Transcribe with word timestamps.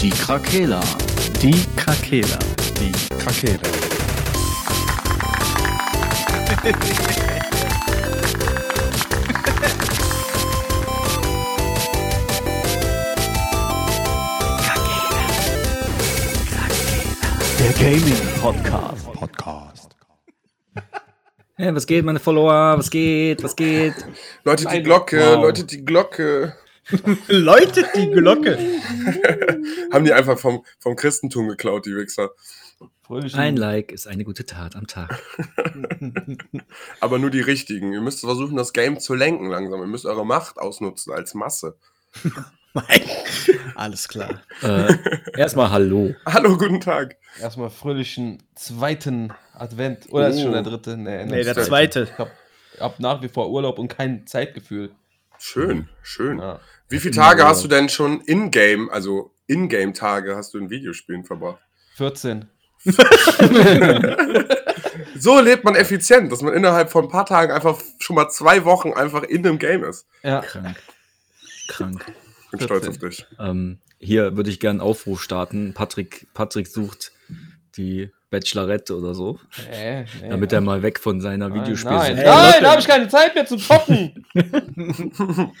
Die 0.00 0.10
Krakela. 0.10 0.80
Die 1.42 1.64
Krakela. 1.76 2.38
Die 2.80 2.92
Krakela. 3.18 3.60
Der 17.58 17.72
Gaming 17.72 18.14
Podcast. 18.40 19.12
Podcast. 19.12 19.96
Hey, 21.56 21.74
was 21.74 21.86
geht, 21.86 22.04
meine 22.04 22.18
Follower? 22.18 22.76
Was 22.78 22.90
geht? 22.90 23.42
Was 23.42 23.56
geht? 23.56 23.94
Leute, 24.44 24.66
die 24.66 24.82
Glocke, 24.82 25.18
Wow. 25.18 25.42
Leute, 25.44 25.64
die 25.64 25.84
Glocke. 25.84 26.54
Läutet 27.28 27.86
die 27.96 28.10
Glocke. 28.10 28.58
Haben 29.92 30.04
die 30.04 30.12
einfach 30.12 30.38
vom, 30.38 30.64
vom 30.78 30.96
Christentum 30.96 31.48
geklaut, 31.48 31.86
die 31.86 31.96
Wichser. 31.96 32.30
Ein 33.34 33.56
Like 33.56 33.92
ist 33.92 34.06
eine 34.06 34.24
gute 34.24 34.44
Tat 34.46 34.76
am 34.76 34.86
Tag. 34.86 35.22
Aber 37.00 37.18
nur 37.18 37.30
die 37.30 37.40
richtigen. 37.40 37.92
Ihr 37.92 38.00
müsst 38.00 38.20
versuchen, 38.20 38.56
das 38.56 38.72
Game 38.72 38.98
zu 39.00 39.14
lenken 39.14 39.48
langsam. 39.48 39.80
Ihr 39.80 39.86
müsst 39.86 40.06
eure 40.06 40.26
Macht 40.26 40.58
ausnutzen 40.58 41.12
als 41.12 41.34
Masse. 41.34 41.76
Alles 43.74 44.08
klar. 44.08 44.42
Äh, 44.62 44.94
erstmal 45.36 45.70
Hallo. 45.70 46.14
Hallo, 46.26 46.58
guten 46.58 46.80
Tag. 46.80 47.16
Erstmal 47.40 47.70
fröhlichen 47.70 48.42
zweiten 48.54 49.32
Advent. 49.54 50.06
Oder 50.10 50.28
ist 50.28 50.38
Oh. 50.38 50.42
schon 50.42 50.52
der 50.52 50.62
dritte? 50.62 50.96
Nee, 50.96 51.24
Nee, 51.24 51.42
der 51.44 51.54
der 51.54 51.64
zweite. 51.64 52.08
Ich 52.12 52.18
hab, 52.18 52.30
hab 52.80 53.00
nach 53.00 53.22
wie 53.22 53.28
vor 53.28 53.50
Urlaub 53.50 53.78
und 53.78 53.88
kein 53.88 54.26
Zeitgefühl. 54.26 54.90
Schön, 55.38 55.88
schön. 56.02 56.38
Ja. 56.38 56.60
Wie 56.88 56.98
viele 56.98 57.14
Tage 57.14 57.44
hast 57.44 57.64
du 57.64 57.68
denn 57.68 57.88
schon 57.88 58.20
in-game, 58.22 58.90
also 58.90 59.32
in-game-Tage 59.46 60.36
hast 60.36 60.54
du 60.54 60.58
in 60.58 60.70
Videospielen 60.70 61.24
verbracht? 61.24 61.60
14. 61.96 62.46
So 65.18 65.40
lebt 65.40 65.64
man 65.64 65.74
effizient, 65.74 66.30
dass 66.30 66.42
man 66.42 66.54
innerhalb 66.54 66.90
von 66.90 67.04
ein 67.04 67.10
paar 67.10 67.26
Tagen 67.26 67.52
einfach 67.52 67.80
schon 67.98 68.16
mal 68.16 68.28
zwei 68.28 68.64
Wochen 68.64 68.92
einfach 68.92 69.22
in 69.22 69.46
einem 69.46 69.58
Game 69.58 69.84
ist. 69.84 70.06
Ja. 70.22 70.40
Krank. 70.40 70.76
Krank. 71.68 72.04
Bin 72.50 72.60
stolz 72.60 72.86
auf 72.86 72.96
14. 72.96 73.08
dich. 73.08 73.26
Ähm, 73.38 73.78
hier 73.98 74.36
würde 74.36 74.50
ich 74.50 74.60
gerne 74.60 74.80
einen 74.80 74.88
Aufruf 74.88 75.22
starten. 75.22 75.74
Patrick, 75.74 76.26
Patrick 76.34 76.66
sucht 76.66 77.12
die 77.76 78.10
Bachelorette 78.40 78.96
oder 78.96 79.14
so, 79.14 79.38
Nee, 79.70 80.04
nee. 80.20 80.28
damit 80.28 80.52
er 80.52 80.60
mal 80.60 80.82
weg 80.82 80.98
von 81.00 81.20
seiner 81.20 81.48
Nein, 81.48 81.60
Videospiel 81.62 81.90
nein, 81.92 82.16
Hey, 82.16 82.24
nein, 82.26 82.46
Leute. 82.52 82.62
da 82.62 82.70
habe 82.72 82.80
ich 82.80 82.86
keine 82.86 83.08
Zeit 83.08 83.34
mehr 83.34 83.46
zu 83.46 83.56
zocken. 83.56 84.26
Poppen 84.34 85.52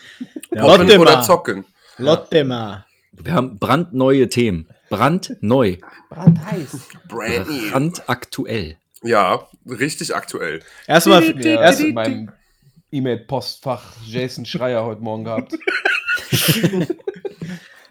Lotte 0.50 0.98
oder 1.00 1.16
mal. 1.16 1.22
zocken. 1.22 1.64
Lotte 1.98 2.44
mal. 2.44 2.84
Wir 3.12 3.32
haben 3.32 3.58
brandneue 3.58 4.28
Themen. 4.28 4.68
Brandneu. 4.90 5.76
Brandheiß. 6.10 6.88
Brand 7.08 7.48
new. 7.48 7.70
Brandaktuell. 7.70 8.76
Ja, 9.02 9.46
richtig 9.66 10.14
aktuell. 10.14 10.60
Erstmal, 10.86 11.24
Ja, 11.42 11.60
erst, 11.62 11.80
in 11.80 11.94
meinem 11.94 12.30
E-Mail-Postfach 12.92 13.82
Jason 14.06 14.44
Schreier 14.46 14.84
heute 14.84 15.00
Morgen 15.02 15.24
gehabt. 15.24 15.52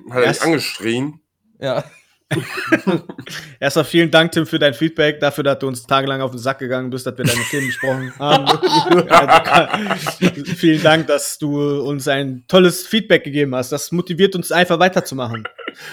Hat 0.09 0.17
er 0.19 0.23
Erst- 0.23 0.41
dich 0.41 0.45
angeschrien? 0.47 1.19
Ja. 1.59 1.83
erstmal 3.59 3.85
vielen 3.85 4.09
Dank, 4.09 4.31
Tim, 4.31 4.45
für 4.45 4.57
dein 4.59 4.73
Feedback, 4.73 5.19
dafür, 5.19 5.43
dass 5.43 5.59
du 5.59 5.67
uns 5.67 5.83
tagelang 5.83 6.21
auf 6.21 6.31
den 6.31 6.39
Sack 6.39 6.59
gegangen 6.59 6.89
bist, 6.89 7.05
dass 7.05 7.17
wir 7.17 7.25
deine 7.25 7.39
Themen 7.51 7.67
besprochen 7.67 8.13
haben. 8.17 8.45
Also, 8.47 10.43
vielen 10.55 10.81
Dank, 10.81 11.07
dass 11.07 11.37
du 11.37 11.81
uns 11.81 12.07
ein 12.07 12.43
tolles 12.47 12.87
Feedback 12.87 13.23
gegeben 13.23 13.53
hast. 13.55 13.71
Das 13.71 13.91
motiviert 13.91 14.35
uns 14.35 14.51
einfach 14.51 14.79
weiterzumachen. 14.79 15.47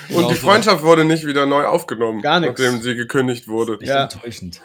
Und 0.08 0.16
Genau 0.16 0.28
die 0.30 0.34
so. 0.36 0.40
Freundschaft 0.46 0.82
wurde 0.82 1.04
nicht 1.04 1.26
wieder 1.26 1.44
neu 1.44 1.64
aufgenommen, 1.64 2.22
Gar 2.22 2.40
nachdem 2.40 2.80
sie 2.80 2.94
gekündigt 2.94 3.46
wurde. 3.48 3.74
Echt 3.80 3.88
Ja. 3.88 4.04
enttäuschend. 4.04 4.60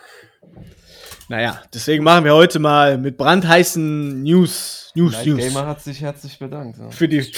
Naja, 1.29 1.61
deswegen 1.73 2.05
machen 2.05 2.23
wir 2.23 2.33
heute 2.33 2.57
mal 2.59 2.97
mit 2.97 3.17
brandheißen 3.17 4.23
News, 4.23 4.91
News, 4.95 5.11
Night 5.11 5.25
News. 5.27 5.39
Gamer 5.39 5.65
hat 5.67 5.83
sich 5.83 5.99
herzlich 5.99 6.39
bedankt. 6.39 6.79
Ja. 6.79 6.89
Für 6.89 7.09
die, 7.09 7.29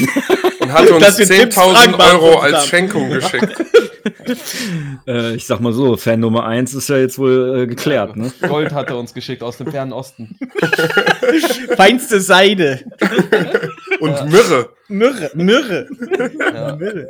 Und 0.60 0.72
hat 0.72 0.90
uns 0.90 1.04
Dass 1.04 1.18
wir 1.18 1.26
Tims 1.26 1.54
Fragen 1.54 1.94
10.000 1.94 2.12
Euro 2.12 2.38
als 2.38 2.56
haben. 2.56 2.66
Schenkung 2.68 3.10
geschickt. 3.10 3.64
Äh, 5.06 5.34
ich 5.36 5.46
sag 5.46 5.60
mal 5.60 5.72
so, 5.72 5.96
Fan 5.96 6.18
Nummer 6.20 6.46
1 6.46 6.74
ist 6.74 6.88
ja 6.88 6.96
jetzt 6.96 7.18
wohl 7.18 7.60
äh, 7.62 7.66
geklärt, 7.66 8.16
ne? 8.16 8.32
Gold 8.48 8.72
hat 8.72 8.90
er 8.90 8.98
uns 8.98 9.14
geschickt 9.14 9.42
aus 9.42 9.56
dem 9.56 9.70
fernen 9.70 9.92
Osten. 9.92 10.36
feinste 11.76 12.20
Seide. 12.20 12.80
Und 14.00 14.30
Myrrhe. 14.30 14.70
Myrrhe, 14.88 15.30
Myrrhe. 15.34 15.88
Ja. 16.40 16.76
Myrrhe. 16.76 17.08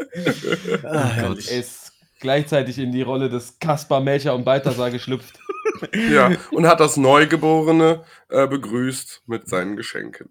Ah, 0.82 1.04
herrlich. 1.08 1.50
Er 1.50 1.60
ist 1.60 1.85
gleichzeitig 2.26 2.81
in 2.81 2.91
die 2.91 3.03
Rolle 3.03 3.28
des 3.28 3.60
Kaspar 3.60 4.00
Melcher 4.00 4.34
und 4.34 4.44
Balthasar 4.44 4.91
geschlüpft. 4.91 5.38
Ja, 6.10 6.31
und 6.53 6.66
hat 6.66 6.81
das 6.81 6.97
Neugeborene 6.97 8.03
äh, 8.31 8.47
begrüßt 8.47 9.25
mit 9.26 9.47
seinen 9.47 9.76
Geschenken. 9.76 10.31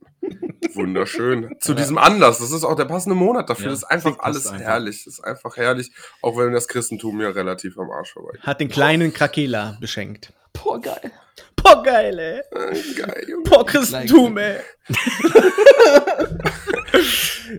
Wunderschön. 0.73 1.55
Zu 1.59 1.75
diesem 1.75 1.99
Anlass. 1.99 2.39
Das 2.39 2.51
ist 2.51 2.63
auch 2.63 2.75
der 2.75 2.85
passende 2.85 3.15
Monat 3.15 3.47
dafür. 3.47 3.65
Ja, 3.65 3.69
das 3.69 3.83
ist 3.83 3.91
einfach 3.91 4.17
alles 4.19 4.47
einfach. 4.47 4.65
herrlich. 4.65 5.03
Das 5.03 5.13
ist 5.13 5.23
einfach 5.23 5.55
herrlich. 5.57 5.91
Auch 6.23 6.35
wenn 6.37 6.51
das 6.51 6.67
Christentum 6.67 7.21
ja 7.21 7.29
relativ 7.29 7.77
am 7.77 7.91
Arsch 7.91 8.13
vorbei 8.13 8.39
Hat 8.39 8.59
den 8.59 8.69
kleinen 8.69 9.13
Krakela 9.13 9.77
beschenkt. 9.79 10.33
Boah, 10.53 10.81
geil. 10.81 11.11
Boah, 11.55 11.81
geil, 11.83 12.19
ey. 12.19 12.41
ist. 12.71 12.95
Geil, 12.95 13.25
Junge. 13.27 13.43
Boah, 13.43 13.65
Christentum, 13.65 14.37
ey. 14.37 14.59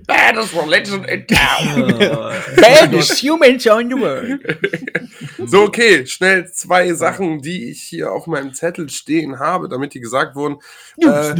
Baddest 0.06 0.54
religion 0.54 1.04
in 1.04 1.26
town. 1.26 1.98
Baddest 2.56 3.22
humans 3.22 3.66
on 3.66 3.88
the 3.88 3.96
world. 3.96 4.40
So, 5.46 5.64
okay, 5.64 6.06
schnell 6.06 6.50
zwei 6.52 6.92
Sachen, 6.92 7.42
die 7.42 7.70
ich 7.70 7.82
hier 7.82 8.12
auf 8.12 8.26
meinem 8.26 8.54
Zettel 8.54 8.88
stehen 8.88 9.38
habe, 9.38 9.68
damit 9.68 9.94
die 9.94 10.00
gesagt 10.00 10.36
wurden. 10.36 10.58
Äh, 10.98 11.34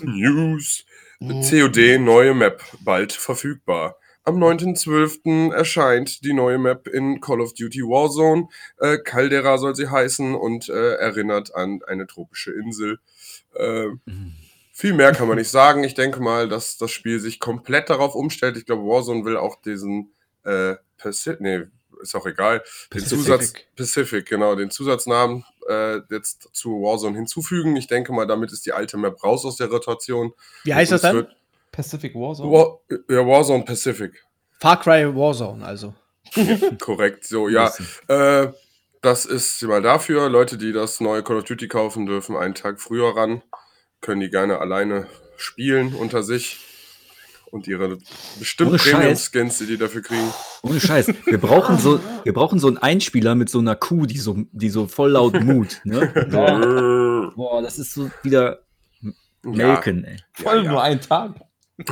News. 0.00 0.84
COD, 1.20 1.98
neue 1.98 2.34
Map, 2.34 2.62
bald 2.80 3.12
verfügbar. 3.12 3.96
Am 4.26 4.42
9.12. 4.42 5.52
erscheint 5.52 6.24
die 6.24 6.32
neue 6.32 6.58
Map 6.58 6.88
in 6.88 7.20
Call 7.20 7.40
of 7.40 7.54
Duty 7.54 7.82
Warzone. 7.82 8.48
Äh, 8.80 8.98
Caldera 8.98 9.56
soll 9.56 9.76
sie 9.76 9.88
heißen 9.88 10.34
und 10.34 10.68
äh, 10.68 10.94
erinnert 10.94 11.54
an 11.54 11.80
eine 11.86 12.08
tropische 12.08 12.50
Insel. 12.50 12.98
Äh, 13.54 13.86
viel 14.72 14.94
mehr 14.94 15.12
kann 15.12 15.28
man 15.28 15.38
nicht 15.38 15.48
sagen. 15.48 15.84
Ich 15.84 15.94
denke 15.94 16.20
mal, 16.20 16.48
dass 16.48 16.76
das 16.76 16.90
Spiel 16.90 17.20
sich 17.20 17.38
komplett 17.38 17.88
darauf 17.88 18.16
umstellt. 18.16 18.56
Ich 18.56 18.66
glaube, 18.66 18.82
Warzone 18.82 19.24
will 19.24 19.36
auch 19.36 19.62
diesen 19.62 20.10
äh, 20.42 20.74
Pacific, 20.98 21.40
nee, 21.40 21.62
ist 22.02 22.16
auch 22.16 22.26
egal, 22.26 22.64
den 22.92 23.02
Pacific. 23.02 23.18
Zusatz 23.18 23.52
Pacific, 23.76 24.26
genau, 24.26 24.56
den 24.56 24.72
Zusatznamen 24.72 25.44
äh, 25.68 26.00
jetzt 26.10 26.48
zu 26.52 26.82
Warzone 26.82 27.16
hinzufügen. 27.16 27.76
Ich 27.76 27.86
denke 27.86 28.12
mal, 28.12 28.26
damit 28.26 28.50
ist 28.50 28.66
die 28.66 28.72
alte 28.72 28.96
Map 28.96 29.22
raus 29.22 29.44
aus 29.44 29.54
der 29.54 29.68
Rotation. 29.68 30.32
Wie 30.64 30.74
heißt 30.74 30.90
das 30.90 31.02
dann? 31.02 31.28
Pacific 31.76 32.14
Warzone. 32.14 32.50
War, 32.50 32.80
ja, 33.10 33.26
Warzone 33.26 33.64
Pacific. 33.64 34.24
Far 34.58 34.80
Cry 34.80 35.14
Warzone, 35.14 35.64
also. 35.64 35.94
Korrekt, 36.80 37.24
so, 37.26 37.48
ja. 37.48 37.70
Äh, 38.08 38.48
das 39.02 39.26
ist 39.26 39.62
mal 39.62 39.82
dafür. 39.82 40.30
Leute, 40.30 40.56
die 40.56 40.72
das 40.72 41.00
neue 41.00 41.22
Call 41.22 41.36
of 41.36 41.44
Duty 41.44 41.68
kaufen, 41.68 42.06
dürfen 42.06 42.34
einen 42.34 42.54
Tag 42.54 42.80
früher 42.80 43.14
ran. 43.14 43.42
Können 44.00 44.22
die 44.22 44.30
gerne 44.30 44.58
alleine 44.58 45.06
spielen 45.36 45.94
unter 45.94 46.22
sich. 46.22 46.60
Und 47.50 47.68
ihre 47.68 47.98
bestimmt 48.38 48.70
Ohne 48.70 48.78
Scheiß. 48.78 48.92
Premium-Skins, 48.92 49.58
die 49.58 49.66
die 49.66 49.78
dafür 49.78 50.02
kriegen. 50.02 50.32
Ohne 50.62 50.80
Scheiß. 50.80 51.08
Wir 51.26 51.38
brauchen 51.38 51.78
so, 51.78 52.00
wir 52.24 52.32
brauchen 52.32 52.58
so 52.58 52.66
einen 52.66 52.78
Einspieler 52.78 53.34
mit 53.34 53.50
so 53.50 53.58
einer 53.58 53.76
Kuh, 53.76 54.06
die 54.06 54.18
so, 54.18 54.36
die 54.50 54.70
so 54.70 54.88
voll 54.88 55.12
laut 55.12 55.40
mut. 55.44 55.80
Ne? 55.84 56.12
Ja, 56.32 57.30
Boah, 57.36 57.62
das 57.62 57.78
ist 57.78 57.92
so 57.94 58.10
wieder 58.22 58.62
melken, 59.42 60.04
ey. 60.04 60.16
Vor 60.32 60.52
allem 60.52 60.64
ja. 60.64 60.70
nur 60.72 60.82
einen 60.82 61.00
Tag. 61.00 61.45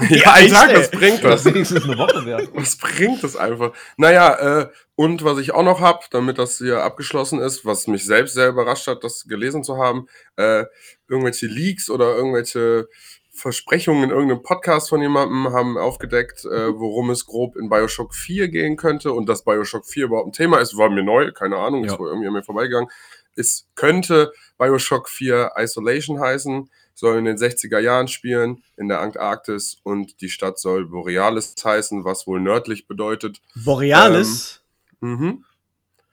Ja 0.09 0.33
ein 0.33 0.49
Tag, 0.49 0.75
was 0.75 0.91
bringt 0.91 1.23
Das 1.25 1.45
wenigstens 1.45 1.85
eine 1.85 1.99
Woche 1.99 2.25
wert. 2.25 2.49
Was 2.55 2.77
bringt 2.77 3.23
das 3.23 3.37
einfach? 3.37 3.73
Naja, 3.97 4.61
äh, 4.63 4.69
und 4.97 5.25
was 5.25 5.39
ich 5.39 5.53
auch 5.53 5.63
noch 5.63 5.81
habe, 5.81 6.01
damit 6.11 6.39
das 6.39 6.59
hier 6.59 6.83
abgeschlossen 6.83 7.39
ist, 7.41 7.67
was 7.67 7.87
mich 7.87 8.05
selbst 8.07 8.35
sehr 8.35 8.49
überrascht 8.49 8.87
hat, 8.87 9.05
das 9.05 9.25
gelesen 9.29 9.63
zu 9.65 9.77
haben, 9.77 10.07
äh, 10.37 10.65
irgendwelche 11.09 11.47
Leaks 11.47 11.91
oder 11.91 12.15
irgendwelche 12.17 12.89
Versprechungen 13.37 14.05
in 14.05 14.11
irgendeinem 14.11 14.43
Podcast 14.43 14.89
von 14.89 15.03
jemandem 15.03 15.53
haben 15.53 15.77
aufgedeckt, 15.77 16.45
äh, 16.45 16.73
worum 16.79 17.11
es 17.11 17.27
grob 17.27 17.57
in 17.57 17.69
Bioshock 17.69 18.15
4 18.15 18.49
gehen 18.49 18.77
könnte 18.77 19.13
und 19.13 19.29
dass 19.29 19.45
Bioshock 19.45 19.85
4 19.87 20.05
überhaupt 20.05 20.29
ein 20.29 20.33
Thema 20.33 20.59
ist, 20.61 20.77
war 20.79 20.89
mir 20.89 21.03
neu, 21.03 21.33
keine 21.33 21.57
Ahnung, 21.57 21.85
Ja. 21.85 21.93
ist 21.93 21.99
wohl 21.99 22.09
irgendwie 22.09 22.29
an 22.29 22.33
mir 22.35 22.45
vorbeigegangen. 22.45 22.89
Es 23.37 23.67
könnte 23.75 24.33
Bioshock 24.57 25.09
4 25.09 25.51
Isolation 25.59 26.21
heißen, 26.21 26.71
soll 26.95 27.19
in 27.19 27.25
den 27.25 27.37
60er 27.37 27.79
Jahren 27.81 28.09
spielen, 28.09 28.63
in 28.77 28.89
der 28.89 29.01
Antarktis 29.01 29.79
und 29.83 30.21
die 30.21 30.29
Stadt 30.31 30.59
soll 30.59 30.87
Borealis 30.87 31.55
heißen, 31.63 32.05
was 32.05 32.27
wohl 32.27 32.41
nördlich 32.41 32.87
bedeutet. 32.87 33.41
Borealis. 33.65 34.61
Mhm. 35.01 35.45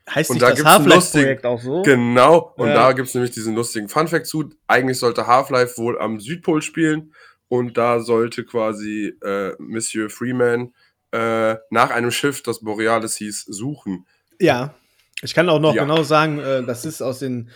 heißt 0.09 0.29
und 0.31 0.35
nicht 0.37 0.43
da 0.43 0.49
das 0.53 0.65
Half-Life-Projekt 0.65 1.45
auch 1.45 1.61
so? 1.61 1.81
Genau, 1.83 2.53
und 2.57 2.67
Ja. 2.69 2.73
da 2.73 2.91
gibt 2.93 3.07
es 3.07 3.13
nämlich 3.13 3.31
diesen 3.31 3.55
lustigen 3.55 3.87
Funfact 3.87 4.25
zu. 4.27 4.49
Eigentlich 4.67 4.99
sollte 4.99 5.27
Half-Life 5.27 5.77
wohl 5.77 5.99
am 5.99 6.19
Südpol 6.19 6.61
spielen 6.61 7.13
und 7.47 7.77
da 7.77 7.99
sollte 8.01 8.43
quasi 8.43 9.13
äh, 9.23 9.53
Monsieur 9.59 10.09
Freeman 10.09 10.73
äh, 11.11 11.55
nach 11.69 11.91
einem 11.91 12.11
Schiff, 12.11 12.41
das 12.43 12.59
Borealis 12.61 13.15
hieß, 13.17 13.45
suchen. 13.45 14.05
Ja. 14.39 14.73
Ich 15.21 15.33
kann 15.35 15.47
auch 15.49 15.59
noch 15.59 15.75
Ja. 15.75 15.83
genau 15.83 16.01
sagen, 16.03 16.39
äh, 16.39 16.63
das 16.65 16.83
ist 16.85 17.01
aus 17.01 17.19
den. 17.19 17.49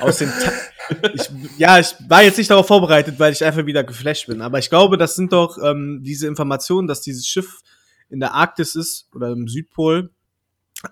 Aus 0.00 0.18
den. 0.18 0.28
Ta 0.28 0.52
ich, 1.14 1.30
ja, 1.58 1.78
ich 1.78 1.94
war 2.08 2.22
jetzt 2.22 2.38
nicht 2.38 2.50
darauf 2.50 2.66
vorbereitet, 2.66 3.18
weil 3.18 3.32
ich 3.32 3.44
einfach 3.44 3.66
wieder 3.66 3.82
geflasht 3.84 4.26
bin. 4.26 4.40
Aber 4.40 4.58
ich 4.58 4.70
glaube, 4.70 4.96
das 4.96 5.16
sind 5.16 5.32
doch 5.32 5.58
ähm, 5.62 6.00
diese 6.02 6.26
Informationen, 6.26 6.86
dass 6.86 7.00
dieses 7.00 7.26
Schiff 7.26 7.60
in 8.08 8.20
der 8.20 8.34
Arktis 8.34 8.76
ist 8.76 9.08
oder 9.14 9.30
im 9.30 9.48
Südpol 9.48 10.10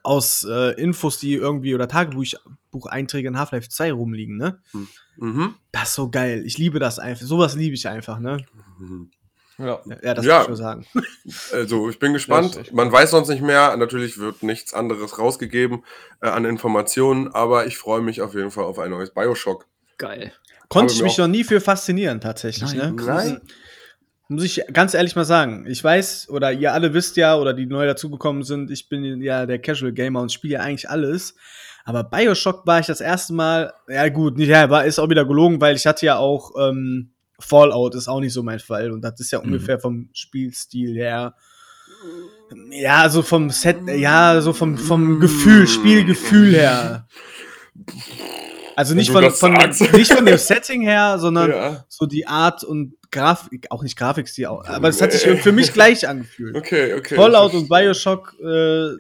aus 0.03 0.45
äh, 0.49 0.73
Infos, 0.81 1.19
die 1.19 1.35
irgendwie 1.35 1.75
oder 1.75 1.89
Tagebucheinträge 1.89 3.29
in 3.29 3.39
Half-Life 3.39 3.69
2 3.69 3.93
rumliegen, 3.93 4.37
ne? 4.37 4.61
Mhm. 5.17 5.55
Das 5.71 5.91
ist 5.91 5.95
so 5.95 6.11
geil. 6.11 6.43
Ich 6.45 6.59
liebe 6.59 6.79
das 6.79 6.99
einfach. 6.99 7.27
Sowas 7.27 7.55
liebe 7.55 7.75
ich 7.75 7.87
einfach, 7.87 8.19
ne? 8.19 8.39
Ja. 9.59 9.81
Ja, 10.03 10.15
das 10.15 10.25
Ja. 10.25 10.35
muss 10.39 10.43
ich 10.43 10.49
nur 10.49 10.57
sagen. 10.57 10.87
Also, 11.53 11.89
ich 11.89 11.99
bin 11.99 12.13
gespannt. 12.13 12.73
Man 12.73 12.91
weiß 12.91 13.11
sonst 13.11 13.29
nicht 13.29 13.43
mehr. 13.43 13.77
Natürlich 13.77 14.19
wird 14.19 14.43
nichts 14.43 14.75
anderes 14.75 15.19
rausgegeben 15.19 15.85
äh, 16.21 16.29
an 16.29 16.45
Informationen, 16.45 17.29
aber 17.29 17.67
ich 17.67 17.79
freue 17.79 18.01
mich 18.01 18.21
auf 18.21 18.35
jeden 18.35 18.51
Fall 18.51 18.65
auf 18.65 18.79
ein 18.79 18.91
neues 18.91 19.11
Bioshock. 19.15 19.67
Geil. 19.99 20.33
Konnte 20.69 20.93
ich 20.93 21.03
mich 21.03 21.19
noch 21.19 21.29
nie 21.29 21.45
für 21.45 21.61
faszinieren, 21.61 22.21
tatsächlich. 22.21 22.75
Nein, 22.75 22.97
ne? 22.97 23.03
nein. 23.05 23.41
Muss 24.29 24.43
ich 24.45 24.63
ganz 24.73 24.95
ehrlich 24.95 25.15
mal 25.15 25.25
sagen. 25.25 25.67
Ich 25.69 25.85
weiß, 25.85 26.31
oder 26.31 26.51
ihr 26.51 26.73
alle 26.73 26.95
wisst 26.95 27.17
ja, 27.17 27.37
oder 27.37 27.53
die 27.53 27.67
neu 27.67 27.87
dazugekommen 27.87 28.43
sind, 28.43 28.71
ich 28.71 28.89
bin 28.89 29.21
ja 29.21 29.47
der 29.47 29.61
Casual 29.61 29.93
Gamer 29.93 30.23
und 30.23 30.33
spiele 30.33 30.55
ja 30.55 30.61
eigentlich 30.61 30.89
alles. 30.89 31.37
Aber 31.85 32.03
Bioshock 32.03 32.67
war 32.67 32.81
ich 32.81 32.87
das 32.87 33.03
erste 33.03 33.35
Mal, 33.35 33.75
ja 33.89 34.09
gut, 34.09 34.39
ja, 34.39 34.71
war, 34.71 34.87
ist 34.87 34.99
auch 34.99 35.11
wieder 35.11 35.27
gelogen, 35.27 35.61
weil 35.61 35.77
ich 35.77 35.87
hatte 35.87 36.07
ja 36.07 36.17
auch 36.17 36.53
ähm, 36.59 37.14
Fallout, 37.41 37.95
ist 37.95 38.09
auch 38.09 38.21
nicht 38.21 38.33
so 38.33 38.43
mein 38.43 38.61
Fall. 38.61 38.91
Und 38.93 39.03
das 39.03 39.19
ist 39.21 39.31
ja 39.33 39.39
Mhm. 39.41 39.47
ungefähr 39.47 39.79
vom 39.79 40.09
Spielstil 40.13 40.95
her. 40.95 41.35
Ja, 42.71 43.09
so 43.09 43.23
vom 43.23 43.51
Set, 43.51 43.79
ja, 43.89 44.41
so 44.41 44.53
vom, 44.53 44.77
vom 44.77 45.19
Gefühl, 45.21 45.67
Spielgefühl 45.67 46.53
her. 46.55 47.07
Also 48.77 48.95
nicht 48.95 49.11
von, 49.11 49.31
von, 49.31 49.53
nicht 49.55 50.13
von 50.13 50.27
dem 50.27 50.37
Setting 50.39 50.83
her, 50.83 51.19
sondern 51.19 51.51
Ja. 51.51 51.85
so 51.89 52.07
die 52.07 52.27
Art 52.27 52.65
und 52.65 52.95
Grafik, 53.15 53.67
auch 53.71 53.83
nicht 53.83 53.97
Grafikstil, 53.97 54.47
auch- 54.47 54.65
aber 54.67 54.89
es 54.89 55.01
hat 55.01 55.13
sich 55.13 55.23
für 55.41 55.53
mich 55.53 55.73
gleich 55.73 56.07
angefühlt. 56.07 56.55
Okay, 56.57 56.93
okay. 56.95 57.15
Fallout 57.15 57.55
und 57.55 57.69
Bioshock 57.69 58.35
äh, 58.45 58.91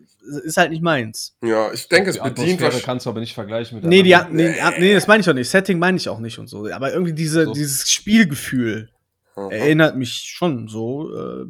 ist 0.46 0.56
halt 0.56 0.70
nicht 0.70 0.82
meins. 0.82 1.36
Ja, 1.42 1.70
ich 1.72 1.86
denke, 1.88 2.08
es 2.10 2.16
Die 2.16 2.22
bedient 2.22 2.38
Atmosphäre 2.60 2.72
was. 2.74 2.82
kannst 2.82 3.04
du 3.06 3.10
aber 3.10 3.20
nicht 3.20 3.34
vergleichen 3.34 3.76
mit 3.80 3.84
Nee, 3.84 4.02
die, 4.02 4.16
nee, 4.30 4.54
nee, 4.78 4.94
das 4.94 5.06
meine 5.06 5.20
ich 5.20 5.28
auch 5.28 5.34
nicht. 5.34 5.50
Setting 5.50 5.78
meine 5.78 5.96
ich 5.98 6.08
auch 6.08 6.20
nicht 6.20 6.38
und 6.38 6.46
so. 6.48 6.66
Aber 6.70 6.92
irgendwie 6.92 7.12
diese, 7.12 7.44
So. 7.44 7.52
dieses 7.52 7.90
Spielgefühl 7.90 8.88
Aha. 9.36 9.50
erinnert 9.50 9.96
mich 9.96 10.12
schon 10.34 10.68
so. 10.68 11.10
Äh, 11.14 11.44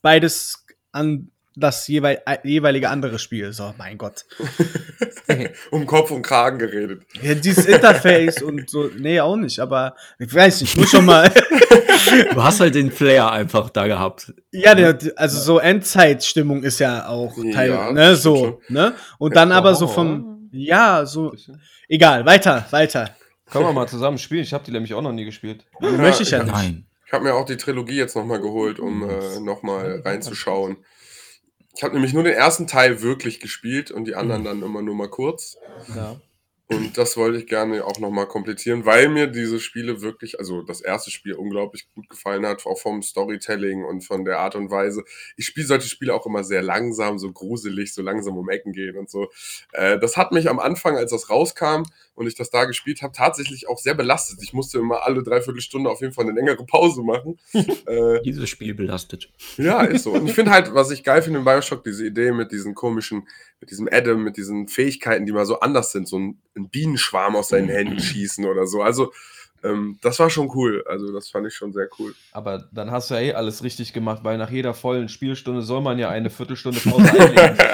beides 0.00 0.64
an 0.92 1.30
das 1.60 1.86
jeweil, 1.88 2.20
äh, 2.26 2.38
jeweilige 2.42 2.88
andere 2.88 3.18
Spiel. 3.18 3.52
So, 3.52 3.74
mein 3.78 3.98
Gott. 3.98 4.24
um 5.70 5.86
Kopf 5.86 6.10
und 6.10 6.22
Kragen 6.22 6.58
geredet. 6.58 7.02
Ja, 7.22 7.34
dieses 7.34 7.66
Interface 7.66 8.42
und 8.42 8.68
so, 8.68 8.90
nee, 8.98 9.20
auch 9.20 9.36
nicht, 9.36 9.60
aber 9.60 9.94
ich 10.18 10.34
weiß 10.34 10.62
nicht, 10.62 10.76
muss 10.76 10.90
schon 10.90 11.04
mal. 11.04 11.30
Du 12.32 12.42
hast 12.42 12.60
halt 12.60 12.74
den 12.74 12.90
Flair 12.90 13.30
einfach 13.30 13.68
da 13.68 13.86
gehabt. 13.86 14.32
Ja, 14.52 14.74
der, 14.74 14.98
also 15.16 15.38
so 15.38 15.58
Endzeitstimmung 15.58 16.62
ist 16.62 16.78
ja 16.78 17.06
auch 17.06 17.34
Teil, 17.52 17.70
Ja, 17.70 17.92
ne, 17.92 18.16
so, 18.16 18.60
ne? 18.68 18.94
Und 19.18 19.36
dann 19.36 19.50
Ja, 19.50 19.56
aber 19.56 19.74
so 19.74 19.86
vom, 19.86 20.48
ja, 20.50 21.04
so, 21.04 21.34
egal, 21.88 22.24
weiter, 22.24 22.66
weiter. 22.70 23.10
Können 23.50 23.66
wir 23.66 23.72
mal 23.72 23.86
zusammen 23.86 24.16
spielen? 24.16 24.42
Ich 24.42 24.54
habe 24.54 24.64
die 24.64 24.70
nämlich 24.70 24.94
auch 24.94 25.02
noch 25.02 25.12
nie 25.12 25.26
gespielt. 25.26 25.66
Möchte 25.80 26.22
ich 26.22 26.30
ja 26.30 26.42
nicht. 26.42 26.52
Nein. 26.52 26.86
Ich 27.06 27.12
habe 27.12 27.24
mir 27.24 27.34
auch 27.34 27.44
die 27.44 27.56
Trilogie 27.56 27.96
jetzt 27.96 28.14
nochmal 28.14 28.40
geholt, 28.40 28.78
um 28.78 29.02
äh, 29.02 29.40
nochmal 29.40 30.00
reinzuschauen. 30.04 30.76
Ich 31.76 31.82
habe 31.82 31.94
nämlich 31.94 32.12
nur 32.12 32.24
den 32.24 32.34
ersten 32.34 32.66
Teil 32.66 33.02
wirklich 33.02 33.40
gespielt 33.40 33.90
und 33.90 34.04
die 34.04 34.14
anderen 34.14 34.44
dann 34.44 34.62
immer 34.62 34.82
nur 34.82 34.94
mal 34.94 35.08
kurz. 35.08 35.56
Ja. 35.94 36.20
Und 36.72 36.96
das 36.96 37.16
wollte 37.16 37.38
ich 37.38 37.48
gerne 37.48 37.84
auch 37.84 37.98
nochmal 37.98 38.28
komplettieren, 38.28 38.86
weil 38.86 39.08
mir 39.08 39.26
diese 39.26 39.58
Spiele 39.58 40.02
wirklich, 40.02 40.38
also 40.38 40.62
das 40.62 40.80
erste 40.80 41.10
Spiel 41.10 41.34
unglaublich 41.34 41.88
gut 41.92 42.08
gefallen 42.08 42.46
hat, 42.46 42.64
auch 42.64 42.78
vom 42.78 43.02
Storytelling 43.02 43.84
und 43.84 44.02
von 44.02 44.24
der 44.24 44.38
Art 44.38 44.54
und 44.54 44.70
Weise. 44.70 45.02
Ich 45.36 45.46
spiele 45.46 45.66
solche 45.66 45.88
Spiele 45.88 46.14
auch 46.14 46.26
immer 46.26 46.44
sehr 46.44 46.62
langsam, 46.62 47.18
so 47.18 47.32
gruselig, 47.32 47.92
so 47.92 48.02
langsam 48.02 48.36
um 48.36 48.48
Ecken 48.48 48.72
gehen 48.72 48.96
und 48.96 49.10
so. 49.10 49.30
Äh, 49.72 49.98
das 49.98 50.16
hat 50.16 50.30
mich 50.30 50.48
am 50.48 50.60
Anfang, 50.60 50.96
als 50.96 51.10
das 51.10 51.28
rauskam 51.28 51.82
und 52.14 52.26
ich 52.26 52.34
das 52.34 52.50
da 52.50 52.64
gespielt 52.64 53.02
habe, 53.02 53.12
tatsächlich 53.14 53.68
auch 53.68 53.78
sehr 53.78 53.94
belastet. 53.94 54.42
Ich 54.42 54.52
musste 54.52 54.78
immer 54.78 55.04
alle 55.04 55.22
dreiviertel 55.22 55.60
Stunde 55.60 55.90
auf 55.90 56.00
jeden 56.00 56.12
Fall 56.12 56.24
eine 56.24 56.34
längere 56.34 56.64
Pause 56.66 57.02
machen. 57.02 57.38
äh, 57.52 58.20
Dieses 58.22 58.48
Spiel 58.48 58.74
belastet. 58.74 59.30
ja, 59.56 59.82
ist 59.82 60.04
so. 60.04 60.12
Und 60.12 60.26
ich 60.26 60.34
finde 60.34 60.50
halt, 60.50 60.74
was 60.74 60.90
ich 60.90 61.02
geil 61.02 61.22
finde 61.22 61.38
in 61.38 61.44
Bioshock, 61.44 61.82
diese 61.84 62.06
Idee 62.06 62.32
mit 62.32 62.52
diesen 62.52 62.74
komischen, 62.74 63.26
mit 63.60 63.70
diesem 63.70 63.88
Adam, 63.90 64.22
mit 64.22 64.36
diesen 64.36 64.68
Fähigkeiten, 64.68 65.26
die 65.26 65.32
mal 65.32 65.46
so 65.46 65.60
anders 65.60 65.92
sind, 65.92 66.08
so 66.08 66.18
ein, 66.18 66.40
ein 66.56 66.68
Bienenschwarm 66.68 67.36
aus 67.36 67.48
seinen 67.48 67.68
Händen 67.68 68.00
schießen 68.00 68.44
oder 68.44 68.66
so. 68.66 68.82
Also, 68.82 69.12
ähm, 69.62 69.98
das 70.02 70.18
war 70.18 70.30
schon 70.30 70.50
cool. 70.54 70.84
Also, 70.88 71.12
das 71.12 71.28
fand 71.30 71.46
ich 71.46 71.54
schon 71.54 71.72
sehr 71.72 71.88
cool. 71.98 72.14
Aber 72.32 72.68
dann 72.72 72.90
hast 72.90 73.10
du 73.10 73.14
ja 73.14 73.20
eh 73.20 73.34
alles 73.34 73.62
richtig 73.62 73.92
gemacht, 73.92 74.20
weil 74.24 74.38
nach 74.38 74.50
jeder 74.50 74.74
vollen 74.74 75.08
Spielstunde 75.08 75.62
soll 75.62 75.80
man 75.80 75.98
ja 75.98 76.08
eine 76.08 76.30
Viertelstunde 76.30 76.80
Pause 76.80 77.10
einlegen. 77.10 77.58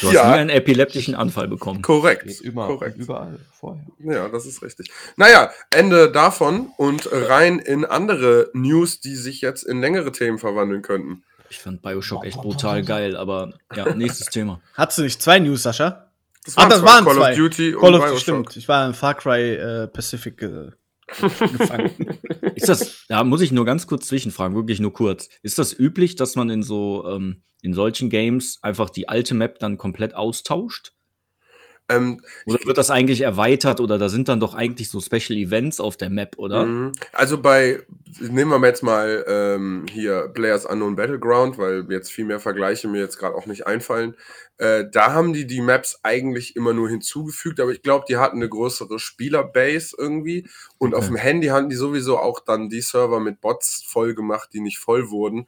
Du 0.00 0.08
hast 0.08 0.12
Ja. 0.14 0.30
nie 0.32 0.38
einen 0.38 0.50
epileptischen 0.50 1.14
Anfall 1.14 1.46
bekommen. 1.46 1.80
Korrekt. 1.80 2.40
Immer, 2.40 2.66
Korrekt. 2.66 2.98
überall 2.98 3.38
vorher. 3.52 3.84
Ja, 4.00 4.28
das 4.28 4.44
ist 4.44 4.60
richtig. 4.60 4.90
Naja, 5.16 5.50
Ende 5.70 6.10
davon 6.10 6.70
und 6.76 7.08
rein 7.12 7.60
in 7.60 7.84
andere 7.84 8.50
News, 8.52 8.98
die 9.00 9.14
sich 9.14 9.42
jetzt 9.42 9.62
in 9.62 9.80
längere 9.80 10.10
Themen 10.10 10.38
verwandeln 10.38 10.82
könnten. 10.82 11.22
Ich 11.50 11.60
fand 11.60 11.82
Bioshock 11.82 12.24
echt 12.26 12.36
brutal 12.38 12.82
geil, 12.82 13.16
aber 13.16 13.52
ja, 13.76 13.94
nächstes 13.94 14.26
Thema. 14.26 14.60
Hattest 14.74 14.98
du 14.98 15.02
nicht 15.02 15.22
zwei 15.22 15.38
News, 15.38 15.62
Sascha? 15.62 16.10
Das 16.44 16.54
Ach, 16.58 16.68
das 16.68 16.82
waren 16.82 17.04
Call 17.04 17.14
zwei. 17.14 17.30
of 17.32 17.36
Duty 17.36 17.74
und 17.76 17.80
Call 17.82 17.94
of 17.94 18.00
Bioshock. 18.00 18.18
stimmt. 18.20 18.56
Ich 18.56 18.66
war 18.66 18.86
in 18.88 18.94
Far 18.94 19.14
Cry 19.14 19.54
äh, 19.54 19.86
Pacific 19.86 20.42
äh, 20.42 20.70
gefangen. 21.06 22.18
Ist 22.54 22.68
das, 22.68 23.04
da 23.08 23.24
muss 23.24 23.40
ich 23.40 23.52
nur 23.52 23.64
ganz 23.64 23.86
kurz 23.86 24.08
zwischenfragen, 24.08 24.56
wirklich 24.56 24.80
nur 24.80 24.92
kurz. 24.92 25.28
Ist 25.42 25.58
das 25.58 25.78
üblich, 25.78 26.16
dass 26.16 26.36
man 26.36 26.50
in 26.50 26.62
so, 26.62 27.06
ähm, 27.08 27.42
in 27.62 27.74
solchen 27.74 28.10
Games 28.10 28.58
einfach 28.62 28.90
die 28.90 29.08
alte 29.08 29.34
Map 29.34 29.58
dann 29.58 29.78
komplett 29.78 30.14
austauscht? 30.14 30.92
Ähm, 31.88 32.20
Oder 32.46 32.58
wird 32.64 32.78
das 32.78 32.90
eigentlich 32.90 33.20
erweitert 33.20 33.78
oder 33.78 33.96
da 33.96 34.08
sind 34.08 34.28
dann 34.28 34.40
doch 34.40 34.54
eigentlich 34.54 34.90
so 34.90 35.00
Special 35.00 35.38
Events 35.38 35.78
auf 35.78 35.96
der 35.96 36.10
Map, 36.10 36.36
oder? 36.36 36.64
Mhm. 36.64 36.92
Also 37.12 37.40
bei, 37.40 37.80
nehmen 38.20 38.50
wir 38.60 38.66
jetzt 38.66 38.82
mal 38.82 39.24
ähm, 39.28 39.86
hier 39.90 40.28
Players 40.28 40.66
Unknown 40.66 40.96
Battleground, 40.96 41.58
weil 41.58 41.86
jetzt 41.90 42.12
viel 42.12 42.24
mehr 42.24 42.40
Vergleiche 42.40 42.88
mir 42.88 43.00
jetzt 43.00 43.18
gerade 43.18 43.34
auch 43.34 43.46
nicht 43.46 43.66
einfallen. 43.66 44.16
Äh, 44.58 44.84
da 44.90 45.12
haben 45.12 45.32
die 45.32 45.46
die 45.46 45.60
Maps 45.60 46.00
eigentlich 46.02 46.56
immer 46.56 46.72
nur 46.72 46.88
hinzugefügt, 46.88 47.60
aber 47.60 47.70
ich 47.72 47.82
glaube, 47.82 48.06
die 48.08 48.16
hatten 48.16 48.36
eine 48.36 48.48
größere 48.48 48.98
Spielerbase 48.98 49.94
irgendwie. 49.98 50.48
Und 50.78 50.94
auf 50.94 51.06
Okay. 51.06 51.08
dem 51.08 51.16
Handy 51.16 51.48
hatten 51.48 51.68
die 51.68 51.76
sowieso 51.76 52.18
auch 52.18 52.40
dann 52.40 52.68
die 52.68 52.80
Server 52.80 53.20
mit 53.20 53.40
Bots 53.40 53.84
voll 53.86 54.14
gemacht, 54.14 54.50
die 54.52 54.60
nicht 54.60 54.78
voll 54.78 55.10
wurden. 55.10 55.46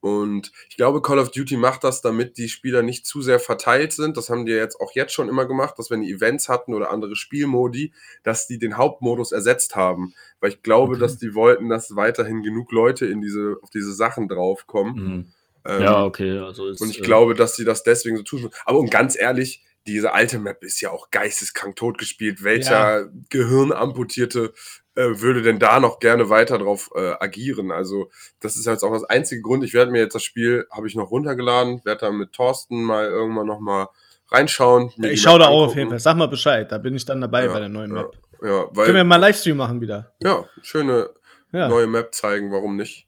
Und 0.00 0.52
ich 0.68 0.76
glaube, 0.76 1.02
Call 1.02 1.18
of 1.18 1.32
Duty 1.32 1.56
macht 1.56 1.82
das, 1.82 2.02
damit 2.02 2.38
die 2.38 2.48
Spieler 2.48 2.82
nicht 2.82 3.04
zu 3.04 3.20
sehr 3.20 3.40
verteilt 3.40 3.92
sind. 3.92 4.16
Das 4.16 4.30
haben 4.30 4.46
die 4.46 4.52
jetzt 4.52 4.80
auch 4.80 4.92
jetzt 4.94 5.12
schon 5.12 5.28
immer 5.28 5.44
gemacht, 5.46 5.74
dass 5.76 5.90
wenn 5.90 6.02
die 6.02 6.12
Events 6.12 6.48
hatten 6.48 6.72
oder 6.72 6.90
andere 6.90 7.16
Spielmodi, 7.16 7.92
dass 8.22 8.46
die 8.46 8.58
den 8.58 8.76
Hauptmodus 8.76 9.32
ersetzt 9.32 9.74
haben. 9.74 10.14
Weil 10.40 10.50
ich 10.50 10.62
glaube, 10.62 10.92
Okay. 10.92 11.00
dass 11.00 11.18
die 11.18 11.34
wollten, 11.34 11.68
dass 11.68 11.96
weiterhin 11.96 12.42
genug 12.42 12.70
Leute 12.70 13.06
in 13.06 13.20
diese, 13.20 13.56
auf 13.60 13.70
diese 13.70 13.92
Sachen 13.92 14.28
draufkommen. 14.28 14.94
Mhm. 14.94 15.32
Ähm, 15.64 15.82
Ja, 15.82 16.04
okay. 16.04 16.38
Also 16.38 16.68
ist, 16.68 16.80
und 16.80 16.90
ich 16.90 17.00
äh, 17.00 17.02
glaube, 17.02 17.34
dass 17.34 17.56
sie 17.56 17.64
das 17.64 17.82
deswegen 17.82 18.16
so 18.16 18.22
tun. 18.22 18.50
Aber 18.66 18.78
und 18.78 18.92
ganz 18.92 19.18
ehrlich, 19.18 19.64
diese 19.88 20.12
alte 20.12 20.38
Map 20.38 20.62
ist 20.62 20.80
ja 20.80 20.90
auch 20.90 21.10
geisteskrank 21.10 21.74
totgespielt. 21.74 22.44
Welcher 22.44 23.08
Gehirnamputierte 23.30 24.52
äh, 24.98 25.20
würde 25.20 25.42
denn 25.42 25.58
da 25.58 25.78
noch 25.80 26.00
gerne 26.00 26.28
weiter 26.28 26.58
drauf 26.58 26.90
äh, 26.94 27.12
agieren? 27.20 27.70
Also, 27.70 28.10
das 28.40 28.56
ist 28.56 28.66
jetzt 28.66 28.82
auch 28.82 28.92
das 28.92 29.04
einzige 29.04 29.42
Grund. 29.42 29.62
Ich 29.64 29.74
werde 29.74 29.90
mir 29.92 30.00
jetzt 30.00 30.14
das 30.14 30.24
Spiel, 30.24 30.66
habe 30.70 30.88
ich 30.88 30.94
noch 30.96 31.10
runtergeladen, 31.10 31.84
werde 31.84 32.00
da 32.00 32.10
mit 32.10 32.32
Thorsten 32.32 32.82
mal 32.82 33.06
irgendwann 33.06 33.46
noch 33.46 33.60
mal 33.60 33.88
reinschauen. 34.30 34.92
ich 35.02 35.22
schaue 35.22 35.38
da 35.38 35.46
auch 35.46 35.50
auf 35.50 35.62
angucken. 35.62 35.78
jeden 35.78 35.90
Fall. 35.90 35.98
Sag 36.00 36.16
mal 36.16 36.26
Bescheid, 36.28 36.70
da 36.70 36.78
bin 36.78 36.94
ich 36.94 37.04
dann 37.04 37.20
dabei 37.20 37.46
Ja, 37.46 37.52
bei 37.52 37.60
der 37.60 37.68
neuen 37.68 37.94
ja, 37.94 38.02
Map. 38.02 38.12
Ja, 38.42 38.64
Können 38.66 38.74
wir 38.74 38.94
weil, 38.94 39.04
mal 39.04 39.16
Livestream 39.16 39.56
machen 39.56 39.80
wieder? 39.80 40.12
ja, 40.20 40.44
schöne 40.62 41.10
Ja. 41.52 41.68
neue 41.68 41.86
Map 41.86 42.14
zeigen, 42.14 42.52
warum 42.52 42.76
nicht? 42.76 43.06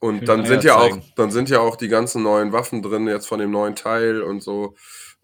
Und 0.00 0.16
Schöne 0.16 0.26
dann 0.26 0.40
Eier 0.40 0.46
sind 0.48 0.64
ja 0.64 0.76
auch, 0.76 0.98
dann 1.16 1.30
sind 1.30 1.48
ja 1.50 1.60
auch 1.60 1.76
die 1.76 1.88
ganzen 1.88 2.22
neuen 2.24 2.52
Waffen 2.52 2.82
drin, 2.82 3.06
jetzt 3.06 3.26
von 3.28 3.38
dem 3.38 3.50
neuen 3.52 3.76
Teil 3.76 4.22
und 4.22 4.42
so. 4.42 4.74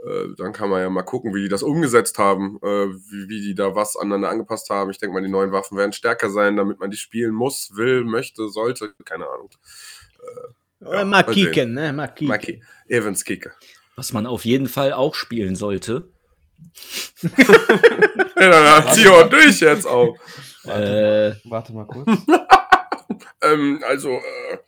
Äh, 0.06 0.34
dann 0.36 0.52
kann 0.52 0.70
man 0.70 0.80
ja 0.80 0.90
mal 0.90 1.02
gucken, 1.02 1.34
wie 1.34 1.42
die 1.42 1.48
das 1.48 1.62
umgesetzt 1.62 2.18
haben, 2.18 2.58
äh, 2.62 2.66
wie, 2.66 3.28
wie 3.28 3.40
die 3.40 3.54
da 3.54 3.74
was 3.74 3.96
aneinander 3.96 4.30
angepasst 4.30 4.70
haben. 4.70 4.90
Ich 4.90 4.98
denke 4.98 5.14
mal, 5.14 5.22
die 5.22 5.28
neuen 5.30 5.52
Waffen 5.52 5.76
werden 5.76 5.92
stärker 5.92 6.30
sein, 6.30 6.56
damit 6.56 6.78
man 6.78 6.90
die 6.90 6.96
spielen 6.96 7.34
muss, 7.34 7.70
will, 7.74 8.04
möchte, 8.04 8.48
sollte, 8.48 8.94
keine 9.04 9.28
Ahnung. 9.28 9.50
Oder 10.80 11.04
mal 11.04 11.24
mal 11.24 11.34
sehen. 11.34 11.46
kicken, 11.46 11.74
ne? 11.74 11.92
Mal 11.92 12.08
kicken. 12.08 12.28
Maki, 12.28 12.62
Evans 12.86 13.24
Kicker. 13.24 13.50
Was 13.96 14.12
man 14.12 14.26
auf 14.26 14.44
jeden 14.44 14.68
Fall 14.68 14.92
auch 14.92 15.14
spielen 15.14 15.56
sollte. 15.56 16.08
Ja, 18.40 18.50
dann 18.50 18.84
hat 18.84 18.94
sie 18.94 19.08
auch 19.08 19.28
durch 19.28 19.58
jetzt 19.60 19.84
auch. 19.84 20.16
Äh, 20.64 21.34
Warte 21.44 21.72
mal 21.72 21.86
kurz. 21.86 22.08
Ähm, 23.42 23.82
also, 23.86 24.10
äh, 24.10 24.58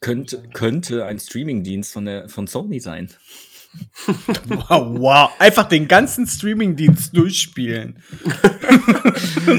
Könnte, 0.00 0.48
könnte 0.54 1.04
ein 1.04 1.18
Streamingdienst 1.18 1.92
von, 1.92 2.04
der, 2.04 2.28
von 2.28 2.46
Sony 2.46 2.78
sein. 2.80 3.10
Wow, 4.48 4.98
wow. 4.98 5.30
Einfach 5.38 5.68
den 5.68 5.88
ganzen 5.88 6.26
Streamingdienst 6.26 7.16
durchspielen. 7.16 8.02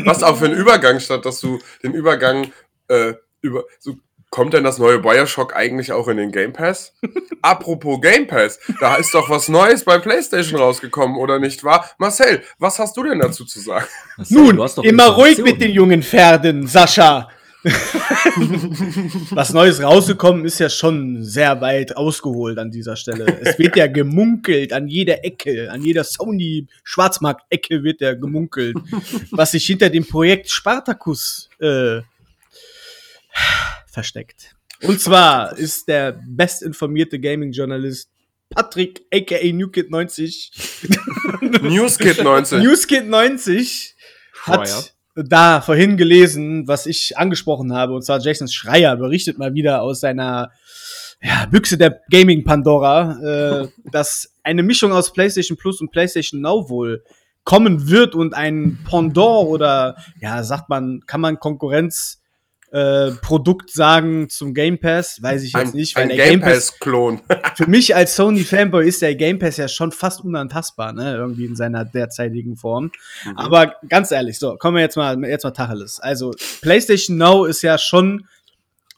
was 0.06 0.24
auch 0.24 0.38
für 0.38 0.46
ein 0.46 0.54
Übergang 0.54 1.00
statt, 1.00 1.26
dass 1.26 1.40
du 1.40 1.60
den 1.84 1.94
Übergang 1.94 2.52
äh, 2.88 3.14
über. 3.42 3.64
So, 3.80 3.98
kommt 4.30 4.54
denn 4.54 4.64
das 4.64 4.78
neue 4.78 5.00
Bioshock 5.00 5.56
eigentlich 5.56 5.92
auch 5.92 6.08
in 6.08 6.18
den 6.18 6.32
Game 6.32 6.54
Pass? 6.54 6.94
Apropos 7.42 8.02
Game 8.02 8.28
Pass, 8.28 8.60
da 8.80 8.96
ist 8.96 9.14
doch 9.14 9.30
was 9.30 9.50
Neues 9.50 9.84
bei 9.84 9.98
PlayStation 9.98 10.60
rausgekommen, 10.60 11.18
oder 11.18 11.40
nicht 11.40 11.64
wahr? 11.64 11.90
Marcel, 11.98 12.44
was 12.60 12.80
hast 12.80 12.96
du 12.98 13.04
denn 13.04 13.20
dazu 13.20 13.46
zu 13.46 13.60
sagen? 13.60 13.88
Achso, 14.18 14.34
Nun, 14.34 14.56
du 14.58 14.64
hast 14.64 14.78
doch 14.78 14.84
immer 14.84 15.08
ruhig 15.08 15.40
mit 15.40 15.62
den 15.62 15.72
jungen 15.72 16.04
Pferden, 16.04 16.68
Sascha. 16.68 17.30
Was 19.32 19.52
Neues 19.52 19.84
rausgekommen 19.84 20.46
ist 20.46 20.60
ja 20.60 20.70
schon 20.70 21.24
sehr 21.24 21.60
weit 21.60 21.98
ausgeholt 21.98 22.58
an 22.58 22.72
dieser 22.72 22.96
Stelle. 22.96 23.26
Es 23.42 23.60
wird 23.60 23.76
ja 23.76 23.88
gemunkelt 23.88 24.72
an 24.72 24.88
jeder 24.88 25.26
Ecke, 25.26 25.70
an 25.70 25.84
jeder 25.84 26.06
Sony-Schwarzmarkt-Ecke 26.06 27.84
wird 27.84 28.00
ja 28.00 28.14
gemunkelt, 28.14 28.78
was 29.32 29.52
sich 29.52 29.66
hinter 29.66 29.90
dem 29.90 30.08
Projekt 30.08 30.50
Spartacus 30.50 31.50
äh, 31.60 32.00
versteckt. 33.88 34.56
Und 34.84 35.02
zwar 35.02 35.58
ist 35.58 35.90
der 35.90 36.18
bestinformierte 36.26 37.20
Gaming-Journalist 37.20 38.10
Patrick, 38.50 39.06
aka 39.14 39.36
NewKid90, 39.36 40.52
Newskid 41.62 42.24
19. 42.24 42.62
NewsKid90 42.62 43.94
Schreier. 44.32 44.60
hat 44.60 44.94
da 45.24 45.62
vorhin 45.62 45.98
gelesen, 45.98 46.68
was 46.68 46.86
ich 46.86 47.18
angesprochen 47.18 47.74
habe, 47.74 47.94
und 47.94 48.04
zwar 48.04 48.20
Jason 48.20 48.48
Schreier 48.48 48.96
berichtet 48.96 49.38
mal 49.38 49.54
wieder 49.54 49.82
aus 49.82 50.00
seiner 50.00 50.52
ja, 51.22 51.46
Büchse 51.48 51.78
der 51.78 52.02
Gaming 52.10 52.44
Pandora, 52.44 53.64
äh, 53.64 53.68
dass 53.92 54.34
eine 54.44 54.64
Mischung 54.64 54.92
aus 54.92 55.14
PlayStation 55.14 55.58
Plus 55.58 55.82
und 55.82 55.92
PlayStation 55.92 56.42
Now 56.42 56.70
wohl 56.70 57.04
kommen 57.44 57.90
wird 57.90 58.16
und 58.16 58.34
ein 58.34 58.80
Pendant 58.88 59.48
oder 59.48 59.96
ja, 60.22 60.44
sagt 60.44 60.70
man, 60.70 61.02
kann 61.08 61.22
man 61.22 61.40
Konkurrenz 61.40 62.19
äh, 62.72 63.12
Produkt 63.22 63.72
sagen 63.72 64.30
zum 64.30 64.54
Game 64.54 64.80
Pass, 64.80 65.22
weiß 65.22 65.44
ich 65.44 65.54
jetzt 65.54 65.74
ein, 65.74 65.78
nicht, 65.78 65.96
weil 65.96 66.04
ein 66.04 66.10
der 66.10 66.30
Game 66.30 66.42
Pass-Klon. 66.42 67.22
für 67.56 67.68
mich 67.68 67.96
als 67.96 68.16
Sony-Fanboy 68.16 68.88
ist 68.88 69.02
der 69.02 69.16
Game 69.16 69.40
Pass 69.40 69.58
ja 69.58 69.68
schon 69.68 69.92
fast 69.92 70.24
unantastbar, 70.24 70.94
ne? 70.94 71.16
Irgendwie 71.16 71.46
in 71.46 71.56
seiner 71.56 71.86
derzeitigen 71.86 72.56
Form. 72.56 72.92
Aber 73.36 73.76
ganz 73.88 74.12
ehrlich, 74.12 74.40
so, 74.40 74.56
kommen 74.58 74.78
wir 74.78 74.84
jetzt 74.84 74.98
mal, 74.98 75.20
jetzt 75.26 75.44
mal 75.44 75.52
Tacheles. 75.52 76.00
Also, 76.00 76.32
PlayStation 76.62 77.18
Now 77.18 77.46
ist 77.46 77.62
ja 77.62 77.78
schon 77.78 78.28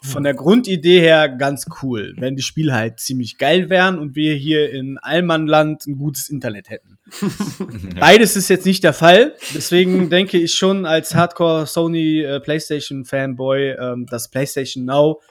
von 0.04 0.24
der 0.24 0.34
Grundidee 0.34 1.00
her 1.00 1.30
ganz 1.30 1.68
cool, 1.82 2.14
wenn 2.18 2.36
die 2.36 2.42
Spiele 2.42 2.74
halt 2.74 3.00
ziemlich 3.00 3.38
geil 3.38 3.70
wären 3.70 4.00
und 4.00 4.16
wir 4.16 4.34
hier 4.34 4.72
in 4.72 4.98
Allmannland 4.98 5.86
ein 5.86 5.98
gutes 5.98 6.30
Internet 6.30 6.70
hätten. 6.70 6.98
Beides 8.00 8.36
ist 8.36 8.50
jetzt 8.50 8.66
nicht 8.66 8.84
der 8.84 8.94
Fall. 8.94 9.36
Deswegen 9.54 10.10
denke 10.10 10.40
ich 10.40 10.54
schon 10.54 10.88
als 10.88 11.14
Hardcore 11.14 11.68
Sony 11.68 12.22
äh, 12.22 12.40
PlayStation 12.40 13.06
Fanboy, 13.06 13.76
ähm, 13.80 14.08
dass 14.08 14.32
PlayStation 14.32 14.86
Now 14.86 15.22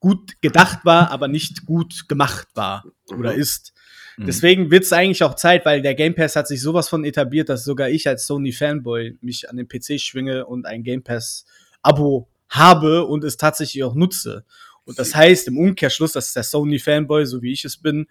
gut 0.00 0.40
gedacht 0.42 0.84
war, 0.84 1.10
aber 1.10 1.28
nicht 1.28 1.64
gut 1.64 2.08
gemacht 2.08 2.48
war 2.54 2.84
oder 3.16 3.34
ist. 3.34 3.72
Mhm. 4.16 4.26
Deswegen 4.26 4.70
wird 4.70 4.84
es 4.84 4.92
eigentlich 4.92 5.22
auch 5.22 5.34
Zeit, 5.34 5.64
weil 5.64 5.80
der 5.80 5.94
Game 5.94 6.14
Pass 6.14 6.36
hat 6.36 6.46
sich 6.46 6.60
sowas 6.60 6.88
von 6.90 7.04
etabliert, 7.04 7.48
dass 7.48 7.64
sogar 7.64 7.88
ich 7.88 8.06
als 8.06 8.26
Sony 8.26 8.52
Fanboy 8.52 9.16
mich 9.22 9.48
an 9.48 9.56
den 9.56 9.66
PC 9.68 9.98
schwinge 10.00 10.44
und 10.46 10.66
ein 10.66 10.82
Game 10.82 11.02
Pass 11.02 11.46
Abo 11.82 12.29
habe 12.50 13.06
und 13.06 13.24
es 13.24 13.36
tatsächlich 13.36 13.82
auch 13.84 13.94
nutze. 13.94 14.44
Und 14.84 14.98
das 14.98 15.14
heißt 15.14 15.48
im 15.48 15.56
Umkehrschluss, 15.56 16.12
dass 16.12 16.32
der 16.32 16.42
Sony 16.42 16.78
Fanboy, 16.78 17.24
so 17.24 17.42
wie 17.42 17.52
ich 17.52 17.64
es 17.64 17.76
bin, 17.76 18.06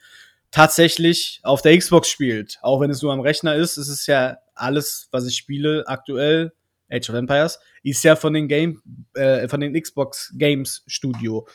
tatsächlich 0.52 1.40
auf 1.44 1.62
der 1.62 1.78
Xbox 1.78 2.10
spielt. 2.10 2.58
Auch 2.62 2.82
wenn 2.82 2.90
es 2.90 3.02
nur 3.02 3.14
am 3.14 3.20
Rechner 3.20 3.56
ist, 3.56 3.78
es 3.78 3.90
ist 3.90 4.08
ja 4.08 4.38
alles, 4.56 5.08
was 5.12 5.28
ich 5.28 5.36
spiele 5.36 5.84
aktuell, 5.88 6.54
Age 6.90 7.10
of 7.10 7.16
Empires, 7.16 7.60
ist 7.84 8.04
ja 8.04 8.16
von 8.16 8.34
den 8.34 8.48
Game, 8.48 8.82
äh, 9.14 9.48
von 9.48 9.60
den 9.60 9.80
Xbox 9.80 10.34
Games 10.38 10.84
Studio. 10.88 11.48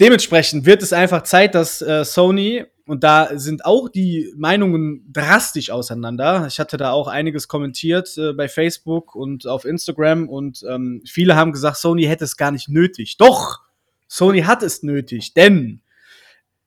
Dementsprechend 0.00 0.64
wird 0.64 0.82
es 0.82 0.94
einfach 0.94 1.22
Zeit, 1.22 1.54
dass 1.54 1.82
äh, 1.82 2.06
Sony, 2.06 2.64
und 2.86 3.04
da 3.04 3.38
sind 3.38 3.66
auch 3.66 3.90
die 3.90 4.32
Meinungen 4.34 5.04
drastisch 5.12 5.70
auseinander. 5.70 6.46
Ich 6.48 6.58
hatte 6.58 6.78
da 6.78 6.92
auch 6.92 7.06
einiges 7.06 7.48
kommentiert 7.48 8.16
äh, 8.16 8.32
bei 8.32 8.48
Facebook 8.48 9.14
und 9.14 9.46
auf 9.46 9.66
Instagram 9.66 10.26
und 10.26 10.64
ähm, 10.66 11.02
viele 11.06 11.36
haben 11.36 11.52
gesagt, 11.52 11.76
Sony 11.76 12.04
hätte 12.04 12.24
es 12.24 12.38
gar 12.38 12.50
nicht 12.50 12.70
nötig. 12.70 13.18
Doch, 13.18 13.60
Sony 14.08 14.40
hat 14.40 14.62
es 14.62 14.82
nötig, 14.82 15.34
denn 15.34 15.82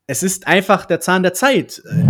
es 0.06 0.22
ist 0.22 0.46
einfach 0.46 0.86
der 0.86 1.00
Zahn 1.00 1.24
der 1.24 1.34
Zeit. 1.34 1.82
Äh, 1.86 2.06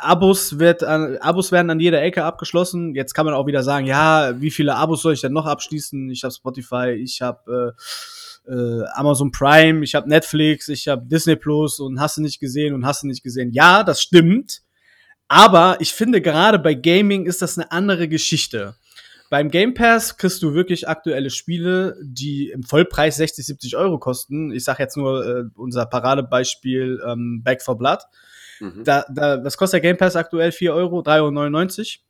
Abos, 0.00 0.58
wird 0.58 0.82
Abos 0.82 1.52
werden 1.52 1.70
an 1.70 1.80
jeder 1.80 2.02
Ecke 2.02 2.24
abgeschlossen. 2.24 2.94
Jetzt 2.94 3.14
kann 3.14 3.24
man 3.24 3.34
auch 3.34 3.46
wieder 3.46 3.62
sagen, 3.62 3.86
ja, 3.86 4.38
wie 4.40 4.50
viele 4.50 4.74
Abos 4.74 5.00
soll 5.00 5.14
ich 5.14 5.20
denn 5.20 5.32
noch 5.32 5.46
abschließen? 5.46 6.10
Ich 6.10 6.22
habe 6.24 6.34
Spotify, 6.34 6.90
ich 6.90 7.22
habe 7.22 7.74
äh, 7.76 7.80
äh, 8.50 8.84
Amazon 8.94 9.30
Prime, 9.30 9.84
ich 9.84 9.94
habe 9.94 10.08
Netflix, 10.08 10.68
ich 10.68 10.88
habe 10.88 11.06
Disney 11.06 11.36
Plus 11.36 11.78
und 11.78 12.00
hast 12.00 12.16
du 12.16 12.22
nicht 12.22 12.40
gesehen 12.40 12.74
und 12.74 12.84
hast 12.84 13.02
du 13.02 13.06
nicht 13.06 13.22
gesehen. 13.22 13.52
Ja, 13.52 13.84
das 13.84 14.02
stimmt. 14.02 14.62
Aber 15.28 15.76
ich 15.78 15.92
finde, 15.92 16.20
gerade 16.20 16.58
bei 16.58 16.74
Gaming 16.74 17.26
ist 17.26 17.40
das 17.40 17.56
eine 17.56 17.70
andere 17.70 18.08
Geschichte. 18.08 18.74
Beim 19.30 19.48
Game 19.48 19.74
Pass 19.74 20.16
kriegst 20.16 20.42
du 20.42 20.54
wirklich 20.54 20.88
aktuelle 20.88 21.30
Spiele, 21.30 21.96
die 22.02 22.50
im 22.50 22.64
Vollpreis 22.64 23.16
60, 23.16 23.46
70 23.46 23.76
Euro 23.76 23.98
kosten. 23.98 24.50
Ich 24.50 24.64
sag 24.64 24.80
jetzt 24.80 24.96
nur 24.96 25.24
äh, 25.24 25.44
unser 25.54 25.86
Paradebeispiel 25.86 27.00
ähm, 27.06 27.42
Back 27.44 27.62
for 27.62 27.78
Blood. 27.78 28.00
Mhm. 28.58 28.82
Da, 28.82 29.04
da, 29.08 29.44
was 29.44 29.56
kostet 29.56 29.84
der 29.84 29.88
Game 29.88 29.96
Pass 29.96 30.16
aktuell? 30.16 30.50
4 30.50 30.74
Euro? 30.74 31.00
3,99 31.00 31.78
Euro? 31.78 32.09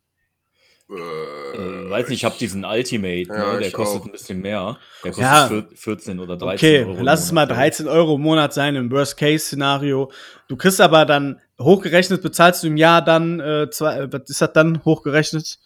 Äh, 0.91 1.89
weiß 1.89 2.09
nicht, 2.09 2.19
ich 2.19 2.25
habe 2.25 2.35
diesen 2.39 2.65
Ultimate, 2.65 3.27
Ja, 3.27 3.53
ne? 3.53 3.59
der 3.59 3.71
kostet 3.71 4.01
auch. 4.01 4.05
ein 4.05 4.11
bisschen 4.11 4.41
mehr. 4.41 4.77
Der 5.03 5.11
kostet 5.11 5.23
Ja. 5.25 5.47
vier- 5.47 5.67
14 5.73 6.19
oder 6.19 6.37
13 6.37 6.55
Okay, 6.69 6.85
Euro. 6.85 6.97
im 6.99 7.03
lass 7.05 7.23
es 7.23 7.31
mal 7.31 7.45
Monat, 7.45 7.57
13 7.57 7.87
Euro 7.87 8.15
im 8.15 8.21
Monat 8.21 8.53
sein 8.53 8.75
im 8.75 8.91
Worst-Case-Szenario. 8.91 10.11
Du 10.47 10.57
kriegst 10.57 10.81
aber 10.81 11.05
dann 11.05 11.39
hochgerechnet, 11.59 12.21
bezahlst 12.21 12.63
du 12.63 12.67
im 12.67 12.77
Jahr 12.77 13.01
dann, 13.03 13.39
äh, 13.39 13.69
zwei, 13.69 13.97
äh, 13.99 14.11
was 14.13 14.29
ist 14.29 14.41
das 14.41 14.53
dann 14.53 14.83
hochgerechnet? 14.83 15.59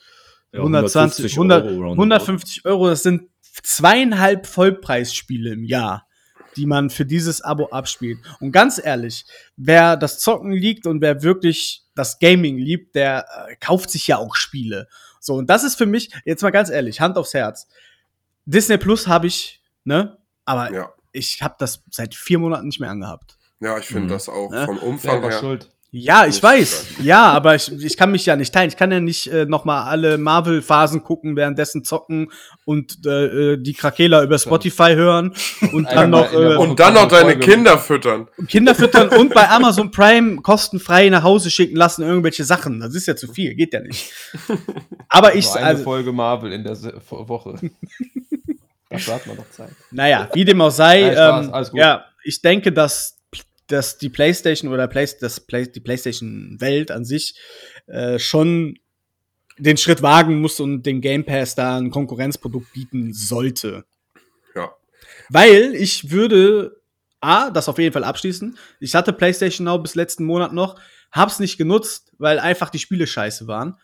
Ja, 0.51 0.60
120, 0.62 1.36
150 1.36 1.38
100, 1.38 1.63
Euro 1.65 1.74
roundabout. 1.75 1.91
150 2.01 2.65
Euro, 2.65 2.88
das 2.89 3.03
sind 3.03 3.24
zweieinhalb 3.63 4.46
Vollpreisspiele 4.48 5.51
im 5.53 5.63
Jahr, 5.63 6.08
die 6.55 6.65
man 6.65 6.89
für 6.89 7.05
dieses 7.05 7.41
Abo 7.41 7.67
abspielt. 7.67 8.19
Und 8.39 8.51
ganz 8.51 8.81
ehrlich, 8.83 9.25
wer 9.57 9.97
das 9.97 10.19
Zocken 10.19 10.51
liebt 10.51 10.85
und 10.88 11.01
wer 11.01 11.21
wirklich 11.24 11.83
das 11.95 12.19
Gaming 12.19 12.57
liebt, 12.57 12.95
der 12.95 13.25
äh, 13.50 13.55
kauft 13.57 13.89
sich 13.89 14.07
ja 14.07 14.17
auch 14.17 14.35
Spiele. 14.35 14.88
So, 15.19 15.35
und 15.35 15.50
das 15.50 15.63
ist 15.63 15.75
für 15.75 15.85
mich, 15.85 16.12
jetzt 16.25 16.43
mal 16.43 16.51
ganz 16.51 16.69
ehrlich, 16.69 17.01
Hand 17.01 17.17
aufs 17.17 17.33
Herz. 17.33 17.67
Disney 18.45 18.77
Plus 18.77 19.07
habe 19.07 19.27
ich, 19.27 19.62
ne? 19.83 20.17
Aber 20.45 20.71
Ja. 20.74 20.93
ich 21.12 21.41
habe 21.41 21.55
das 21.57 21.83
seit 21.89 22.13
vier 22.13 22.38
Monaten 22.39 22.67
nicht 22.67 22.79
mehr 22.79 22.89
angehabt. 22.91 23.38
Ja, 23.59 23.77
ich 23.77 23.85
finde 23.85 24.03
Mhm. 24.03 24.09
das 24.09 24.29
auch 24.29 24.53
Ja. 24.53 24.65
vom 24.65 24.77
Umfang 24.77 25.12
Selber 25.13 25.29
her. 25.31 25.39
schuld. 25.39 25.71
Ja, 25.97 26.25
ich 26.25 26.43
weiß. 26.43 26.87
Ja, 27.03 27.31
aber 27.31 27.55
ich, 27.55 27.71
ich 27.71 27.95
kann 27.95 28.11
mich 28.11 28.25
ja 28.25 28.35
nicht 28.35 28.53
teilen. 28.53 28.67
Ich 28.67 28.75
kann 28.75 28.91
ja 28.91 28.99
nicht 28.99 29.27
äh, 29.27 29.45
noch 29.45 29.63
mal 29.63 29.83
alle 29.83 30.17
Marvel-Phasen 30.17 31.03
gucken, 31.03 31.37
währenddessen 31.37 31.85
zocken 31.85 32.33
und 32.65 33.05
äh, 33.05 33.53
äh, 33.53 33.57
die 33.57 33.73
Krakela 33.73 34.21
über 34.21 34.37
Spotify 34.37 34.93
hören 34.95 35.33
und 35.71 35.89
dann 35.89 36.09
noch 36.09 36.33
äh. 36.33 36.57
Und 36.57 36.81
dann 36.81 36.95
noch 36.95 37.07
deine. 37.07 37.39
Kinder 37.39 37.77
füttern. 37.77 38.27
Kinder 38.49 38.75
füttern 38.75 39.07
und 39.07 39.33
bei 39.33 39.47
Amazon 39.49 39.89
Prime 39.89 40.41
kostenfrei 40.41 41.07
nach 41.07 41.23
Hause 41.23 41.49
schicken 41.49 41.77
lassen 41.77 42.03
irgendwelche 42.03 42.43
Sachen. 42.43 42.81
Das 42.81 42.93
ist 42.93 43.07
ja 43.07 43.15
zu 43.15 43.31
viel, 43.31 43.55
geht 43.55 43.73
ja 43.73 43.79
nicht. 43.79 44.11
Aber 45.07 45.33
ich, 45.33 45.45
Nur 45.45 45.55
eine 45.55 45.65
also, 45.65 45.83
Folge 45.83 46.11
Marvel 46.11 46.51
in 46.51 46.65
der 46.65 46.75
Woche. 47.09 47.55
Dafür 48.89 49.13
hat 49.13 49.27
man 49.27 49.37
noch 49.37 49.49
Zeit. 49.49 49.69
naja, 49.91 50.29
wie 50.33 50.43
dem 50.43 50.59
auch 50.59 50.71
sei, 50.71 51.03
Nein, 51.03 51.13
Spaß, 51.13 51.45
ähm, 51.45 51.53
alles 51.53 51.71
gut. 51.71 51.79
ja, 51.79 52.05
ich 52.25 52.41
denke, 52.41 52.73
dass, 52.73 53.14
dass 53.67 53.98
die 53.98 54.10
PlayStation 54.10 54.72
oder 54.72 54.88
Play, 54.88 55.07
das 55.19 55.39
Play, 55.39 55.67
die 55.67 55.79
PlayStation-Welt 55.79 56.91
an 56.91 57.05
sich 57.05 57.36
äh, 57.88 58.19
schon 58.19 58.77
den 59.57 59.77
Schritt 59.77 60.01
wagen 60.01 60.41
muss 60.41 60.60
und 60.60 60.84
dem 60.84 61.01
Game 61.01 61.25
Pass 61.25 61.55
da 61.55 61.77
ein 61.77 61.89
Konkurrenzprodukt 61.89 62.74
bieten 62.74 63.13
sollte. 63.13 63.86
Ja. 64.53 64.74
Weil 65.29 65.74
ich 65.75 66.12
würde 66.12 66.81
A, 67.22 67.50
das 67.50 67.69
auf 67.69 67.79
jeden 67.79 67.93
Fall 67.93 68.03
abschließen. 68.03 68.57
Ich 68.79 68.93
hatte 68.93 69.13
PlayStation 69.13 69.65
Now 69.65 69.79
bis 69.79 69.95
letzten 69.95 70.25
Monat 70.25 70.53
noch, 70.53 70.79
hab's 71.12 71.39
nicht 71.39 71.57
genutzt, 71.57 72.12
weil 72.17 72.39
einfach 72.39 72.69
die 72.69 72.79
Spiele 72.79 73.07
scheiße 73.07 73.48
waren. 73.48 73.77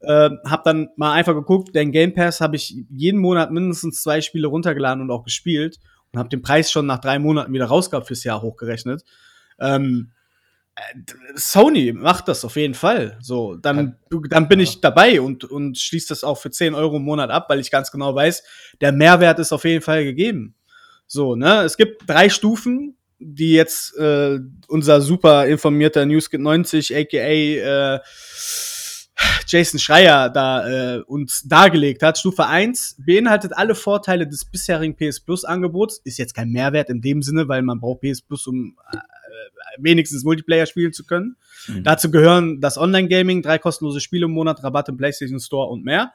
Äh, 0.00 0.30
hab 0.44 0.64
dann 0.64 0.88
mal 0.96 1.12
einfach 1.12 1.34
geguckt, 1.34 1.74
den 1.74 1.92
Game 1.92 2.14
Pass 2.14 2.40
habe 2.40 2.56
ich 2.56 2.74
jeden 2.88 3.20
Monat 3.20 3.52
mindestens 3.52 4.02
zwei 4.02 4.22
Spiele 4.22 4.48
runtergeladen 4.48 5.02
und 5.02 5.10
auch 5.10 5.22
gespielt 5.22 5.78
und 6.12 6.18
habe 6.18 6.28
den 6.28 6.42
Preis 6.42 6.70
schon 6.70 6.86
nach 6.86 6.98
drei 6.98 7.18
Monaten 7.18 7.52
wieder 7.52 7.66
rausgehabt 7.66 8.06
fürs 8.06 8.24
Jahr 8.24 8.42
hochgerechnet. 8.42 9.04
Ähm, 9.60 10.12
äh, 10.74 10.80
Sony 11.34 11.92
macht 11.92 12.28
das 12.28 12.44
auf 12.44 12.56
jeden 12.56 12.74
Fall. 12.74 13.18
So, 13.20 13.56
dann, 13.56 13.96
dann 14.28 14.48
bin 14.48 14.60
ich 14.60 14.80
dabei 14.80 15.20
und, 15.20 15.44
und 15.44 15.78
schließe 15.78 16.08
das 16.08 16.24
auch 16.24 16.38
für 16.38 16.50
10 16.50 16.74
Euro 16.74 16.96
im 16.96 17.04
Monat 17.04 17.30
ab, 17.30 17.46
weil 17.48 17.60
ich 17.60 17.70
ganz 17.70 17.90
genau 17.90 18.14
weiß, 18.14 18.42
der 18.80 18.92
Mehrwert 18.92 19.38
ist 19.38 19.52
auf 19.52 19.64
jeden 19.64 19.82
Fall 19.82 20.04
gegeben. 20.04 20.54
So, 21.06 21.36
ne? 21.36 21.62
Es 21.62 21.76
gibt 21.76 22.08
drei 22.08 22.28
Stufen, 22.28 22.96
die 23.18 23.52
jetzt 23.52 23.96
äh, 23.98 24.38
unser 24.68 25.00
super 25.00 25.46
informierter 25.46 26.06
Newskit 26.06 26.40
90, 26.40 26.96
aka 26.96 27.16
äh, 27.16 28.00
Jason 29.46 29.78
Schreier 29.78 30.28
da 30.28 30.96
äh, 30.96 31.00
uns 31.00 31.42
dargelegt 31.42 32.02
hat. 32.02 32.18
Stufe 32.18 32.46
1 32.46 32.96
beinhaltet 32.98 33.56
alle 33.56 33.74
Vorteile 33.74 34.26
des 34.26 34.44
bisherigen 34.44 34.96
PS 34.96 35.20
Plus 35.20 35.44
Angebots. 35.44 36.00
Ist 36.04 36.18
jetzt 36.18 36.34
kein 36.34 36.50
Mehrwert 36.50 36.90
in 36.90 37.00
dem 37.00 37.22
Sinne, 37.22 37.48
weil 37.48 37.62
man 37.62 37.80
braucht 37.80 38.00
PS 38.00 38.22
Plus, 38.22 38.46
um 38.46 38.76
äh, 38.92 38.98
wenigstens 39.78 40.24
Multiplayer 40.24 40.66
spielen 40.66 40.92
zu 40.92 41.04
können. 41.04 41.36
Mhm. 41.68 41.84
Dazu 41.84 42.10
gehören 42.10 42.60
das 42.60 42.78
Online-Gaming, 42.78 43.42
drei 43.42 43.58
kostenlose 43.58 44.00
Spiele 44.00 44.26
im 44.26 44.32
Monat, 44.32 44.62
Rabatt 44.62 44.88
im 44.88 44.96
PlayStation 44.96 45.40
Store 45.40 45.68
und 45.68 45.84
mehr. 45.84 46.12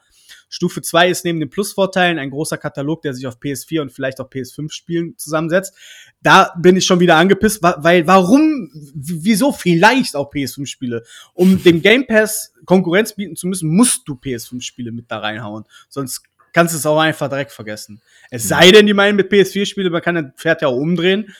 Stufe 0.48 0.82
2 0.82 1.10
ist 1.10 1.24
neben 1.24 1.40
den 1.40 1.50
Plus-Vorteilen 1.50 2.18
ein 2.18 2.30
großer 2.30 2.58
Katalog, 2.58 3.02
der 3.02 3.14
sich 3.14 3.26
auf 3.26 3.38
PS4 3.38 3.82
und 3.82 3.92
vielleicht 3.92 4.20
auch 4.20 4.30
PS5-Spielen 4.30 5.16
zusammensetzt. 5.16 5.74
Da 6.22 6.52
bin 6.58 6.76
ich 6.76 6.86
schon 6.86 7.00
wieder 7.00 7.16
angepisst, 7.16 7.62
weil 7.62 8.06
warum, 8.06 8.70
wieso 8.94 9.52
vielleicht 9.52 10.16
auch 10.16 10.32
PS5-Spiele? 10.32 11.02
Um 11.34 11.62
dem 11.62 11.82
Game 11.82 12.06
Pass 12.06 12.52
Konkurrenz 12.64 13.14
bieten 13.14 13.36
zu 13.36 13.46
müssen, 13.46 13.74
musst 13.74 14.08
du 14.08 14.14
PS5-Spiele 14.14 14.92
mit 14.92 15.10
da 15.10 15.18
reinhauen. 15.18 15.64
Sonst 15.88 16.22
kannst 16.52 16.72
du 16.72 16.78
es 16.78 16.86
auch 16.86 16.98
einfach 16.98 17.28
direkt 17.28 17.52
vergessen. 17.52 18.00
Es 18.30 18.44
mhm. 18.44 18.48
sei 18.48 18.70
denn, 18.70 18.86
die 18.86 18.94
meinen 18.94 19.16
mit 19.16 19.30
PS4-Spiele, 19.30 19.90
man 19.90 20.00
kann 20.00 20.14
das 20.14 20.24
Pferd 20.36 20.62
ja 20.62 20.68
auch 20.68 20.76
umdrehen. 20.76 21.34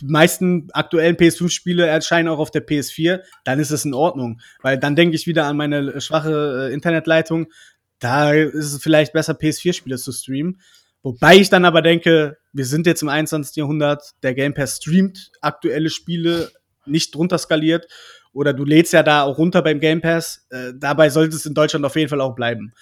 Die 0.00 0.06
meisten 0.06 0.68
aktuellen 0.72 1.16
PS5-Spiele 1.16 1.86
erscheinen 1.86 2.28
auch 2.28 2.38
auf 2.38 2.50
der 2.50 2.66
PS4, 2.66 3.20
dann 3.44 3.60
ist 3.60 3.70
es 3.70 3.84
in 3.84 3.92
Ordnung. 3.94 4.40
Weil 4.62 4.78
dann 4.78 4.96
denke 4.96 5.14
ich 5.14 5.26
wieder 5.26 5.44
an 5.44 5.56
meine 5.58 6.00
schwache 6.00 6.68
äh, 6.70 6.74
Internetleitung 6.74 7.48
da 7.98 8.32
ist 8.32 8.72
es 8.72 8.82
vielleicht 8.82 9.12
besser, 9.12 9.34
PS4-Spiele 9.34 9.96
zu 9.96 10.12
streamen. 10.12 10.60
Wobei 11.02 11.36
ich 11.36 11.50
dann 11.50 11.64
aber 11.64 11.82
denke, 11.82 12.36
wir 12.52 12.64
sind 12.64 12.86
jetzt 12.86 13.02
im 13.02 13.08
21. 13.08 13.56
Jahrhundert, 13.56 14.14
der 14.22 14.34
Game 14.34 14.54
Pass 14.54 14.76
streamt 14.78 15.30
aktuelle 15.40 15.90
Spiele 15.90 16.50
nicht 16.84 17.14
drunter 17.14 17.38
skaliert 17.38 17.86
oder 18.32 18.52
du 18.52 18.64
lädst 18.64 18.92
ja 18.92 19.02
da 19.02 19.22
auch 19.22 19.38
runter 19.38 19.62
beim 19.62 19.80
Game 19.80 20.00
Pass. 20.00 20.46
Äh, 20.50 20.72
dabei 20.76 21.10
sollte 21.10 21.36
es 21.36 21.46
in 21.46 21.54
Deutschland 21.54 21.84
auf 21.84 21.96
jeden 21.96 22.08
Fall 22.08 22.20
auch 22.20 22.34
bleiben. 22.34 22.72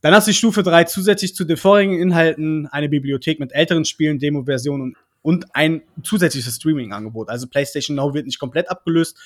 Dann 0.00 0.14
hast 0.14 0.26
du 0.26 0.32
die 0.32 0.36
Stufe 0.36 0.62
3 0.62 0.84
zusätzlich 0.84 1.34
zu 1.34 1.44
den 1.44 1.56
vorigen 1.56 1.98
Inhalten 1.98 2.66
eine 2.66 2.88
Bibliothek 2.88 3.40
mit 3.40 3.52
älteren 3.52 3.84
Spielen, 3.84 4.18
Demo-Versionen 4.18 4.96
und 5.22 5.46
ein 5.54 5.82
zusätzliches 6.02 6.56
Streaming-Angebot. 6.56 7.28
Also 7.30 7.46
PlayStation 7.48 7.96
Now 7.96 8.12
wird 8.14 8.26
nicht 8.26 8.38
komplett 8.38 8.70
abgelöst, 8.70 9.18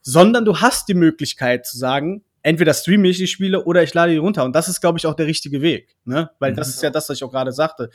sondern 0.00 0.44
du 0.44 0.60
hast 0.60 0.88
die 0.88 0.94
Möglichkeit 0.94 1.66
zu 1.66 1.76
sagen, 1.76 2.24
entweder 2.44 2.74
streame 2.74 3.08
ich 3.08 3.16
die 3.16 3.26
Spiele 3.26 3.64
oder 3.64 3.82
ich 3.82 3.94
lade 3.94 4.12
die 4.12 4.18
runter. 4.18 4.44
Und 4.44 4.54
das 4.54 4.68
ist, 4.68 4.80
glaube 4.80 4.98
ich, 4.98 5.06
auch 5.06 5.14
der 5.14 5.26
richtige 5.26 5.62
Weg. 5.62 5.96
Ne? 6.04 6.30
Weil 6.38 6.52
mhm. 6.52 6.56
das 6.56 6.68
ist 6.68 6.82
ja 6.82 6.90
das, 6.90 7.08
was 7.08 7.16
ich 7.16 7.24
auch 7.24 7.32
gerade 7.32 7.50
sagte. 7.50 7.90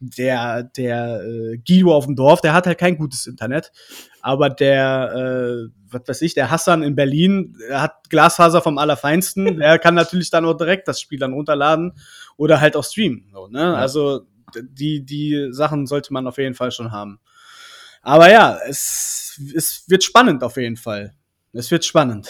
Der, 0.00 0.64
der 0.64 1.22
äh, 1.22 1.58
Guido 1.58 1.94
auf 1.94 2.06
dem 2.06 2.16
Dorf, 2.16 2.40
der 2.40 2.52
hat 2.52 2.66
halt 2.66 2.78
kein 2.78 2.98
gutes 2.98 3.28
Internet. 3.28 3.70
Aber 4.20 4.50
der, 4.50 5.12
äh, 5.14 5.72
was 5.88 6.02
weiß 6.08 6.22
ich, 6.22 6.34
der 6.34 6.50
Hassan 6.50 6.82
in 6.82 6.96
Berlin, 6.96 7.56
der 7.68 7.80
hat 7.80 8.10
Glasfaser 8.10 8.60
vom 8.60 8.76
Allerfeinsten. 8.76 9.56
der 9.58 9.78
kann 9.78 9.94
natürlich 9.94 10.30
dann 10.30 10.44
auch 10.44 10.56
direkt 10.56 10.88
das 10.88 11.00
Spiel 11.00 11.20
dann 11.20 11.32
runterladen 11.32 11.92
oder 12.36 12.60
halt 12.60 12.76
auch 12.76 12.84
streamen. 12.84 13.30
So, 13.32 13.46
ne? 13.46 13.60
Ja. 13.60 13.74
Also 13.74 14.26
die, 14.60 15.04
die 15.06 15.48
Sachen 15.52 15.86
sollte 15.86 16.12
man 16.12 16.26
auf 16.26 16.38
jeden 16.38 16.56
Fall 16.56 16.72
schon 16.72 16.90
haben. 16.90 17.20
Aber 18.02 18.28
ja, 18.28 18.58
es, 18.66 19.40
es 19.54 19.84
wird 19.86 20.02
spannend 20.02 20.42
auf 20.42 20.56
jeden 20.56 20.76
Fall. 20.76 21.14
Es 21.52 21.70
wird 21.70 21.84
spannend. 21.84 22.28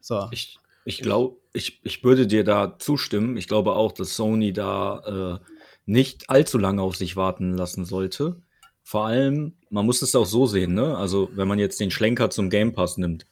So. 0.00 0.28
Ich, 0.30 0.60
ich 0.84 1.00
glaube, 1.00 1.36
ich, 1.52 1.80
ich 1.84 2.04
würde 2.04 2.26
dir 2.26 2.44
da 2.44 2.78
zustimmen. 2.78 3.36
Ich 3.36 3.48
glaube 3.48 3.72
auch, 3.72 3.92
dass 3.92 4.16
Sony 4.16 4.52
da 4.52 5.40
äh, 5.40 5.50
nicht 5.86 6.28
allzu 6.30 6.58
lange 6.58 6.82
auf 6.82 6.96
sich 6.96 7.16
warten 7.16 7.56
lassen 7.56 7.84
sollte. 7.84 8.42
Vor 8.82 9.06
allem, 9.06 9.54
man 9.70 9.86
muss 9.86 10.02
es 10.02 10.14
auch 10.14 10.26
so 10.26 10.46
sehen, 10.46 10.74
ne? 10.74 10.96
Also, 10.96 11.30
wenn 11.34 11.48
man 11.48 11.58
jetzt 11.58 11.80
den 11.80 11.90
Schlenker 11.90 12.28
zum 12.28 12.50
Game 12.50 12.74
Pass 12.74 12.98
nimmt. 12.98 13.24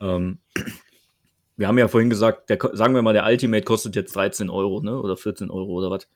Ähm, 0.00 0.38
wir 1.56 1.68
haben 1.68 1.78
ja 1.78 1.88
vorhin 1.88 2.10
gesagt, 2.10 2.50
der, 2.50 2.58
sagen 2.72 2.94
wir 2.94 3.02
mal, 3.02 3.14
der 3.14 3.24
Ultimate 3.24 3.64
kostet 3.64 3.96
jetzt 3.96 4.14
13 4.14 4.50
Euro, 4.50 4.82
ne? 4.82 5.00
Oder 5.00 5.16
14 5.16 5.50
Euro 5.50 5.72
oder 5.72 5.90
was. 5.90 6.08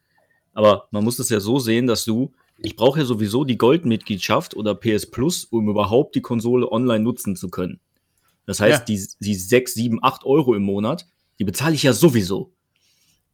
Aber 0.52 0.88
man 0.90 1.04
muss 1.04 1.18
es 1.18 1.30
ja 1.30 1.40
so 1.40 1.58
sehen, 1.58 1.86
dass 1.86 2.04
du, 2.04 2.32
ich 2.58 2.76
brauche 2.76 3.00
ja 3.00 3.04
sowieso 3.04 3.44
die 3.44 3.58
Goldmitgliedschaft 3.58 4.56
oder 4.56 4.74
PS 4.74 5.10
Plus, 5.10 5.44
um 5.44 5.68
überhaupt 5.68 6.14
die 6.14 6.22
Konsole 6.22 6.70
online 6.70 7.04
nutzen 7.04 7.36
zu 7.36 7.48
können. 7.48 7.80
Das 8.46 8.60
heißt, 8.60 8.88
ja. 8.88 8.96
die, 8.96 9.06
die 9.20 9.34
6, 9.34 9.74
7, 9.74 9.98
8 10.02 10.24
Euro 10.24 10.54
im 10.54 10.62
Monat, 10.62 11.06
die 11.38 11.44
bezahle 11.44 11.74
ich 11.74 11.82
ja 11.82 11.92
sowieso. 11.92 12.54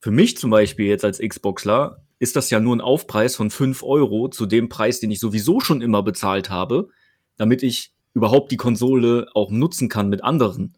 Für 0.01 0.11
mich 0.11 0.37
zum 0.37 0.51
Beispiel 0.51 0.87
jetzt 0.87 1.05
als 1.05 1.19
Xboxler 1.19 2.03
ist 2.19 2.35
das 2.35 2.51
ja 2.51 2.59
nur 2.59 2.75
ein 2.75 2.81
Aufpreis 2.81 3.37
von 3.37 3.51
5 3.51 3.83
Euro 3.83 4.29
zu 4.29 4.47
dem 4.47 4.69
Preis, 4.69 5.01
den 5.01 5.11
ich 5.11 5.21
sowieso 5.21 5.61
schon 5.61 5.83
immer 5.83 6.03
bezahlt 6.03 6.51
habe, 6.51 6.89
damit 7.37 7.63
ich 7.63 7.93
überhaupt 8.15 8.51
die 8.51 8.57
Konsole 8.57 9.29
auch 9.35 9.51
nutzen 9.51 9.89
kann 9.89 10.09
mit 10.09 10.25
anderen. 10.25 10.77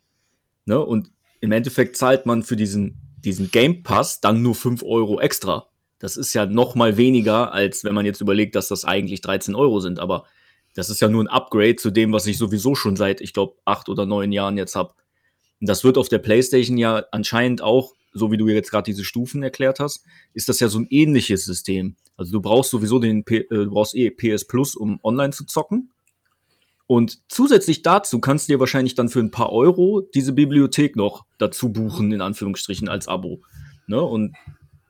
Ne? 0.67 0.81
Und 0.81 1.11
im 1.41 1.53
Endeffekt 1.53 1.97
zahlt 1.97 2.27
man 2.27 2.43
für 2.43 2.57
diesen, 2.57 3.17
diesen 3.19 3.51
Game 3.51 3.83
Pass 3.83 4.21
dann 4.21 4.43
nur 4.43 4.55
5 4.55 4.83
Euro 4.83 5.21
extra. 5.21 5.69
Das 5.99 6.17
ist 6.17 6.35
ja 6.35 6.47
noch 6.47 6.75
mal 6.75 6.97
weniger, 6.97 7.53
als 7.53 7.85
wenn 7.85 7.95
man 7.95 8.07
jetzt 8.07 8.21
überlegt, 8.21 8.55
dass 8.57 8.69
das 8.69 8.85
eigentlich 8.85 9.21
13 9.21 9.55
Euro 9.55 9.81
sind. 9.81 10.01
Aber 10.01 10.25
das 10.75 10.91
ist 10.91 11.01
ja 11.01 11.09
nur 11.09 11.23
ein 11.23 11.29
Upgrade 11.29 11.77
zu 11.77 11.91
dem, 11.91 12.13
was 12.13 12.27
ich 12.27 12.37
sowieso 12.37 12.75
schon 12.75 12.97
seit, 12.97 13.21
ich 13.21 13.33
glaube, 13.33 13.57
acht 13.65 13.89
oder 13.89 14.07
neun 14.07 14.33
Jahren 14.33 14.59
jetzt 14.59 14.75
habe. 14.75 14.95
Und 15.61 15.69
das 15.69 15.85
wird 15.85 15.97
auf 15.97 16.09
der 16.09 16.19
PlayStation 16.19 16.77
ja 16.77 17.05
anscheinend 17.13 17.63
auch, 17.63 17.95
so 18.13 18.31
wie 18.31 18.37
du 18.37 18.49
jetzt 18.49 18.71
gerade 18.71 18.85
diese 18.85 19.05
Stufen 19.05 19.43
erklärt 19.43 19.81
hast, 19.81 20.05
ist 20.35 20.49
das 20.49 20.61
ja 20.61 20.69
so 20.69 20.79
ein 20.79 20.87
ähnliches 20.91 21.45
System. 21.45 21.97
Also 22.17 22.33
du 22.33 22.41
brauchst 22.41 22.71
sowieso 22.71 22.99
den, 22.99 23.25
P 23.25 23.39
äh, 23.39 23.47
du 23.49 23.71
brauchst 23.71 23.95
eh 23.95 24.11
PS 24.11 24.47
Plus, 24.47 24.77
um 24.77 25.01
online 25.03 25.33
zu 25.33 25.47
zocken. 25.47 25.91
Und 26.87 27.23
zusätzlich 27.29 27.83
dazu 27.83 28.21
kannst 28.21 28.49
du 28.49 28.53
dir 28.53 28.61
wahrscheinlich 28.61 28.95
dann 28.95 29.09
für 29.09 29.21
ein 29.21 29.31
paar 29.31 29.53
Euro 29.53 30.03
diese 30.15 30.33
Bibliothek 30.33 30.97
noch 30.97 31.25
dazu 31.39 31.73
buchen, 31.73 32.13
in 32.13 32.21
Anführungsstrichen, 32.21 32.89
als 32.89 33.09
Abo. 33.09 33.41
Ne? 33.87 34.03
Und 34.03 34.37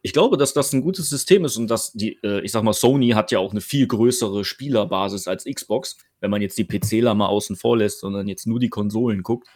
ich 0.05 0.13
glaube, 0.13 0.37
dass 0.37 0.53
das 0.53 0.71
ein 0.75 0.83
gutes 0.83 1.09
System 1.09 1.47
ist 1.47 1.57
und 1.57 1.69
dass 1.69 1.93
die, 1.93 2.19
äh, 2.23 2.43
ich 2.43 2.53
sag 2.53 2.63
mal, 2.63 2.75
Sony 2.75 3.11
hat 3.13 3.33
ja 3.33 3.39
auch 3.39 3.53
eine 3.53 3.63
viel 3.63 3.87
größere 3.87 4.45
Spielerbasis 4.45 5.27
als 5.27 5.47
Xbox, 5.47 5.97
wenn 6.21 6.31
man 6.31 6.43
jetzt 6.43 6.59
die 6.59 6.65
PCler 6.65 7.15
mal 7.15 7.29
außen 7.29 7.57
vor 7.57 7.79
lässt, 7.79 8.01
sondern 8.01 8.29
jetzt 8.29 8.47
nur 8.47 8.61
die 8.61 8.69
Konsolen 8.69 9.23
guckt. 9.23 9.49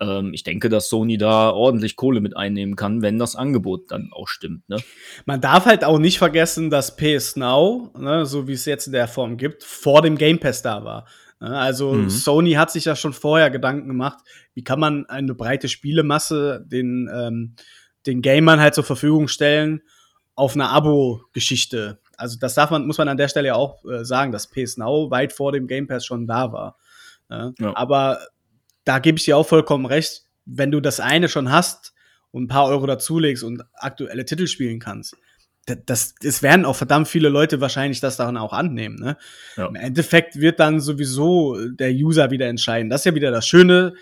Ähm, 0.00 0.34
ich 0.34 0.42
denke, 0.42 0.70
dass 0.70 0.88
Sony 0.88 1.18
da 1.18 1.50
ordentlich 1.50 1.94
Kohle 1.94 2.20
mit 2.20 2.36
einnehmen 2.36 2.74
kann, 2.74 3.00
wenn 3.00 3.20
das 3.20 3.36
Angebot 3.36 3.92
dann 3.92 4.10
auch 4.10 4.26
stimmt. 4.26 4.68
Ne? 4.68 4.78
Man 5.24 5.40
darf 5.40 5.66
halt 5.66 5.84
auch 5.84 6.00
nicht 6.00 6.18
vergessen, 6.18 6.68
dass 6.68 6.96
PS 6.96 7.36
Now, 7.36 7.92
ne, 7.96 8.26
so 8.26 8.48
wie 8.48 8.54
es 8.54 8.64
jetzt 8.64 8.88
in 8.88 8.92
der 8.92 9.06
Form 9.06 9.36
gibt, 9.36 9.62
vor 9.62 10.02
dem 10.02 10.18
Game 10.18 10.40
Pass 10.40 10.62
da 10.62 10.82
war. 10.82 11.06
Ne? 11.38 11.56
Also 11.56 11.92
mhm. 11.92 12.10
Sony 12.10 12.54
hat 12.54 12.72
sich 12.72 12.86
ja 12.86 12.96
schon 12.96 13.12
vorher 13.12 13.50
Gedanken 13.50 13.86
gemacht, 13.86 14.18
wie 14.52 14.64
kann 14.64 14.80
man 14.80 15.06
eine 15.06 15.36
breite 15.36 15.68
Spielemasse 15.68 16.64
den 16.66 17.08
ähm, 17.14 17.54
den 18.06 18.22
Gamern 18.22 18.60
halt 18.60 18.74
zur 18.74 18.84
Verfügung 18.84 19.28
stellen 19.28 19.82
auf 20.34 20.54
einer 20.54 20.70
Abo-Geschichte. 20.70 21.98
Also 22.16 22.38
das 22.38 22.54
darf 22.54 22.70
man, 22.70 22.86
muss 22.86 22.98
man 22.98 23.08
an 23.08 23.16
der 23.16 23.28
Stelle 23.28 23.48
ja 23.48 23.54
auch 23.54 23.84
äh, 23.84 24.04
sagen, 24.04 24.32
dass 24.32 24.48
PS 24.48 24.76
Now 24.76 25.10
weit 25.10 25.32
vor 25.32 25.52
dem 25.52 25.66
Game 25.66 25.86
Pass 25.86 26.04
schon 26.04 26.26
da 26.26 26.52
war. 26.52 26.78
Ne? 27.28 27.54
Ja. 27.58 27.76
Aber 27.76 28.20
da 28.84 28.98
gebe 28.98 29.18
ich 29.18 29.24
dir 29.24 29.36
auch 29.36 29.46
vollkommen 29.46 29.86
recht, 29.86 30.24
wenn 30.44 30.70
du 30.70 30.80
das 30.80 31.00
eine 31.00 31.28
schon 31.28 31.50
hast 31.50 31.94
und 32.30 32.44
ein 32.44 32.48
paar 32.48 32.66
Euro 32.66 32.86
dazulegst 32.86 33.42
und 33.42 33.64
aktuelle 33.74 34.24
Titel 34.24 34.46
spielen 34.46 34.78
kannst, 34.78 35.16
das, 35.66 36.14
das 36.14 36.42
werden 36.42 36.64
auch 36.64 36.76
verdammt 36.76 37.08
viele 37.08 37.28
Leute 37.28 37.60
wahrscheinlich 37.60 38.00
das 38.00 38.16
dann 38.16 38.36
auch 38.36 38.52
annehmen. 38.52 38.96
Ne? 38.96 39.16
Ja. 39.56 39.66
Im 39.66 39.74
Endeffekt 39.74 40.36
wird 40.36 40.60
dann 40.60 40.80
sowieso 40.80 41.56
der 41.70 41.90
User 41.90 42.30
wieder 42.30 42.46
entscheiden. 42.46 42.88
Das 42.88 43.00
ist 43.00 43.06
ja 43.06 43.14
wieder 43.14 43.32
das 43.32 43.48
Schöne 43.48 43.94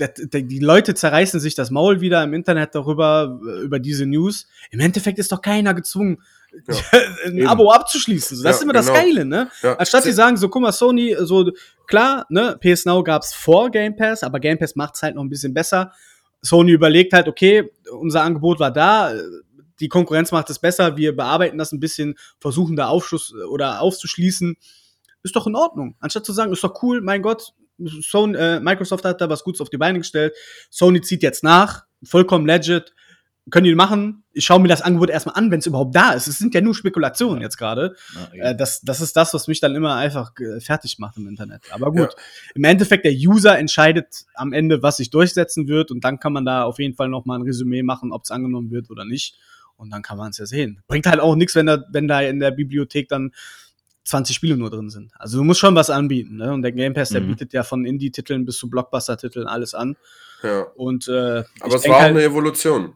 die 0.00 0.58
Leute 0.58 0.94
zerreißen 0.94 1.38
sich 1.38 1.54
das 1.54 1.70
Maul 1.70 2.00
wieder 2.00 2.22
im 2.24 2.34
Internet 2.34 2.74
darüber, 2.74 3.40
äh, 3.46 3.60
über 3.62 3.78
diese 3.78 4.06
News. 4.06 4.46
Im 4.70 4.80
Endeffekt 4.80 5.18
ist 5.18 5.30
doch 5.30 5.42
keiner 5.42 5.74
gezwungen, 5.74 6.22
ja, 6.66 6.74
ein 7.26 7.38
eben. 7.38 7.46
Abo 7.46 7.70
abzuschließen. 7.70 8.38
Das 8.38 8.44
ja, 8.44 8.50
ist 8.50 8.62
immer 8.62 8.72
genau. 8.72 8.86
das 8.86 8.94
Geile, 8.94 9.24
ne? 9.24 9.50
Ja. 9.62 9.74
Anstatt 9.76 10.04
sie 10.04 10.12
sagen, 10.12 10.36
so, 10.36 10.48
guck 10.48 10.62
mal, 10.62 10.72
Sony, 10.72 11.16
so, 11.20 11.50
klar, 11.86 12.26
ne, 12.30 12.58
PS 12.60 12.84
Now 12.84 13.02
gab's 13.02 13.34
vor 13.34 13.70
Game 13.70 13.96
Pass, 13.96 14.22
aber 14.22 14.40
Game 14.40 14.58
Pass 14.58 14.76
macht's 14.76 15.02
halt 15.02 15.14
noch 15.14 15.22
ein 15.22 15.30
bisschen 15.30 15.54
besser. 15.54 15.92
Sony 16.40 16.72
überlegt 16.72 17.12
halt, 17.12 17.28
okay, 17.28 17.70
unser 17.90 18.22
Angebot 18.22 18.58
war 18.58 18.72
da, 18.72 19.12
die 19.80 19.88
Konkurrenz 19.88 20.32
macht 20.32 20.50
es 20.50 20.58
besser, 20.58 20.96
wir 20.96 21.16
bearbeiten 21.16 21.58
das 21.58 21.72
ein 21.72 21.80
bisschen, 21.80 22.16
versuchen 22.40 22.76
da 22.76 22.88
Aufschluss 22.88 23.34
oder 23.50 23.80
aufzuschließen. 23.80 24.56
Ist 25.22 25.36
doch 25.36 25.46
in 25.46 25.54
Ordnung. 25.54 25.96
Anstatt 26.00 26.26
zu 26.26 26.32
sagen, 26.32 26.52
ist 26.52 26.64
doch 26.64 26.82
cool, 26.82 27.00
mein 27.00 27.22
Gott, 27.22 27.54
Sony, 27.86 28.36
äh, 28.36 28.60
Microsoft 28.60 29.04
hat 29.04 29.20
da 29.20 29.28
was 29.28 29.44
Gutes 29.44 29.60
auf 29.60 29.70
die 29.70 29.78
Beine 29.78 29.98
gestellt. 29.98 30.34
Sony 30.70 31.00
zieht 31.00 31.22
jetzt 31.22 31.44
nach, 31.44 31.84
vollkommen 32.02 32.46
legit. 32.46 32.94
Können 33.50 33.64
die 33.64 33.74
machen? 33.74 34.22
Ich 34.32 34.44
schaue 34.44 34.60
mir 34.60 34.68
das 34.68 34.82
Angebot 34.82 35.10
erstmal 35.10 35.34
an, 35.34 35.50
wenn 35.50 35.58
es 35.58 35.66
überhaupt 35.66 35.96
da 35.96 36.12
ist. 36.12 36.28
Es 36.28 36.38
sind 36.38 36.54
ja 36.54 36.60
nur 36.60 36.76
Spekulationen 36.76 37.42
jetzt 37.42 37.56
gerade. 37.56 37.96
Ja, 38.32 38.50
äh, 38.50 38.56
das, 38.56 38.82
das 38.82 39.00
ist 39.00 39.16
das, 39.16 39.34
was 39.34 39.48
mich 39.48 39.58
dann 39.58 39.74
immer 39.74 39.96
einfach 39.96 40.30
äh, 40.38 40.60
fertig 40.60 41.00
macht 41.00 41.16
im 41.16 41.26
Internet. 41.26 41.62
Aber 41.72 41.90
gut, 41.90 42.12
ja. 42.12 42.22
im 42.54 42.62
Endeffekt, 42.62 43.04
der 43.04 43.12
User 43.12 43.58
entscheidet 43.58 44.26
am 44.34 44.52
Ende, 44.52 44.82
was 44.84 44.98
sich 44.98 45.10
durchsetzen 45.10 45.66
wird. 45.66 45.90
Und 45.90 46.04
dann 46.04 46.20
kann 46.20 46.32
man 46.32 46.44
da 46.44 46.62
auf 46.62 46.78
jeden 46.78 46.94
Fall 46.94 47.08
noch 47.08 47.24
mal 47.24 47.34
ein 47.34 47.42
Resümee 47.42 47.82
machen, 47.82 48.12
ob 48.12 48.22
es 48.22 48.30
angenommen 48.30 48.70
wird 48.70 48.90
oder 48.90 49.04
nicht. 49.04 49.36
Und 49.74 49.90
dann 49.90 50.02
kann 50.02 50.18
man 50.18 50.30
es 50.30 50.38
ja 50.38 50.46
sehen. 50.46 50.80
Bringt 50.86 51.06
halt 51.06 51.18
auch 51.18 51.34
nichts, 51.34 51.56
wenn 51.56 51.66
da, 51.66 51.84
wenn 51.90 52.06
da 52.06 52.20
in 52.20 52.38
der 52.38 52.52
Bibliothek 52.52 53.08
dann 53.08 53.32
20 54.04 54.34
Spiele 54.34 54.56
nur 54.56 54.70
drin 54.70 54.90
sind. 54.90 55.12
Also 55.18 55.38
du 55.38 55.44
musst 55.44 55.60
schon 55.60 55.74
was 55.74 55.90
anbieten, 55.90 56.36
ne? 56.36 56.52
Und 56.52 56.62
der 56.62 56.72
Game 56.72 56.92
Pass, 56.94 57.10
der 57.10 57.20
Mhm. 57.20 57.28
bietet 57.28 57.52
ja 57.52 57.62
von 57.62 57.84
Indie-Titeln 57.84 58.44
bis 58.44 58.58
zu 58.58 58.68
Blockbuster-Titeln 58.68 59.46
alles 59.46 59.74
an. 59.74 59.96
Ja. 60.42 60.62
Und 60.74 61.06
äh, 61.08 61.40
ich 61.42 61.46
Aber 61.62 61.74
es 61.76 61.88
war 61.88 61.96
auch 61.96 62.00
halt, 62.00 62.10
eine 62.10 62.22
Evolution. 62.24 62.94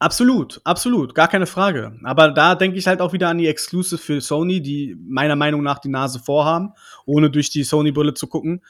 Absolut, 0.00 0.60
absolut, 0.64 1.14
gar 1.14 1.28
keine 1.28 1.46
Frage. 1.46 1.98
Aber 2.02 2.28
da 2.30 2.56
denke 2.56 2.76
ich 2.76 2.86
halt 2.86 3.00
auch 3.00 3.12
wieder 3.12 3.28
an 3.28 3.38
die 3.38 3.46
Exclusive 3.46 3.96
für 3.98 4.20
Sony, 4.20 4.60
die 4.60 4.96
meiner 5.00 5.36
Meinung 5.36 5.62
nach 5.62 5.78
die 5.78 5.88
Nase 5.88 6.18
vorhaben, 6.18 6.72
ohne 7.06 7.30
durch 7.30 7.48
die 7.50 7.62
Sony-Brille 7.62 8.12
zu 8.14 8.26
gucken. 8.26 8.62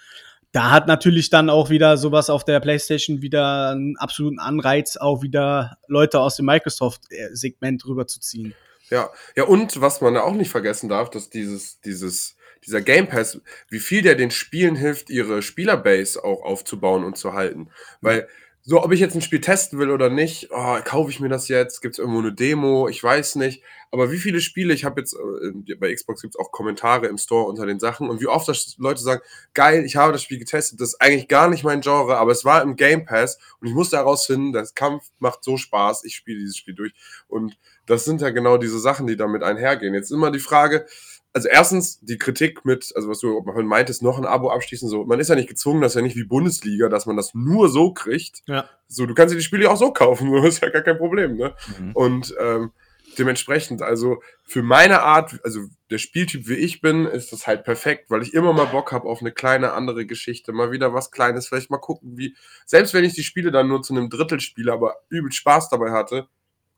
Da 0.52 0.70
hat 0.70 0.86
natürlich 0.86 1.30
dann 1.30 1.50
auch 1.50 1.70
wieder 1.70 1.96
sowas 1.96 2.30
auf 2.30 2.44
der 2.44 2.60
PlayStation 2.60 3.22
wieder 3.22 3.70
einen 3.70 3.96
absoluten 3.96 4.38
Anreiz, 4.38 4.96
auch 4.96 5.22
wieder 5.22 5.78
Leute 5.88 6.20
aus 6.20 6.36
dem 6.36 6.46
Microsoft-Segment 6.46 7.84
rüberzuziehen. 7.86 8.54
Ja, 8.94 9.10
ja, 9.34 9.42
und 9.42 9.80
was 9.80 10.00
man 10.00 10.16
auch 10.16 10.34
nicht 10.34 10.52
vergessen 10.52 10.88
darf, 10.88 11.10
dass 11.10 11.28
dieses, 11.28 11.80
dieses, 11.80 12.36
dieser 12.64 12.80
Game 12.80 13.08
Pass, 13.08 13.40
wie 13.68 13.80
viel 13.80 14.02
der 14.02 14.14
den 14.14 14.30
Spielen 14.30 14.76
hilft, 14.76 15.10
ihre 15.10 15.42
Spielerbase 15.42 16.22
auch 16.22 16.42
aufzubauen 16.44 17.02
und 17.02 17.18
zu 17.18 17.32
halten. 17.32 17.70
Weil, 18.00 18.28
so, 18.62 18.80
ob 18.84 18.92
ich 18.92 19.00
jetzt 19.00 19.16
ein 19.16 19.20
Spiel 19.20 19.40
testen 19.40 19.80
will 19.80 19.90
oder 19.90 20.10
nicht, 20.10 20.50
oh, 20.52 20.78
kaufe 20.84 21.10
ich 21.10 21.18
mir 21.18 21.28
das 21.28 21.48
jetzt? 21.48 21.80
Gibt 21.80 21.96
es 21.96 21.98
irgendwo 21.98 22.20
eine 22.20 22.32
Demo? 22.32 22.86
Ich 22.88 23.02
weiß 23.02 23.34
nicht. 23.34 23.64
Aber 23.94 24.10
wie 24.10 24.18
viele 24.18 24.40
Spiele, 24.40 24.74
ich 24.74 24.84
habe 24.84 25.00
jetzt, 25.00 25.14
äh, 25.14 25.74
bei 25.76 25.94
Xbox 25.94 26.20
gibt 26.20 26.34
es 26.34 26.40
auch 26.40 26.50
Kommentare 26.50 27.06
im 27.06 27.16
Store 27.16 27.46
unter 27.46 27.64
den 27.64 27.78
Sachen 27.78 28.10
und 28.10 28.20
wie 28.20 28.26
oft 28.26 28.48
das 28.48 28.74
Leute 28.76 29.00
sagen, 29.00 29.22
geil, 29.54 29.84
ich 29.84 29.94
habe 29.94 30.10
das 30.10 30.20
Spiel 30.20 30.40
getestet, 30.40 30.80
das 30.80 30.94
ist 30.94 31.00
eigentlich 31.00 31.28
gar 31.28 31.48
nicht 31.48 31.62
mein 31.62 31.80
Genre, 31.80 32.16
aber 32.16 32.32
es 32.32 32.44
war 32.44 32.60
im 32.62 32.74
Game 32.74 33.04
Pass 33.04 33.38
und 33.60 33.68
ich 33.68 33.72
musste 33.72 33.96
herausfinden, 33.96 34.52
das 34.52 34.74
Kampf 34.74 35.04
macht 35.20 35.44
so 35.44 35.56
Spaß, 35.56 36.04
ich 36.04 36.16
spiele 36.16 36.40
dieses 36.40 36.56
Spiel 36.56 36.74
durch. 36.74 36.92
Und 37.28 37.56
das 37.86 38.04
sind 38.04 38.20
ja 38.20 38.30
genau 38.30 38.56
diese 38.56 38.80
Sachen, 38.80 39.06
die 39.06 39.16
damit 39.16 39.44
einhergehen. 39.44 39.94
Jetzt 39.94 40.10
immer 40.10 40.32
die 40.32 40.40
Frage, 40.40 40.86
also 41.32 41.48
erstens 41.48 42.00
die 42.00 42.18
Kritik 42.18 42.64
mit, 42.64 42.92
also 42.96 43.08
was 43.08 43.20
du 43.20 43.40
meintest, 43.42 44.02
noch 44.02 44.18
ein 44.18 44.26
Abo 44.26 44.50
abschließen, 44.50 44.88
so, 44.88 45.04
man 45.04 45.20
ist 45.20 45.28
ja 45.28 45.36
nicht 45.36 45.48
gezwungen, 45.48 45.82
das 45.82 45.92
ist 45.92 45.96
ja 45.96 46.02
nicht 46.02 46.16
wie 46.16 46.24
Bundesliga, 46.24 46.88
dass 46.88 47.06
man 47.06 47.16
das 47.16 47.32
nur 47.32 47.68
so 47.68 47.92
kriegt. 47.92 48.42
Ja. 48.46 48.68
So, 48.88 49.06
du 49.06 49.14
kannst 49.14 49.32
dir 49.32 49.38
die 49.38 49.44
Spiele 49.44 49.70
auch 49.70 49.76
so 49.76 49.92
kaufen, 49.92 50.30
so 50.42 50.44
ist 50.44 50.62
ja 50.62 50.70
gar 50.70 50.82
kein 50.82 50.98
Problem, 50.98 51.36
ne? 51.36 51.54
Mhm. 51.78 51.92
Und 51.92 52.34
ähm, 52.40 52.72
dementsprechend, 53.18 53.82
also 53.82 54.22
für 54.44 54.62
meine 54.62 55.02
Art, 55.02 55.38
also 55.44 55.60
der 55.90 55.98
Spieltyp 55.98 56.48
wie 56.48 56.54
ich 56.54 56.80
bin, 56.80 57.06
ist 57.06 57.32
das 57.32 57.46
halt 57.46 57.64
perfekt, 57.64 58.10
weil 58.10 58.22
ich 58.22 58.34
immer 58.34 58.52
mal 58.52 58.66
Bock 58.66 58.92
habe 58.92 59.08
auf 59.08 59.20
eine 59.20 59.32
kleine 59.32 59.72
andere 59.72 60.06
Geschichte, 60.06 60.52
mal 60.52 60.72
wieder 60.72 60.94
was 60.94 61.10
Kleines, 61.10 61.48
vielleicht 61.48 61.70
mal 61.70 61.78
gucken, 61.78 62.16
wie, 62.16 62.36
selbst 62.66 62.94
wenn 62.94 63.04
ich 63.04 63.14
die 63.14 63.22
Spiele 63.22 63.50
dann 63.50 63.68
nur 63.68 63.82
zu 63.82 63.94
einem 63.94 64.10
Drittel 64.10 64.40
spiele, 64.40 64.72
aber 64.72 64.96
übel 65.08 65.32
Spaß 65.32 65.68
dabei 65.70 65.92
hatte, 65.92 66.28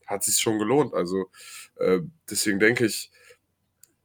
hat 0.06 0.22
sich 0.24 0.38
schon 0.38 0.58
gelohnt. 0.58 0.94
Also 0.94 1.30
äh, 1.76 2.00
deswegen 2.30 2.60
denke 2.60 2.86
ich, 2.86 3.10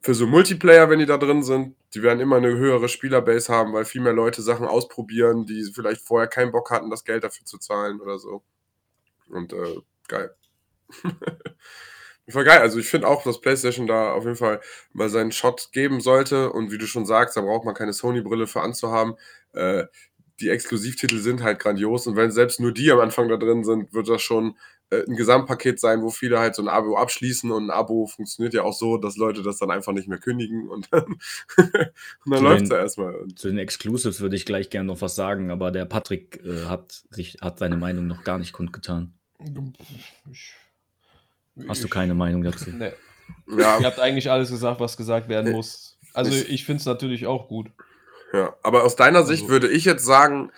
für 0.01 0.15
so 0.15 0.25
Multiplayer, 0.25 0.89
wenn 0.89 0.99
die 0.99 1.05
da 1.05 1.17
drin 1.17 1.43
sind, 1.43 1.75
die 1.93 2.01
werden 2.01 2.19
immer 2.19 2.37
eine 2.37 2.55
höhere 2.55 2.89
Spielerbase 2.89 3.53
haben, 3.53 3.73
weil 3.73 3.85
viel 3.85 4.01
mehr 4.01 4.13
Leute 4.13 4.41
Sachen 4.41 4.65
ausprobieren, 4.65 5.45
die 5.45 5.63
vielleicht 5.73 6.01
vorher 6.01 6.27
keinen 6.27 6.51
Bock 6.51 6.71
hatten, 6.71 6.89
das 6.89 7.05
Geld 7.05 7.23
dafür 7.23 7.45
zu 7.45 7.59
zahlen 7.59 8.01
oder 8.01 8.17
so. 8.17 8.43
Und 9.29 9.53
äh, 9.53 9.77
geil. 10.07 10.35
Voll 12.31 12.43
geil. 12.43 12.59
Also 12.59 12.79
ich 12.79 12.87
finde 12.87 13.07
auch, 13.07 13.23
dass 13.23 13.41
PlayStation 13.41 13.87
da 13.87 14.13
auf 14.13 14.23
jeden 14.23 14.35
Fall 14.35 14.61
mal 14.93 15.09
seinen 15.09 15.31
Shot 15.31 15.69
geben 15.71 16.01
sollte. 16.01 16.51
Und 16.51 16.71
wie 16.71 16.77
du 16.77 16.87
schon 16.87 17.05
sagst, 17.05 17.37
da 17.37 17.41
braucht 17.41 17.65
man 17.65 17.75
keine 17.75 17.93
Sony-Brille 17.93 18.47
für 18.47 18.61
anzuhaben. 18.61 19.15
Äh, 19.53 19.85
die 20.39 20.49
Exklusivtitel 20.49 21.17
sind 21.17 21.43
halt 21.43 21.59
grandios. 21.59 22.07
Und 22.07 22.15
wenn 22.15 22.31
selbst 22.31 22.59
nur 22.59 22.73
die 22.73 22.91
am 22.91 22.99
Anfang 22.99 23.29
da 23.29 23.37
drin 23.37 23.63
sind, 23.63 23.93
wird 23.93 24.09
das 24.09 24.21
schon 24.21 24.57
äh, 24.89 25.03
ein 25.07 25.15
Gesamtpaket 25.15 25.79
sein, 25.79 26.01
wo 26.01 26.09
viele 26.09 26.39
halt 26.39 26.55
so 26.55 26.61
ein 26.61 26.67
Abo 26.67 26.97
abschließen. 26.97 27.51
Und 27.51 27.67
ein 27.67 27.69
Abo 27.71 28.07
funktioniert 28.07 28.53
ja 28.53 28.63
auch 28.63 28.73
so, 28.73 28.97
dass 28.97 29.17
Leute 29.17 29.43
das 29.43 29.57
dann 29.57 29.71
einfach 29.71 29.93
nicht 29.93 30.07
mehr 30.07 30.17
kündigen. 30.17 30.69
Und 30.69 30.87
dann, 30.91 31.05
und 31.57 32.31
dann 32.33 32.43
läuft 32.43 32.63
es 32.63 32.69
ja 32.69 32.77
erstmal. 32.77 33.27
Zu 33.35 33.49
den 33.49 33.59
Exclusives 33.59 34.21
würde 34.21 34.35
ich 34.35 34.45
gleich 34.45 34.69
gerne 34.69 34.87
noch 34.87 35.01
was 35.01 35.15
sagen, 35.15 35.51
aber 35.51 35.71
der 35.71 35.85
Patrick 35.85 36.43
äh, 36.43 36.65
hat, 36.65 37.03
sich, 37.09 37.37
hat 37.41 37.59
seine 37.59 37.77
Meinung 37.77 38.07
noch 38.07 38.23
gar 38.23 38.37
nicht 38.37 38.53
kundgetan. 38.53 39.13
Ich, 40.31 40.53
Hast 41.67 41.83
du 41.83 41.87
keine 41.87 42.13
Meinung 42.13 42.43
dazu? 42.43 42.69
Nee. 42.77 42.91
ja, 43.57 43.79
Ihr 43.79 43.85
habt 43.85 43.99
eigentlich 43.99 44.29
alles 44.29 44.49
gesagt, 44.49 44.79
was 44.79 44.97
gesagt 44.97 45.29
werden 45.29 45.51
muss. 45.53 45.97
Also 46.13 46.31
ich- 46.31 46.49
ich 46.49 46.65
finde 46.65 46.79
es 46.81 46.85
natürlich 46.85 47.25
auch 47.27 47.47
gut. 47.47 47.67
ja. 48.33 48.53
Aber 48.63 48.83
aus 48.83 48.95
deiner 48.95 49.23
Sicht 49.23 49.43
Also- 49.43 49.51
würde 49.53 49.69
ich 49.69 49.85
jetzt 49.85 50.05
sagen, 50.05 50.51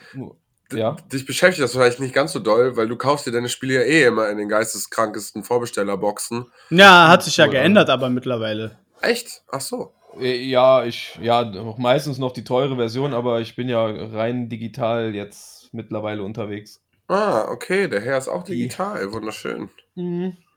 Ja. 0.72 0.96
Dich 1.12 1.26
beschäftigt 1.28 1.64
das 1.64 1.74
vielleicht 1.74 2.00
nicht 2.00 2.16
ganz 2.16 2.32
so 2.32 2.40
doll, 2.40 2.76
weil 2.78 2.88
du 2.88 2.96
kaufst 2.96 3.28
dir 3.28 3.32
deine 3.32 3.50
Spiele 3.50 3.76
ja 3.76 3.82
eh 3.82 4.04
immer 4.06 4.30
in 4.30 4.38
den 4.40 4.50
geisteskrankesten 4.50 5.44
Vorbestellerboxen. 5.44 6.46
Ja, 6.72 7.10
hat 7.10 7.22
sich 7.24 7.38
ja 7.38 7.44
Oder- 7.46 7.54
geändert, 7.54 7.90
aber 7.92 8.10
mittlerweile. 8.10 8.78
Echt? 9.02 9.44
Ach 9.52 9.62
so. 9.62 9.94
Äh, 10.20 10.38
Ja, 10.50 10.84
ich, 10.84 11.20
ja, 11.22 11.44
noch 11.44 11.78
meistens 11.78 12.18
noch 12.18 12.32
die 12.34 12.44
teure 12.44 12.76
Version, 12.76 13.14
aber 13.14 13.40
ich 13.42 13.56
bin 13.56 13.70
ja 13.70 13.86
rein 13.86 14.50
digital 14.50 15.14
jetzt 15.14 15.72
mittlerweile 15.74 16.24
unterwegs. 16.24 16.82
Ah, 17.08 17.46
okay, 17.50 17.88
der 17.88 18.02
Herr 18.02 18.18
ist 18.18 18.28
auch 18.30 18.44
digital. 18.44 19.12
Wunderschön. 19.14 19.70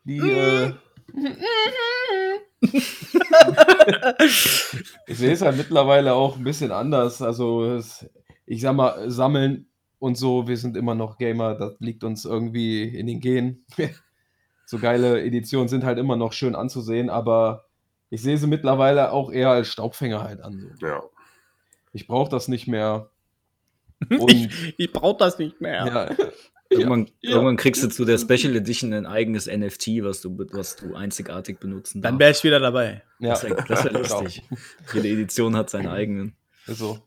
Die, 0.07 0.19
äh, 0.19 0.73
ich 5.07 5.19
sehe 5.19 5.33
es 5.33 5.43
halt 5.43 5.57
mittlerweile 5.57 6.15
auch 6.15 6.37
ein 6.37 6.45
bisschen 6.45 6.71
anders. 6.71 7.21
Also, 7.23 7.65
es, 7.65 8.09
ich 8.47 8.61
sag 8.61 8.77
mal, 8.77 9.11
sammeln 9.11 9.69
und 9.99 10.17
so, 10.17 10.47
wir 10.47 10.57
sind 10.57 10.77
immer 10.77 10.95
noch 10.95 11.19
Gamer, 11.19 11.55
das 11.55 11.75
liegt 11.81 12.05
uns 12.05 12.25
irgendwie 12.25 12.85
in 12.85 13.09
den 13.09 13.21
Genen. 13.21 13.67
so 14.67 14.79
geile 14.79 15.23
Editionen 15.23 15.69
sind 15.69 15.85
halt 15.85 15.99
immer 15.99 16.17
noch 16.17 16.33
schön 16.33 16.55
anzusehen, 16.55 17.11
aber 17.11 17.65
ich 18.11 18.23
sehe 18.23 18.39
sie 18.39 18.47
mittlerweile 18.47 19.11
auch 19.13 19.33
eher 19.33 19.51
als 19.51 19.69
Staubfänger 19.69 20.23
halt 20.23 20.41
an. 20.41 20.73
So. 20.79 20.87
Ja. 20.87 21.03
Ich 21.93 22.07
brauche 22.07 22.31
das 22.31 22.47
nicht 22.47 22.69
mehr. 22.69 23.11
Und 24.11 24.31
Ich, 24.33 24.75
ich 24.79 24.93
brauche 24.93 25.19
das 25.19 25.39
nicht 25.39 25.61
mehr. 25.61 25.87
ja, 25.87 26.17
Irgendwann, 26.69 27.11
ja. 27.21 27.31
irgendwann 27.31 27.57
kriegst 27.57 27.83
du 27.83 27.89
zu 27.89 28.05
der 28.05 28.19
Special 28.19 28.55
Edition 28.57 28.93
ein 28.93 29.07
eigenes 29.07 29.47
NFT, 29.47 30.03
was 30.03 30.21
du, 30.21 30.37
was 30.53 30.77
du 30.77 30.95
einzigartig 30.95 31.59
benutzen 31.61 32.03
Dann 32.03 32.15
darfst. 32.19 32.21
wäre 32.21 32.31
ich 32.33 32.45
wieder 32.45 32.61
dabei. 32.61 33.03
ja, 33.21 33.31
Das 33.31 33.45
wäre 33.45 33.57
wär 33.69 33.83
Genau. 33.85 33.99
lustig. 34.21 34.43
Jede 34.93 35.09
Edition 35.09 35.55
hat 35.57 35.71
seinen 35.71 35.89
eigenen. 35.89 36.35
So. 36.67 36.99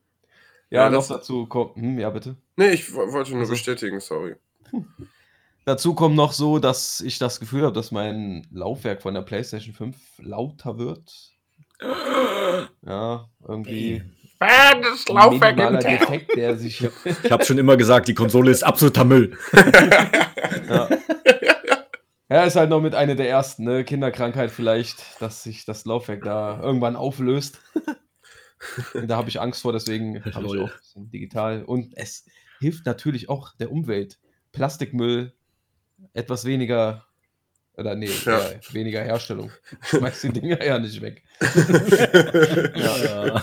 Ja, 0.69 0.83
Ja, 0.83 0.89
noch 0.89 1.07
dazu 1.07 1.45
kommt, 1.47 1.75
hm, 1.75 1.99
ja 1.99 2.09
bitte. 2.09 2.37
Nee, 2.55 2.69
ich 2.71 2.93
wo- 2.93 3.11
wollte 3.11 3.31
nur 3.31 3.41
Also- 3.41 3.51
bestätigen, 3.53 3.99
sorry. 3.99 4.35
Dazu 5.65 5.93
kommt 5.93 6.15
noch 6.15 6.31
so, 6.31 6.57
dass 6.59 7.01
ich 7.01 7.19
das 7.19 7.39
Gefühl 7.39 7.63
habe, 7.63 7.73
dass 7.73 7.91
mein 7.91 8.47
Laufwerk 8.51 9.01
von 9.01 9.13
der 9.13 9.21
PlayStation 9.23 9.73
5 9.73 9.97
lauter 10.19 10.77
wird. 10.77 11.31
Ja, 12.81 13.29
irgendwie. 13.47 14.03
Das 14.39 15.05
ein 15.09 15.29
minimaler 15.31 15.79
Defekt, 15.79 16.35
der 16.35 16.57
sich. 16.57 16.87
Ich 17.23 17.31
habe 17.31 17.43
schon 17.43 17.57
immer 17.57 17.75
gesagt, 17.75 18.07
die 18.07 18.13
Konsole 18.13 18.51
ist 18.51 18.63
absoluter 18.63 19.03
Müll. 19.03 19.37
ja. 20.69 20.89
ja, 22.29 22.43
ist 22.43 22.55
halt 22.55 22.69
noch 22.69 22.81
mit 22.81 22.95
einer 22.95 23.15
der 23.15 23.29
ersten, 23.29 23.65
ne? 23.65 23.83
Kinderkrankheit 23.83 24.51
vielleicht, 24.51 25.21
dass 25.21 25.43
sich 25.43 25.65
das 25.65 25.83
Laufwerk 25.83 26.23
da 26.23 26.59
irgendwann 26.61 26.95
auflöst. 26.95 27.59
da 28.93 29.17
habe 29.17 29.29
ich 29.29 29.41
Angst 29.41 29.61
vor, 29.61 29.73
deswegen 29.73 30.23
habe 30.33 30.45
ich 30.45 30.61
auch 30.61 30.71
digital. 30.95 31.63
Und 31.63 31.97
es 31.97 32.25
hilft 32.59 32.85
natürlich 32.85 33.27
auch 33.27 33.55
der 33.57 33.71
Umwelt. 33.71 34.19
Plastikmüll 34.53 35.33
etwas 36.13 36.45
weniger. 36.45 37.05
Oder 37.79 37.95
nee, 37.95 38.09
Ja. 38.25 38.39
eher 38.49 38.59
weniger 38.71 39.01
Herstellung. 39.03 39.51
Schmeiß 39.83 40.21
die 40.21 40.29
Dinger 40.33 40.63
ja 40.63 40.79
nicht 40.79 41.01
weg. 41.01 41.23
Ja. 42.75 43.41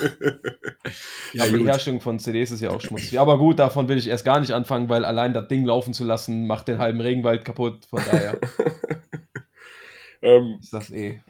Aber 1.45 1.59
die 1.59 1.65
Herstellung 1.65 2.01
von 2.01 2.19
CDs 2.19 2.51
ist 2.51 2.61
ja 2.61 2.71
auch 2.71 2.81
schmutzig. 2.81 3.19
Aber 3.19 3.39
gut, 3.39 3.59
davon 3.59 3.89
will 3.89 3.99
ich 3.99 4.09
erst 4.09 4.25
gar 4.25 4.41
nicht 4.41 4.53
anfangen, 4.53 4.89
weil 4.89 5.05
allein 5.05 5.35
das 5.35 5.49
Ding 5.49 5.65
laufen 5.65 5.95
zu 5.95 6.05
lassen, 6.05 6.47
macht 6.47 6.69
den 6.69 6.79
halben 6.79 7.01
Regenwald 7.01 7.45
kaputt. 7.45 7.87
Von 7.87 8.03
daher 8.05 8.39
ähm, 10.23 10.59
ist 10.61 10.73
das 10.73 10.91
eh 10.91 11.21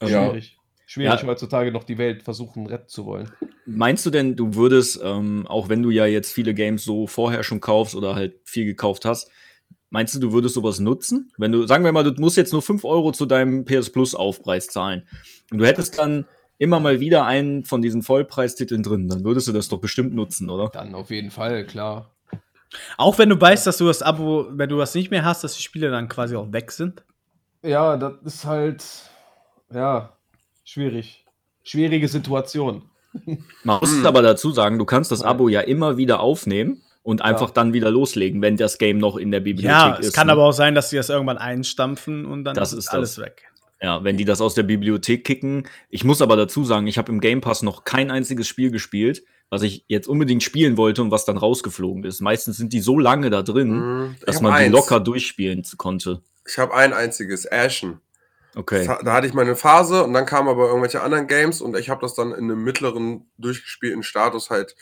Ja. 0.00 0.08
schwierig. 0.08 0.56
Schwierig 0.86 1.20
Ja. 1.20 1.26
heutzutage 1.28 1.70
noch 1.70 1.84
die 1.84 1.98
Welt 1.98 2.22
versuchen 2.22 2.66
retten 2.66 2.88
zu 2.88 3.06
wollen. 3.06 3.30
Meinst 3.66 4.04
du 4.06 4.10
denn, 4.10 4.34
du 4.34 4.54
würdest, 4.54 5.00
ähm, 5.04 5.46
auch 5.46 5.68
wenn 5.68 5.82
du 5.82 5.90
ja 5.90 6.06
jetzt 6.06 6.32
viele 6.32 6.54
Games 6.54 6.82
so 6.84 7.06
vorher 7.06 7.44
schon 7.44 7.60
kaufst 7.60 7.94
oder 7.94 8.16
halt 8.16 8.34
viel 8.44 8.64
gekauft 8.64 9.04
hast, 9.04 9.30
meinst 9.90 10.14
du, 10.14 10.18
du 10.20 10.32
würdest 10.32 10.54
sowas 10.54 10.80
nutzen? 10.80 11.32
Wenn 11.36 11.52
du, 11.52 11.66
sagen 11.66 11.84
wir 11.84 11.92
mal, 11.92 12.04
du 12.04 12.12
musst 12.20 12.36
jetzt 12.36 12.52
nur 12.52 12.62
5 12.62 12.84
Euro 12.84 13.12
zu 13.12 13.26
deinem 13.26 13.64
PS 13.64 13.90
Plus 13.90 14.14
Aufpreis 14.14 14.68
zahlen 14.68 15.06
und 15.50 15.58
du 15.58 15.66
hättest 15.66 15.98
dann 15.98 16.26
immer 16.58 16.80
mal 16.80 17.00
wieder 17.00 17.26
einen 17.26 17.64
von 17.64 17.82
diesen 17.82 18.02
Vollpreistiteln 18.02 18.82
drin, 18.82 19.08
dann 19.08 19.24
würdest 19.24 19.48
du 19.48 19.52
das 19.52 19.68
doch 19.68 19.80
bestimmt 19.80 20.14
nutzen, 20.14 20.48
oder? 20.48 20.68
Dann 20.68 20.94
auf 20.94 21.10
jeden 21.10 21.30
Fall, 21.30 21.64
klar. 21.64 22.10
Auch 22.96 23.18
wenn 23.18 23.28
du 23.28 23.40
weißt, 23.40 23.66
dass 23.66 23.78
du 23.78 23.86
das 23.86 24.02
Abo, 24.02 24.46
wenn 24.50 24.68
du 24.68 24.78
das 24.78 24.94
nicht 24.94 25.10
mehr 25.10 25.24
hast, 25.24 25.42
dass 25.42 25.56
die 25.56 25.62
Spiele 25.62 25.90
dann 25.90 26.08
quasi 26.08 26.36
auch 26.36 26.52
weg 26.52 26.70
sind. 26.70 27.02
Ja, 27.62 27.96
das 27.96 28.14
ist 28.24 28.44
halt, 28.44 28.84
ja, 29.72 30.12
schwierig. 30.64 31.24
Schwierige 31.64 32.08
Situation. 32.08 32.82
Man 33.64 33.80
muss 33.80 33.92
es 33.98 34.04
aber 34.04 34.22
dazu 34.22 34.52
sagen, 34.52 34.78
du 34.78 34.84
kannst 34.84 35.10
das. 35.10 35.22
Abo 35.22 35.48
ja 35.48 35.60
immer 35.60 35.96
wieder 35.96 36.20
aufnehmen 36.20 36.80
und 37.02 37.22
einfach 37.22 37.50
dann 37.50 37.72
wieder 37.72 37.90
loslegen, 37.90 38.42
wenn 38.42 38.56
das 38.56 38.78
Game 38.78 38.98
noch 38.98 39.16
in 39.16 39.30
der 39.30 39.40
Bibliothek 39.40 39.70
Ja, 39.70 39.94
ist. 39.94 40.06
es 40.08 40.12
kann 40.12 40.26
ne? 40.26 40.32
aber 40.34 40.44
auch 40.44 40.52
sein, 40.52 40.74
dass 40.74 40.90
sie 40.90 40.96
das 40.96 41.08
irgendwann 41.08 41.38
einstampfen 41.38 42.26
und 42.26 42.44
dann 42.44 42.54
Das 42.54 42.72
ist 42.72 42.80
ist 42.80 42.88
alles 42.88 43.14
das. 43.16 43.24
weg. 43.24 43.42
Ja, 43.82 44.04
wenn 44.04 44.18
die 44.18 44.26
das 44.26 44.42
aus 44.42 44.54
der 44.54 44.62
Bibliothek 44.64 45.24
kicken. 45.24 45.66
Ich 45.88 46.04
muss 46.04 46.20
aber 46.20 46.36
dazu 46.36 46.64
sagen, 46.64 46.86
ich 46.86 46.98
habe 46.98 47.10
im 47.10 47.20
Game 47.20 47.40
Pass 47.40 47.62
noch 47.62 47.84
kein 47.84 48.10
einziges 48.10 48.46
Spiel 48.46 48.70
gespielt, 48.70 49.22
was 49.48 49.62
ich 49.62 49.84
jetzt 49.88 50.06
unbedingt 50.06 50.42
spielen 50.42 50.76
wollte 50.76 51.00
und 51.00 51.10
was 51.10 51.24
dann 51.24 51.38
rausgeflogen 51.38 52.04
ist. 52.04 52.20
Meistens 52.20 52.58
sind 52.58 52.74
die 52.74 52.80
so 52.80 52.98
lange 52.98 53.30
da 53.30 53.42
drin, 53.42 53.70
Mhm. 53.70 54.16
Dass 54.26 54.42
man 54.42 54.52
die 54.52 54.64
eins. 54.64 54.72
locker 54.72 55.00
durchspielen 55.00 55.62
konnte. 55.78 56.20
Ich 56.46 56.58
habe 56.58 56.74
ein 56.74 56.92
einziges, 56.92 57.50
Ashen. 57.50 58.00
Okay. 58.56 58.84
Da 58.84 59.00
da 59.02 59.12
hatte 59.12 59.26
ich 59.26 59.34
meine 59.34 59.54
Phase 59.56 60.02
und 60.02 60.12
dann 60.12 60.26
kamen 60.26 60.48
aber 60.48 60.66
irgendwelche 60.66 61.02
anderen 61.02 61.26
Games 61.28 61.60
und 61.60 61.76
ich 61.76 61.88
habe 61.88 62.00
das 62.00 62.14
dann 62.14 62.32
in 62.32 62.44
einem 62.50 62.62
mittleren 62.64 63.30
durchgespielten 63.38 64.02
Status 64.02 64.50
halt 64.50 64.74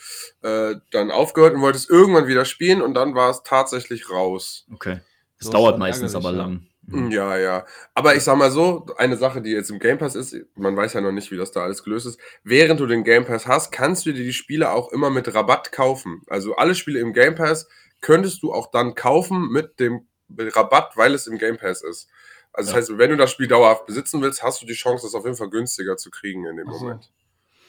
äh, 0.42 0.76
dann 0.90 1.10
aufgehört 1.10 1.54
und 1.54 1.60
wollte 1.60 1.78
es 1.78 1.88
irgendwann 1.88 2.26
wieder 2.26 2.44
spielen 2.44 2.80
und 2.80 2.94
dann 2.94 3.14
war 3.14 3.30
es 3.30 3.42
tatsächlich 3.42 4.10
raus. 4.10 4.66
Okay. 4.72 5.00
Das 5.38 5.46
So 5.46 5.52
dauert 5.52 5.78
meistens 5.78 6.14
aber 6.14 6.32
lang. 6.32 6.66
Mm, 6.82 7.10
Ja, 7.10 7.36
ja. 7.36 7.66
Aber 7.94 8.16
ich 8.16 8.22
sag 8.24 8.36
mal 8.38 8.50
so, 8.50 8.86
eine 8.96 9.16
Sache, 9.16 9.42
die 9.42 9.50
jetzt 9.50 9.70
im 9.70 9.78
Game 9.78 9.98
Pass 9.98 10.14
ist, 10.14 10.34
man 10.56 10.76
weiß 10.76 10.94
ja 10.94 11.00
noch 11.00 11.12
nicht, 11.12 11.30
wie 11.30 11.36
das 11.36 11.52
da 11.52 11.62
alles 11.62 11.84
gelöst 11.84 12.06
ist. 12.06 12.18
Während 12.44 12.80
du 12.80 12.86
den 12.86 13.04
Game 13.04 13.24
Pass 13.26 13.46
hast, 13.46 13.70
kannst 13.70 14.06
du 14.06 14.12
dir 14.12 14.24
die 14.24 14.32
Spiele 14.32 14.70
auch 14.72 14.90
immer 14.92 15.10
mit 15.10 15.32
Rabatt 15.34 15.72
kaufen. 15.72 16.22
Also 16.28 16.56
alle 16.56 16.74
Spiele 16.74 17.00
im 17.00 17.12
Game 17.12 17.34
Pass 17.34 17.68
könntest 18.00 18.42
du 18.42 18.52
auch 18.52 18.70
dann 18.70 18.94
kaufen 18.94 19.48
mit 19.50 19.78
dem 19.80 20.08
Rabatt, 20.38 20.96
weil 20.96 21.14
es 21.14 21.26
im 21.26 21.38
Game 21.38 21.56
Pass 21.58 21.82
ist. 21.82 22.08
Also 22.52 22.72
das 22.72 22.74
Ja. 22.74 22.92
heißt, 22.92 22.98
wenn 22.98 23.10
du 23.10 23.16
das 23.16 23.30
Spiel 23.30 23.46
dauerhaft 23.48 23.86
besitzen 23.86 24.20
willst, 24.22 24.42
hast 24.42 24.62
du 24.62 24.66
die 24.66 24.74
Chance, 24.74 25.06
das 25.06 25.14
auf 25.14 25.24
jeden 25.24 25.36
Fall 25.36 25.50
günstiger 25.50 25.96
zu 25.96 26.10
kriegen 26.10 26.44
in 26.46 26.56
dem 26.56 26.68
Ach 26.68 26.74
so. 26.74 26.80
Moment. 26.80 27.10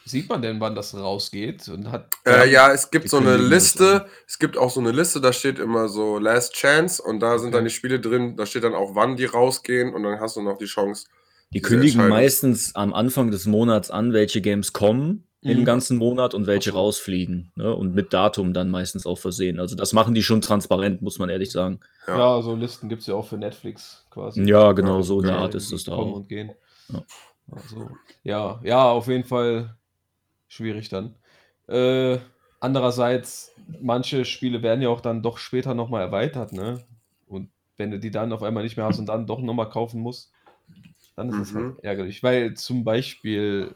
Sieht 0.05 0.27
man 0.29 0.41
denn, 0.41 0.59
wann 0.59 0.73
das 0.73 0.95
rausgeht? 0.95 1.67
Und 1.67 1.91
hat 1.91 2.11
Äh, 2.25 2.49
ja, 2.49 2.71
es 2.71 2.89
gibt 2.89 3.09
so 3.09 3.17
eine 3.17 3.37
Liste, 3.37 4.07
es 4.27 4.39
gibt 4.39 4.57
auch 4.57 4.71
so 4.71 4.79
eine 4.79 4.91
Liste, 4.91 5.21
da 5.21 5.31
steht 5.33 5.59
immer 5.59 5.87
so 5.87 6.17
Last 6.17 6.53
Chance 6.55 7.03
und 7.03 7.19
da 7.19 7.37
sind 7.37 7.49
Okay. 7.49 7.57
dann 7.57 7.63
die 7.65 7.69
Spiele 7.69 7.99
drin, 7.99 8.35
da 8.35 8.45
steht 8.47 8.63
dann 8.63 8.73
auch, 8.73 8.95
wann 8.95 9.17
die 9.17 9.25
rausgehen 9.25 9.93
und 9.93 10.01
dann 10.03 10.19
hast 10.19 10.35
du 10.35 10.41
noch 10.41 10.57
die 10.57 10.65
Chance. 10.65 11.05
Die 11.53 11.61
kündigen 11.61 12.07
meistens 12.07 12.73
am 12.75 12.93
Anfang 12.93 13.29
des 13.29 13.45
Monats 13.45 13.91
an, 13.91 14.13
welche 14.13 14.41
Games 14.41 14.73
kommen 14.73 15.28
im 15.41 15.59
Mhm. 15.59 15.65
ganzen 15.65 15.97
Monat 15.97 16.33
und 16.33 16.47
welche 16.47 16.73
rausfliegen. 16.73 17.51
Ne? 17.55 17.73
Und 17.73 17.95
mit 17.95 18.11
Datum 18.13 18.53
dann 18.53 18.69
meistens 18.69 19.05
auch 19.05 19.17
versehen. 19.17 19.59
Also 19.59 19.75
das 19.75 19.93
machen 19.93 20.13
die 20.13 20.21
schon 20.23 20.41
transparent, 20.41 21.01
muss 21.01 21.17
man 21.17 21.29
ehrlich 21.29 21.51
sagen. 21.51 21.79
Ja. 22.07 22.17
ja. 22.37 22.41
so 22.41 22.55
Listen 22.55 22.89
gibt 22.89 23.01
es 23.01 23.07
ja 23.07 23.15
auch 23.15 23.25
für 23.27 23.37
Netflix 23.37 24.05
quasi. 24.09 24.43
Ja, 24.43 24.73
genau 24.73 24.97
Ja, 24.97 25.03
so 25.03 25.19
eine 25.19 25.27
genau. 25.29 25.39
Art 25.43 25.55
ist 25.55 25.71
es 25.71 25.85
da 25.85 25.95
kommen 25.95 26.11
auch. 26.11 26.15
und 26.17 26.27
gehen. 26.29 26.51
Ja. 26.91 27.03
Also, 27.51 27.89
ja, 28.23 28.59
ja, 28.63 28.91
auf 28.91 29.07
jeden 29.07 29.23
Fall 29.23 29.75
schwierig 30.47 30.89
dann. 30.89 31.15
Äh, 31.67 32.17
andererseits, 32.59 33.51
manche 33.81 34.25
Spiele 34.25 34.61
werden 34.61 34.81
ja 34.81 34.89
auch 34.89 35.01
dann 35.01 35.21
doch 35.23 35.37
später 35.37 35.73
nochmal 35.73 36.01
erweitert, 36.01 36.51
ne? 36.53 36.83
Und 37.27 37.49
wenn 37.77 37.91
du 37.91 37.99
die 37.99 38.11
dann 38.11 38.33
auf 38.33 38.43
einmal 38.43 38.63
nicht 38.63 38.75
mehr 38.77 38.85
hast 38.85 38.99
und 38.99 39.05
dann 39.07 39.25
doch 39.25 39.39
nochmal 39.39 39.69
kaufen 39.69 40.01
musst, 40.01 40.31
dann 41.15 41.29
ist 41.29 41.37
es 41.37 41.53
Mhm. 41.53 41.57
halt 41.75 41.83
ärgerlich. 41.83 42.21
Weil 42.23 42.53
zum 42.55 42.83
Beispiel 42.83 43.73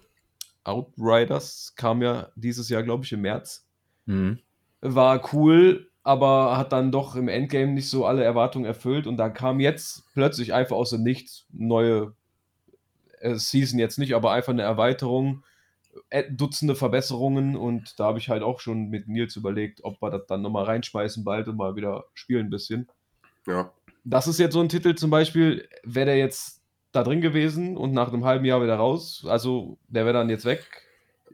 Outriders 0.63 1.73
kam 1.76 2.02
ja 2.02 2.30
dieses 2.36 2.69
Jahr, 2.69 2.84
glaube 2.84 3.04
ich, 3.06 3.12
im 3.12 3.21
März. 3.21 3.65
Mhm. 4.06 4.39
War 4.82 5.34
cool, 5.34 5.89
aber 6.04 6.58
hat 6.58 6.73
dann 6.73 6.91
doch 6.91 7.15
im 7.15 7.28
Endgame 7.28 7.71
nicht 7.71 7.89
so 7.89 8.06
alle 8.06 8.23
Erwartungen 8.23 8.65
erfüllt 8.65 9.08
und 9.08 9.17
da 9.17 9.30
kam 9.30 9.60
jetzt 9.60 10.04
plötzlich 10.13 10.54
einfach 10.54 10.76
aus 10.76 10.89
dem 10.89 11.04
Nichts 11.04 11.45
neue 11.52 12.13
äh, 13.19 13.36
Season 13.36 13.80
jetzt 13.80 13.97
nicht, 13.97 14.13
aber 14.13 14.32
einfach 14.32 14.52
eine 14.52 14.63
Erweiterung, 14.63 15.43
äh, 16.10 16.23
Dutzende 16.30 16.76
Verbesserungen 16.76 17.56
und 17.56 17.99
da 17.99 18.06
habe 18.06 18.19
ich 18.19 18.30
halt 18.30 18.43
auch 18.43 18.60
schon 18.60 18.89
mit 18.89 19.08
Nils 19.08 19.36
überlegt, 19.36 19.84
ob 19.84 20.02
wir 20.02 20.10
das 20.10 20.26
dann 20.28 20.41
nochmal 20.41 20.65
reinschmeißen 20.65 21.23
bald 21.23 21.47
und 21.47 21.56
mal 21.56 21.76
wieder 21.76 22.06
spielen 22.13 22.47
ein 22.47 22.52
bisschen. 22.52 22.89
Ja. 23.47 23.71
Das 24.04 24.28
ist 24.28 24.39
jetzt 24.39 24.54
so 24.54 24.60
ein 24.60 24.69
Titel 24.69 24.95
zum 24.95 25.10
Beispiel, 25.10 25.69
wäre 25.84 26.08
der 26.08 26.17
jetzt 26.17 26.62
da 26.94 27.04
drin 27.04 27.22
gewesen 27.22 27.76
und 27.78 27.92
nach 27.94 28.08
einem 28.14 28.24
halben 28.24 28.46
Jahr 28.46 28.62
wieder 28.64 28.76
raus, 28.76 29.26
also 29.28 29.78
der 29.88 30.06
wäre 30.06 30.14
dann 30.14 30.30
jetzt 30.30 30.46
weg. 30.46 30.84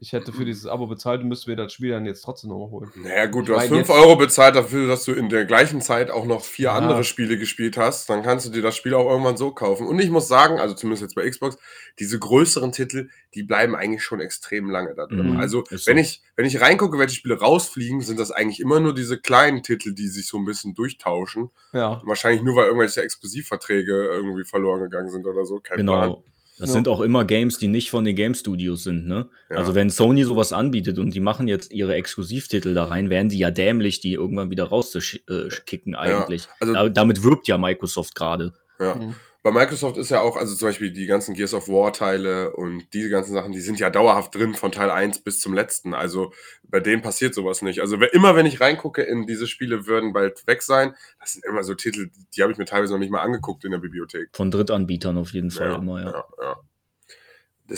Ich 0.01 0.13
hätte 0.13 0.31
für 0.31 0.45
dieses 0.45 0.65
Abo 0.65 0.87
bezahlt 0.87 1.21
und 1.21 1.27
müsste 1.27 1.49
mir 1.49 1.57
das 1.57 1.73
Spiel 1.73 1.91
dann 1.91 2.05
jetzt 2.05 2.21
trotzdem 2.21 2.49
nochmal 2.51 2.69
holen. 2.69 2.91
Naja, 2.95 3.25
gut, 3.25 3.43
Ich 3.43 3.47
du 3.49 3.53
hast 3.55 3.69
mein, 3.69 3.79
5 3.85 3.89
jetzt- 3.89 3.97
Euro 3.97 4.15
bezahlt 4.15 4.55
dafür, 4.55 4.87
dass 4.87 5.03
du 5.03 5.11
in 5.11 5.27
der 5.27 5.43
gleichen 5.45 5.81
Zeit 5.81 6.09
auch 6.09 6.25
noch 6.25 6.41
vier 6.43 6.65
Ja. 6.65 6.75
andere 6.77 7.03
Spiele 7.03 7.37
gespielt 7.37 7.75
hast. 7.77 8.09
Dann 8.09 8.23
kannst 8.23 8.45
du 8.45 8.49
dir 8.49 8.61
das 8.61 8.77
Spiel 8.77 8.93
auch 8.93 9.09
irgendwann 9.09 9.35
so 9.35 9.51
kaufen. 9.51 9.87
Und 9.87 9.99
ich 9.99 10.09
muss 10.09 10.27
sagen, 10.29 10.57
also 10.59 10.73
zumindest 10.73 11.01
jetzt 11.01 11.15
bei 11.15 11.29
Xbox, 11.29 11.57
diese 11.99 12.17
größeren 12.17 12.71
Titel, 12.71 13.09
die 13.33 13.43
bleiben 13.43 13.75
eigentlich 13.75 14.03
schon 14.03 14.21
extrem 14.21 14.69
lange 14.69 14.95
da 14.95 15.05
drin. 15.05 15.33
Mhm, 15.33 15.37
Also, 15.39 15.63
so. 15.69 15.87
wenn 15.87 15.97
ich, 15.97 16.21
wenn 16.37 16.45
ich 16.45 16.61
reingucke, 16.61 16.97
welche 16.97 17.15
Spiele 17.15 17.37
rausfliegen, 17.39 17.99
sind 18.01 18.19
das 18.19 18.31
eigentlich 18.31 18.61
immer 18.61 18.79
nur 18.79 18.95
diese 18.95 19.19
kleinen 19.19 19.63
Titel, 19.63 19.93
die 19.93 20.07
sich 20.07 20.27
so 20.27 20.37
ein 20.37 20.45
bisschen 20.45 20.73
durchtauschen. 20.75 21.49
Ja. 21.73 22.01
Wahrscheinlich 22.05 22.41
nur, 22.41 22.55
weil 22.55 22.67
irgendwelche 22.67 23.01
Exklusivverträge 23.03 24.05
irgendwie 24.05 24.45
verloren 24.45 24.81
gegangen 24.81 25.09
sind 25.09 25.25
oder 25.27 25.45
so. 25.45 25.59
Kein 25.59 25.81
Plan. 25.81 26.15
Das 26.59 26.69
Ja. 26.69 26.73
sind 26.73 26.87
auch 26.87 26.99
immer 27.01 27.25
Games, 27.25 27.57
die 27.57 27.67
nicht 27.69 27.89
von 27.89 28.03
den 28.05 28.15
Game 28.15 28.33
Studios 28.35 28.83
sind, 28.83 29.07
ne? 29.07 29.27
Ja. 29.49 29.57
Also 29.57 29.75
wenn 29.75 29.89
Sony 29.89 30.23
sowas 30.25 30.51
anbietet 30.53 30.99
und 30.99 31.13
die 31.15 31.19
machen 31.21 31.47
jetzt 31.47 31.71
ihre 31.71 31.95
Exklusivtitel 31.95 32.73
da 32.73 32.83
rein, 32.85 33.09
wären 33.09 33.29
die 33.29 33.39
ja 33.39 33.49
dämlich, 33.49 34.01
die 34.01 34.13
irgendwann 34.13 34.49
wieder 34.51 34.65
rauszukicken 34.65 35.95
eigentlich. 35.95 36.47
also- 36.59 36.73
Da, 36.73 36.89
damit 36.89 37.23
wirbt 37.23 37.47
ja 37.47 37.57
Microsoft 37.57 38.13
gerade. 38.15 38.53
Ja. 38.79 38.95
Mhm. 38.95 39.15
Bei 39.41 39.51
Microsoft 39.51 39.97
ist 39.97 40.11
ja 40.11 40.19
auch, 40.19 40.35
also 40.35 40.53
zum 40.53 40.67
Beispiel 40.67 40.91
die 40.91 41.05
ganzen 41.05 41.33
Gears 41.33 41.53
of 41.53 41.69
War 41.69 41.93
Teile 41.93 42.53
und 42.55 42.93
diese 42.93 43.09
ganzen 43.09 43.33
Sachen, 43.33 43.53
die 43.53 43.61
sind 43.61 43.79
ja 43.79 43.89
dauerhaft 43.89 44.35
drin 44.35 44.53
von 44.53 44.73
Teil 44.73 44.91
1 44.91 45.21
bis 45.21 45.39
zum 45.39 45.53
letzten. 45.53 45.93
Also 45.93 46.33
bei 46.63 46.81
denen 46.81 47.01
passiert 47.01 47.33
sowas 47.33 47.61
nicht. 47.61 47.79
Also 47.79 47.95
immer 47.95 48.35
wenn 48.35 48.45
ich 48.45 48.59
reingucke 48.59 49.01
in 49.01 49.27
diese 49.27 49.47
Spiele, 49.47 49.87
würden 49.87 50.11
bald 50.11 50.45
weg 50.45 50.61
sein. 50.61 50.93
Das 51.21 51.33
sind 51.33 51.45
immer 51.45 51.63
so 51.63 51.73
Titel, 51.73 52.09
die 52.35 52.41
habe 52.41 52.51
ich 52.51 52.57
mir 52.57 52.65
teilweise 52.65 52.91
noch 52.91 52.99
nicht 52.99 53.11
mal 53.11 53.21
angeguckt 53.21 53.63
in 53.63 53.71
der 53.71 53.77
Bibliothek. 53.77 54.29
Von 54.33 54.51
Drittanbietern 54.51 55.17
auf 55.17 55.31
jeden 55.31 55.51
Fall 55.51 55.75
immer, 55.75 56.01
ja. 56.01 56.11
ja, 56.11 56.25
ja. 56.41 56.59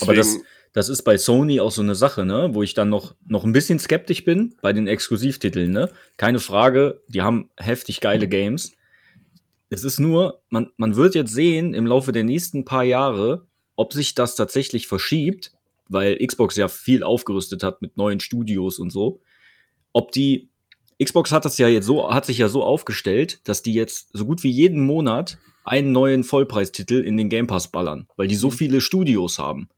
Aber 0.01 0.15
das, 0.15 0.27
Deswegen, 0.29 0.45
das 0.73 0.89
ist 0.89 1.03
bei 1.03 1.17
Sony 1.17 1.59
auch 1.59 1.71
so 1.71 1.81
eine 1.81 1.95
Sache, 1.95 2.25
ne? 2.25 2.49
Wo 2.53 2.63
ich 2.63 2.73
dann 2.73 2.89
noch, 2.89 3.15
noch 3.27 3.43
ein 3.43 3.51
bisschen 3.51 3.77
skeptisch 3.77 4.23
bin 4.23 4.55
bei 4.61 4.73
den 4.73 4.87
Exklusivtiteln, 4.87 5.71
ne? 5.71 5.91
Keine 6.17 6.39
Frage, 6.39 7.01
die 7.07 7.21
haben 7.21 7.49
heftig 7.57 7.99
geile 7.99 8.27
Games. 8.27 8.73
Es 9.71 9.85
ist 9.85 10.01
nur, 10.01 10.43
man, 10.49 10.69
man 10.75 10.97
wird 10.97 11.15
jetzt 11.15 11.33
sehen 11.33 11.73
im 11.73 11.87
Laufe 11.87 12.11
der 12.11 12.25
nächsten 12.25 12.65
paar 12.65 12.83
Jahre, 12.83 13.47
ob 13.77 13.93
sich 13.93 14.13
das 14.13 14.35
tatsächlich 14.35 14.85
verschiebt, 14.85 15.53
weil 15.87 16.17
Xbox 16.17 16.57
ja 16.57 16.67
viel 16.67 17.03
aufgerüstet 17.03 17.63
hat 17.63 17.81
mit 17.81 17.95
neuen 17.95 18.19
Studios 18.19 18.79
und 18.79 18.91
so. 18.91 19.21
Ob 19.93 20.11
die 20.11 20.49
Xbox 21.01 21.31
hat 21.31 21.45
das 21.45 21.57
ja 21.57 21.69
jetzt 21.69 21.85
so, 21.85 22.13
hat 22.13 22.25
sich 22.25 22.37
ja 22.37 22.49
so 22.49 22.63
aufgestellt, 22.63 23.39
dass 23.45 23.63
die 23.63 23.73
jetzt 23.73 24.09
so 24.11 24.25
gut 24.25 24.43
wie 24.43 24.51
jeden 24.51 24.85
Monat 24.85 25.37
einen 25.63 25.93
neuen 25.93 26.25
Vollpreistitel 26.25 26.99
in 26.99 27.15
den 27.15 27.29
Game 27.29 27.47
Pass 27.47 27.71
ballern, 27.71 28.09
weil 28.17 28.27
die 28.27 28.35
so 28.35 28.51
viele 28.51 28.81
Studios 28.81 29.39
haben. 29.39 29.69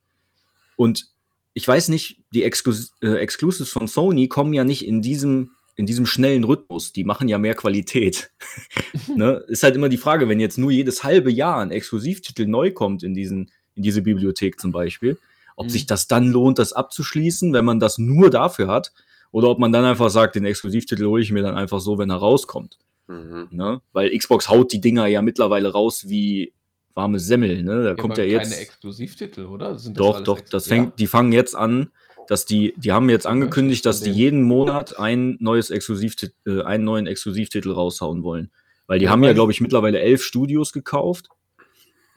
Und 0.75 1.07
ich 1.53 1.67
weiß 1.67 1.89
nicht, 1.89 2.19
die 2.33 2.43
Exclus 2.43 2.93
äh, 3.03 3.13
Exclusives 3.17 3.69
von 3.69 3.87
Sony 3.87 4.27
kommen 4.27 4.53
ja 4.53 4.63
nicht 4.63 4.87
in 4.87 5.03
diesem, 5.03 5.51
in 5.75 5.85
diesem 5.85 6.05
schnellen 6.05 6.43
Rhythmus. 6.43 6.93
Die 6.93 7.03
machen 7.03 7.27
ja 7.27 7.37
mehr 7.37 7.55
Qualität. 7.55 8.31
ne? 9.15 9.43
Ist 9.47 9.63
halt 9.63 9.75
immer 9.75 9.89
die 9.89 9.97
Frage, 9.97 10.29
wenn 10.29 10.39
jetzt 10.39 10.57
nur 10.57 10.71
jedes 10.71 11.03
halbe 11.03 11.31
Jahr 11.31 11.59
ein 11.61 11.71
Exklusivtitel 11.71 12.45
neu 12.45 12.71
kommt 12.71 13.03
in, 13.03 13.13
diesen, 13.13 13.51
in 13.75 13.83
diese 13.83 14.01
Bibliothek 14.01 14.59
zum 14.59 14.71
Beispiel, 14.71 15.17
ob 15.55 15.65
Mhm. 15.67 15.69
sich 15.71 15.85
das 15.85 16.07
dann 16.07 16.27
lohnt, 16.31 16.59
das 16.59 16.73
abzuschließen, 16.73 17.53
wenn 17.53 17.65
man 17.65 17.79
das 17.79 17.97
nur 17.97 18.29
dafür 18.29 18.67
hat, 18.67 18.91
oder 19.31 19.49
ob 19.49 19.57
man 19.59 19.71
dann 19.71 19.83
einfach 19.85 20.09
sagt, 20.11 20.35
den 20.35 20.45
Exklusivtitel 20.45 21.05
hole 21.05 21.21
ich 21.23 21.31
mir 21.31 21.41
dann 21.41 21.55
einfach 21.55 21.79
so, 21.79 21.97
wenn 21.97 22.09
er 22.11 22.17
rauskommt. 22.17 22.77
mhm. 23.07 23.47
Ne? 23.51 23.81
Weil 23.93 24.15
Xbox 24.17 24.47
haut 24.49 24.71
die 24.71 24.79
Dinger 24.81 25.07
ja 25.07 25.21
mittlerweile 25.21 25.71
raus 25.71 26.07
wie 26.07 26.53
warme 26.93 27.19
Semmel. 27.19 27.63
Ne? 27.63 27.81
Da 27.83 27.89
Ja, 27.89 27.95
kommt 27.95 28.17
ja 28.19 28.23
keine 28.25 28.31
jetzt. 28.37 28.61
Exklusivtitel, 28.61 29.45
oder? 29.45 29.75
Doch, 29.89 30.21
doch, 30.23 30.39
das 30.39 30.67
Ja? 30.67 30.75
fängt, 30.75 30.99
die 30.99 31.07
fangen 31.07 31.31
jetzt 31.31 31.55
an, 31.55 31.89
dass 32.27 32.45
die, 32.45 32.73
die 32.77 32.91
haben 32.91 33.09
jetzt 33.09 33.27
angekündigt, 33.27 33.85
dass 33.85 33.99
die 34.01 34.09
den- 34.09 34.17
jeden 34.17 34.43
Monat 34.43 34.99
ein 34.99 35.37
neues 35.39 35.69
Exklusivtitel, 35.69 36.33
äh, 36.45 36.63
einen 36.63 36.83
neuen 36.83 37.07
Exklusivtitel 37.07 37.71
raushauen 37.71 38.23
wollen. 38.23 38.51
Weil 38.87 38.99
die 38.99 39.05
Ja, 39.05 39.11
haben 39.11 39.23
ja, 39.23 39.33
glaube 39.33 39.51
ich, 39.51 39.61
mittlerweile 39.61 39.99
elf 39.99 40.23
Studios 40.23 40.73
gekauft. 40.73 41.29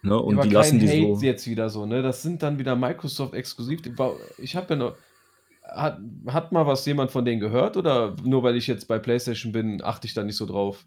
Ne? 0.03 0.17
Und 0.21 0.45
die 0.45 0.51
lassen 0.51 0.79
die 0.79 0.89
Hate 0.89 1.17
so. 1.17 1.25
jetzt 1.25 1.47
wieder 1.47 1.69
so, 1.71 1.87
ne? 1.87 2.03
Das 2.03 2.23
sind 2.23 2.43
dann 2.43 2.59
wieder 2.59 2.77
Microsoft 2.77 3.35
exklusiv. 3.35 3.81
Ich 4.39 4.55
habe 4.57 4.67
ja 4.71 4.77
noch. 4.77 4.97
Hat, 5.69 5.99
hat 6.29 6.53
mal 6.53 6.65
was 6.65 6.87
jemand 6.87 7.11
von 7.11 7.25
denen 7.25 7.41
gehört 7.41 7.77
oder 7.77 8.15
nur 8.23 8.45
weil 8.45 8.55
ich 8.57 8.69
jetzt 8.69 8.87
bei 8.87 9.01
PlayStation 9.01 9.51
bin, 9.51 9.83
achte 9.83 10.07
ich 10.07 10.15
da 10.15 10.23
nicht 10.23 10.37
so 10.37 10.47
drauf? 10.47 10.85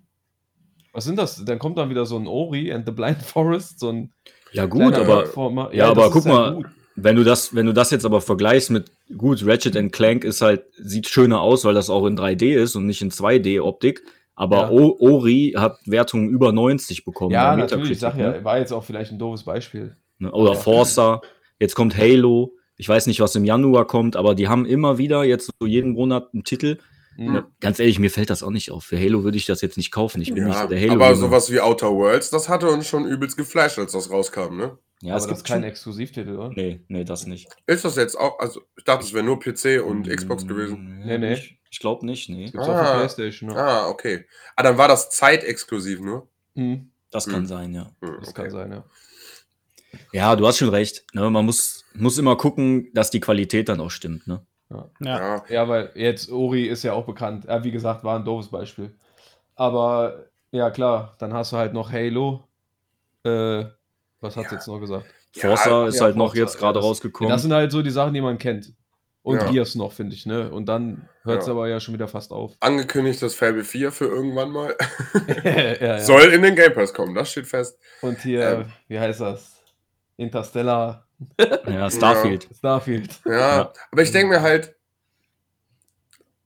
Was 0.94 1.04
sind 1.04 1.18
das? 1.18 1.44
Dann 1.44 1.60
kommt 1.60 1.78
dann 1.78 1.90
wieder 1.90 2.06
so 2.06 2.16
ein 2.18 2.28
Ori 2.28 2.72
and 2.72 2.86
the 2.86 2.94
Blind 2.94 3.22
Forest, 3.22 3.82
so 3.82 3.90
ein 3.90 4.14
Ja, 4.54 4.66
gut, 4.68 4.94
aber 4.94 5.26
ja, 5.74 5.94
das 5.94 5.98
aber 6.06 6.12
guck 6.12 6.26
ja 6.26 6.32
mal, 6.32 6.54
gut. 6.56 6.66
Wenn 7.04 7.16
du 7.16 7.24
das, 7.24 7.56
wenn 7.56 7.66
du 7.66 7.74
das 7.74 7.92
jetzt 7.92 8.06
aber 8.06 8.22
vergleichst 8.22 8.72
mit, 8.72 8.92
gut, 9.18 9.46
Ratchet 9.46 9.76
and 9.76 9.92
Clank 9.92 10.24
ist 10.24 10.42
halt, 10.42 10.64
sieht 10.78 11.08
schöner 11.08 11.42
aus, 11.42 11.66
weil 11.66 11.74
das 11.74 11.90
auch 11.90 12.06
in 12.06 12.18
3D 12.18 12.56
ist 12.56 12.76
und 12.76 12.86
nicht 12.86 13.02
in 13.02 13.12
2D-Optik. 13.12 14.04
Aber 14.36 14.58
Ja. 14.58 14.70
Ori 14.70 15.54
hat 15.58 15.80
Wertungen 15.86 16.30
über 16.30 16.52
90 16.54 17.04
bekommen. 17.04 17.32
Ja, 17.32 17.56
natürlich, 17.58 17.92
ich 17.92 18.00
sag 18.00 18.18
ja, 18.18 18.32
ne? 18.32 18.44
war 18.44 18.58
jetzt 18.58 18.72
auch 18.72 18.84
vielleicht 18.84 19.12
ein 19.12 19.20
doofes 19.20 19.44
Beispiel. 19.44 19.96
Ne? 20.18 20.32
Oder 20.32 20.56
Forza. 20.56 21.22
Jetzt 21.60 21.76
kommt 21.76 21.98
Halo. 21.98 22.54
Ich 22.78 22.88
weiß 22.88 23.08
nicht, 23.08 23.20
was 23.20 23.36
im 23.36 23.44
Januar 23.44 23.86
kommt, 23.86 24.16
aber 24.16 24.36
die 24.36 24.48
haben 24.48 24.66
immer 24.66 24.98
wieder 24.98 25.26
jetzt 25.26 25.52
so 25.60 25.68
jeden 25.68 25.92
Monat 25.92 26.30
einen 26.34 26.46
Titel. 26.46 26.78
Mhm. 27.18 27.34
Ne, 27.34 27.46
Ganz 27.60 27.80
ehrlich, 27.80 28.00
mir 28.00 28.10
fällt 28.12 28.30
das 28.30 28.44
auch 28.44 28.50
nicht 28.52 28.72
auf. 28.72 28.84
Für 28.86 28.98
Halo 29.00 29.24
würde 29.24 29.38
ich 29.38 29.46
das 29.46 29.62
jetzt 29.62 29.78
nicht 29.78 29.92
kaufen. 29.92 30.22
Ich 30.22 30.34
bin 30.34 30.46
nicht 30.46 30.56
Ja, 30.56 30.64
so 30.64 30.68
der 30.70 30.80
halo 30.80 30.94
aber 30.94 31.16
sowas 31.16 31.52
wie 31.52 31.60
Outer 31.60 31.92
Worlds, 31.92 32.30
das 32.30 32.48
hatte 32.50 32.70
uns 32.70 32.88
schon 32.88 33.06
übelst 33.06 33.36
geflasht, 33.38 33.78
als 33.80 33.92
das 33.94 34.10
rauskam, 34.10 34.56
ne? 34.58 34.78
Ja, 35.02 35.14
aber 35.14 35.18
es 35.18 35.24
das 35.24 35.28
gibt 35.28 35.38
ist 35.38 35.44
kein 35.46 35.62
schon- 35.62 35.70
Exklusivtitel, 35.70 36.36
oder? 36.38 36.50
Nee, 36.56 36.82
nee, 36.90 37.04
das 37.06 37.26
nicht. 37.26 37.48
Ist 37.68 37.86
das 37.86 37.96
jetzt 37.96 38.18
auch, 38.20 38.40
also 38.40 38.62
ich 38.78 38.84
dachte, 38.84 39.06
es 39.06 39.14
wäre 39.14 39.24
nur 39.24 39.40
PC 39.40 39.80
und 39.82 40.08
Xbox 40.10 40.44
Mm, 40.44 40.48
gewesen. 40.48 41.00
Nee, 41.06 41.18
nee. 41.18 41.34
Ich, 41.34 41.58
ich 41.72 41.80
glaube 41.80 42.06
nicht, 42.06 42.30
nee. 42.30 42.46
Gibt's 42.46 42.68
auch 42.68 42.74
Ah. 42.76 42.86
für 42.94 42.98
Playstation, 43.00 43.50
ne? 43.50 43.56
Ah, 43.58 43.88
okay. 43.88 44.26
Ah, 44.56 44.64
dann 44.64 44.78
war 44.78 44.88
das 44.90 45.10
zeitexklusiv 45.10 46.02
nur. 46.02 46.28
Mhm. 46.56 46.92
Das 47.12 47.26
Hm. 47.26 47.34
kann 47.34 47.48
sein, 47.48 47.74
ja. 47.74 47.92
Hm, 48.02 48.18
Das 48.20 48.30
okay. 48.30 48.42
kann 48.44 48.52
sein, 48.52 48.72
ja. 48.72 48.86
Ja, 50.12 50.36
du 50.36 50.46
hast 50.46 50.58
schon 50.58 50.70
recht. 50.70 51.04
Ne? 51.14 51.30
Man 51.30 51.46
muss, 51.46 51.86
muss 51.96 52.18
immer 52.18 52.36
gucken, 52.36 52.90
dass 52.94 53.10
die 53.10 53.20
Qualität 53.20 53.70
dann 53.70 53.80
auch 53.80 53.90
stimmt. 53.90 54.28
Ne? 54.28 54.46
Ja. 54.70 54.90
Ja, 55.00 55.44
Ja, 55.50 55.68
weil 55.68 55.92
jetzt 55.96 56.32
Ori 56.32 56.66
ist 56.66 56.84
ja 56.84 56.94
auch 56.94 57.06
bekannt. 57.06 57.46
Ja, 57.48 57.64
wie 57.64 57.72
gesagt, 57.72 58.04
war 58.04 58.18
ein 58.20 58.26
doofes 58.26 58.50
Beispiel. 58.52 58.94
Aber 59.56 60.26
ja, 60.52 60.70
klar, 60.72 61.16
dann 61.20 61.34
hast 61.34 61.52
du 61.52 61.58
halt 61.58 61.74
noch 61.74 61.92
Halo. 61.92 62.44
Äh, 63.24 63.66
was 64.22 64.36
hat's 64.38 64.52
Ja. 64.52 64.58
jetzt 64.58 64.68
noch 64.68 64.80
gesagt? 64.80 65.06
Forza 65.36 65.88
ist 65.88 65.96
Ja, 66.00 66.06
halt 66.06 66.16
noch 66.16 66.28
Forza, 66.30 66.40
jetzt 66.42 66.58
gerade 66.58 66.78
ja, 66.80 66.82
das- 66.82 66.86
rausgekommen. 66.90 67.32
Das 67.32 67.42
sind 67.42 67.54
halt 67.54 67.72
so 67.72 67.82
die 67.82 67.90
Sachen, 67.92 68.14
die 68.14 68.22
man 68.22 68.38
kennt. 68.38 68.74
Und 69.22 69.38
Ja. 69.42 69.52
Gears 69.52 69.76
noch, 69.76 69.92
finde 69.92 70.16
ich, 70.16 70.26
ne? 70.26 70.50
Und 70.50 70.68
dann 70.68 71.08
hört 71.24 71.42
es 71.42 71.48
Ja. 71.48 71.54
aber 71.54 71.68
ja 71.68 71.80
schon 71.80 71.94
wieder 71.94 72.08
fast 72.08 72.32
auf. 72.32 72.54
angekündigtes 72.62 73.36
Fable 73.36 73.64
4 73.64 73.92
für 73.92 74.06
irgendwann 74.06 74.50
mal. 74.52 74.76
ja, 75.44 75.74
ja. 75.98 76.00
Soll 76.00 76.32
in 76.34 76.42
den 76.42 76.56
Game 76.56 76.74
Pass 76.74 76.94
kommen, 76.94 77.14
das 77.16 77.32
steht 77.32 77.46
fest. 77.48 77.78
Und 78.02 78.20
hier, 78.22 78.50
Ähm. 78.50 78.66
wie 78.88 79.00
heißt 79.00 79.20
das? 79.22 79.62
Interstellar, 80.16 81.06
ja, 81.68 81.90
Starfield. 81.90 82.50
Starfield. 82.56 83.20
Ja, 83.26 83.58
Ja. 83.58 83.74
aber 83.92 84.02
ich 84.02 84.12
denke 84.12 84.30
mir 84.36 84.42
halt, 84.42 84.76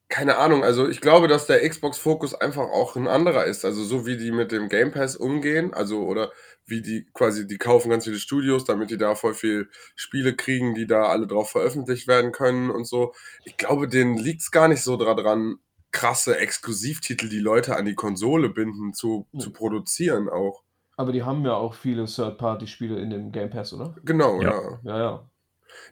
keine 0.09 0.37
Ahnung, 0.37 0.63
also 0.63 0.87
ich 0.87 1.01
glaube, 1.01 1.27
dass 1.27 1.47
der 1.47 1.67
Xbox-Fokus 1.67 2.35
einfach 2.35 2.61
auch 2.69 2.95
ein 2.95 3.07
anderer 3.07 3.45
ist. 3.45 3.65
Also 3.65 3.83
so 3.83 4.05
wie 4.05 4.15
die 4.17 4.31
mit 4.31 4.51
dem 4.51 4.69
Game 4.69 4.91
Pass 4.91 5.15
umgehen, 5.15 5.73
also 5.73 6.03
oder 6.05 6.31
wie 6.67 6.81
die 6.81 7.05
quasi, 7.13 7.47
die 7.47 7.57
kaufen 7.57 7.89
ganz 7.89 8.03
viele 8.05 8.19
Studios, 8.19 8.63
damit 8.63 8.91
die 8.91 8.97
da 8.97 9.15
voll 9.15 9.33
viel 9.33 9.69
Spiele 9.95 10.35
kriegen, 10.35 10.75
die 10.75 10.85
da 10.85 11.07
alle 11.07 11.25
drauf 11.25 11.49
veröffentlicht 11.51 12.07
werden 12.07 12.31
können 12.31 12.69
und 12.69 12.85
so. 12.87 13.13
Ich 13.43 13.57
glaube, 13.57 13.87
denen 13.87 14.17
liegt 14.17 14.41
es 14.41 14.51
gar 14.51 14.67
nicht 14.67 14.83
so 14.83 14.97
dran, 14.97 15.55
krasse 15.91 16.37
Exklusivtitel, 16.37 17.27
die 17.29 17.39
Leute 17.39 17.75
an 17.75 17.85
die 17.85 17.95
Konsole 17.95 18.49
binden, 18.49 18.93
zu, 18.93 19.27
zu 19.37 19.51
produzieren 19.51 20.29
auch. 20.29 20.62
Aber 20.95 21.11
die 21.11 21.23
haben 21.23 21.45
ja 21.45 21.53
auch 21.55 21.73
viele 21.73 22.05
Third-Party-Spiele 22.05 22.99
in 22.99 23.09
dem 23.09 23.31
Game 23.31 23.49
Pass, 23.49 23.73
oder? 23.73 23.95
Genau, 24.03 24.41
Ja. 24.41 24.51
ja. 24.51 24.79
Ja, 24.83 24.97
ja. 24.97 25.29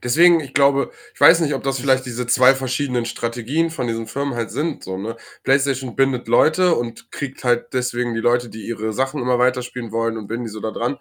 Deswegen, 0.04 0.40
ich 0.42 0.54
glaube, 0.54 0.92
ich 1.14 1.20
weiß 1.20 1.40
nicht, 1.40 1.54
ob 1.56 1.64
das 1.64 1.80
vielleicht 1.80 2.06
diese 2.06 2.28
zwei 2.28 2.54
verschiedenen 2.54 3.06
Strategien 3.06 3.72
von 3.72 3.88
diesen 3.88 4.08
Firmen 4.08 4.36
halt 4.36 4.52
sind. 4.52 4.84
So, 4.84 4.98
ne? 4.98 5.16
PlayStation 5.44 5.96
bindet 5.96 6.28
Leute 6.28 6.76
und 6.76 7.12
kriegt 7.12 7.44
halt 7.44 7.74
deswegen 7.74 8.14
die 8.14 8.20
Leute, 8.20 8.50
die 8.50 8.68
ihre 8.68 8.94
Sachen 8.94 9.22
immer 9.22 9.40
weiterspielen 9.40 9.92
wollen 9.92 10.18
und 10.18 10.28
binden 10.28 10.46
die 10.46 10.52
so 10.52 10.60
da 10.60 10.72
dran. 10.72 10.98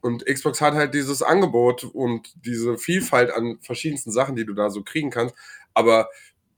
Und 0.00 0.26
Xbox 0.26 0.60
hat 0.60 0.74
halt 0.74 0.94
dieses 0.94 1.22
Angebot 1.22 1.84
und 1.84 2.32
diese 2.44 2.76
Vielfalt 2.76 3.32
an 3.32 3.58
verschiedensten 3.62 4.10
Sachen, 4.12 4.34
die 4.34 4.44
du 4.44 4.54
da 4.54 4.70
so 4.70 4.82
kriegen 4.82 5.10
kannst. 5.10 5.34
Aber 5.74 6.08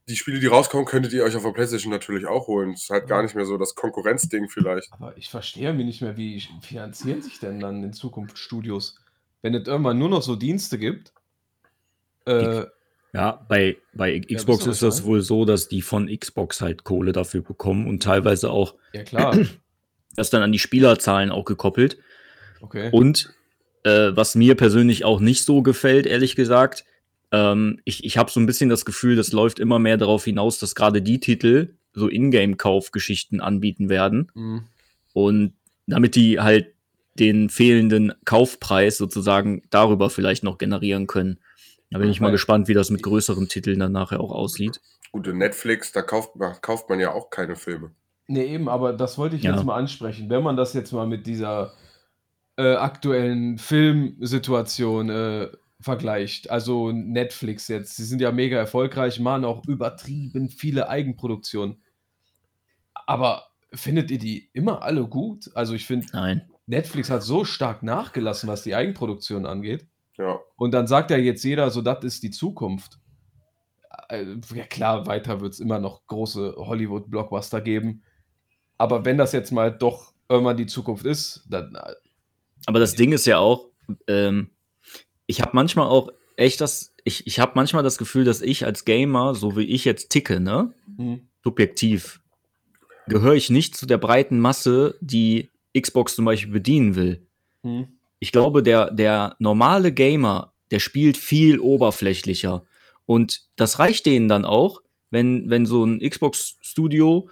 die 0.09 0.17
Spiele, 0.17 0.39
die 0.39 0.47
rauskommen, 0.47 0.85
könntet 0.85 1.13
ihr 1.13 1.25
euch 1.25 1.35
auf 1.35 1.43
der 1.43 1.53
PlayStation 1.53 1.91
natürlich 1.91 2.27
auch 2.27 2.47
holen. 2.47 2.73
Das 2.73 2.83
ist 2.83 2.91
halt 2.91 3.07
gar 3.07 3.23
nicht 3.23 3.35
mehr 3.35 3.47
so 3.47 3.57
das 3.57 3.75
Konkurrenzding 3.75 4.49
vielleicht. 4.49 4.93
Aber 4.93 5.17
ich 5.17 5.31
verstehe 5.31 5.73
mir 5.73 5.85
nicht 5.85 6.03
mehr, 6.03 6.17
wie 6.17 6.43
finanzieren 6.61 7.23
sich 7.23 7.39
denn 7.39 7.61
dann 7.61 7.83
in 7.83 7.93
Zukunft 7.93 8.39
Studios? 8.39 8.99
Wenn 9.41 9.55
es 9.55 9.67
irgendwann 9.67 9.99
nur 9.99 10.11
noch 10.11 10.23
so 10.23 10.37
Dienste 10.37 10.79
gibt. 10.79 11.13
Äh, 12.27 12.65
Ja, 13.15 13.45
bei, 13.49 13.77
bei 13.95 14.15
Ja, 14.15 14.37
Xbox 14.37 14.67
ist 14.67 14.83
das 14.83 15.05
wohl 15.05 15.23
so, 15.23 15.45
dass 15.45 15.69
die 15.69 15.83
von 15.83 16.09
Xbox 16.15 16.61
halt 16.61 16.85
Kohle 16.85 17.13
dafür 17.13 17.43
bekommen 17.43 17.87
und 17.87 18.03
teilweise 18.03 18.51
auch 18.51 18.75
ja, 18.93 19.05
klar. 19.05 19.39
das 20.17 20.31
dann 20.31 20.43
an 20.43 20.53
die 20.53 20.59
Spielerzahlen 20.59 21.31
auch 21.31 21.45
gekoppelt. 21.45 21.99
Okay. 22.61 22.91
Und 22.93 23.35
äh, 23.85 24.11
was 24.15 24.35
mir 24.35 24.55
persönlich 24.55 25.05
auch 25.05 25.21
nicht 25.21 25.45
so 25.45 25.63
gefällt, 25.63 26.07
ehrlich 26.07 26.37
gesagt, 26.37 26.85
ähm, 27.35 27.81
ich, 27.85 28.05
ich 28.05 28.17
habe 28.17 28.31
so 28.31 28.39
ein 28.39 28.47
bisschen 28.47 28.71
das 28.71 28.85
Gefühl, 28.85 29.17
das 29.17 29.33
läuft 29.33 29.59
immer 29.59 29.81
mehr 29.81 29.97
darauf 29.97 30.25
hinaus, 30.25 30.61
dass 30.61 30.77
gerade 30.77 31.03
die 31.03 31.19
Titel 31.19 31.75
so 31.93 32.09
Ingame-Kaufgeschichten 32.09 33.41
anbieten 33.41 33.89
werden. 33.89 34.31
Mhm. 34.35 34.63
Und 35.13 35.55
damit 35.89 36.15
die 36.15 36.39
halt 36.41 36.75
den 37.19 37.49
fehlenden 37.51 38.13
Kaufpreis 38.25 38.97
sozusagen 38.97 39.63
darüber 39.71 40.11
vielleicht 40.11 40.45
noch 40.45 40.59
generieren 40.59 41.07
können. 41.07 41.39
Da 41.91 41.99
bin 41.99 42.11
ich 42.11 42.21
mal 42.21 42.33
gespannt, 42.33 42.67
wie 42.67 42.75
das 42.75 42.91
mit 42.91 43.03
größeren 43.03 43.49
Titeln 43.49 43.79
dann 43.79 43.93
nachher 43.93 44.21
auch 44.21 44.33
aussieht. 44.33 44.81
Gute 45.13 45.33
Netflix, 45.33 45.93
da 45.93 46.03
kauft 46.03 46.35
man, 46.37 46.55
kauft 46.61 46.89
man 46.89 46.99
ja 46.99 47.13
auch 47.13 47.31
keine 47.31 47.55
Filme. 47.55 47.93
Nee, 48.27 48.47
eben, 48.47 48.69
aber 48.69 48.93
das 48.93 49.19
wollte 49.19 49.37
ich 49.37 49.43
Ja. 49.43 49.55
jetzt 49.55 49.65
mal 49.65 49.77
ansprechen. 49.77 50.29
Wenn 50.31 50.43
man 50.43 50.57
das 50.57 50.73
jetzt 50.73 50.93
mal 50.93 51.07
mit 51.07 51.27
dieser 51.27 51.73
äh, 52.57 52.75
aktuellen 52.75 53.59
Filmsituation 53.59 55.09
äh, 55.11 55.49
vergleicht, 55.85 56.51
also 56.51 56.91
Netflix 56.91 57.69
jetzt, 57.69 57.97
sie 57.97 58.05
sind 58.05 58.21
ja 58.21 58.33
mega 58.33 58.57
erfolgreich, 58.57 59.21
machen 59.21 59.45
auch 59.45 59.65
übertrieben 59.67 60.49
viele 60.49 60.89
Eigenproduktionen. 60.89 61.83
Aber 63.07 63.49
findet 63.73 64.11
ihr 64.11 64.19
die 64.19 64.49
immer 64.55 64.83
alle 64.83 65.07
gut? 65.07 65.51
Also 65.55 65.75
ich 65.75 65.87
finde, 65.87 66.07
Nein. 66.13 66.51
Netflix 66.67 67.11
hat 67.11 67.23
so 67.23 67.45
stark 67.45 67.83
nachgelassen, 67.83 68.49
was 68.49 68.63
die 68.63 68.75
Eigenproduktion 68.75 69.45
angeht. 69.45 69.87
Ja. 70.17 70.41
Und 70.57 70.73
dann 70.73 70.87
sagt 70.87 71.11
ja 71.11 71.19
jetzt 71.19 71.45
jeder, 71.45 71.71
so, 71.71 71.83
das 71.83 72.03
ist 72.03 72.23
die 72.23 72.31
Zukunft. 72.31 72.99
Äh, 74.09 74.37
Ja 74.55 74.65
klar, 74.65 75.07
weiter 75.07 75.41
wird 75.41 75.53
es 75.53 75.61
immer 75.61 75.79
noch 75.79 76.07
große 76.07 76.55
Hollywood-Blockbuster 76.57 77.61
geben. 77.61 78.03
Aber 78.79 79.05
wenn 79.05 79.19
das 79.19 79.33
jetzt 79.33 79.53
mal 79.53 79.71
doch 79.71 80.15
irgendwann 80.29 80.57
die 80.57 80.67
Zukunft 80.67 81.05
ist, 81.05 81.45
dann 81.51 81.75
äh, 81.75 81.95
Aber 82.67 82.79
das 82.79 82.95
Ding 82.95 83.13
ist 83.13 83.27
ja 83.27 83.39
auch, 83.39 83.69
ähm, 84.07 84.51
ich 85.27 85.41
habe 85.41 85.51
manchmal 85.55 85.87
auch 85.89 86.11
echt 86.37 86.61
das, 86.61 86.93
ich, 87.05 87.27
ich 87.27 87.39
habe 87.41 87.53
manchmal 87.55 87.83
das 87.83 87.99
Gefühl, 87.99 88.25
dass 88.25 88.41
ich 88.43 88.65
als 88.65 88.85
Gamer, 88.85 89.35
so 89.35 89.57
wie 89.57 89.65
ich 89.65 89.85
jetzt 89.85 90.11
ticke, 90.11 90.41
ne, 90.41 90.73
hm, 90.97 91.21
subjektiv, 91.43 92.21
gehöre 93.09 93.35
ich 93.35 93.51
nicht 93.51 93.77
zu 93.77 93.87
der 93.87 93.99
breiten 93.99 94.39
Masse, 94.41 94.97
die 95.01 95.51
Xbox 95.79 96.15
zum 96.15 96.25
Beispiel 96.25 96.53
bedienen 96.53 96.95
will. 96.97 97.27
hm, 97.63 97.87
Ich 98.21 98.33
glaube, 98.33 98.63
der, 98.63 98.91
der 98.91 99.37
normale 99.39 99.93
Gamer, 99.93 100.53
der 100.71 100.79
spielt 100.81 101.17
viel 101.17 101.59
oberflächlicher. 101.61 102.65
Und 103.07 103.43
das 103.57 103.79
reicht 103.79 104.07
denen 104.07 104.29
dann 104.29 104.45
auch, 104.47 104.81
wenn, 105.11 105.51
wenn 105.51 105.67
so 105.67 105.85
ein 105.85 106.01
Xbox-Studio, 106.01 107.29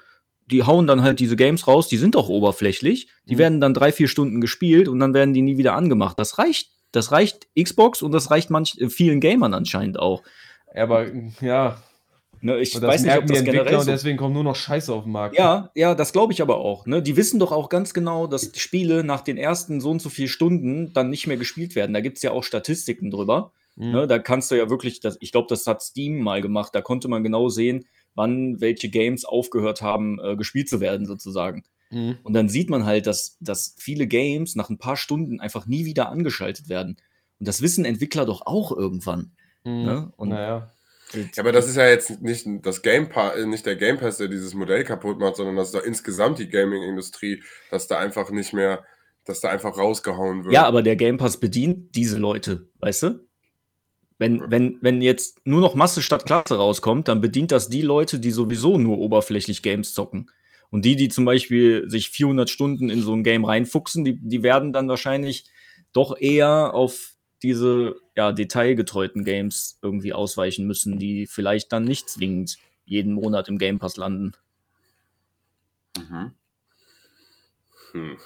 die 0.51 0.65
hauen 0.65 0.87
dann 0.87 1.03
halt 1.03 1.19
diese 1.21 1.37
Games 1.37 1.67
raus, 1.67 1.89
die 1.89 1.97
sind 1.97 2.15
auch 2.15 2.29
oberflächlich, 2.29 3.09
die 3.25 3.35
Mhm. 3.35 3.39
werden 3.39 3.61
dann 3.61 3.75
drei, 3.75 3.91
vier 3.91 4.09
Stunden 4.09 4.41
gespielt 4.41 4.87
und 4.89 5.01
dann 5.01 5.15
werden 5.15 5.33
die 5.35 5.41
nie 5.43 5.57
wieder 5.57 5.75
angemacht. 5.75 6.19
Das 6.19 6.39
reicht. 6.39 6.71
Das 6.93 7.13
reicht 7.13 7.49
Xbox 7.61 8.03
und 8.03 8.13
das 8.13 8.31
reicht 8.31 8.51
manch, 8.51 8.79
äh, 8.79 8.89
vielen 8.89 9.21
Gamern 9.21 9.55
anscheinend 9.55 9.99
auch. 9.99 10.23
aber 10.75 11.07
ja, 11.41 11.83
Ne, 12.45 12.59
ich 12.59 12.75
und 12.75 12.83
das 12.83 12.91
weiß 12.91 13.03
nicht, 13.05 13.17
ob 13.17 13.27
das 13.27 13.45
generell 13.45 13.77
und 13.77 13.85
so 13.85 13.91
deswegen 13.93 14.19
kommt 14.19 14.35
nur 14.35 14.43
noch 14.43 14.57
Scheiße 14.57 14.93
auf 14.93 15.05
den 15.05 15.13
Markt. 15.13 15.39
ja, 15.39 15.71
ja, 15.77 15.95
das 15.95 16.13
glaube 16.13 16.33
ich 16.33 16.43
aber 16.43 16.57
auch. 16.57 16.87
Ne? 16.87 17.01
Die 17.01 17.17
wissen 17.17 17.39
doch 17.39 17.53
auch 17.53 17.69
ganz 17.69 17.95
genau, 17.95 18.27
dass 18.27 18.51
Spiele 18.57 19.05
nach 19.05 19.21
den 19.21 19.37
ersten 19.37 19.81
so 19.81 19.93
und 19.93 20.03
so 20.03 20.09
vielen 20.09 20.29
Stunden 20.29 20.93
dann 20.93 21.09
nicht 21.09 21.29
mehr 21.29 21.37
gespielt 21.37 21.77
werden. 21.77 21.95
Da 21.95 22.01
gibt 22.01 22.17
es 22.17 22.23
ja 22.25 22.33
auch 22.33 22.43
Statistiken 22.43 23.13
drüber. 23.13 23.53
Hm. 23.77 23.93
Ne? 23.93 24.07
Da 24.09 24.19
kannst 24.19 24.51
du 24.51 24.57
ja 24.57 24.69
wirklich, 24.69 24.99
das, 24.99 25.19
ich 25.21 25.31
glaube, 25.31 25.47
das 25.49 25.69
hat 25.69 25.83
Steam 25.83 26.19
mal 26.19 26.43
gemacht. 26.43 26.75
Da 26.75 26.81
konnte 26.81 27.07
man 27.07 27.23
genau 27.23 27.49
sehen, 27.49 27.85
wann 28.17 28.61
welche 28.61 28.89
Games 28.89 29.25
aufgehört 29.25 29.81
haben, 29.81 30.19
äh, 30.19 30.35
gespielt 30.35 30.69
zu 30.69 30.81
werden, 30.81 31.07
sozusagen. 31.07 31.63
Hm. 31.93 32.17
Und 32.23 32.33
dann 32.33 32.49
sieht 32.49 32.71
man 32.71 32.87
halt, 32.87 33.07
dass, 33.07 33.37
dass 33.41 33.75
viele 33.79 34.07
Games 34.07 34.57
nach 34.57 34.71
ein 34.71 34.79
paar 34.79 34.97
Stunden 34.97 35.41
einfach 35.41 35.67
nie 35.67 35.85
wieder 35.85 36.09
angeschaltet 36.09 36.69
werden. 36.69 36.97
Und 37.39 37.47
das 37.47 37.61
wissen 37.61 37.85
Entwickler 37.85 38.25
doch 38.25 38.47
auch 38.47 38.73
irgendwann. 38.73 39.33
Hm. 39.65 39.85
Ne? 39.85 40.13
Und 40.17 40.31
naja. 40.31 40.71
Ja, 41.13 41.23
aber 41.41 41.53
das 41.53 41.69
ist 41.69 41.77
ja 41.77 41.87
jetzt 41.87 42.23
nicht 42.23 42.47
das 42.63 42.81
Game 42.81 43.11
Pass, 43.11 43.37
äh, 43.37 43.45
nicht 43.45 43.67
der 43.67 43.77
Game 43.77 43.99
Pass, 43.99 44.17
der 44.17 44.29
dieses 44.29 44.55
Modell 44.55 44.83
kaputt 44.85 45.19
macht, 45.19 45.37
sondern 45.37 45.57
das 45.57 45.69
ist 45.69 45.75
doch 45.75 45.85
insgesamt 45.85 46.39
die 46.39 46.49
Gaming-Industrie, 46.49 47.43
dass 47.71 47.87
da 47.87 47.99
einfach 47.99 48.31
nicht 48.31 48.55
mehr, 48.55 48.83
dass 49.27 49.41
da 49.41 49.51
einfach 49.51 49.77
rausgehauen 49.77 50.45
wird. 50.45 50.55
Ja, 50.55 50.65
aber 50.65 50.83
der 50.83 50.97
Game 50.97 51.19
Pass 51.19 51.39
bedient 51.39 51.95
diese 51.95 52.17
Leute, 52.17 52.71
weißt 52.81 53.03
du? 53.03 53.29
Wenn, 54.17 54.51
wenn, 54.51 54.79
wenn 54.81 55.03
jetzt 55.03 55.41
nur 55.45 55.61
noch 55.61 55.75
Masse 55.75 56.01
statt 56.01 56.25
Klasse 56.25 56.57
rauskommt, 56.57 57.09
dann 57.09 57.21
bedient 57.21 57.53
das 57.53 57.69
die 57.69 57.83
Leute, 57.83 58.19
die 58.19 58.31
sowieso 58.31 58.79
nur 58.79 58.97
oberflächlich 58.97 59.63
Games 59.63 59.93
zocken. 59.93 60.31
Und 60.73 60.87
die, 60.87 60.97
die 60.97 61.11
zum 61.11 61.27
Beispiel 61.27 61.89
sich 61.89 62.09
400 62.09 62.49
Stunden 62.49 62.89
in 62.89 63.03
so 63.03 63.13
ein 63.13 63.23
Game 63.23 63.45
reinfuchsen, 63.45 64.07
die, 64.07 64.19
die 64.19 64.43
werden 64.43 64.73
dann 64.73 64.89
wahrscheinlich 64.89 65.45
doch 65.93 66.19
eher 66.19 66.73
auf 66.73 67.13
diese 67.43 67.97
ja, 68.17 68.33
detailgetreuten 68.33 69.23
Games 69.23 69.79
irgendwie 69.83 70.15
ausweichen 70.15 70.67
müssen, 70.67 70.99
die 70.99 71.27
vielleicht 71.27 71.73
dann 71.73 71.85
nicht 71.85 72.09
zwingend 72.09 72.57
jeden 72.87 73.13
Monat 73.13 73.49
im 73.49 73.59
Game 73.59 73.79
Pass 73.79 73.99
landen. 73.99 74.33
Mhm. 75.99 76.33
Hm. 77.93 78.17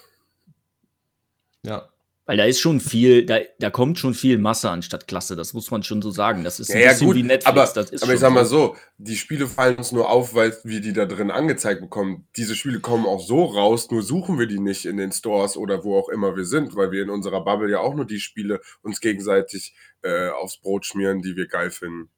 Ja. 1.64 1.88
Weil 2.28 2.38
da 2.38 2.44
ist 2.44 2.58
schon 2.60 2.80
viel, 2.80 3.24
da, 3.24 3.38
da 3.60 3.70
kommt 3.70 4.00
schon 4.00 4.12
viel 4.12 4.36
Masse 4.38 4.68
anstatt 4.68 5.06
Klasse, 5.06 5.36
das 5.36 5.52
muss 5.54 5.70
man 5.70 5.84
schon 5.84 6.02
so 6.02 6.10
sagen. 6.10 6.42
Das 6.42 6.58
ist 6.58 6.70
ein 6.70 6.78
Ja, 6.80 6.86
ja, 6.86 6.90
bisschen 6.90 7.06
gut, 7.06 7.16
wie 7.16 7.22
Netflix. 7.22 7.46
aber, 7.46 7.60
das 7.72 7.90
ist 7.90 8.02
aber 8.02 8.14
ich 8.14 8.18
sag 8.20 8.32
mal 8.32 8.44
so, 8.44 8.74
die 8.98 9.14
Spiele 9.16 9.46
fallen 9.46 9.76
uns 9.76 9.92
nur 9.92 10.10
auf, 10.10 10.34
weil 10.34 10.52
wir 10.64 10.80
die 10.80 10.92
da 10.92 11.06
drin 11.06 11.30
angezeigt 11.30 11.80
bekommen. 11.80 12.26
Diese 12.36 12.56
Spiele 12.56 12.80
kommen 12.80 13.06
auch 13.06 13.20
so 13.20 13.44
raus, 13.44 13.90
nur 13.92 14.02
suchen 14.02 14.40
wir 14.40 14.46
die 14.48 14.58
nicht 14.58 14.86
in 14.86 14.96
den 14.96 15.12
Stores 15.12 15.56
oder 15.56 15.84
wo 15.84 15.96
auch 15.96 16.08
immer 16.08 16.36
wir 16.36 16.44
sind, 16.46 16.74
weil 16.74 16.90
wir 16.90 17.02
in 17.04 17.10
unserer 17.10 17.44
Bubble 17.44 17.70
ja 17.70 17.78
auch 17.78 17.94
nur 17.94 18.06
die 18.06 18.18
Spiele 18.18 18.60
uns 18.82 19.00
gegenseitig 19.00 19.74
äh, 20.02 20.28
aufs 20.30 20.56
Brot 20.58 20.84
schmieren, 20.84 21.22
die 21.22 21.36
wir 21.36 21.46
geil 21.46 21.70
finden. 21.70 22.08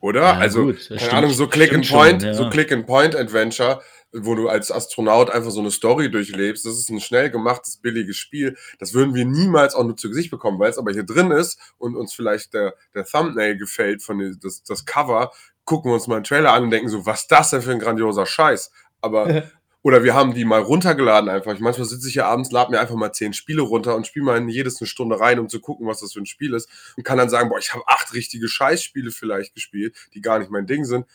Oder? 0.00 0.20
Ja, 0.20 0.32
also, 0.36 0.64
gut, 0.66 0.86
keine 0.88 1.00
stimmt- 1.00 1.12
Ahnung, 1.14 1.32
so 1.32 1.46
Click 1.48 1.72
and 1.72 1.88
Point, 1.88 2.20
schon, 2.22 2.28
ja. 2.32 2.34
so 2.34 2.50
Click 2.50 2.70
and 2.70 2.86
Point 2.86 3.16
Adventure, 3.16 3.80
wo 4.12 4.34
du 4.34 4.48
als 4.48 4.70
Astronaut 4.70 5.30
einfach 5.30 5.50
so 5.50 5.60
eine 5.60 5.70
Story 5.70 6.10
durchlebst. 6.10 6.64
Das 6.64 6.74
ist 6.74 6.90
ein 6.90 7.00
schnell 7.00 7.30
gemachtes, 7.30 7.78
billiges 7.78 8.16
Spiel. 8.16 8.56
Das 8.78 8.94
würden 8.94 9.14
wir 9.14 9.24
niemals 9.24 9.74
auch 9.74 9.84
nur 9.84 9.96
zu 9.96 10.08
Gesicht 10.08 10.30
bekommen, 10.30 10.58
weil 10.58 10.70
es 10.70 10.78
aber 10.78 10.92
hier 10.92 11.04
drin 11.04 11.30
ist 11.30 11.58
und 11.78 11.96
uns 11.96 12.14
vielleicht 12.14 12.54
der, 12.54 12.74
der 12.94 13.04
Thumbnail 13.04 13.56
gefällt 13.56 14.02
von 14.02 14.18
den, 14.18 14.38
das, 14.42 14.62
das 14.62 14.86
Cover, 14.86 15.32
gucken 15.64 15.90
wir 15.90 15.94
uns 15.94 16.06
mal 16.06 16.16
einen 16.16 16.24
Trailer 16.24 16.52
an 16.52 16.64
und 16.64 16.70
denken 16.70 16.88
so, 16.88 17.04
was 17.04 17.22
ist 17.22 17.32
das 17.32 17.50
denn 17.50 17.62
für 17.62 17.72
ein 17.72 17.78
grandioser 17.78 18.26
Scheiß? 18.26 18.70
Aber 19.00 19.44
oder 19.86 20.02
wir 20.02 20.14
haben 20.14 20.34
die 20.34 20.44
mal 20.44 20.62
runtergeladen 20.62 21.30
einfach. 21.30 21.54
Ich, 21.54 21.60
manchmal 21.60 21.86
sitze 21.86 22.08
ich 22.08 22.14
hier 22.14 22.26
abends, 22.26 22.50
lade 22.50 22.72
mir 22.72 22.80
einfach 22.80 22.96
mal 22.96 23.12
zehn 23.12 23.32
Spiele 23.32 23.62
runter 23.62 23.94
und 23.94 24.04
spiele 24.04 24.24
mal 24.24 24.36
in 24.36 24.48
jedes 24.48 24.80
eine 24.80 24.88
Stunde 24.88 25.20
rein, 25.20 25.38
um 25.38 25.48
zu 25.48 25.60
gucken, 25.60 25.86
was 25.86 26.00
das 26.00 26.12
für 26.12 26.18
ein 26.18 26.26
Spiel 26.26 26.54
ist. 26.54 26.68
Und 26.96 27.04
kann 27.04 27.18
dann 27.18 27.28
sagen, 27.28 27.48
boah, 27.48 27.58
ich 27.60 27.72
habe 27.72 27.84
acht 27.86 28.12
richtige 28.12 28.48
Scheißspiele 28.48 29.12
vielleicht 29.12 29.54
gespielt, 29.54 29.94
die 30.12 30.20
gar 30.22 30.40
nicht 30.40 30.50
mein 30.50 30.66
Ding 30.66 30.84
sind. 30.84 31.06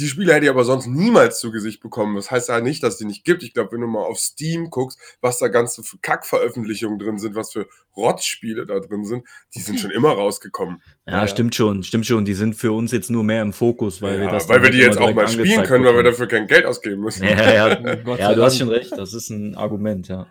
Die 0.00 0.08
Spiele 0.08 0.34
hätte 0.34 0.46
ich 0.46 0.50
aber 0.50 0.64
sonst 0.64 0.86
niemals 0.86 1.38
zu 1.38 1.52
Gesicht 1.52 1.80
bekommen. 1.80 2.16
Das 2.16 2.30
heißt 2.30 2.48
ja 2.48 2.60
nicht, 2.60 2.82
dass 2.82 2.94
es 2.94 2.98
die 2.98 3.04
nicht 3.04 3.24
gibt. 3.24 3.44
Ich 3.44 3.54
glaube, 3.54 3.72
wenn 3.72 3.80
du 3.80 3.86
mal 3.86 4.02
auf 4.02 4.18
Steam 4.18 4.68
guckst, 4.70 4.98
was 5.20 5.38
da 5.38 5.46
ganze 5.46 5.84
für 5.84 5.98
Kackveröffentlichungen 5.98 6.98
drin 6.98 7.18
sind, 7.18 7.36
was 7.36 7.52
für 7.52 7.68
Rotzspiele 7.96 8.66
da 8.66 8.80
drin 8.80 9.04
sind, 9.04 9.24
die 9.54 9.60
sind 9.60 9.78
schon 9.78 9.92
immer 9.92 10.10
rausgekommen. 10.10 10.82
Ja, 11.06 11.12
Ja. 11.22 11.28
stimmt 11.28 11.54
schon, 11.54 11.84
stimmt 11.84 12.06
schon. 12.06 12.24
Die 12.24 12.34
sind 12.34 12.54
für 12.54 12.72
uns 12.72 12.90
jetzt 12.90 13.08
nur 13.08 13.22
mehr 13.22 13.42
im 13.42 13.52
Fokus, 13.52 14.02
weil 14.02 14.18
wir 14.18 14.26
Ja, 14.26 14.32
das 14.32 14.48
weil 14.48 14.56
wir 14.60 14.64
halt 14.64 14.74
die 14.74 14.78
immer 14.80 14.88
jetzt 14.88 14.98
auch 14.98 15.14
mal 15.14 15.28
spielen 15.28 15.62
können, 15.62 15.84
weil 15.84 15.94
wir 15.94 16.02
dafür 16.02 16.26
kein 16.26 16.48
Geld 16.48 16.66
ausgeben 16.66 17.00
müssen. 17.00 17.22
Ja, 17.22 17.52
ja, 17.52 17.68
ja 18.16 18.34
du 18.34 18.42
hast 18.42 18.58
schon 18.58 18.68
recht. 18.70 18.92
Das 18.92 19.14
ist 19.14 19.30
ein 19.30 19.54
Argument, 19.54 20.08
ja. 20.08 20.26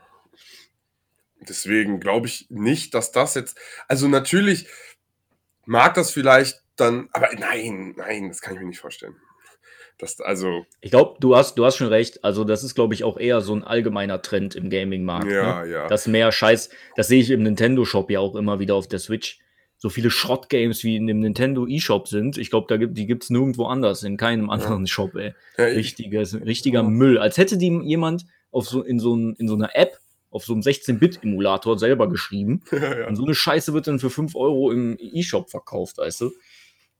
Deswegen 1.47 1.99
glaube 2.01 2.28
ich 2.28 2.47
nicht, 2.49 2.93
dass 2.93 3.11
das 3.11 3.36
jetzt. 3.36 3.57
Also 3.88 4.07
natürlich 4.09 4.68
mag 5.66 5.93
das 5.93 6.11
vielleicht 6.11 6.61
dann, 6.76 7.07
aber 7.14 7.30
nein, 7.38 7.93
nein, 7.97 8.28
das 8.30 8.41
kann 8.41 8.55
ich 8.55 8.59
mir 8.59 8.68
nicht 8.68 8.80
vorstellen. 8.80 9.16
Das, 9.98 10.20
also, 10.20 10.66
Ich 10.82 10.91
glaube, 10.91 11.18
du 11.20 11.36
hast, 11.36 11.56
du 11.56 11.66
hast 11.66 11.78
schon 11.78 11.88
recht. 11.88 12.24
Also, 12.24 12.44
das 12.44 12.64
ist, 12.64 12.76
glaube 12.76 12.94
ich, 12.94 13.04
auch 13.04 13.18
eher 13.18 13.41
so 13.41 13.54
ein 13.54 13.64
allgemeiner 13.64 14.22
Trend 14.22 14.56
im 14.56 14.70
Gaming-Markt. 14.70 15.32
ja, 15.32 15.64
ne? 15.64 15.72
ja. 15.72 15.88
Dass 15.88 16.08
mehr 16.08 16.32
Scheiß, 16.32 16.70
das 16.96 17.08
sehe 17.08 17.22
ich 17.22 17.30
im 17.30 17.44
Nintendo-Shop 17.44 18.10
ja 18.10 18.20
auch 18.20 18.36
immer 18.36 18.60
wieder 18.60 18.76
auf 18.76 18.88
der 18.88 19.00
Switch. 19.00 19.39
So 19.78 19.89
viele 19.89 20.10
Schrott-Games 20.10 20.84
wie 20.84 20.96
in 20.96 21.08
dem 21.08 21.20
Nintendo 21.20 21.68
eShop 21.68 22.08
sind. 22.08 22.38
Ich 22.38 22.50
glaube, 22.50 22.68
da 22.70 22.78
gibt, 22.78 22.98
die 22.98 23.06
gibt 23.06 23.24
es 23.24 23.30
nirgendwo 23.30 23.66
anders, 23.66 24.04
in 24.04 24.18
keinem 24.18 24.50
anderen 24.50 24.88
Shop, 24.88 25.14
ey. 25.16 25.34
ja 25.58 25.68
ich, 25.68 25.78
Richtiges, 25.78 26.34
richtiger 26.36 26.84
Müll. 26.84 27.18
Als 27.18 27.38
hätte 27.38 27.58
die 27.58 27.70
jemand 27.84 28.26
auf 28.52 28.68
so, 28.68 28.82
in, 28.82 29.00
so 29.00 29.16
ein, 29.16 29.36
in 29.36 29.48
so 29.48 29.56
einer 29.56 29.76
App 29.76 30.00
auf 30.34 30.46
so 30.46 30.54
einem 30.54 30.62
16-Bit-Emulator 30.62 31.78
selber 31.78 32.10
geschrieben. 32.10 32.64
ja, 32.72 33.00
ja. 33.00 33.08
Und 33.08 33.16
so 33.16 33.24
eine 33.24 33.36
Scheiße 33.36 33.74
wird 33.74 33.88
dann 33.88 34.00
für 34.00 34.10
5 34.10 34.36
Euro 34.36 34.72
im 34.72 34.98
eShop 34.98 35.50
verkauft, 35.50 35.98
weißt 35.98 36.22
du? 36.22 36.32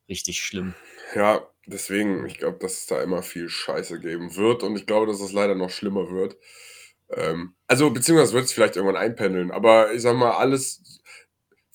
Richtig 0.10 0.42
schlimm. 0.42 0.76
ja, 1.16 1.48
deswegen, 1.66 2.26
ich 2.26 2.38
glaube, 2.38 2.58
dass 2.60 2.74
es 2.80 2.86
da 2.88 3.02
immer 3.02 3.24
viel 3.24 3.50
Scheiße 3.50 4.00
geben 4.00 4.36
wird 4.36 4.64
und 4.64 4.76
ich 4.76 4.86
glaube, 4.86 5.08
dass 5.08 5.22
es 5.22 5.32
leider 5.32 5.56
noch 5.56 5.70
schlimmer 5.70 6.10
wird. 6.12 6.38
Ähm, 7.10 7.56
also, 7.68 7.92
beziehungsweise 7.92 8.34
wird 8.34 8.46
es 8.46 8.54
vielleicht 8.54 8.76
irgendwann 8.76 8.98
einpendeln, 9.02 9.52
aber 9.52 9.94
ich 9.94 10.02
sag 10.02 10.16
mal, 10.18 10.32
alles. 10.32 11.02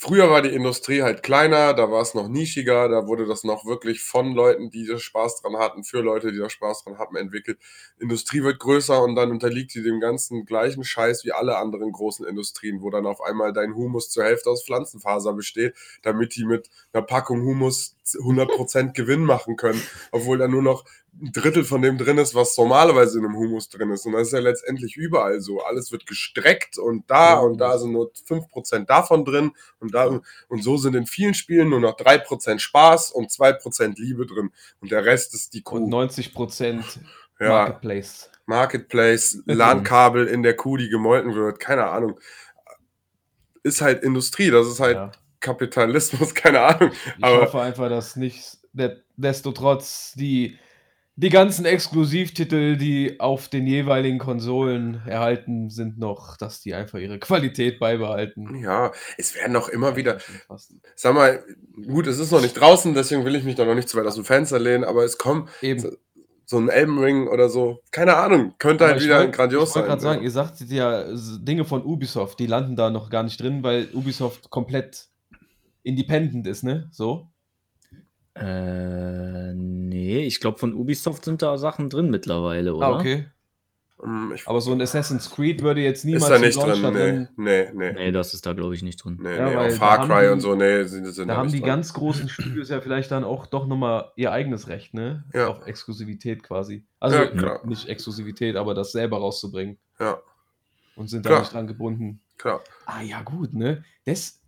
Früher 0.01 0.31
war 0.31 0.43
die 0.43 0.51
Industrie 0.55 1.03
halt 1.03 1.25
kleiner, 1.25 1.75
da 1.75 1.91
war 1.91 2.03
es 2.03 2.15
noch 2.15 2.29
nischiger, 2.29 2.89
da 2.89 3.09
wurde 3.09 3.27
das 3.27 3.43
noch 3.43 3.67
wirklich 3.67 4.01
von 4.01 4.33
Leuten, 4.33 4.71
die 4.71 4.87
da 4.87 4.97
Spaß 4.97 5.43
dran 5.43 5.57
hatten, 5.57 5.83
für 5.83 6.03
Leute, 6.03 6.31
die 6.31 6.39
da 6.39 6.49
Spaß 6.49 6.85
dran 6.85 6.99
hatten, 6.99 7.17
entwickelt. 7.17 7.59
Industrie 7.99 8.45
wird 8.45 8.61
größer 8.61 9.03
und 9.03 9.17
dann 9.17 9.33
unterliegt 9.33 9.73
sie 9.73 9.83
dem 9.83 9.99
ganzen 9.99 10.47
gleichen 10.47 10.85
Scheiß 10.85 11.25
wie 11.25 11.33
alle 11.33 11.57
anderen 11.59 11.91
großen 11.91 12.25
Industrien, 12.27 12.81
wo 12.81 12.91
dann 12.91 13.07
auf 13.07 13.21
einmal 13.21 13.53
dein 13.53 13.75
Humus 13.75 14.09
zur 14.09 14.23
Hälfte 14.23 14.51
aus 14.51 14.65
Pflanzenfaser 14.65 15.33
besteht, 15.33 15.75
damit 16.03 16.37
die 16.37 16.45
mit 16.45 16.71
einer 16.93 17.03
Packung 17.03 17.43
Humus 17.43 17.97
100% 18.07 18.93
Gewinn 18.93 19.25
machen 19.25 19.57
können, 19.57 19.83
obwohl 20.13 20.39
da 20.39 20.47
nur 20.47 20.63
noch 20.63 20.85
ein 21.21 21.33
Drittel 21.33 21.65
von 21.65 21.83
dem 21.83 21.99
drin 21.99 22.19
ist, 22.19 22.35
was 22.35 22.57
normalerweise 22.57 23.19
in 23.19 23.25
einem 23.25 23.37
Humus 23.37 23.69
drin 23.69 23.91
ist. 23.91 24.07
Und 24.07 24.13
das 24.13 24.29
ist 24.29 24.33
ja 24.33 24.39
letztendlich 24.39 24.97
überall 24.97 25.41
so. 25.41 25.61
Alles 25.63 25.91
wird 25.91 26.07
gestreckt 26.07 26.79
und 26.79 27.11
da 27.11 27.35
und 27.39 27.59
da 27.59 27.77
sind 27.79 27.93
nur 27.93 28.13
5% 28.13 28.87
davon 28.87 29.25
drin 29.25 29.53
und 29.81 29.95
da 29.95 30.21
und 30.49 30.63
so 30.63 30.77
sind 30.77 30.95
in 30.95 31.07
vielen 31.07 31.35
Spielen 31.35 31.71
nur 31.71 31.81
noch 31.81 31.97
3% 31.97 32.61
Spaß 32.61 33.11
und 33.11 33.31
2% 33.31 33.95
Liebe 33.99 34.27
drin. 34.27 34.51
Und 34.81 34.93
der 34.93 35.05
Rest 35.05 35.35
ist 35.35 35.55
die 35.55 35.63
Und 35.65 35.65
Kuh. 35.85 35.89
90 35.89 36.33
Prozent 36.35 36.85
Ja, 37.41 37.49
Marketplace. 37.49 38.31
Marketplace, 38.47 39.43
LAN-Kabel 39.47 40.27
in 40.27 40.43
der 40.43 40.57
Kuh, 40.57 40.77
die 40.77 40.89
gemolken 40.89 41.35
wird, 41.35 41.59
keine 41.61 41.87
Ahnung. 41.87 42.19
Ist 43.63 43.81
halt 43.81 44.03
Industrie, 44.03 44.51
das 44.51 44.67
ist 44.69 44.81
halt 44.81 44.97
Ja. 44.97 45.13
Kapitalismus, 45.41 46.35
keine 46.35 46.61
Ahnung. 46.61 46.93
Ich 47.19 47.25
Aber 47.25 47.43
hoffe 47.43 47.61
einfach, 47.61 47.89
dass 47.89 48.17
nicht, 48.17 48.59
de- 48.73 48.99
desto 49.17 49.53
trotz 49.53 50.13
die, 50.15 50.59
die 51.21 51.31
ganzen 51.31 51.65
Exklusivtitel, 51.65 52.77
die 52.77 53.19
auf 53.19 53.49
den 53.49 53.67
jeweiligen 53.67 54.19
Konsolen 54.21 55.03
erhalten 55.05 55.69
sind, 55.69 55.99
noch, 55.99 56.37
dass 56.37 56.61
die 56.61 56.75
einfach 56.75 56.99
ihre 57.01 57.19
Qualität 57.19 57.81
beibehalten. 57.81 58.55
ja, 58.63 58.93
es 59.17 59.35
werden 59.35 59.55
doch 59.55 59.69
immer 59.69 59.97
wieder, 59.97 60.19
sag 60.95 61.15
mal, 61.15 61.43
gut, 61.89 62.07
es 62.07 62.21
ist 62.21 62.31
noch 62.31 62.41
nicht 62.41 62.55
draußen, 62.55 62.95
deswegen 62.95 63.25
will 63.25 63.35
ich 63.35 63.43
mich 63.43 63.57
da 63.57 63.65
noch 63.65 63.75
nicht 63.75 63.89
zu 63.89 63.97
weit 63.99 64.07
aus 64.07 64.15
dem 64.15 64.25
Fenster 64.25 64.61
lehnen, 64.61 64.85
aber 64.85 65.05
es 65.05 65.19
kommen 65.19 65.49
Eben. 65.61 65.97
so 66.45 66.57
ein 66.59 66.69
Elden 66.69 66.99
Ring 66.99 67.27
oder 67.27 67.49
so, 67.49 67.81
keine 67.91 68.17
Ahnung, 68.17 68.55
könnte 68.61 68.85
Aber 68.85 68.93
halt 68.93 69.03
ich 69.03 69.09
wieder 69.09 69.19
wollt- 69.19 69.33
grandios 69.33 69.71
Ich 69.71 69.75
wollte 69.75 69.89
sein. 69.89 69.89
gerade 69.89 70.03
sagen, 70.03 70.23
ihr 70.23 70.31
sagtet 70.31 70.71
ja 70.71 71.05
Dinge 71.41 71.65
von 71.65 71.83
Ubisoft, 71.85 72.39
die 72.39 72.47
landen 72.47 72.77
da 72.77 72.91
noch 72.91 73.11
gar 73.11 73.25
nicht 73.25 73.41
drin, 73.43 73.65
weil 73.65 73.89
Ubisoft 73.93 74.51
komplett 74.51 75.09
independent 75.83 76.47
ist, 76.47 76.63
ne? 76.63 76.89
So. 76.93 77.29
Äh, 78.41 79.55
nee, 79.55 80.25
ich 80.27 80.41
glaube, 80.41 80.59
von 80.59 80.75
Ubisoft 80.75 81.25
sind 81.25 81.43
da 81.43 81.57
Sachen 81.59 81.91
drin 81.91 82.11
mittlerweile, 82.11 82.75
oder? 82.75 82.87
Ah, 82.87 82.99
okay. 82.99 83.27
Ich, 84.33 84.47
Aber 84.47 84.61
so 84.61 84.71
ein 84.71 84.81
Assassin's 84.81 85.29
Creed 85.29 85.61
würde 85.63 85.81
jetzt 85.81 85.99
ist 85.99 86.05
niemals 86.05 86.29
da 86.29 86.37
im 86.37 86.43
nicht 86.43 86.57
drin, 86.57 86.83
da 86.83 86.91
nee, 86.93 87.27
nee, 87.37 87.69
nee. 87.75 87.93
Nee, 87.95 88.13
das 88.13 88.33
ist 88.33 88.47
da, 88.47 88.53
glaube 88.53 88.77
ich, 88.77 88.83
nicht 88.85 89.03
drin. 89.03 89.19
Nee, 89.21 89.37
Ja, 89.37 89.49
nee, 89.51 89.57
auch 89.57 89.65
da 89.65 89.71
Far 89.75 89.99
haben 89.99 90.09
Cry 90.09 90.23
die- 90.27 90.33
und 90.35 90.41
so, 90.41 90.55
nee, 90.55 90.85
sind, 90.85 91.05
sind 91.07 91.27
Da 91.27 91.37
haben 91.37 91.47
nicht 91.47 91.57
die 91.57 91.61
dran. 91.61 91.69
ganz 91.71 91.93
großen 91.95 92.29
Studios 92.29 92.69
ja 92.69 92.81
vielleicht 92.81 93.11
dann 93.11 93.25
auch 93.25 93.47
doch 93.47 93.67
nochmal 93.67 94.13
ihr 94.15 94.31
eigenes 94.31 94.69
Recht, 94.69 94.95
ne? 94.95 95.25
Ja. 95.35 95.49
Auf 95.49 95.67
Exklusivität 95.67 96.45
quasi. 96.45 96.85
Also 97.01 97.17
Ja, 97.17 97.27
klar. 97.27 97.67
nicht 97.67 97.89
Exklusivität, 97.89 98.55
aber 98.55 98.73
das 98.75 98.93
selber 98.93 99.19
rauszubringen. 99.19 99.79
Ja, 99.99 100.19
Und 100.95 101.11
sind 101.11 101.23
Klar. 101.27 101.35
da 101.39 101.41
nicht 101.41 101.53
dran 101.55 101.67
gebunden. 101.67 102.21
klar. 102.37 102.61
Ah 102.87 103.03
ja, 103.03 103.23
gut, 103.23 103.53
ne? 103.53 103.83
Das. 104.05 104.41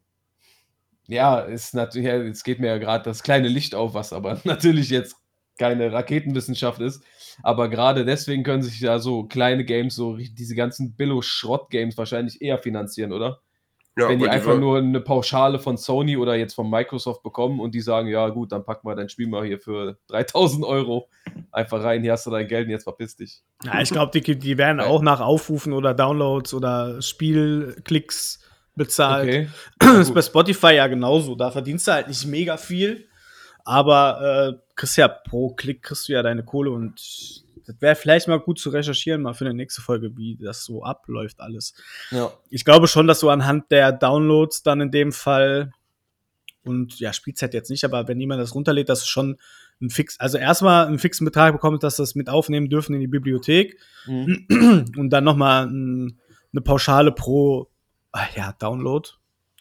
Ja, 1.10 1.40
ist 1.40 1.74
natürlich, 1.74 2.06
ja, 2.06 2.22
jetzt 2.22 2.44
geht 2.44 2.60
mir 2.60 2.68
ja 2.68 2.78
gerade 2.78 3.02
das 3.02 3.24
kleine 3.24 3.48
Licht 3.48 3.74
auf, 3.74 3.94
was 3.94 4.12
aber 4.12 4.40
natürlich 4.44 4.90
jetzt 4.90 5.16
keine 5.58 5.92
Raketenwissenschaft 5.92 6.80
ist. 6.80 7.02
Aber 7.42 7.68
gerade 7.68 8.04
deswegen 8.04 8.44
können 8.44 8.62
sich 8.62 8.80
ja 8.80 9.00
so 9.00 9.24
kleine 9.24 9.64
Games, 9.64 9.96
so 9.96 10.16
diese 10.16 10.54
ganzen 10.54 10.94
Billo-Schrott-Games 10.94 11.98
wahrscheinlich 11.98 12.40
eher 12.40 12.58
finanzieren, 12.58 13.12
oder? 13.12 13.40
Ja, 13.98 14.08
Wenn 14.08 14.20
die 14.20 14.28
einfach 14.28 14.56
nur 14.56 14.78
eine 14.78 15.00
Pauschale 15.00 15.58
von 15.58 15.76
Sony 15.76 16.16
oder 16.16 16.36
jetzt 16.36 16.54
von 16.54 16.70
Microsoft 16.70 17.24
bekommen 17.24 17.58
und 17.58 17.74
die 17.74 17.80
sagen, 17.80 18.06
ja 18.06 18.28
gut, 18.28 18.52
dann 18.52 18.64
packen 18.64 18.86
wir 18.86 18.94
dein 18.94 19.08
Spiel 19.08 19.26
mal 19.26 19.44
hier 19.44 19.58
für 19.58 19.98
3000 20.06 20.64
Euro 20.64 21.08
einfach 21.50 21.82
rein, 21.82 22.02
hier 22.02 22.12
hast 22.12 22.24
du 22.24 22.30
dein 22.30 22.46
Geld 22.46 22.66
und 22.66 22.70
jetzt 22.70 22.84
verpiss 22.84 23.16
dich. 23.16 23.42
Ja, 23.64 23.80
ich 23.80 23.90
glaube, 23.90 24.18
die, 24.18 24.38
die 24.38 24.58
werden 24.58 24.80
auch 24.80 25.02
nach 25.02 25.20
Aufrufen 25.20 25.72
oder 25.72 25.92
Downloads 25.92 26.54
oder 26.54 27.02
Spielklicks 27.02 28.38
bezahlt. 28.80 29.28
Okay. 29.28 29.48
Das 29.78 30.08
ist 30.08 30.14
bei 30.14 30.22
Spotify 30.22 30.74
ja 30.74 30.86
genauso. 30.86 31.34
Da 31.34 31.50
verdienst 31.50 31.86
du 31.86 31.92
halt 31.92 32.08
nicht 32.08 32.26
mega 32.26 32.56
viel, 32.56 33.08
aber 33.64 34.56
äh, 34.56 34.74
kriegst 34.74 34.96
ja 34.96 35.08
pro 35.08 35.50
Klick 35.50 35.82
kriegst 35.82 36.08
du 36.08 36.12
ja 36.14 36.22
deine 36.22 36.44
Kohle 36.44 36.70
und 36.70 36.94
das 37.66 37.80
wäre 37.80 37.94
vielleicht 37.94 38.26
mal 38.26 38.40
gut 38.40 38.58
zu 38.58 38.70
recherchieren, 38.70 39.22
mal 39.22 39.34
für 39.34 39.44
eine 39.44 39.54
nächste 39.54 39.82
Folge, 39.82 40.16
wie 40.16 40.36
das 40.36 40.64
so 40.64 40.82
abläuft 40.82 41.40
alles. 41.40 41.74
Ja. 42.10 42.32
Ich 42.48 42.64
glaube 42.64 42.88
schon, 42.88 43.06
dass 43.06 43.20
du 43.20 43.28
anhand 43.28 43.70
der 43.70 43.92
Downloads 43.92 44.62
dann 44.62 44.80
in 44.80 44.90
dem 44.90 45.12
Fall 45.12 45.72
und 46.64 46.98
ja, 47.00 47.12
Spielzeit 47.12 47.54
jetzt 47.54 47.70
nicht, 47.70 47.84
aber 47.84 48.08
wenn 48.08 48.20
jemand 48.20 48.40
das 48.40 48.54
runterlädt, 48.54 48.88
dass 48.88 49.00
du 49.00 49.06
schon 49.06 49.36
ein 49.80 49.90
fix, 49.90 50.18
also 50.20 50.38
erstmal 50.38 50.86
einen 50.86 50.98
fixen 50.98 51.24
Betrag 51.24 51.52
bekommst, 51.52 51.82
dass 51.82 51.96
das 51.96 52.14
mit 52.14 52.28
aufnehmen 52.28 52.68
dürfen 52.68 52.94
in 52.94 53.00
die 53.00 53.06
Bibliothek 53.06 53.78
Mhm. 54.06 54.46
und 54.96 55.10
dann 55.10 55.24
nochmal 55.24 55.66
ein, 55.66 56.18
eine 56.52 56.62
Pauschale 56.62 57.12
pro 57.12 57.68
ja, 58.36 58.54
Download, 58.58 59.08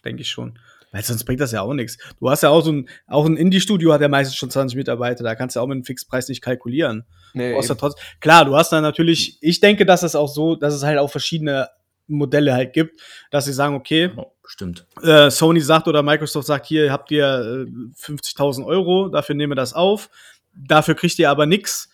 denke 0.04 0.22
ich 0.22 0.30
schon. 0.30 0.58
Weil 0.92 1.04
sonst 1.04 1.24
bringt 1.24 1.40
das 1.40 1.52
ja 1.52 1.62
auch 1.62 1.72
nichts. 1.72 1.98
Du 2.18 2.28
hast 2.30 2.42
ja 2.42 2.48
auch 2.48 2.62
so 2.62 2.72
ein, 2.72 2.88
auch 3.06 3.24
ein 3.24 3.36
Indie-Studio 3.36 3.92
hat 3.92 4.00
ja 4.00 4.08
meistens 4.08 4.36
schon 4.36 4.50
20 4.50 4.76
Mitarbeiter, 4.76 5.22
da 5.22 5.36
kannst 5.36 5.54
du 5.54 5.60
auch 5.60 5.66
mit 5.68 5.76
einem 5.76 5.84
Fixpreis 5.84 6.28
nicht 6.28 6.42
kalkulieren. 6.42 7.04
Nee, 7.32 7.54
Du 7.54 7.60
ja 7.60 7.74
trotz, 7.76 7.94
klar, 8.20 8.44
du 8.44 8.56
hast 8.56 8.72
dann 8.72 8.82
natürlich, 8.82 9.38
ich 9.40 9.60
denke, 9.60 9.86
dass 9.86 10.02
es 10.02 10.16
auch 10.16 10.28
so, 10.28 10.56
dass 10.56 10.74
es 10.74 10.82
halt 10.82 10.98
auch 10.98 11.08
verschiedene 11.10 11.68
Modelle 12.08 12.52
halt 12.54 12.72
gibt, 12.72 13.00
dass 13.30 13.44
sie 13.44 13.52
sagen, 13.52 13.76
okay, 13.76 14.10
Oh, 14.16 14.32
stimmt. 14.44 14.84
äh, 15.00 15.30
Sony 15.30 15.60
sagt 15.60 15.86
oder 15.86 16.02
Microsoft 16.02 16.48
sagt, 16.48 16.66
hier 16.66 16.90
habt 16.90 17.12
ihr 17.12 17.24
äh, 17.68 17.70
50.000 18.02 18.66
Euro, 18.66 19.08
dafür 19.08 19.36
nehmen 19.36 19.52
wir 19.52 19.56
das 19.56 19.74
auf, 19.74 20.10
dafür 20.52 20.96
kriegt 20.96 21.20
ihr 21.20 21.30
aber 21.30 21.46
nix, 21.46 21.88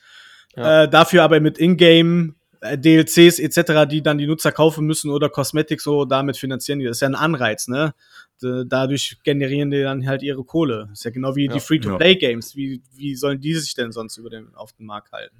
Ja. 0.57 0.85
äh, 0.85 0.89
dafür 0.89 1.23
aber 1.23 1.39
mit 1.41 1.59
Ingame 1.59 2.35
DLCs 2.77 3.39
etc., 3.39 3.87
die 3.89 4.03
dann 4.03 4.19
die 4.19 4.27
Nutzer 4.27 4.53
kaufen 4.53 4.87
müssen 4.87 5.11
oder 5.11 5.29
Cosmetics 5.29 5.85
so, 5.85 6.05
damit 6.05 6.37
finanzieren 6.37 6.79
die. 6.81 6.87
Das 6.87 6.97
ist 6.97 7.01
ja 7.03 7.09
ein 7.09 7.14
Anreiz, 7.14 7.69
ne? 7.69 7.95
Dadurch 8.41 9.19
generieren 9.25 9.71
die 9.71 9.83
dann 9.83 10.07
halt 10.07 10.23
ihre 10.23 10.45
Kohle. 10.45 10.87
Das 10.91 10.99
ist 11.01 11.05
ja 11.05 11.11
genau 11.11 11.37
wie 11.37 11.47
Ja. 11.47 11.53
die 11.55 11.61
Free-to-Play-Games. 11.61 12.55
Wie, 12.57 12.83
wie 12.95 13.14
sollen 13.14 13.41
die 13.41 13.55
sich 13.55 13.75
denn 13.75 13.93
sonst 13.93 14.17
über 14.19 14.29
den, 14.31 14.55
auf 14.55 14.73
den 14.73 14.87
Markt 14.87 15.12
halten? 15.12 15.37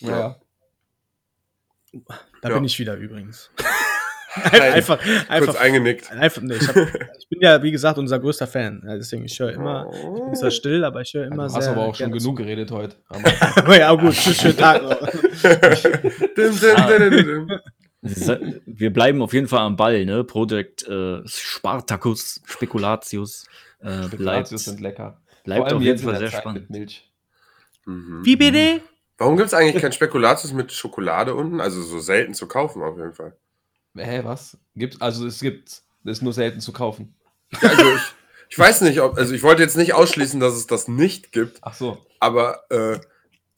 Ja. 0.00 0.36
Da 2.40 2.48
Ja. 2.48 2.54
bin 2.54 2.64
ich 2.64 2.78
wieder 2.78 2.94
übrigens. 2.96 3.50
Halt, 4.52 4.62
einfach, 4.62 4.98
kurz 5.02 5.28
einfach, 5.28 5.54
eingenickt. 5.56 6.10
einfach, 6.12 6.40
nee, 6.42 6.54
ich, 6.54 6.68
hab, 6.68 6.76
ich 6.76 7.28
bin 7.28 7.40
ja, 7.40 7.60
wie 7.62 7.72
gesagt, 7.72 7.98
unser 7.98 8.18
größter 8.20 8.46
Fan. 8.46 8.80
Ja, 8.86 8.96
deswegen, 8.96 9.24
ich 9.24 9.38
höre 9.40 9.52
immer, 9.52 9.90
ich 9.92 10.00
bin 10.24 10.34
zwar 10.36 10.50
still, 10.52 10.84
aber 10.84 11.00
ich 11.00 11.12
höre 11.14 11.24
Ja, 11.26 11.32
immer 11.32 11.44
du 11.44 11.48
sehr. 11.48 11.58
hast 11.58 11.68
aber 11.68 11.80
auch 11.82 11.94
schon 11.96 12.12
genug 12.12 12.36
geredet 12.36 12.70
heute. 12.70 12.94
zu. 13.64 13.72
ja, 13.72 13.92
gut, 13.94 14.14
tschüss, 14.14 14.40
schönen 14.40 14.56
Tag 14.56 14.82
noch. 14.82 15.00
Dim, 16.36 16.60
dim, 16.60 16.60
dim, 16.60 17.10
dim, 17.10 17.48
dim. 17.48 18.60
Wir 18.66 18.92
bleiben 18.92 19.20
auf 19.20 19.32
jeden 19.32 19.48
Fall 19.48 19.60
am 19.60 19.76
Ball, 19.76 20.04
ne? 20.04 20.22
Project 20.22 20.86
äh, 20.86 21.20
Spartacus, 21.26 22.40
Spekulatius 22.46 23.46
äh, 23.80 23.84
bleibt, 23.84 24.06
Spekulatius 24.06 24.64
sind 24.64 24.80
lecker. 24.80 25.20
bleibt 25.44 25.72
auf 25.72 25.82
jeden 25.82 25.98
Fall 25.98 26.16
sehr 26.18 26.30
Zeit 26.30 26.40
spannend. 26.40 26.70
Mit 26.70 26.78
Milch. 26.78 27.10
Mhm. 27.84 28.20
Wie 28.24 28.36
bitte? 28.36 28.80
Warum 29.18 29.36
gibt 29.36 29.48
es 29.48 29.54
eigentlich 29.54 29.82
kein 29.82 29.92
Spekulatius 29.92 30.52
mit 30.52 30.72
Schokolade 30.72 31.34
unten? 31.34 31.60
Also 31.60 31.82
so 31.82 31.98
selten 31.98 32.32
zu 32.32 32.46
kaufen 32.48 32.82
auf 32.82 32.96
jeden 32.96 33.12
Fall. 33.12 33.36
Hä, 33.96 34.20
was? 34.24 34.56
Gibt's, 34.76 35.00
also 35.00 35.26
es 35.26 35.40
gibt, 35.40 35.82
das 36.04 36.18
ist 36.18 36.22
nur 36.22 36.32
selten 36.32 36.60
zu 36.60 36.72
kaufen. 36.72 37.14
Ja, 37.60 37.68
also 37.70 37.94
ich, 37.94 38.02
ich 38.50 38.58
weiß 38.58 38.80
nicht, 38.82 39.00
ob, 39.00 39.16
also 39.18 39.34
ich 39.34 39.42
wollte 39.42 39.62
jetzt 39.62 39.76
nicht 39.76 39.94
ausschließen, 39.94 40.38
dass 40.40 40.54
es 40.54 40.66
das 40.66 40.88
nicht 40.88 41.32
gibt, 41.32 41.58
Ach 41.62 41.74
so. 41.74 41.98
aber 42.20 42.64
äh, 42.70 42.98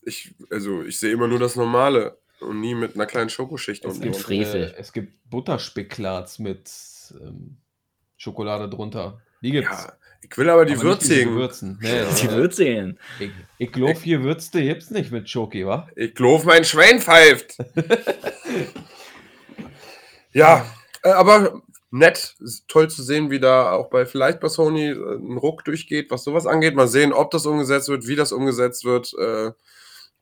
ich, 0.03 0.35
also 0.51 0.83
ich 0.83 0.99
sehe 0.99 1.13
immer 1.13 1.29
nur 1.29 1.39
das 1.39 1.57
Normale 1.57 2.19
und 2.41 2.61
nie 2.61 2.75
mit 2.75 2.95
einer 2.95 3.07
kleinen 3.07 3.31
Schokoschicht 3.31 3.85
Es 3.85 4.01
gibt. 4.01 4.17
Frevel. 4.17 4.73
äh, 4.75 4.81
es 4.81 4.93
gibt 4.93 5.13
Butterspekulats 5.31 6.39
mit 6.39 6.71
ähm, 7.21 7.59
Schokolade 8.17 8.69
drunter. 8.69 9.21
Die 9.43 9.53
gibt's. 9.53 9.71
Ja, 9.71 9.93
ich 10.23 10.37
will 10.39 10.49
aber 10.51 10.65
die 10.65 10.75
Aber 10.75 10.83
würzigen. 10.85 11.35
Gewürzen. 11.35 11.79
Nee, 11.83 12.03
Die 12.23 12.31
wird 12.31 12.55
sehen. 12.55 12.99
Ich, 13.21 13.31
ich 13.59 13.73
glaube, 13.73 13.99
hier 14.01 14.23
Würzte 14.23 14.63
gibt's 14.63 14.91
nicht 14.91 15.11
mit 15.13 15.29
Schoki, 15.29 15.67
wa? 15.67 15.89
Ich 15.97 16.15
glaub, 16.15 16.45
mein 16.45 16.65
Schwein 16.65 17.01
pfeift. 17.01 17.57
ja, 20.33 20.67
äh, 21.03 21.11
aber 21.11 21.63
nett, 21.91 22.37
ist 22.41 22.67
toll 22.69 22.89
zu 22.91 23.03
sehen, 23.03 23.31
wie 23.31 23.41
da 23.41 23.73
auch 23.73 23.91
bei 23.91 24.07
vielleicht 24.07 24.41
bei 24.41 24.49
Sony 24.49 24.89
äh, 24.91 24.95
ein 25.17 25.37
Ruck 25.37 25.65
durchgeht, 25.65 26.11
was 26.11 26.25
sowas 26.25 26.47
angeht. 26.47 26.75
Mal 26.75 26.89
sehen, 26.89 27.13
ob 27.13 27.31
das 27.31 27.47
umgesetzt 27.47 27.89
wird, 27.89 28.07
wie 28.07 28.17
das 28.17 28.33
umgesetzt 28.33 28.85
wird. 28.85 29.13
Äh, 29.19 29.53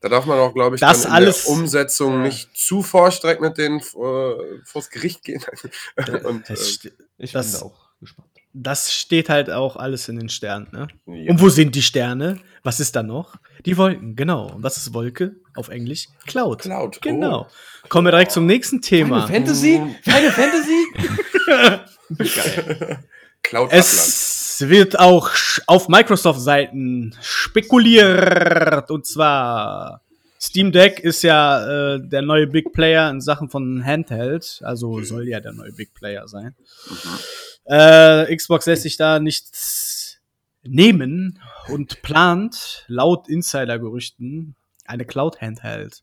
da 0.02 0.08
darf 0.08 0.24
man 0.26 0.38
auch, 0.38 0.54
glaube 0.54 0.76
ich, 0.76 0.80
Das 0.80 1.02
dann 1.02 1.12
alles- 1.12 1.44
in 1.46 1.52
der 1.54 1.60
Umsetzung 1.62 2.12
Ja. 2.14 2.18
nicht 2.22 2.56
zu 2.56 2.82
vorstreckend 2.82 3.42
mit 3.48 3.58
denen 3.58 3.80
äh, 3.80 4.58
vors 4.64 4.88
Gericht 4.90 5.22
gehen. 5.24 5.44
Und, 6.24 6.48
äh, 6.50 6.54
Das, 6.54 6.78
Ich 7.18 7.32
Das- 7.32 7.52
bin 7.52 7.60
da 7.60 7.66
auch 7.66 7.78
gespannt. 8.00 8.28
Das 8.52 8.92
steht 8.92 9.28
halt 9.28 9.50
auch 9.50 9.76
alles 9.76 10.08
in 10.08 10.18
den 10.18 10.28
Sternen, 10.28 10.68
ne? 10.72 10.88
ja. 11.06 11.30
Und 11.30 11.40
wo 11.40 11.48
sind 11.48 11.74
die 11.74 11.82
Sterne? 11.82 12.38
Was 12.62 12.80
ist 12.80 12.96
da 12.96 13.02
noch? 13.02 13.36
Die 13.64 13.76
Wolken, 13.76 14.16
genau. 14.16 14.52
Und 14.52 14.62
was 14.62 14.76
ist 14.76 14.92
Wolke 14.92 15.36
auf 15.54 15.68
Englisch? 15.68 16.08
Cloud. 16.26 16.62
Cloud, 16.62 16.96
oh. 16.96 17.00
Genau. 17.02 17.48
Kommen 17.88 18.06
wir 18.06 18.10
direkt 18.10 18.32
zum 18.32 18.46
nächsten 18.46 18.82
Thema. 18.82 19.26
Final 19.26 19.46
Fantasy? 19.46 19.80
Final 20.02 20.32
Fantasy? 20.32 20.86
Cloud 23.42 23.68
Atlas. 23.68 24.60
Es 24.60 24.68
wird 24.68 24.98
auch 24.98 25.30
auf 25.66 25.88
Microsoft-Seiten 25.88 27.16
spekuliert. 27.22 28.90
Und 28.90 29.06
zwar 29.06 30.02
Steam 30.40 30.72
Deck 30.72 31.00
ist 31.00 31.22
ja 31.22 31.94
äh, 31.94 32.00
der 32.02 32.22
neue 32.22 32.46
Big 32.46 32.72
Player 32.72 33.10
in 33.10 33.20
Sachen 33.20 33.48
von 33.48 33.84
Handheld. 33.84 34.60
Also 34.64 35.02
soll 35.02 35.28
ja 35.28 35.40
der 35.40 35.52
neue 35.52 35.72
Big 35.72 35.94
Player 35.94 36.28
sein. 36.28 36.54
Äh, 37.70 38.34
Xbox 38.34 38.66
lässt 38.66 38.82
sich 38.82 38.96
da 38.96 39.20
nichts 39.20 40.18
nehmen 40.64 41.40
und 41.68 42.02
plant 42.02 42.84
laut 42.88 43.28
Insider-Gerüchten 43.28 44.56
eine 44.86 45.04
Cloud-Handheld. 45.04 46.02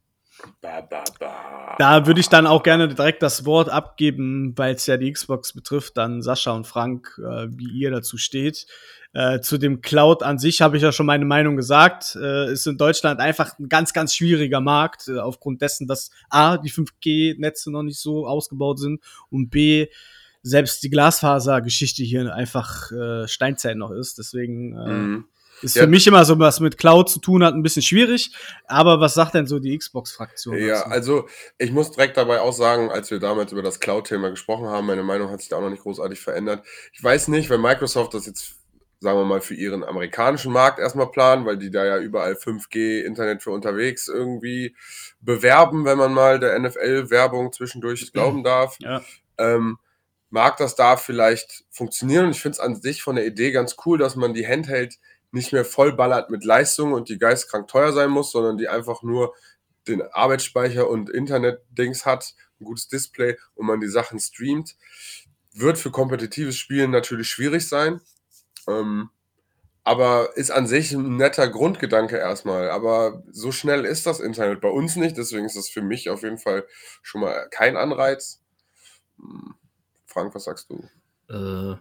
Ba, 0.61 0.82
ba, 0.82 1.03
ba. 1.20 1.76
Da 1.78 2.07
würde 2.07 2.22
ich 2.22 2.30
dann 2.30 2.47
auch 2.47 2.63
gerne 2.63 2.88
direkt 2.88 3.22
das 3.22 3.45
Wort 3.45 3.70
abgeben, 3.70 4.53
weil 4.55 4.76
es 4.76 4.86
ja 4.86 4.95
die 4.95 5.11
Xbox 5.11 5.51
betrifft, 5.51 5.97
dann 5.97 6.22
Sascha 6.22 6.51
und 6.51 6.65
Frank, 6.65 7.20
äh, 7.20 7.47
wie 7.49 7.70
ihr 7.70 7.91
dazu 7.91 8.18
steht. 8.18 8.65
Äh, 9.13 9.41
zu 9.41 9.57
dem 9.57 9.82
Cloud 9.82 10.24
an 10.24 10.39
sich 10.39 10.61
habe 10.61 10.78
ich 10.78 10.84
ja 10.84 10.93
schon 10.93 11.05
meine 11.05 11.26
Meinung 11.26 11.57
gesagt. 11.57 12.15
Äh, 12.15 12.51
ist 12.53 12.65
in 12.65 12.78
Deutschland 12.78 13.20
einfach 13.20 13.59
ein 13.59 13.68
ganz, 13.68 13.91
ganz 13.91 14.15
schwieriger 14.15 14.61
Markt, 14.61 15.09
äh, 15.09 15.20
aufgrund 15.20 15.61
dessen, 15.61 15.86
dass 15.86 16.11
A, 16.30 16.57
die 16.57 16.72
5G-Netze 16.72 17.72
noch 17.72 17.84
nicht 17.84 17.99
so 17.99 18.26
ausgebaut 18.26 18.80
sind 18.80 19.01
und 19.30 19.49
B, 19.49 19.88
selbst 20.47 20.83
die 20.83 20.89
Glasfaser-Geschichte 20.89 22.03
hier 22.03 22.33
einfach 22.33 22.91
äh, 22.91 23.27
Steinzeit 23.27 23.77
noch 23.77 23.91
ist. 23.91 24.17
Deswegen 24.17 24.73
äh, 24.77 24.87
Mhm. 24.89 25.25
ist 25.61 25.75
Ja. 25.75 25.83
für 25.83 25.87
mich 25.89 26.05
immer 26.07 26.23
so, 26.25 26.37
was 26.39 26.59
mit 26.59 26.77
Cloud 26.77 27.09
zu 27.09 27.19
tun 27.19 27.43
hat, 27.43 27.53
ein 27.53 27.63
bisschen 27.63 27.81
schwierig. 27.81 28.31
Aber 28.67 28.99
was 28.99 29.13
sagt 29.15 29.33
denn 29.33 29.47
so 29.47 29.59
die 29.59 29.77
Xbox-Fraktion? 29.77 30.57
Ja, 30.57 30.79
dazu? 30.83 30.89
also 30.91 31.27
ich 31.57 31.71
muss 31.71 31.91
direkt 31.91 32.17
dabei 32.17 32.41
auch 32.41 32.53
sagen, 32.53 32.89
als 32.91 33.09
wir 33.11 33.19
damals 33.19 33.51
über 33.51 33.61
das 33.63 33.79
Cloud-Thema 33.79 34.29
gesprochen 34.29 34.67
haben, 34.67 34.87
meine 34.87 35.03
Meinung 35.03 35.29
hat 35.31 35.39
sich 35.41 35.49
da 35.49 35.57
auch 35.57 35.61
noch 35.61 35.69
nicht 35.71 35.83
großartig 35.83 36.19
verändert. 36.19 36.65
Ich 36.93 37.03
weiß 37.03 37.27
nicht, 37.29 37.49
wenn 37.49 37.61
Microsoft 37.61 38.13
das 38.13 38.25
jetzt, 38.27 38.55
sagen 38.99 39.17
wir 39.19 39.25
mal, 39.25 39.41
für 39.41 39.53
ihren 39.55 39.83
amerikanischen 39.83 40.51
Markt 40.51 40.79
erstmal 40.79 41.09
planen, 41.11 41.45
weil 41.45 41.57
die 41.57 41.69
da 41.71 41.85
ja 41.85 41.97
überall 41.99 42.33
5G 42.35 43.01
Internet 43.03 43.41
für 43.43 43.51
unterwegs 43.51 44.07
irgendwie 44.07 44.75
bewerben, 45.21 45.85
wenn 45.85 45.97
man 45.97 46.13
mal 46.13 46.39
der 46.39 46.57
NFL-Werbung 46.59 47.51
zwischendurch 47.51 48.11
glauben 48.13 48.43
darf. 48.43 48.77
Ja. 48.79 49.01
Ähm, 49.39 49.77
mag 50.30 50.57
das 50.57 50.75
da 50.75 50.97
vielleicht 50.97 51.65
funktionieren 51.69 52.32
ich 52.32 52.41
finde 52.41 52.55
es 52.55 52.59
an 52.59 52.75
sich 52.75 53.01
von 53.01 53.15
der 53.15 53.25
Idee 53.25 53.51
ganz 53.51 53.75
cool, 53.86 53.97
dass 53.97 54.15
man 54.15 54.34
die 54.34 54.47
Handheld 54.47 54.97
nicht 55.32 55.53
mehr 55.53 55.65
vollballert 55.65 56.30
mit 56.30 56.43
Leistung 56.43 56.93
und 56.93 57.09
die 57.09 57.17
geistkrank 57.17 57.67
teuer 57.67 57.93
sein 57.93 58.09
muss, 58.09 58.32
sondern 58.32 58.57
die 58.57 58.67
einfach 58.67 59.03
nur 59.03 59.34
den 59.88 60.01
Arbeitsspeicher 60.01 60.89
und 60.89 61.09
Internet-Dings 61.09 62.05
hat, 62.05 62.34
ein 62.59 62.65
gutes 62.65 62.88
Display 62.88 63.38
und 63.55 63.67
man 63.67 63.80
die 63.80 63.88
Sachen 63.88 64.19
streamt. 64.19 64.75
Wird 65.53 65.78
für 65.78 65.91
kompetitives 65.91 66.57
Spielen 66.57 66.91
natürlich 66.91 67.30
schwierig 67.30 67.67
sein. 67.67 68.01
Ähm, 68.67 69.09
aber 69.84 70.36
ist 70.36 70.51
an 70.51 70.67
sich 70.67 70.91
ein 70.91 71.15
netter 71.15 71.47
Grundgedanke 71.47 72.17
erstmal. 72.17 72.69
Aber 72.69 73.23
so 73.32 73.53
schnell 73.53 73.86
ist 73.86 74.05
das 74.05 74.19
Internet 74.19 74.59
bei 74.59 74.67
uns 74.69 74.97
nicht. 74.97 75.17
Deswegen 75.17 75.45
ist 75.45 75.55
das 75.55 75.69
für 75.69 75.82
mich 75.82 76.09
auf 76.09 76.23
jeden 76.23 76.38
Fall 76.38 76.65
schon 77.01 77.21
mal 77.21 77.47
kein 77.49 77.78
Anreiz. 77.78 78.41
Frank, 80.18 80.34
was 80.34 80.45
sagst 80.45 80.72
du? 80.72 80.84
Äh, 81.30 81.76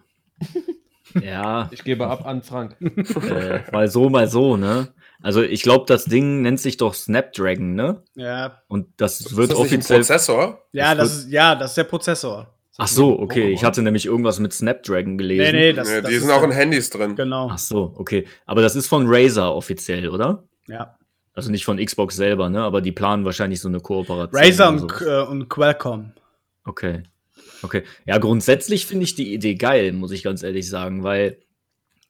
ja, 1.25 1.69
Ich 1.71 1.83
gebe 1.83 2.05
ab 2.05 2.27
an 2.27 2.43
Frank. 2.43 2.75
äh, 2.81 3.61
mal 3.71 3.87
so, 3.87 4.11
mal 4.11 4.27
so, 4.27 4.57
ne? 4.57 4.89
Also 5.23 5.41
ich 5.41 5.63
glaube, 5.63 5.85
das 5.87 6.05
Ding 6.05 6.43
nennt 6.43 6.59
sich 6.59 6.77
doch 6.77 6.93
Snapdragon, 6.93 7.73
ne? 7.73 8.03
Ja, 8.13 8.61
Und 8.67 8.89
das 8.97 9.21
ist 9.21 9.35
wird 9.35 9.49
das 9.49 9.57
nicht 9.57 9.71
ein 9.71 9.75
offiziell. 9.77 9.99
Prozessor? 10.01 10.67
ja, 10.71 10.93
Das 10.93 11.09
das 11.09 11.17
ist, 11.17 11.31
ja, 11.31 11.55
das 11.55 11.71
ist 11.71 11.77
der 11.77 11.85
Prozessor. 11.85 12.53
Ach 12.77 12.87
so, 12.87 13.19
okay. 13.19 13.49
Ich 13.49 13.63
hatte 13.63 13.81
nämlich 13.81 14.05
irgendwas 14.05 14.37
mit 14.37 14.53
Snapdragon 14.53 15.17
gelesen. 15.17 15.55
Nee, 15.55 15.71
nee, 15.71 15.73
das, 15.73 15.89
Nee, 15.89 16.01
das 16.01 16.11
die 16.11 16.17
sind 16.19 16.29
auch 16.29 16.43
in 16.43 16.51
Handys 16.51 16.91
drin. 16.91 17.15
Genau. 17.15 17.49
Ach 17.51 17.57
so, 17.57 17.95
okay. 17.97 18.27
Aber 18.45 18.61
das 18.61 18.75
ist 18.75 18.85
von 18.85 19.05
Razer 19.07 19.51
offiziell, 19.55 20.09
oder? 20.09 20.43
Ja. 20.67 20.95
Also 21.33 21.49
nicht 21.49 21.65
von 21.65 21.83
Xbox 21.83 22.15
selber, 22.15 22.49
ne? 22.51 22.61
Aber 22.61 22.81
die 22.81 22.91
planen 22.91 23.25
wahrscheinlich 23.25 23.61
so 23.61 23.67
eine 23.67 23.79
Kooperation. 23.79 24.39
Razer 24.39 24.69
und, 24.69 25.01
äh, 25.01 25.21
und 25.23 25.49
Qualcomm. 25.49 26.11
Okay. 26.65 27.01
Okay. 27.63 27.83
Ja, 28.05 28.17
grundsätzlich 28.17 28.85
finde 28.85 29.05
ich 29.05 29.15
die 29.15 29.33
Idee 29.33 29.55
geil, 29.55 29.93
muss 29.93 30.11
ich 30.11 30.23
ganz 30.23 30.43
ehrlich 30.43 30.69
sagen, 30.69 31.03
weil 31.03 31.39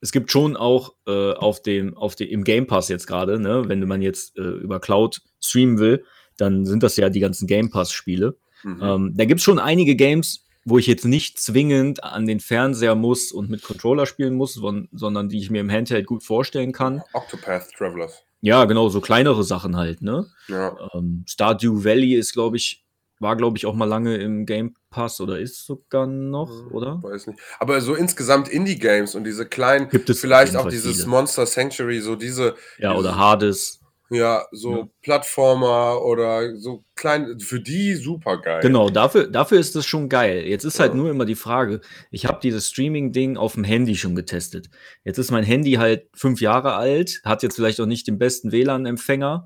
es 0.02 0.12
gibt 0.12 0.32
schon 0.32 0.56
auch 0.56 0.94
äh, 1.08 1.34
auf 1.34 1.62
dem, 1.62 1.98
auf 1.98 2.16
dem, 2.16 2.30
im 2.30 2.44
Game 2.44 2.68
Pass 2.68 2.90
jetzt 2.90 3.08
gerade, 3.08 3.40
ne, 3.40 3.64
wenn 3.68 3.86
man 3.88 4.02
jetzt 4.02 4.38
äh, 4.38 4.42
über 4.42 4.80
Cloud 4.80 5.22
streamen 5.42 5.80
will, 5.80 6.04
dann 6.38 6.66
sind 6.66 6.84
das 6.84 6.98
ja 6.98 7.10
die 7.10 7.20
ganzen 7.20 7.48
Game 7.48 7.70
Pass-Spiele. 7.70 8.38
Mhm. 8.64 8.80
Ähm, 8.82 9.14
da 9.16 9.26
gibt 9.26 9.40
es 9.40 9.44
schon 9.44 9.60
einige 9.60 9.96
Games, 9.96 10.46
wo 10.66 10.78
ich 10.78 10.88
jetzt 10.88 11.06
nicht 11.06 11.40
zwingend 11.40 12.04
an 12.04 12.26
den 12.26 12.40
Fernseher 12.40 12.96
muss 12.96 13.32
und 13.32 13.50
mit 13.50 13.64
Controller 13.64 14.06
spielen 14.06 14.36
muss, 14.36 14.54
son 14.54 14.90
sondern 14.92 15.30
die 15.30 15.40
ich 15.40 15.50
mir 15.50 15.62
im 15.62 15.72
Handheld 15.72 16.06
gut 16.06 16.24
vorstellen 16.24 16.74
kann. 16.74 17.02
Octopath 17.14 17.72
Travelers. 17.72 18.24
Ja, 18.42 18.66
genau, 18.66 18.90
so 18.90 19.02
kleinere 19.02 19.44
Sachen 19.44 19.78
halt, 19.78 20.02
ne? 20.02 20.28
Ja. 20.48 20.78
Ähm, 20.94 21.24
Stardew 21.28 21.84
Valley 21.84 22.14
ist, 22.14 22.34
glaube 22.34 22.58
ich, 22.58 22.86
war, 23.20 23.36
glaube 23.36 23.58
ich, 23.58 23.66
auch 23.66 23.74
mal 23.74 23.86
lange 23.86 24.18
im 24.18 24.46
Game 24.46 24.76
Pass 24.98 25.22
oder 25.22 25.38
ist 25.40 25.64
sogar 25.66 26.08
noch, 26.08 26.52
oder? 26.72 27.00
Weiß 27.04 27.28
nicht. 27.28 27.40
Aber 27.60 27.80
so 27.82 27.94
insgesamt 27.94 28.50
Indie-Games 28.50 29.14
und 29.14 29.26
diese 29.26 29.46
kleinen, 29.46 29.90
Gibt 29.90 30.10
es 30.10 30.20
vielleicht 30.20 30.56
auch 30.56 30.68
dieses 30.70 30.96
viele. 30.98 31.08
Monster 31.10 31.46
Sanctuary, 31.46 32.02
so 32.02 32.16
diese 32.16 32.56
Ja, 32.80 32.96
oder 32.96 33.16
Hades. 33.16 33.80
Ja, 34.10 34.46
so 34.52 34.72
Ja. 34.72 34.88
Plattformer 35.04 36.02
oder 36.02 36.56
so 36.56 36.84
klein, 36.96 37.40
für 37.40 37.60
die 37.60 37.94
super 37.96 38.38
geil. 38.42 38.62
Genau, 38.62 38.90
dafür, 38.90 39.28
dafür 39.28 39.60
ist 39.60 39.76
das 39.76 39.86
schon 39.86 40.08
geil. 40.10 40.46
Jetzt 40.48 40.64
ist 40.64 40.80
halt 40.80 40.94
Ja. 40.94 40.98
nur 40.98 41.10
immer 41.12 41.26
die 41.26 41.36
Frage, 41.36 41.82
ich 42.10 42.26
habe 42.26 42.40
dieses 42.42 42.70
Streaming-Ding 42.70 43.38
auf 43.38 43.54
dem 43.54 43.66
Handy 43.66 43.96
schon 43.96 44.16
getestet. 44.16 44.70
Jetzt 45.04 45.18
ist 45.20 45.30
mein 45.30 45.44
Handy 45.44 45.74
halt 45.74 46.08
fünf 46.16 46.42
Jahre 46.42 46.74
alt, 46.76 47.22
hat 47.24 47.44
jetzt 47.44 47.56
vielleicht 47.58 47.80
auch 47.82 47.86
nicht 47.86 48.08
den 48.08 48.18
besten 48.18 48.52
WLAN-Empfänger. 48.52 49.46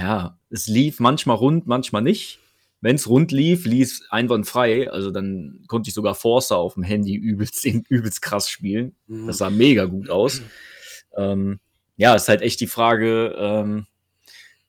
Ja, 0.00 0.38
es 0.50 0.66
lief 0.66 0.98
manchmal 0.98 1.36
rund, 1.36 1.66
manchmal 1.66 2.02
nicht. 2.02 2.40
Wenn 2.80 2.94
es 2.96 3.08
rund 3.08 3.32
lief, 3.32 3.66
lief 3.66 3.88
es 3.92 4.02
einwandfrei. 4.10 4.90
Also 4.90 5.10
dann 5.10 5.64
konnte 5.66 5.88
ich 5.88 5.94
sogar 5.94 6.14
Forza 6.14 6.54
auf 6.54 6.74
dem 6.74 6.82
Handy 6.84 7.14
übelst, 7.14 7.64
übelst 7.88 8.22
krass 8.22 8.48
spielen. 8.48 8.94
Mhm. 9.06 9.26
Das 9.26 9.38
sah 9.38 9.50
mega 9.50 9.84
gut 9.86 10.10
aus. 10.10 10.42
Ähm, 11.16 11.58
ja, 11.96 12.14
ist 12.14 12.28
halt 12.28 12.42
echt 12.42 12.60
die 12.60 12.66
Frage, 12.68 13.34
ähm, 13.36 13.86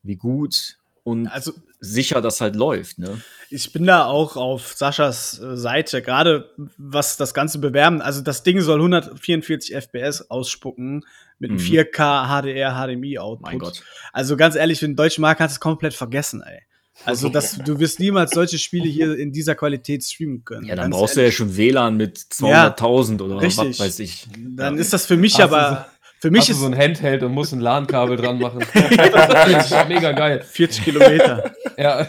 wie 0.02 0.16
gut 0.16 0.78
und 1.04 1.28
Also 1.28 1.54
sicher 1.80 2.22
das 2.22 2.42
halt 2.42 2.56
läuft, 2.56 2.98
ne? 3.00 3.22
ich 3.52 3.72
bin 3.72 3.86
da 3.86 4.06
auch 4.06 4.36
auf 4.38 4.74
Saschas 4.74 5.40
äh, 5.40 5.56
Seite, 5.56 6.02
gerade 6.02 6.52
was 6.78 7.18
das 7.18 7.34
Ganze 7.34 7.60
bewerben. 7.60 8.02
Also 8.02 8.22
das 8.22 8.44
Ding 8.44 8.60
soll 8.62 8.80
144 8.80 9.74
FPS 9.76 10.30
ausspucken 10.30 11.06
mit 11.40 11.52
einem 11.52 11.60
Mhm. 11.60 11.64
4K 11.66 12.28
HDR 12.42 12.74
HDMI 12.76 13.18
Output. 13.20 13.46
Mein 13.48 13.60
Gott. 13.60 13.84
Also 14.14 14.36
ganz 14.38 14.56
ehrlich, 14.56 14.80
für 14.80 14.88
den 14.88 14.96
deutschen 14.96 15.22
Markt 15.22 15.40
du 15.42 15.46
es 15.46 15.60
komplett 15.60 15.94
vergessen, 15.94 16.42
ey. 16.42 16.62
Also 17.06 17.30
das, 17.30 17.58
du 17.58 17.80
wirst 17.80 18.00
niemals 18.00 18.32
solche 18.32 18.58
Spiele 18.60 18.88
hier 18.88 19.18
in 19.18 19.32
dieser 19.32 19.56
Qualität 19.56 20.04
streamen 20.04 20.44
können. 20.44 20.66
Ja, 20.66 20.76
dann 20.76 20.92
Ganz 20.92 20.96
brauchst 21.00 21.16
du 21.16 21.20
ja 21.22 21.24
ehrlich. 21.26 21.38
schon 21.38 21.56
WLAN 21.58 21.98
mit 21.98 22.18
200.000 22.18 23.22
oder 23.22 23.42
richtig. 23.42 23.70
was 23.70 23.80
weiß 23.80 24.00
ich. 24.00 24.28
Dann 24.38 24.76
Ja. 24.76 24.82
ist 24.82 24.92
das 24.94 25.06
für 25.06 25.18
mich 25.18 25.36
du 25.36 25.44
aber, 25.44 25.88
für 26.20 26.32
mich 26.32 26.42
Hast 26.42 26.50
du 26.50 26.54
ist 26.54 26.60
so 26.60 26.66
ein 26.66 26.78
Handheld 26.78 27.24
und 27.24 27.34
musst 27.34 27.54
ein 27.54 27.62
LAN-Kabel 27.62 28.18
dran 28.18 28.40
machen. 28.40 28.60
das 28.74 29.72
ist 29.72 29.88
mega 29.88 30.12
geil. 30.12 30.42
40 30.42 30.84
Kilometer. 30.84 31.52
Ja. 31.78 32.08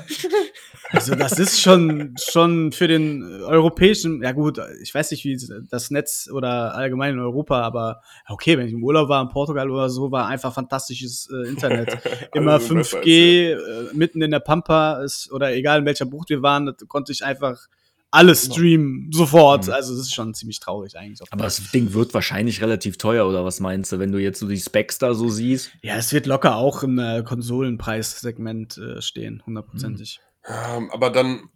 Also 0.91 1.15
das 1.15 1.39
ist 1.39 1.61
schon, 1.61 2.17
schon 2.19 2.73
für 2.73 2.89
den 2.89 3.23
europäischen, 3.45 4.21
ja 4.21 4.33
gut, 4.33 4.61
ich 4.83 4.93
weiß 4.93 5.13
nicht, 5.13 5.25
wie 5.25 5.39
das 5.71 5.93
Netz 5.93 6.29
oder 6.33 6.75
allgemein 6.75 7.15
in 7.15 7.21
Europa, 7.21 7.61
aber 7.61 8.01
okay, 8.27 8.59
wenn 8.59 8.67
ich 8.67 8.73
im 8.73 8.83
Urlaub 8.83 9.09
war 9.09 9.23
in 9.23 9.29
Portugal 9.29 9.71
oder 9.71 9.89
so, 9.89 10.11
war 10.11 10.27
einfach 10.27 10.53
fantastisches 10.53 11.29
äh, 11.33 11.49
Internet. 11.49 11.97
Immer 12.35 12.55
Alles 12.55 12.69
besser 12.69 12.97
als 12.97 13.07
5G, 13.07 13.53
äh, 13.53 13.57
mitten 13.93 14.23
in 14.23 14.33
der 14.33 14.41
Pampa 14.41 15.01
ist, 15.05 15.31
oder 15.31 15.55
egal 15.55 15.79
in 15.79 15.87
welcher 15.87 16.07
Bucht 16.07 16.31
wir 16.31 16.43
waren, 16.43 16.67
da 16.67 16.73
konnte 16.89 17.13
ich 17.13 17.25
einfach 17.25 17.69
alles 18.11 18.47
streamen, 18.47 19.11
sofort. 19.13 19.67
Mhm. 19.67 19.73
Also 19.73 19.95
das 19.95 20.03
ist 20.03 20.15
schon 20.15 20.35
ziemlich 20.35 20.61
traurig 20.61 20.97
eigentlich. 20.97 21.21
Aber 21.31 21.45
das 21.45 21.71
Ding 21.71 21.93
wird 21.93 22.13
wahrscheinlich 22.15 22.61
relativ 22.61 22.99
teuer, 22.99 23.27
oder 23.29 23.45
was 23.45 23.61
meinst 23.61 23.93
du, 23.93 23.99
wenn 23.99 24.13
du 24.13 24.19
jetzt 24.19 24.41
so 24.41 24.49
die 24.49 24.59
Specs 24.59 24.99
da 24.99 25.15
so 25.15 25.29
siehst? 25.29 25.71
ja, 25.83 25.97
es 25.97 26.13
wird 26.13 26.27
locker 26.27 26.57
auch 26.57 26.83
im 26.83 26.99
äh, 26.99 27.23
Konsolenpreissegment 27.23 28.79
äh, 28.79 29.01
stehen, 29.01 29.43
hundertprozentig. 29.47 30.21
Ähm, 30.47 30.91
aber 30.91 31.11
dann 31.11 31.49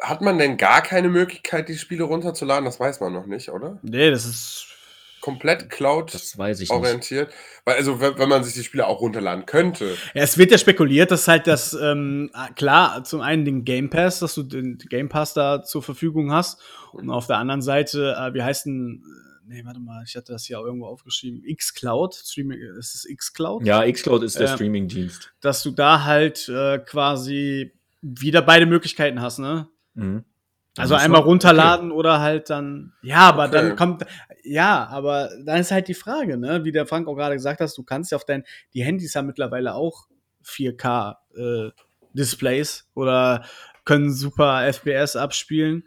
hat 0.00 0.20
man 0.20 0.38
denn 0.38 0.56
gar 0.56 0.82
keine 0.82 1.08
Möglichkeit, 1.08 1.68
die 1.68 1.78
Spiele 1.78 2.04
runterzuladen? 2.04 2.64
Das 2.64 2.80
weiß 2.80 3.00
man 3.00 3.12
noch 3.12 3.26
nicht, 3.26 3.50
oder? 3.50 3.78
Nee, 3.82 4.10
das 4.10 4.26
ist 4.26 4.66
Komplett 5.22 5.70
Cloud 5.70 6.12
Das 6.12 6.36
weiß 6.36 6.60
ich 6.60 6.68
nicht. 6.68 6.76
orientiert. 6.76 7.32
Weil, 7.64 7.76
also, 7.76 8.00
wenn, 8.00 8.18
wenn 8.18 8.28
man 8.28 8.44
sich 8.44 8.52
die 8.54 8.62
Spiele 8.64 8.86
auch 8.86 9.00
runterladen 9.00 9.46
könnte. 9.46 9.96
Ja, 10.12 10.22
es 10.22 10.36
wird 10.36 10.50
ja 10.50 10.58
spekuliert, 10.58 11.10
dass 11.10 11.28
halt 11.28 11.46
das, 11.46 11.72
ähm, 11.74 12.30
klar, 12.56 13.04
zum 13.04 13.20
einen 13.22 13.44
den 13.46 13.64
Game 13.64 13.88
Pass, 13.88 14.18
dass 14.18 14.34
du 14.34 14.42
den 14.42 14.76
Game 14.90 15.08
Pass 15.08 15.32
da 15.32 15.62
zur 15.62 15.82
Verfügung 15.82 16.32
hast. 16.32 16.60
Und 16.92 17.08
auf 17.08 17.26
der 17.28 17.38
anderen 17.38 17.62
Seite, 17.62 18.14
äh, 18.18 18.34
wie 18.34 18.42
heißt 18.42 18.66
denn, 18.66 19.02
äh, 19.48 19.48
nee, 19.54 19.64
warte 19.64 19.80
mal, 19.80 20.02
ich 20.06 20.16
hatte 20.16 20.32
das 20.32 20.48
ja 20.48 20.60
irgendwo 20.60 20.86
aufgeschrieben, 20.86 21.42
X-Cloud, 21.44 22.14
Streaming, 22.16 22.58
ist 22.78 22.94
es 22.96 23.04
X-Cloud? 23.08 23.64
Ja, 23.64 23.90
xCloud 23.90 24.22
ist 24.24 24.38
der 24.40 24.48
Ähm, 24.48 24.54
Streaming-Dienst. 24.56 25.32
Dass 25.40 25.62
du 25.62 25.70
da 25.70 26.04
halt 26.04 26.48
äh, 26.48 26.78
quasi 26.80 27.72
wieder 28.02 28.42
beide 28.42 28.66
Möglichkeiten 28.66 29.20
hast, 29.22 29.38
ne? 29.38 29.68
Mhm. 29.94 30.24
Also 30.78 30.94
einmal 30.94 31.20
runterladen 31.20 31.92
oder 31.92 32.20
halt 32.20 32.48
dann, 32.48 32.94
ja, 33.02 33.28
aber 33.28 33.44
Okay. 33.44 33.52
dann 33.52 33.76
kommt, 33.76 34.06
ja, 34.42 34.86
aber 34.86 35.28
dann 35.44 35.60
ist 35.60 35.70
halt 35.70 35.86
die 35.88 35.94
Frage, 35.94 36.38
ne, 36.38 36.64
wie 36.64 36.72
der 36.72 36.86
Frank 36.86 37.08
auch 37.08 37.14
gerade 37.14 37.34
gesagt 37.34 37.60
hast, 37.60 37.76
du 37.76 37.82
kannst 37.82 38.10
ja 38.10 38.16
auf 38.16 38.24
dein, 38.24 38.44
die 38.72 38.82
Handys 38.82 39.14
haben 39.14 39.26
mittlerweile 39.26 39.74
auch 39.74 40.06
4K 40.44 41.16
äh, 41.36 41.70
Displays 42.14 42.88
oder 42.94 43.44
können 43.84 44.12
super 44.12 44.64
FPS 44.66 45.16
abspielen. 45.16 45.84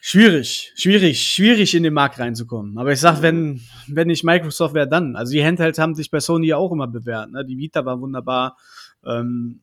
Schwierig, 0.00 0.72
schwierig, 0.76 1.22
schwierig 1.22 1.74
in 1.74 1.82
den 1.82 1.92
Markt 1.92 2.18
reinzukommen. 2.18 2.78
Aber 2.78 2.92
ich 2.92 3.00
sag, 3.00 3.20
wenn, 3.20 3.60
wenn 3.88 4.06
nicht 4.06 4.22
Microsoft, 4.24 4.74
wer 4.74 4.86
dann? 4.86 5.16
Also 5.16 5.32
die 5.32 5.44
Handhelds 5.44 5.78
haben 5.78 5.94
sich 5.94 6.10
bei 6.10 6.20
Sony 6.20 6.46
ja 6.48 6.56
auch 6.56 6.70
immer 6.72 6.86
bewährt, 6.86 7.30
ne? 7.30 7.44
Die 7.44 7.58
Vita 7.58 7.84
war 7.84 8.00
wunderbar. 8.00 8.56
Ähm, 9.04 9.60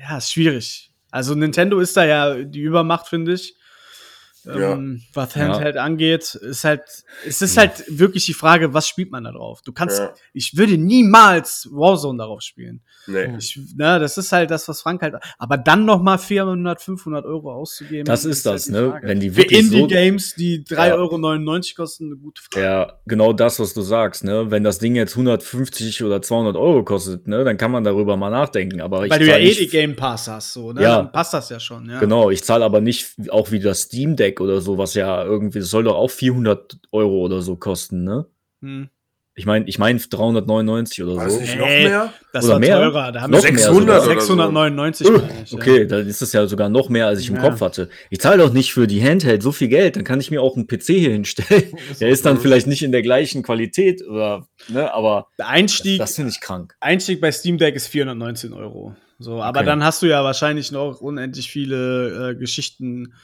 ja, 0.00 0.16
ist 0.16 0.32
schwierig. 0.32 0.91
Also 1.12 1.34
Nintendo 1.36 1.78
ist 1.78 1.96
da 1.96 2.04
ja 2.04 2.42
die 2.42 2.60
Übermacht, 2.62 3.06
finde 3.06 3.34
ich. 3.34 3.56
Ähm, 4.46 5.02
Was 5.14 5.34
Ja. 5.34 5.42
Handheld 5.48 5.76
angeht, 5.76 6.34
ist 6.34 6.64
halt, 6.64 6.82
es 7.26 7.42
ist 7.42 7.56
halt 7.56 7.84
wirklich 7.88 8.26
die 8.26 8.34
Frage, 8.34 8.74
was 8.74 8.88
spielt 8.88 9.10
man 9.10 9.24
da 9.24 9.32
drauf? 9.32 9.60
Du 9.64 9.72
kannst, 9.72 9.98
Ja. 9.98 10.12
ich 10.32 10.56
würde 10.56 10.76
niemals 10.78 11.68
Warzone 11.70 12.18
darauf 12.18 12.40
spielen. 12.42 12.80
Nee. 13.06 13.36
Ich, 13.38 13.58
ne, 13.76 13.98
das 13.98 14.16
ist 14.16 14.30
halt 14.30 14.50
das, 14.50 14.68
was 14.68 14.80
Frank 14.80 15.02
halt, 15.02 15.14
aber 15.38 15.56
dann 15.58 15.84
noch 15.84 16.00
mal 16.02 16.18
400, 16.18 16.80
500 16.80 17.24
Euro 17.24 17.52
auszugeben. 17.52 18.04
Das 18.04 18.24
ist 18.24 18.46
das, 18.46 18.66
die 18.66 18.72
ne? 18.72 18.90
Frage. 18.90 19.08
Wenn 19.08 19.20
die 19.20 19.30
Für 19.30 19.36
wirklich 19.38 19.68
so- 19.68 19.76
Indie-Games, 19.76 20.34
die 20.36 20.64
3,99 20.64 20.86
Ja. 20.88 20.94
Euro 20.96 21.82
kosten, 21.82 22.06
eine 22.06 22.16
gute 22.16 22.42
Frage. 22.42 22.64
Ja, 22.66 22.92
genau 23.06 23.32
das, 23.32 23.58
was 23.58 23.74
du 23.74 23.82
sagst, 23.82 24.22
ne? 24.24 24.50
Wenn 24.50 24.62
das 24.64 24.78
Ding 24.78 24.94
jetzt 24.94 25.16
150 25.16 26.02
oder 26.04 26.22
200 26.22 26.56
Euro 26.56 26.84
kostet, 26.84 27.26
ne, 27.26 27.42
dann 27.44 27.56
kann 27.56 27.70
man 27.70 27.82
darüber 27.84 28.16
mal 28.16 28.30
nachdenken. 28.30 28.80
Aber 28.80 29.00
Weil 29.08 29.18
du 29.18 29.26
ja 29.26 29.36
eh 29.36 29.52
die 29.54 29.66
Game 29.68 29.96
Pass 29.96 30.28
hast, 30.28 30.52
so, 30.52 30.72
ne? 30.72 30.82
Ja. 30.82 30.96
Dann 30.98 31.12
passt 31.12 31.34
das 31.34 31.48
ja 31.48 31.58
schon, 31.58 31.88
ja. 31.90 31.98
Genau, 31.98 32.30
ich 32.30 32.44
zahle 32.44 32.64
aber 32.64 32.80
nicht 32.80 33.14
auch 33.30 33.50
wie 33.50 33.58
das 33.60 33.82
Steam 33.82 34.14
Deck 34.16 34.31
oder 34.40 34.60
so, 34.60 34.78
was 34.78 34.94
ja 34.94 35.24
irgendwie, 35.24 35.58
das 35.60 35.70
soll 35.70 35.84
doch 35.84 35.96
auch 35.96 36.10
400 36.10 36.78
Euro 36.92 37.18
oder 37.20 37.42
so 37.42 37.56
kosten, 37.56 38.04
ne? 38.04 38.26
Hm. 38.60 38.88
Ich 39.34 39.46
meine, 39.46 39.66
ich 39.66 39.78
meine 39.78 39.98
399 39.98 41.02
oder 41.02 41.16
War 41.16 41.24
das 41.24 41.34
so. 41.34 41.40
nicht 41.40 41.56
noch 41.58 41.66
mehr? 41.66 42.12
Das 42.34 42.44
Oder 42.44 42.52
war 42.52 42.60
mehr? 42.60 42.76
teurer. 42.76 43.12
Da 43.12 43.20
haben 43.22 43.30
Noch 43.30 43.42
wir 43.42 43.50
mehr 43.50 43.58
600 43.62 43.80
sogar. 43.80 43.96
oder 43.96 44.20
so. 44.20 44.20
699 44.36 45.06
Uh, 45.08 45.12
meine 45.12 45.42
ich, 45.42 45.50
ja. 45.52 45.58
Okay, 45.58 45.86
dann 45.86 46.06
ist 46.06 46.20
es 46.20 46.32
ja 46.34 46.46
sogar 46.46 46.68
noch 46.68 46.90
mehr, 46.90 47.06
als 47.06 47.20
ich 47.20 47.30
im 47.30 47.36
Ja. 47.36 47.40
Kopf 47.40 47.62
hatte. 47.62 47.88
Ich 48.10 48.20
zahle 48.20 48.42
doch 48.42 48.52
nicht 48.52 48.74
für 48.74 48.86
die 48.86 49.02
Handheld 49.02 49.42
so 49.42 49.50
viel 49.50 49.68
Geld, 49.68 49.96
dann 49.96 50.04
kann 50.04 50.20
ich 50.20 50.30
mir 50.30 50.42
auch 50.42 50.54
einen 50.56 50.66
PC 50.66 50.82
hier 50.88 51.12
hinstellen. 51.12 51.64
Der 52.00 52.10
ist 52.10 52.26
dann 52.26 52.38
vielleicht 52.38 52.66
nicht 52.66 52.82
in 52.82 52.92
der 52.92 53.00
gleichen 53.00 53.42
Qualität 53.42 54.06
oder, 54.06 54.46
ne, 54.68 54.92
aber 54.92 55.28
Der 55.38 55.46
das, 55.46 55.54
Einstieg, 55.54 55.98
das 55.98 56.14
finde 56.16 56.30
ich 56.30 56.40
krank. 56.42 56.74
Einstieg 56.80 57.22
bei 57.22 57.32
Steam 57.32 57.56
Deck 57.56 57.74
ist 57.74 57.86
419 57.86 58.52
Euro. 58.52 58.94
So, 59.18 59.40
aber 59.40 59.60
Okay. 59.60 59.66
dann 59.66 59.82
hast 59.82 60.02
du 60.02 60.06
ja 60.08 60.22
wahrscheinlich 60.24 60.72
noch 60.72 61.00
unendlich 61.00 61.50
viele 61.50 62.32
äh, 62.32 62.34
Geschichten. 62.34 63.14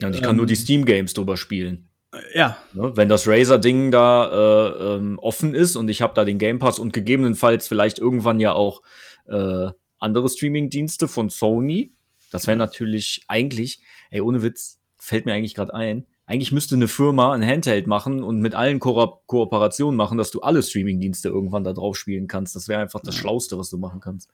Ja, 0.00 0.08
und 0.08 0.14
ich 0.14 0.22
kann 0.22 0.30
Ähm. 0.30 0.36
nur 0.36 0.46
die 0.46 0.56
Steam 0.56 0.84
Games 0.84 1.14
drüber 1.14 1.36
spielen. 1.36 1.88
Ja, 2.34 2.56
Ne? 2.72 2.96
Wenn 2.96 3.08
das 3.08 3.26
Razer-Ding 3.28 3.90
da 3.90 4.30
äh, 4.30 4.94
ähm, 4.96 5.18
offen 5.18 5.54
ist 5.54 5.76
und 5.76 5.88
ich 5.88 6.02
habe 6.02 6.14
da 6.14 6.24
den 6.24 6.38
Game 6.38 6.58
Pass 6.58 6.78
und 6.78 6.92
gegebenenfalls 6.92 7.68
vielleicht 7.68 7.98
irgendwann 7.98 8.40
ja 8.40 8.52
auch 8.52 8.82
äh, 9.26 9.68
andere 9.98 10.28
Streaming-Dienste 10.28 11.08
von 11.08 11.28
Sony, 11.30 11.92
das 12.30 12.46
wäre 12.46 12.56
natürlich 12.56 13.24
eigentlich, 13.28 13.80
ey, 14.10 14.20
ohne 14.20 14.42
Witz, 14.42 14.80
fällt 14.98 15.26
mir 15.26 15.34
eigentlich 15.34 15.54
gerade 15.54 15.74
ein, 15.74 16.06
eigentlich 16.26 16.50
müsste 16.50 16.74
eine 16.74 16.88
Firma 16.88 17.32
ein 17.32 17.46
Handheld 17.46 17.86
machen 17.86 18.22
und 18.22 18.40
mit 18.40 18.54
allen 18.54 18.80
Ko 18.80 19.22
Kooperationen 19.26 19.96
machen, 19.96 20.18
dass 20.18 20.32
du 20.32 20.40
alle 20.40 20.62
Streaming-Dienste 20.62 21.28
irgendwann 21.28 21.62
da 21.62 21.72
drauf 21.72 21.96
spielen 21.96 22.26
kannst. 22.26 22.56
Das 22.56 22.66
wäre 22.66 22.80
einfach 22.80 23.00
das 23.00 23.14
Schlauste, 23.14 23.58
was 23.58 23.70
du 23.70 23.78
machen 23.78 24.00
kannst. 24.00 24.28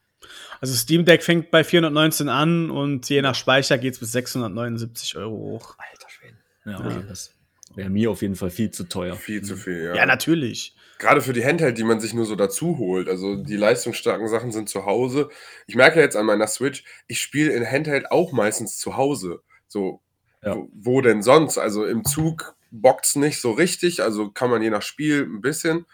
also 0.60 0.74
Steam 0.74 1.04
Deck 1.04 1.22
fängt 1.22 1.50
bei 1.50 1.62
419 1.62 2.30
an 2.30 2.70
und 2.70 3.08
je 3.10 3.20
nach 3.20 3.34
Speicher 3.34 3.76
geht's 3.76 3.98
bis 3.98 4.12
679 4.12 5.16
Euro 5.18 5.36
hoch. 5.36 5.76
Alter 5.78 6.08
Schwede. 6.08 6.36
Ja, 6.64 6.80
okay, 6.80 7.04
das 7.06 7.34
wäre 7.74 7.90
mir 7.90 8.10
auf 8.10 8.22
jeden 8.22 8.36
Fall 8.36 8.50
viel 8.50 8.70
zu 8.70 8.84
teuer. 8.84 9.14
Viel 9.14 9.42
zu 9.42 9.56
viel, 9.56 9.84
ja. 9.84 9.94
Ja, 9.94 10.06
natürlich. 10.06 10.74
Gerade 10.98 11.20
für 11.20 11.32
die 11.32 11.44
Handheld, 11.44 11.76
die 11.78 11.84
man 11.84 12.00
sich 12.00 12.14
nur 12.14 12.24
so 12.24 12.36
dazu 12.36 12.78
holt. 12.78 13.08
Also 13.08 13.36
die 13.36 13.56
leistungsstarken 13.56 14.28
Sachen 14.28 14.52
sind 14.52 14.68
zu 14.68 14.86
Hause. 14.86 15.28
Ich 15.66 15.74
merke 15.74 16.00
jetzt 16.00 16.16
an 16.16 16.26
meiner 16.26 16.46
Switch, 16.46 16.84
ich 17.06 17.20
spiele 17.20 17.52
in 17.52 17.66
Handheld 17.66 18.10
auch 18.10 18.32
meistens 18.32 18.78
zu 18.78 18.96
Hause. 18.96 19.42
So, 19.66 20.00
Ja. 20.44 20.56
wo, 20.56 20.68
wo 20.72 21.00
denn 21.00 21.22
sonst? 21.22 21.58
Also 21.58 21.84
im 21.86 22.04
Zug 22.04 22.54
bockt's 22.70 23.16
nicht 23.16 23.40
so 23.40 23.52
richtig. 23.52 24.02
Also 24.02 24.30
kann 24.30 24.50
man 24.50 24.62
je 24.62 24.70
nach 24.70 24.82
Spiel 24.82 25.22
ein 25.24 25.40
bisschen. 25.40 25.86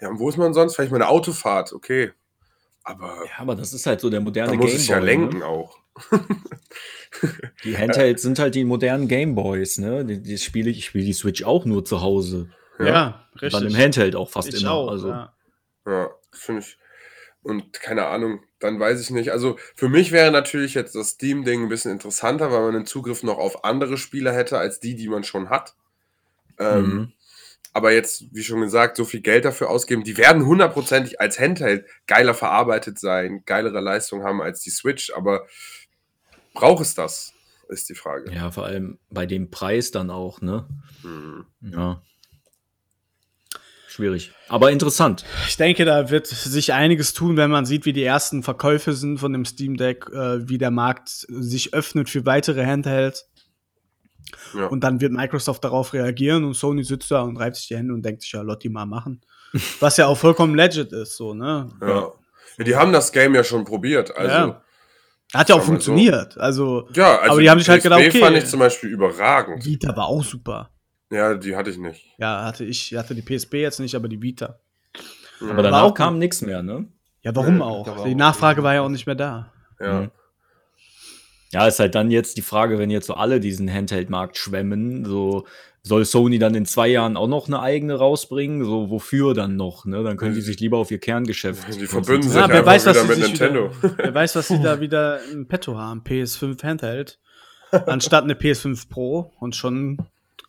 Ja, 0.00 0.08
und 0.08 0.18
wo 0.18 0.28
ist 0.28 0.38
man 0.38 0.54
sonst? 0.54 0.74
Vielleicht 0.76 0.90
mal 0.92 0.96
eine 0.98 1.08
Autofahrt, 1.08 1.72
okay. 1.72 2.12
Aber 2.82 3.24
Ja, 3.26 3.32
aber 3.38 3.54
das 3.56 3.72
ist 3.74 3.84
halt 3.86 4.00
so 4.00 4.08
der 4.08 4.20
moderne 4.20 4.52
da 4.52 4.56
muss 4.58 4.72
ich 4.72 4.88
ja 4.88 4.98
Gameboy, 5.00 5.16
ne? 5.16 5.22
lenken 5.22 5.42
auch. 5.42 5.78
Die 7.64 7.76
Handhelds 7.76 8.22
sind 8.22 8.38
halt 8.38 8.54
die 8.54 8.64
modernen 8.64 9.08
Gameboys, 9.08 9.78
ne? 9.78 10.04
Die, 10.04 10.22
die 10.22 10.38
spiele 10.38 10.70
ich, 10.70 10.78
ich 10.78 10.86
spiele 10.86 11.04
die 11.04 11.12
Switch 11.12 11.42
auch 11.42 11.64
nur 11.64 11.84
zu 11.84 12.00
Hause. 12.00 12.48
Ja, 12.78 12.86
Ja. 12.86 13.28
richtig. 13.34 13.52
Dann 13.52 13.66
im 13.66 13.76
Handheld 13.76 14.16
auch 14.16 14.30
fast 14.30 14.54
ich 14.54 14.62
immer. 14.62 14.72
auch. 14.72 14.88
also, 14.90 15.08
ja. 15.08 15.34
Ja, 15.86 16.10
finde 16.32 16.62
ich. 16.62 16.78
Und 17.42 17.72
keine 17.74 18.06
Ahnung, 18.06 18.40
dann 18.60 18.78
weiß 18.78 19.00
ich 19.00 19.10
nicht. 19.10 19.32
Also 19.32 19.58
für 19.74 19.88
mich 19.88 20.12
wäre 20.12 20.30
natürlich 20.30 20.74
jetzt 20.74 20.94
das 20.94 21.10
Steam-Ding 21.10 21.62
ein 21.64 21.68
bisschen 21.68 21.92
interessanter, 21.92 22.52
weil 22.52 22.60
man 22.60 22.76
einen 22.76 22.86
Zugriff 22.86 23.22
noch 23.22 23.38
auf 23.38 23.64
andere 23.64 23.96
Spiele 23.96 24.32
hätte, 24.32 24.58
als 24.58 24.80
die, 24.80 24.94
die 24.94 25.08
man 25.08 25.24
schon 25.24 25.50
hat. 25.50 25.74
Ähm, 26.58 26.82
Mhm. 26.82 27.12
aber 27.72 27.92
jetzt, 27.92 28.24
wie 28.34 28.42
schon 28.42 28.60
gesagt, 28.60 28.96
so 28.96 29.04
viel 29.04 29.20
Geld 29.20 29.44
dafür 29.44 29.70
ausgeben. 29.70 30.04
Die 30.04 30.16
werden 30.18 30.44
hundertprozentig 30.44 31.20
als 31.20 31.38
Handheld 31.38 31.86
geiler 32.06 32.34
verarbeitet 32.34 32.98
sein, 32.98 33.42
geilere 33.46 33.80
Leistung 33.80 34.24
haben 34.24 34.42
als 34.42 34.60
die 34.60 34.70
Switch, 34.70 35.12
aber 35.14 35.46
braucht 36.52 36.82
es 36.82 36.94
das, 36.94 37.32
ist 37.68 37.88
die 37.88 37.94
Frage. 37.94 38.32
Ja, 38.32 38.50
vor 38.50 38.64
allem 38.66 38.98
bei 39.08 39.24
dem 39.24 39.50
Preis 39.50 39.90
dann 39.90 40.10
auch, 40.10 40.40
ne? 40.40 40.66
Hm. 41.02 41.46
Ja. 41.60 42.02
Schwierig. 43.90 44.30
Aber 44.48 44.70
interessant. 44.70 45.24
Ich 45.48 45.56
denke, 45.56 45.84
da 45.84 46.10
wird 46.10 46.28
sich 46.28 46.72
einiges 46.72 47.12
tun, 47.12 47.36
wenn 47.36 47.50
man 47.50 47.66
sieht, 47.66 47.86
wie 47.86 47.92
die 47.92 48.04
ersten 48.04 48.44
Verkäufe 48.44 48.92
sind 48.92 49.18
von 49.18 49.32
dem 49.32 49.44
Steam 49.44 49.76
Deck, 49.76 50.06
äh, 50.12 50.48
wie 50.48 50.58
der 50.58 50.70
Markt 50.70 51.08
sich 51.08 51.74
öffnet 51.74 52.08
für 52.08 52.24
weitere 52.24 52.64
Handhelds. 52.64 53.28
Ja. 54.54 54.66
Und 54.66 54.84
dann 54.84 55.00
wird 55.00 55.10
Microsoft 55.10 55.64
darauf 55.64 55.92
reagieren 55.92 56.44
und 56.44 56.54
Sony 56.54 56.84
sitzt 56.84 57.10
da 57.10 57.22
und 57.22 57.36
reibt 57.36 57.56
sich 57.56 57.66
die 57.66 57.76
Hände 57.76 57.92
und 57.92 58.02
denkt 58.02 58.22
sich, 58.22 58.30
ja, 58.30 58.42
Lotti 58.42 58.68
mal 58.68 58.86
machen. 58.86 59.22
Was 59.80 59.96
ja 59.96 60.06
auch 60.06 60.16
vollkommen 60.16 60.54
legit 60.54 60.92
ist, 60.92 61.16
so, 61.16 61.34
ne? 61.34 61.68
Ja. 61.80 62.12
ja, 62.58 62.64
die 62.64 62.76
haben 62.76 62.92
das 62.92 63.10
Game 63.10 63.34
ja 63.34 63.42
schon 63.42 63.64
probiert. 63.64 64.16
Also, 64.16 64.30
ja, 64.30 64.46
Ja. 64.46 64.62
Hat 65.34 65.48
ja 65.48 65.56
auch 65.56 65.58
wir 65.58 65.62
so. 65.62 65.66
funktioniert. 65.66 66.38
Also, 66.38 66.86
also 66.96 67.02
Aber 67.02 67.40
die 67.40 67.50
haben 67.50 67.58
sich 67.58 67.68
halt 67.68 67.82
gedacht, 67.82 68.00
PSP 68.00 68.08
okay. 68.10 68.20
fand 68.20 68.36
ich 68.36 68.46
zum 68.46 68.60
Beispiel 68.60 68.90
überragend. 68.90 69.64
Vita 69.64 69.96
war 69.96 70.06
auch 70.06 70.24
super. 70.24 70.70
Ja, 71.10 71.34
die 71.34 71.56
hatte 71.56 71.70
ich 71.70 71.78
nicht. 71.78 72.04
Ja, 72.18 72.44
hatte 72.44 72.64
ich, 72.64 72.94
hatte 72.94 73.14
die 73.14 73.22
PSP 73.22 73.54
jetzt 73.54 73.80
nicht, 73.80 73.94
aber 73.94 74.08
die 74.08 74.22
Vita. 74.22 74.58
Aber 75.40 75.56
War 75.56 75.62
danach 75.64 75.82
auch 75.82 75.94
kam 75.94 76.18
nichts 76.18 76.40
mehr, 76.42 76.62
ne? 76.62 76.86
Ja, 77.22 77.34
warum 77.34 77.58
Ja, 77.58 77.64
auch? 77.64 77.86
war 77.86 78.04
Die 78.06 78.12
auch- 78.12 78.16
Nachfrage 78.16 78.62
war 78.62 78.74
ja 78.74 78.82
auch 78.82 78.88
nicht 78.88 79.06
mehr 79.06 79.14
da. 79.16 79.52
Ja. 79.80 80.02
Mhm. 80.02 80.10
Ja, 81.52 81.66
ist 81.66 81.80
halt 81.80 81.96
dann 81.96 82.10
jetzt 82.12 82.36
die 82.36 82.42
Frage, 82.42 82.78
wenn 82.78 82.90
jetzt 82.90 83.06
so 83.08 83.14
alle 83.14 83.40
diesen 83.40 83.68
Handheld-Markt 83.72 84.38
schwemmen, 84.38 85.04
so 85.04 85.46
soll 85.82 86.04
Sony 86.04 86.38
dann 86.38 86.54
in 86.54 86.64
zwei 86.66 86.86
Jahren 86.88 87.16
auch 87.16 87.26
noch 87.26 87.48
eine 87.48 87.58
eigene 87.60 87.94
rausbringen? 87.94 88.64
So, 88.64 88.88
wofür 88.90 89.34
dann 89.34 89.56
noch? 89.56 89.84
Ne? 89.86 90.04
Dann 90.04 90.16
können 90.16 90.34
die 90.36 90.42
sich 90.42 90.60
lieber 90.60 90.78
auf 90.78 90.90
ihr 90.92 90.98
Kerngeschäft. 91.00 91.66
Die 91.80 91.86
verbünden 91.86 92.28
sich 92.30 92.38
Ja, 92.40 92.48
wer 92.48 92.58
einfach 92.58 92.66
weiß, 92.72 92.86
was 92.86 93.08
mit 93.08 93.18
Nintendo. 93.18 93.70
wieder, 93.82 93.94
wer 93.98 94.14
weiß, 94.14 94.36
was 94.36 94.46
sie 94.48 94.60
da 94.62 94.80
wieder 94.80 95.20
im 95.32 95.48
Petto 95.48 95.76
haben. 95.76 96.02
PS5 96.02 96.62
Handheld. 96.62 97.18
Anstatt 97.86 98.22
eine 98.24 98.34
PS5 98.34 98.88
Pro 98.88 99.32
und 99.40 99.56
schon 99.56 99.98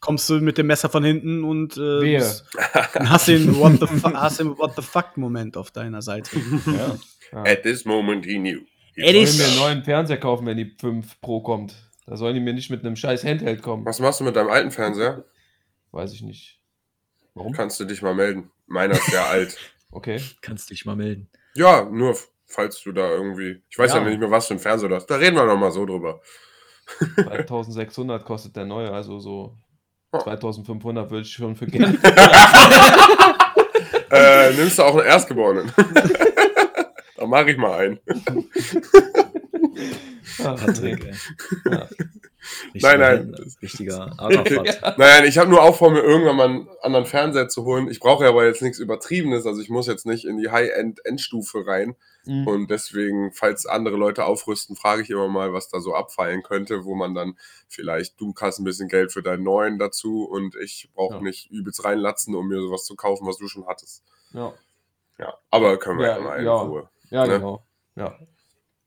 kommst 0.02 0.30
du 0.30 0.42
mit 0.42 0.58
dem 0.58 0.68
Messer 0.68 0.90
von 0.90 1.04
hinten 1.06 1.44
und 1.46 1.78
äh, 1.78 2.00
bist- 2.02 2.46
dann 2.94 3.10
hast 3.10 3.28
du 3.30 3.38
den 3.40 3.56
What 3.60 3.80
the, 3.80 3.88
hast 4.14 4.40
den 4.40 4.58
What 4.58 4.76
the 4.76 4.82
fuck 4.82 5.16
Moment 5.16 5.56
auf 5.56 5.72
deiner 5.72 6.02
Seite. 6.02 6.30
Ja. 6.66 6.98
At 7.44 7.64
this 7.64 7.86
moment 7.86 8.26
he 8.26 8.38
knew. 8.38 8.60
It 8.96 9.16
Ich 9.16 9.28
will 9.38 9.38
mir 9.38 9.46
einen 9.48 9.58
neuen 9.58 9.84
Fernseher 9.86 10.18
kaufen, 10.18 10.46
wenn 10.46 10.58
die 10.58 10.76
5 10.80 11.22
Pro 11.22 11.42
kommt. 11.42 11.74
Da 12.06 12.18
sollen 12.18 12.34
die 12.34 12.42
mir 12.42 12.52
nicht 12.54 12.70
mit 12.70 12.84
einem 12.86 12.98
scheiß 12.98 13.24
Handheld 13.24 13.62
kommen. 13.62 13.86
Was 13.86 14.00
machst 14.00 14.20
du 14.20 14.26
mit 14.26 14.36
deinem 14.36 14.50
alten 14.50 14.72
Fernseher? 14.72 15.24
Weiß 15.92 16.12
ich 16.14 16.22
nicht. 16.24 16.60
Warum? 17.34 17.54
Kannst 17.54 17.80
du 17.80 17.86
dich 17.86 18.02
mal 18.02 18.14
melden. 18.14 18.52
Meiner 18.68 18.96
ist 18.96 19.06
sehr 19.06 19.26
alt. 19.28 19.58
Okay. 19.94 20.22
Kannst 20.40 20.70
dich 20.70 20.86
mal 20.86 20.96
melden. 20.96 21.30
Ja, 21.54 21.84
nur 21.84 22.16
falls 22.46 22.82
du 22.82 22.94
da 22.94 23.10
irgendwie. 23.12 23.62
Ich 23.70 23.78
weiß 23.78 23.92
ja, 23.92 23.98
Ja. 24.02 24.08
nicht 24.08 24.20
mehr, 24.22 24.32
was 24.32 24.48
für 24.48 24.54
ein 24.54 24.60
Fernseher 24.60 24.88
du 24.88 24.96
hast. 24.96 25.08
Da 25.08 25.18
reden 25.18 25.36
wir 25.36 25.44
noch 25.46 25.58
mal 25.58 25.70
so 25.72 25.86
drüber. 25.86 26.22
3600 27.18 28.24
kostet 28.26 28.56
der 28.56 28.64
neue, 28.66 28.90
also 28.92 29.20
so. 29.20 29.58
2500 30.20 31.10
würde 31.10 31.22
ich 31.22 31.32
schon 31.32 31.56
für 31.56 31.68
Geld. 31.68 32.00
Äh, 34.12 34.52
nimmst 34.54 34.78
du 34.78 34.84
auch 34.84 34.96
einen 34.98 35.08
Erstgeborenen? 35.08 35.72
da 37.16 37.26
mache 37.26 37.52
ich 37.52 37.58
mal 37.58 37.80
einen. 37.80 38.00
Ah, 40.44 40.54
Patrick, 40.54 41.06
ey. 41.06 41.14
Ja. 41.72 41.88
Richtiger 42.74 42.98
Nein, 42.98 43.00
nein. 43.30 43.36
Richtiger 43.62 44.20
Arafat. 44.20 44.94
Nein, 44.98 45.26
ich 45.26 45.38
habe 45.38 45.50
nur 45.52 45.62
auch 45.62 45.76
vor, 45.78 45.92
mir 45.92 46.02
irgendwann 46.02 46.36
mal 46.36 46.50
einen 46.50 46.68
anderen 46.82 47.06
Fernseher 47.06 47.50
zu 47.50 47.66
holen. 47.66 47.88
Ich 47.88 48.00
brauche 48.00 48.24
ja 48.24 48.32
aber 48.32 48.48
jetzt 48.48 48.64
nichts 48.64 48.80
Übertriebenes. 48.80 49.46
Also 49.46 49.62
ich 49.62 49.70
muss 49.70 49.86
jetzt 49.86 50.08
nicht 50.08 50.26
in 50.26 50.40
die 50.40 50.50
High-End-Endstufe 50.50 51.68
rein. 51.68 51.96
Mhm. 52.26 52.48
Und 52.48 52.72
deswegen, 52.72 53.32
falls 53.32 53.68
andere 53.68 53.96
Leute 53.96 54.26
aufrüsten, 54.26 54.76
frage 54.76 55.04
ich 55.04 55.12
immer 55.12 55.28
mal, 55.28 55.54
was 55.54 55.70
da 55.70 55.80
so 55.82 55.94
abfallen 55.94 56.42
könnte, 56.42 56.84
wo 56.84 56.96
man 56.96 57.14
dann 57.14 57.38
vielleicht, 57.68 58.20
du 58.20 58.34
hast 58.42 58.58
ein 58.58 58.64
bisschen 58.64 58.88
Geld 58.88 59.12
für 59.12 59.22
deinen 59.22 59.44
neuen 59.44 59.78
dazu 59.78 60.24
und 60.24 60.56
ich 60.56 60.90
brauche 60.96 61.16
Ja. 61.16 61.22
nicht 61.22 61.52
übelst 61.52 61.84
reinlatzen, 61.86 62.34
um 62.34 62.48
mir 62.48 62.60
sowas 62.60 62.86
zu 62.86 62.96
kaufen, 62.96 63.28
was 63.28 63.38
du 63.38 63.48
schon 63.48 63.68
hattest. 63.68 64.04
Ja, 64.34 64.52
Ja, 65.20 65.36
aber 65.52 65.78
können 65.78 66.00
wir 66.00 66.08
Ja, 66.08 66.18
ja, 66.18 66.24
mal 66.24 66.40
in 66.40 66.46
ja. 66.46 66.54
Ruhe. 66.54 66.90
ja 67.12 67.28
Ne? 67.28 67.34
genau. 67.34 67.64
Ja. 67.96 68.18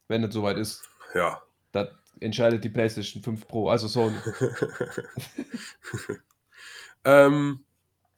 Wenn 0.08 0.24
es 0.24 0.34
soweit 0.34 0.56
ist, 0.58 0.82
Ja. 1.14 1.42
das 1.72 1.88
entscheidet 2.20 2.64
die 2.64 2.70
PlayStation 2.70 3.22
5 3.22 3.46
Pro, 3.48 3.68
also 3.68 3.88
Sony. 3.88 4.16
ähm, 7.04 7.64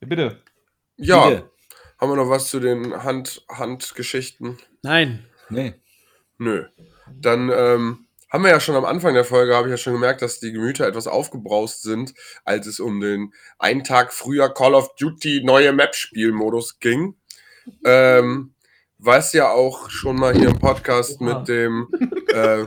Bitte. 0.00 0.42
ja, 0.96 1.28
Bitte. 1.28 1.50
haben 1.98 2.10
wir 2.10 2.16
noch 2.16 2.30
was 2.30 2.48
zu 2.48 2.60
den 2.60 3.02
Hand 3.02 3.44
Handgeschichten? 3.48 4.58
Nein. 4.82 5.26
Nee. 5.48 5.74
Nö. 6.38 6.66
Dann 7.12 7.50
ähm, 7.50 8.06
haben 8.30 8.44
wir 8.44 8.50
ja 8.50 8.60
schon 8.60 8.76
am 8.76 8.84
Anfang 8.84 9.14
der 9.14 9.24
Folge, 9.24 9.54
habe 9.54 9.68
ich 9.68 9.72
ja 9.72 9.78
schon 9.78 9.94
gemerkt, 9.94 10.20
dass 10.20 10.40
die 10.40 10.52
Gemüter 10.52 10.86
etwas 10.86 11.06
aufgebraust 11.06 11.82
sind, 11.82 12.12
als 12.44 12.66
es 12.66 12.80
um 12.80 13.00
den 13.00 13.32
einen 13.58 13.84
Tag 13.84 14.12
früher 14.12 14.52
Call 14.52 14.74
of 14.74 14.94
Duty 14.96 15.42
neue 15.44 15.72
Map-Spielmodus 15.72 16.78
ging. 16.80 17.16
Ähm, 17.84 18.54
was 18.98 19.32
ja 19.32 19.50
auch 19.50 19.90
schon 19.90 20.16
mal 20.16 20.34
hier 20.34 20.48
im 20.48 20.58
Podcast 20.58 21.20
Oha. 21.20 21.38
mit 21.38 21.48
dem 21.48 21.88
äh, 22.32 22.66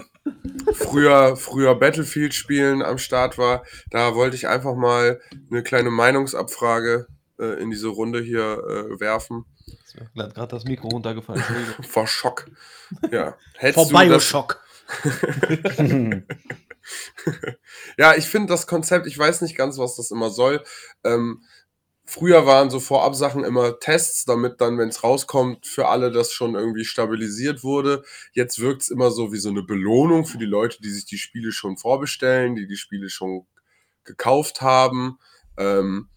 früher, 0.74 1.36
früher 1.36 1.76
Battlefield-Spielen 1.76 2.82
am 2.82 2.98
Start 2.98 3.38
war. 3.38 3.64
Da 3.92 4.16
wollte 4.16 4.36
ich 4.36 4.48
einfach 4.48 4.76
mal 4.76 5.22
eine 5.50 5.64
kleine 5.64 5.92
Meinungsabfrage 5.92 7.08
äh, 7.40 7.62
in 7.62 7.70
diese 7.70 7.88
Runde 7.88 8.22
hier 8.22 8.42
äh, 8.42 9.00
werfen. 9.00 9.46
Mir 10.14 10.24
hat 10.24 10.36
gerade 10.36 10.56
das 10.56 10.66
Mikro 10.66 10.90
runtergefallen. 10.90 11.44
Vor 11.82 12.08
Schock. 12.08 12.46
Ja. 13.12 13.36
Hättest 13.58 13.76
Vor 13.76 13.88
du 13.88 13.94
das, 13.94 14.32
Bioshock. 14.32 14.60
Ja, 17.98 18.16
ich 18.16 18.26
finde 18.26 18.48
das 18.48 18.68
Konzept, 18.68 19.08
ich 19.08 19.18
weiß 19.18 19.42
nicht 19.42 19.58
ganz, 19.58 19.78
was 19.78 19.96
das 19.96 20.12
immer 20.12 20.30
soll. 20.30 20.64
Ähm, 21.04 21.44
früher 22.10 22.48
waren 22.48 22.72
so 22.72 22.80
Vorabsachen 22.80 23.44
immer 23.44 23.80
Tests, 23.80 24.26
damit 24.26 24.60
dann, 24.62 24.80
wenn 24.80 24.90
es 24.90 25.04
rauskommt, 25.04 25.68
für 25.68 25.88
alle 25.88 26.12
das 26.12 26.34
schon 26.34 26.56
irgendwie 26.56 26.84
stabilisiert 26.84 27.64
wurde. 27.64 28.04
Jetzt 28.34 28.60
wirkt 28.60 28.82
es 28.82 28.90
immer 28.90 29.12
so 29.12 29.32
wie 29.32 29.38
so 29.38 29.50
eine 29.50 29.62
Belohnung 29.62 30.26
für 30.26 30.40
die 30.40 30.46
Leute, 30.46 30.82
die 30.82 30.90
sich 30.90 31.06
die 31.06 31.20
Spiele 31.20 31.52
schon 31.52 31.78
vorbestellen, 31.78 32.56
die 32.56 32.68
die 32.68 32.78
Spiele 32.78 33.10
schon 33.10 33.46
gekauft 34.06 34.62
haben. 34.62 35.20
Ähm, 35.58 36.10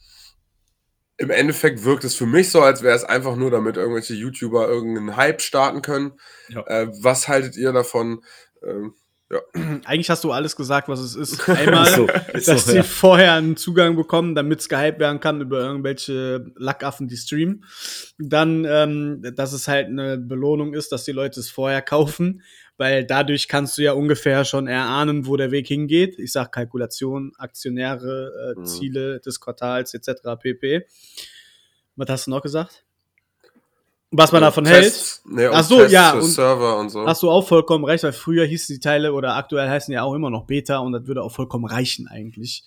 Im 1.18 1.28
Endeffekt 1.28 1.84
wirkt 1.84 2.04
es 2.04 2.14
für 2.14 2.26
mich 2.26 2.50
so, 2.50 2.62
als 2.62 2.82
wäre 2.82 2.96
es 2.96 3.04
einfach 3.04 3.36
nur, 3.36 3.50
damit 3.50 3.76
irgendwelche 3.76 4.14
YouTuber 4.14 4.68
irgendeinen 4.68 5.16
Hype 5.16 5.42
starten 5.42 5.82
können. 5.82 6.18
Ja. 6.48 6.66
Äh, 6.68 6.88
was 7.02 7.28
haltet 7.28 7.56
ihr 7.56 7.72
davon? 7.72 8.24
Ähm, 8.66 8.94
Eigentlich 9.84 10.10
hast 10.10 10.24
du 10.24 10.32
alles 10.32 10.56
gesagt, 10.56 10.88
was 10.88 11.00
es 11.00 11.14
ist. 11.16 11.48
Einmal, 11.48 11.86
Ist 11.86 11.94
so, 11.94 12.06
ist 12.34 12.48
dass 12.48 12.64
so, 12.66 12.70
sie 12.72 12.76
ja. 12.78 12.82
vorher 12.82 13.32
einen 13.34 13.56
Zugang 13.56 13.96
bekommen, 13.96 14.34
damit 14.34 14.60
es 14.60 14.68
gehypt 14.68 14.98
werden 14.98 15.20
kann 15.20 15.40
über 15.40 15.60
irgendwelche 15.60 16.44
Lackaffen, 16.56 17.08
die 17.08 17.16
streamen. 17.16 17.64
Dann, 18.18 18.64
ähm, 18.68 19.22
dass 19.34 19.52
es 19.52 19.68
halt 19.68 19.86
eine 19.88 20.18
Belohnung 20.18 20.74
ist, 20.74 20.92
dass 20.92 21.04
die 21.04 21.12
Leute 21.12 21.40
es 21.40 21.50
vorher 21.50 21.82
kaufen, 21.82 22.42
weil 22.76 23.04
dadurch 23.04 23.48
kannst 23.48 23.78
du 23.78 23.82
ja 23.82 23.92
ungefähr 23.92 24.44
schon 24.44 24.66
erahnen, 24.66 25.26
wo 25.26 25.36
der 25.36 25.50
Weg 25.50 25.66
hingeht. 25.68 26.18
Ich 26.18 26.32
sag 26.32 26.52
Kalkulation, 26.52 27.32
Aktionäre, 27.38 28.54
äh, 28.56 28.60
Mhm. 28.60 28.64
Ziele 28.66 29.20
des 29.20 29.40
Quartals 29.40 29.94
etc. 29.94 30.36
pp. 30.40 30.86
Was 31.96 32.08
hast 32.08 32.26
du 32.26 32.30
noch 32.32 32.42
gesagt? 32.42 32.84
Was 34.14 34.30
man 34.30 34.42
davon 34.42 34.66
hält? 34.66 34.84
Tests, 34.84 35.22
nee, 35.24 35.46
und 35.46 35.54
Ach 35.54 35.64
so, 35.64 35.78
Tests 35.78 35.92
ja, 35.92 36.10
für 36.12 36.18
und- 36.18 36.22
Server 36.24 36.76
und 36.78 36.90
so. 36.90 37.06
Hast 37.06 37.22
du 37.22 37.30
auch 37.30 37.46
vollkommen 37.48 37.84
recht, 37.84 38.04
weil 38.04 38.12
früher 38.12 38.44
hießen 38.44 38.74
die 38.76 38.80
Teile 38.80 39.14
oder 39.14 39.36
aktuell 39.36 39.68
heißen 39.68 39.92
ja 39.92 40.02
auch 40.02 40.14
immer 40.14 40.28
noch 40.30 40.44
Beta 40.46 40.78
und 40.78 40.92
das 40.92 41.06
würde 41.06 41.22
auch 41.22 41.32
vollkommen 41.32 41.64
reichen 41.64 42.06
eigentlich. 42.08 42.64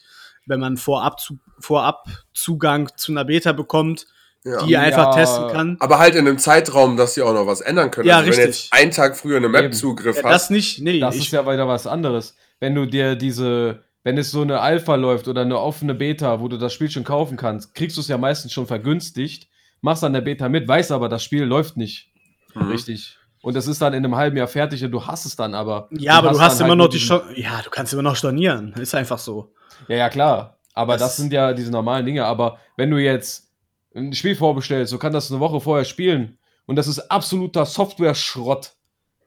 Wenn 0.47 0.59
man 0.59 0.75
vorab, 0.77 1.19
zu, 1.19 1.37
vorab 1.59 2.05
Zugang 2.33 2.89
zu 2.97 3.11
einer 3.11 3.25
Beta 3.25 3.51
bekommt, 3.51 4.07
ja. 4.43 4.63
die 4.65 4.75
einfach 4.77 5.15
Ja. 5.15 5.21
testen 5.23 5.47
kann. 5.49 5.77
Aber 5.79 5.99
halt 5.99 6.15
in 6.15 6.27
einem 6.27 6.37
Zeitraum, 6.39 6.97
dass 6.97 7.13
sie 7.15 7.21
auch 7.21 7.33
noch 7.33 7.47
was 7.47 7.61
ändern 7.61 7.89
können. 7.91 8.07
Ja, 8.07 8.17
also 8.17 8.31
wenn 8.31 8.37
richtig. 8.39 8.63
jetzt 8.65 8.73
einen 8.73 8.91
Tag 8.91 9.15
früher 9.17 9.37
eine 9.37 9.45
Eben. 9.47 9.53
Map-Zugriff 9.53 10.17
Ja, 10.17 10.23
hast. 10.23 10.31
das 10.33 10.49
nicht, 10.49 10.81
nee, 10.81 10.99
Das 10.99 11.15
ich, 11.15 11.25
ist 11.25 11.31
ja 11.31 11.45
weiter 11.45 11.67
was 11.67 11.87
anderes. 11.87 12.35
Wenn 12.59 12.73
du 12.75 12.85
dir 12.85 13.15
diese, 13.15 13.83
wenn 14.03 14.17
es 14.17 14.31
so 14.31 14.41
eine 14.41 14.61
Alpha 14.61 14.95
läuft 14.95 15.27
oder 15.27 15.41
eine 15.41 15.59
offene 15.59 15.93
Beta, 15.95 16.39
wo 16.41 16.47
du 16.47 16.57
das 16.57 16.73
Spiel 16.73 16.89
schon 16.91 17.03
kaufen 17.03 17.37
kannst, 17.37 17.73
kriegst 17.75 17.97
du 17.97 18.01
es 18.01 18.07
ja 18.07 18.17
meistens 18.17 18.51
schon 18.53 18.67
vergünstigt, 18.67 19.47
machst 19.85 20.03
an 20.03 20.11
der 20.13 20.21
Beta 20.21 20.49
mit, 20.49 20.67
weißt 20.67 20.91
aber, 20.91 21.07
das 21.07 21.23
Spiel 21.23 21.43
läuft 21.43 21.77
nicht 21.77 22.11
Mhm. 22.55 22.69
richtig. 22.71 23.17
Und 23.41 23.55
es 23.55 23.67
ist 23.67 23.81
dann 23.81 23.93
in 23.93 24.03
einem 24.03 24.15
halben 24.15 24.35
Jahr 24.37 24.47
fertig 24.47 24.83
und 24.83 24.91
du 24.91 25.05
hast 25.05 25.25
es 25.25 25.35
dann 25.35 25.53
aber. 25.53 25.87
ja, 25.91 26.17
aber 26.17 26.31
du 26.31 26.39
hast 26.41 26.59
immer 26.59 26.69
halt 26.69 26.77
noch 26.79 26.87
die 26.89 26.97
Chance, 26.97 27.25
ja, 27.39 27.61
du 27.61 27.69
kannst 27.69 27.93
immer 27.93 28.01
noch 28.01 28.15
stornieren, 28.15 28.73
ist 28.73 28.95
einfach 28.95 29.19
so. 29.19 29.53
Ja, 29.87 29.95
ja, 29.97 30.09
klar. 30.09 30.57
Aber 30.73 30.93
das, 30.93 31.01
Das- 31.01 31.17
sind 31.17 31.31
ja 31.31 31.53
diese 31.53 31.71
normalen 31.71 32.05
Dinge. 32.05 32.25
Aber 32.25 32.57
wenn 32.75 32.89
du 32.91 32.97
jetzt 32.97 33.51
ein 33.95 34.11
Spiel 34.13 34.35
vorbestellst, 34.35 34.89
so 34.91 34.97
kann 34.97 35.13
das 35.13 35.31
eine 35.31 35.39
Woche 35.39 35.61
vorher 35.61 35.85
spielen 35.85 36.37
und 36.65 36.75
das 36.75 36.87
ist 36.87 36.99
absoluter 37.11 37.65
Software-Schrott. 37.65 38.73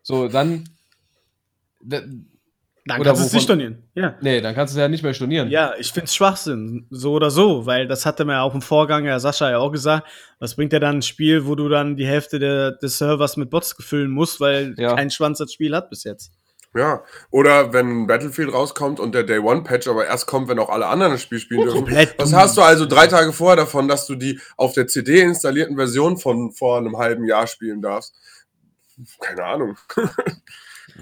So, 0.03 0.29
dann. 0.29 0.65
Da- 2.89 2.95
Dann 2.95 3.01
Oder 3.03 3.11
kannst 3.11 3.23
du 3.23 3.27
es 3.27 3.33
nicht 3.35 3.43
stornieren. 3.45 3.83
Ja. 3.95 4.17
Nee, 4.21 4.41
dann 4.41 4.55
kannst 4.55 4.75
du 4.75 4.81
ja 4.81 4.89
nicht 4.89 5.03
mehr 5.03 5.15
stornieren. 5.15 5.51
Ja, 5.51 5.75
ich 5.79 5.93
find's 5.93 6.15
Schwachsinn, 6.15 6.87
so 6.91 7.13
oder 7.13 7.31
so, 7.31 7.67
weil 7.67 7.87
das 7.87 8.07
hatte 8.07 8.25
mir 8.25 8.41
auch 8.43 8.55
im 8.55 8.63
Vorgänger 8.63 9.21
Sascha 9.21 9.51
ja 9.51 9.59
auch 9.59 9.71
gesagt. 9.71 10.09
Was 10.41 10.57
bringt 10.57 10.73
dir 10.73 10.81
dann 10.81 10.97
ein 10.99 11.03
Spiel, 11.03 11.47
wo 11.47 11.55
du 11.55 11.69
dann 11.69 11.97
die 11.97 12.07
Hälfte 12.07 12.39
der, 12.39 12.73
des 12.73 12.99
Servers 12.99 13.37
mit 13.37 13.51
Bots 13.51 13.77
gefüllen 13.77 14.11
musst, 14.11 14.41
weil 14.41 14.75
Ja. 14.79 14.95
kein 14.97 15.11
Schwanz 15.11 15.39
das 15.39 15.53
Spiel 15.53 15.75
hat 15.77 15.91
bis 15.91 16.05
jetzt? 16.05 16.33
Ja, 16.75 17.03
oder 17.31 17.73
wenn 17.73 18.07
Battlefield 18.07 18.53
rauskommt 18.53 19.01
und 19.01 19.15
der 19.15 19.23
Day 19.25 19.39
One 19.39 19.63
Patch 19.63 19.89
aber 19.89 20.07
erst 20.07 20.27
kommt, 20.27 20.49
wenn 20.49 20.59
auch 20.59 20.69
alle 20.69 20.87
anderen 20.87 21.13
das 21.13 21.23
Spiel 21.23 21.39
spielen 21.39 21.63
dürfen. 21.63 21.77
Komplett 21.79 22.15
Was 22.19 22.33
hast 22.35 22.57
du 22.59 22.63
also 22.63 22.85
drei 22.85 23.07
Tage 23.07 23.33
vorher 23.33 23.57
davon, 23.57 23.89
dass 23.89 24.07
du 24.07 24.15
die 24.17 24.39
auf 24.59 24.75
der 24.75 24.87
CD 24.87 25.21
installierten 25.23 25.77
Version 25.77 26.19
von 26.19 26.53
vor 26.53 26.77
einem 26.79 26.99
halben 26.99 27.25
Jahr 27.25 27.47
spielen 27.47 27.81
darfst? 27.81 28.15
Keine 29.21 29.45
Ahnung. 29.45 29.77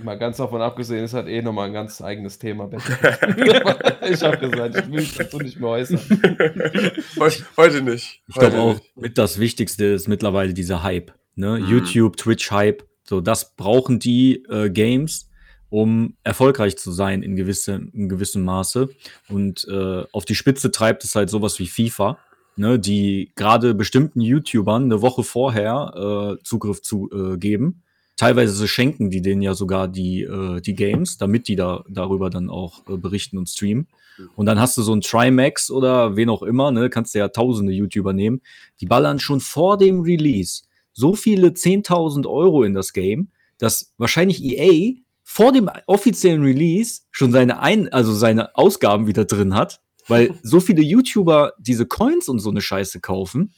Mal 0.02 0.18
ganz 0.18 0.36
davon 0.36 0.60
abgesehen, 0.60 1.04
ist 1.04 1.14
halt 1.14 1.26
eh 1.28 1.40
nochmal 1.42 1.68
ein 1.68 1.72
ganz 1.72 2.02
eigenes 2.02 2.38
Thema. 2.38 2.68
ich 2.72 4.22
habe 4.22 4.38
gesagt, 4.38 4.76
ich 4.76 4.86
will 4.90 5.00
mich 5.00 5.14
dazu 5.16 5.38
nicht 5.38 5.58
mehr 5.58 5.70
äußern. 5.70 5.98
Heu- 7.18 7.30
Heute 7.56 7.82
nicht. 7.82 8.22
Ich 8.28 8.34
glaube 8.34 8.46
Heute 8.56 8.58
auch, 8.60 8.74
nicht. 8.74 8.96
mit 8.96 9.18
das 9.18 9.38
Wichtigste 9.38 9.86
ist 9.86 10.06
mittlerweile 10.08 10.52
dieser 10.54 10.82
Hype. 10.82 11.12
Ne? 11.34 11.58
Mhm. 11.60 11.66
YouTube, 11.68 12.16
Twitch-Hype. 12.16 12.84
So, 13.04 13.20
das 13.20 13.54
brauchen 13.56 13.98
die 13.98 14.44
äh, 14.50 14.68
Games, 14.68 15.30
um 15.70 16.16
erfolgreich 16.24 16.76
zu 16.76 16.92
sein 16.92 17.22
in, 17.22 17.36
gewisse, 17.36 17.80
in 17.92 18.08
gewissem 18.08 18.44
Maße. 18.44 18.88
Und 19.28 19.66
äh, 19.70 20.04
auf 20.12 20.24
die 20.24 20.34
Spitze 20.34 20.70
treibt 20.70 21.04
es 21.04 21.14
halt 21.14 21.30
sowas 21.30 21.58
wie 21.58 21.66
FIFA, 21.68 22.18
ne? 22.56 22.78
die 22.78 23.32
gerade 23.36 23.74
bestimmten 23.74 24.20
YouTubern 24.20 24.84
eine 24.84 25.00
Woche 25.02 25.22
vorher 25.22 26.36
äh, 26.38 26.42
Zugriff 26.44 26.82
zu 26.82 27.08
äh, 27.12 27.38
geben. 27.38 27.82
Teilweise 28.16 28.66
schenken 28.66 29.10
die 29.10 29.20
denen 29.20 29.42
ja 29.42 29.54
sogar 29.54 29.88
die, 29.88 30.22
äh, 30.22 30.60
die 30.60 30.74
Games, 30.74 31.18
damit 31.18 31.48
die 31.48 31.56
da 31.56 31.84
darüber 31.88 32.30
dann 32.30 32.48
auch 32.48 32.86
äh, 32.88 32.96
berichten 32.96 33.38
und 33.38 33.48
streamen. 33.48 33.88
Und 34.34 34.46
dann 34.46 34.58
hast 34.58 34.78
du 34.78 34.82
so 34.82 34.94
ein 34.94 35.02
Trimax 35.02 35.70
oder 35.70 36.16
wen 36.16 36.30
auch 36.30 36.42
immer, 36.42 36.70
ne, 36.70 36.88
kannst 36.88 37.14
du 37.14 37.18
ja 37.18 37.28
tausende 37.28 37.72
YouTuber 37.72 38.14
nehmen, 38.14 38.40
die 38.80 38.86
ballern 38.86 39.18
schon 39.18 39.40
vor 39.40 39.76
dem 39.76 40.00
Release 40.00 40.62
so 40.94 41.14
viele 41.14 41.48
10.000 41.48 42.26
Euro 42.26 42.62
in 42.62 42.72
das 42.72 42.94
Game, 42.94 43.28
dass 43.58 43.92
wahrscheinlich 43.98 44.42
EA 44.42 44.94
vor 45.22 45.52
dem 45.52 45.68
offiziellen 45.86 46.42
Release 46.42 47.02
schon 47.10 47.32
seine 47.32 47.60
Ein 47.60 47.92
also 47.92 48.14
seine 48.14 48.56
Ausgaben 48.56 49.06
wieder 49.06 49.26
drin 49.26 49.54
hat, 49.54 49.80
weil 50.08 50.34
so 50.42 50.60
viele 50.60 50.82
YouTuber 50.82 51.52
diese 51.58 51.86
Coins 51.86 52.28
und 52.28 52.38
so 52.38 52.50
eine 52.50 52.60
Scheiße 52.60 53.00
kaufen. 53.00 53.52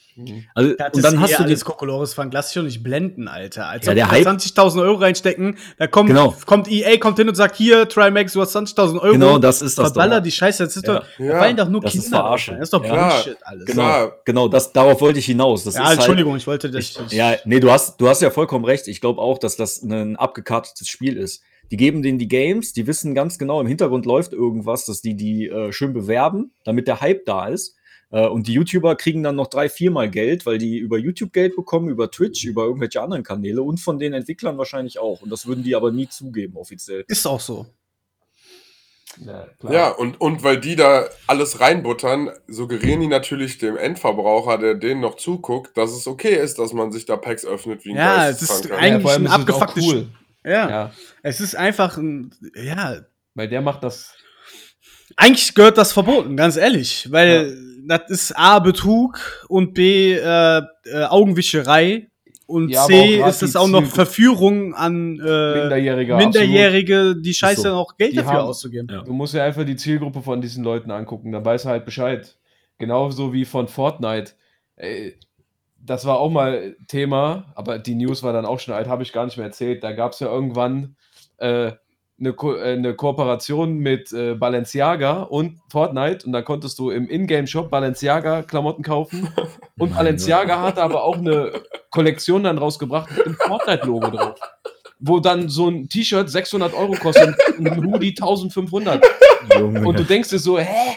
Also, 0.55 0.75
Da 0.77 0.85
hat 0.87 0.95
und 0.95 1.03
dann 1.03 1.21
hast 1.21 1.33
du 1.35 1.37
die, 1.39 1.43
alles 1.45 1.65
Kokolores 1.65 2.15
Frank, 2.15 2.33
lass 2.33 2.47
dich 2.49 2.55
schon 2.55 2.65
nicht 2.65 2.83
blenden, 2.83 3.29
Alter. 3.29 3.67
Als 3.69 3.87
Ja, 3.87 3.93
ob 3.93 3.97
der 3.97 4.07
die 4.07 4.11
Hype- 4.11 4.27
20.000 4.27 4.81
Euro 4.83 4.97
reinstecken, 4.99 5.57
da 5.79 5.87
kommt, 5.87 6.09
Genau. 6.09 6.35
kommt 6.47 6.69
EA, 6.71 6.97
kommt 6.99 7.19
hin 7.19 7.29
und 7.29 7.35
sagt, 7.35 7.57
hier, 7.57 7.89
Trimax, 7.89 8.33
du 8.33 8.41
hast 8.41 8.53
20.000 8.57 8.99
Euro. 9.01 9.13
genau, 9.13 9.39
das 9.39 9.63
ist 9.63 9.79
das. 9.79 9.87
Verballer 9.93 10.17
doch. 10.17 10.25
die 10.25 10.31
Scheiße, 10.33 10.65
das 10.65 10.77
ist 10.77 10.87
Ja. 10.87 10.95
doch, 11.01 11.07
da 11.19 11.25
Ja, 11.25 11.39
fallen 11.39 11.57
doch 11.57 11.69
nur 11.69 11.81
das 11.81 11.95
ist 11.95 12.03
Kinder 12.05 12.19
drauf 12.19 12.27
Verarsche. 12.27 12.53
Das 12.53 12.61
ist 12.63 12.73
doch 12.73 12.85
Ja. 12.85 13.09
Bullshit 13.09 13.37
alles. 13.43 13.65
Genau, 13.67 14.13
genau, 14.25 14.49
das, 14.49 14.73
darauf 14.73 15.01
wollte 15.01 15.19
ich 15.19 15.27
hinaus. 15.27 15.65
Das 15.65 15.75
Ja, 15.75 15.83
ist 15.83 15.87
halt, 15.89 15.99
Entschuldigung, 15.99 16.37
ich 16.37 16.47
wollte 16.47 16.71
das. 16.71 16.97
Ich, 17.09 17.13
ja, 17.13 17.35
nee, 17.45 17.61
du 17.61 17.71
hast, 17.71 18.01
du 18.01 18.09
hast 18.09 18.23
ja 18.23 18.31
vollkommen 18.31 18.65
recht. 18.65 18.89
Ich 18.89 19.01
glaube 19.01 19.21
auch, 19.21 19.39
dass 19.39 19.57
das 19.57 19.83
ein 19.83 20.17
abgekartetes 20.17 20.89
Spiel 20.89 21.17
ist. 21.17 21.43
Die 21.71 21.77
geben 21.77 22.03
denen 22.03 22.19
die 22.19 22.29
Games, 22.29 22.73
die 22.73 22.87
wissen 22.87 23.15
ganz 23.15 23.39
genau, 23.39 23.61
im 23.61 23.67
Hintergrund 23.67 24.07
läuft 24.07 24.33
irgendwas, 24.33 24.87
dass 24.87 25.01
die 25.03 25.15
die 25.15 25.49
äh, 25.49 25.73
schön 25.73 25.93
bewerben, 25.93 26.53
damit 26.65 26.89
der 26.89 27.01
Hype 27.01 27.25
da 27.27 27.47
ist. 27.49 27.77
Äh, 28.11 28.27
und 28.27 28.47
die 28.47 28.55
YouTuber 28.55 28.97
kriegen 28.97 29.23
dann 29.23 29.37
noch 29.37 29.49
drei, 29.49 29.69
viermal 29.69 30.11
Geld, 30.11 30.47
weil 30.47 30.57
die 30.59 30.79
über 30.79 30.97
YouTube 30.99 31.33
Geld 31.33 31.57
bekommen, 31.57 31.89
über 31.91 32.11
Twitch, 32.11 32.45
über 32.45 32.65
irgendwelche 32.65 33.03
anderen 33.03 33.23
Kanäle 33.23 33.63
und 33.63 33.81
von 33.81 33.99
den 33.99 34.15
Entwicklern 34.15 34.57
wahrscheinlich 34.57 34.99
auch. 34.99 35.21
Und 35.21 35.31
das 35.31 35.47
würden 35.47 35.63
die 35.63 35.77
aber 35.77 35.91
nie 35.93 36.09
zugeben, 36.09 36.57
offiziell. 36.57 37.05
Ist 37.07 37.27
auch 37.27 37.41
so. 37.41 37.67
Ja, 39.25 39.49
klar. 39.59 39.73
Ja, 39.73 39.89
und, 39.91 40.21
und 40.21 40.45
weil 40.45 40.61
die 40.61 40.77
da 40.77 41.09
alles 41.27 41.61
reinbuttern, 41.61 42.31
suggerieren 42.47 43.01
die 43.01 43.07
natürlich 43.09 43.59
dem 43.59 43.77
Endverbraucher, 43.77 44.59
der 44.59 44.75
denen 44.75 45.01
noch 45.01 45.17
zuguckt, 45.17 45.77
dass 45.77 45.91
es 45.93 46.07
okay 46.07 46.37
ist, 46.37 46.59
dass 46.59 46.73
man 46.73 46.93
sich 46.93 47.05
da 47.05 47.17
Packs 47.17 47.45
öffnet 47.45 47.85
wie 47.85 47.91
ein 47.91 47.97
Ja, 47.97 48.29
es 48.29 48.43
ist 48.43 48.71
eigentlich- 48.71 49.07
allem 49.07 49.27
ein 49.27 49.33
abgefucktes 49.33 49.85
cool. 49.85 50.07
Ja. 50.49 50.71
Ja, 50.71 50.93
Es 51.23 51.41
ist 51.41 51.55
einfach 51.57 51.97
ein, 51.99 52.31
ja, 52.55 52.97
weil 53.35 53.49
der 53.49 53.61
macht 53.61 53.83
das. 53.85 54.15
eigentlich 55.17 55.55
gehört 55.55 55.79
das 55.79 55.93
verboten, 55.93 56.37
ganz 56.37 56.57
ehrlich, 56.57 57.09
weil 57.11 57.57
das 57.87 58.03
ist 58.11 58.33
A, 58.39 58.59
Betrug 58.59 59.47
und 59.49 59.75
B, 59.75 60.15
äh, 60.15 60.63
äh, 60.85 61.05
Augenwischerei 61.05 62.09
und 62.47 62.69
Ja, 62.71 62.85
C, 62.87 63.23
ist 63.23 63.43
es 63.43 63.57
auch 63.57 63.69
noch 63.69 63.81
Zielgruppe- 63.81 63.95
Verführung 63.95 64.75
an 64.75 65.19
äh, 65.21 65.61
Minderjährige. 65.61 66.17
Minderjährige, 66.17 67.15
die 67.21 67.35
Scheiße 67.35 67.63
so. 67.63 67.75
auch 67.75 67.97
Geld 67.97 68.13
Die 68.13 68.17
dafür 68.17 68.33
haben- 68.33 68.49
auszugeben. 68.49 68.89
Ja. 68.91 69.03
Du 69.03 69.13
musst 69.13 69.35
ja 69.35 69.45
einfach 69.45 69.65
die 69.65 69.77
Zielgruppe 69.77 70.23
von 70.23 70.41
diesen 70.41 70.65
Leuten 70.65 70.91
angucken, 70.91 71.33
dann 71.33 71.45
weißt 71.45 71.67
du 71.67 71.69
halt 71.71 71.85
Bescheid. 71.85 72.35
Genauso 72.79 73.33
wie 73.33 73.45
von 73.45 73.67
Fortnite. 73.69 74.33
Ey, 74.77 75.19
das 75.89 76.05
war 76.05 76.19
auch 76.19 76.31
mal 76.31 76.77
Thema, 76.87 77.47
aber 77.55 77.79
die 77.79 77.95
News 77.95 78.23
war 78.23 78.33
dann 78.33 78.45
auch 78.45 78.61
schon 78.61 78.75
alt, 78.75 78.89
habe 78.89 79.03
ich 79.03 79.13
gar 79.13 79.25
nicht 79.25 79.37
mehr 79.37 79.47
erzählt. 79.47 79.83
Da 79.83 79.93
gab 79.93 80.13
es 80.13 80.21
ja 80.21 80.29
irgendwann 80.29 80.97
äh, 81.39 81.73
eine, 82.21 82.33
Ko 82.35 82.55
äh, 82.55 82.73
eine 82.75 82.95
Kooperation 82.95 83.79
mit 83.79 84.13
äh, 84.13 84.35
Balenciaga 84.35 85.23
und 85.23 85.61
Fortnite 85.71 86.27
und 86.27 86.33
da 86.33 86.43
konntest 86.43 86.79
du 86.79 86.91
im 86.91 87.09
Ingame-Shop 87.09 87.71
Balenciaga-Klamotten 87.71 88.83
kaufen. 88.83 89.29
Und 89.79 89.95
Balenciaga 89.95 90.61
hatte 90.61 90.83
aber 90.83 91.05
auch 91.05 91.19
eine 91.19 91.53
Kollektion 91.91 92.43
dann 92.43 92.59
rausgebracht 92.59 93.17
mit 93.17 93.27
dem 93.27 93.35
Fortnite-Logo 93.35 94.11
drauf. 94.11 94.41
Wo 94.99 95.21
dann 95.21 95.49
so 95.49 95.69
ein 95.69 95.89
T-Shirt 95.89 96.29
600 96.29 96.75
Euro 96.75 96.95
kostet 96.95 97.37
und 97.57 97.69
ein 97.69 97.85
Hoodie 97.85 98.09
1500. 98.09 99.07
Junge. 99.57 99.87
Und 99.87 99.97
du 99.97 100.03
denkst 100.03 100.31
dir 100.31 100.41
so, 100.41 100.59
hä? 100.59 100.97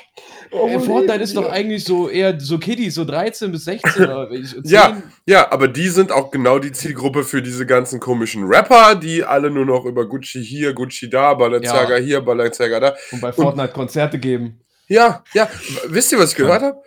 Äh, 0.51 0.79
Fortnite 0.79 1.21
ist 1.23 1.35
doch 1.35 1.49
eigentlich 1.49 1.83
so 1.83 2.09
eher 2.09 2.39
so 2.39 2.57
Kiddies, 2.57 2.95
so 2.95 3.05
13 3.05 3.51
bis 3.51 3.65
16 3.65 4.03
oder 4.03 4.29
10. 4.29 4.61
Ja, 4.65 5.01
ja, 5.25 5.51
aber 5.51 5.67
die 5.67 5.87
sind 5.87 6.11
auch 6.11 6.29
genau 6.31 6.59
die 6.59 6.71
Zielgruppe 6.71 7.23
für 7.23 7.41
diese 7.41 7.65
ganzen 7.65 7.99
komischen 7.99 8.43
Rapper, 8.45 8.95
die 8.95 9.23
alle 9.23 9.49
nur 9.49 9.65
noch 9.65 9.85
über 9.85 10.05
Gucci 10.07 10.43
hier, 10.43 10.73
Gucci 10.73 11.09
da, 11.09 11.33
Balenciaga 11.33 11.97
Ja. 11.97 12.03
hier, 12.03 12.21
Balenciaga 12.21 12.79
da. 12.79 12.95
Und 13.11 13.21
bei 13.21 13.31
Fortnite 13.31 13.73
Konzerte 13.73 14.19
geben. 14.19 14.59
Ja, 14.87 15.23
ja. 15.33 15.49
Wisst 15.87 16.11
ihr, 16.11 16.19
was 16.19 16.31
ich 16.31 16.37
gehört 16.37 16.61
habe? 16.61 16.77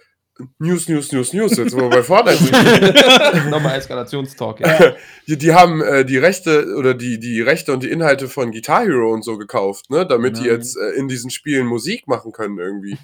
News, 0.59 0.89
News, 0.89 1.13
News, 1.13 1.33
News. 1.33 1.57
Jetzt, 1.57 1.75
wo 1.77 1.83
wir 1.83 1.91
bei 1.91 2.03
Fortnite 2.03 2.39
sind. 2.39 2.53
Nochmal 3.51 3.79
Eskalationstalk. 3.79 4.61
Ja. 4.61 4.95
Die, 5.29 5.39
die 5.39 5.55
haben 5.55 5.81
äh, 5.81 6.05
die 6.05 6.19
Rechte 6.19 6.75
oder 6.77 6.93
die, 6.93 7.19
die 7.19 7.41
Rechte 7.41 7.73
und 7.73 7.83
die 7.83 7.91
Inhalte 7.91 8.29
von 8.29 8.51
Guitar 8.51 8.83
Hero 8.85 9.11
und 9.11 9.25
so 9.25 9.39
gekauft, 9.39 9.89
ne? 9.89 10.05
Damit 10.07 10.37
die 10.37 10.43
Nein. 10.43 10.51
jetzt 10.51 10.77
äh, 10.77 10.91
in 10.99 11.09
diesen 11.09 11.31
Spielen 11.31 11.67
Musik 11.67 12.07
machen 12.09 12.33
können 12.33 12.59
irgendwie. 12.59 12.99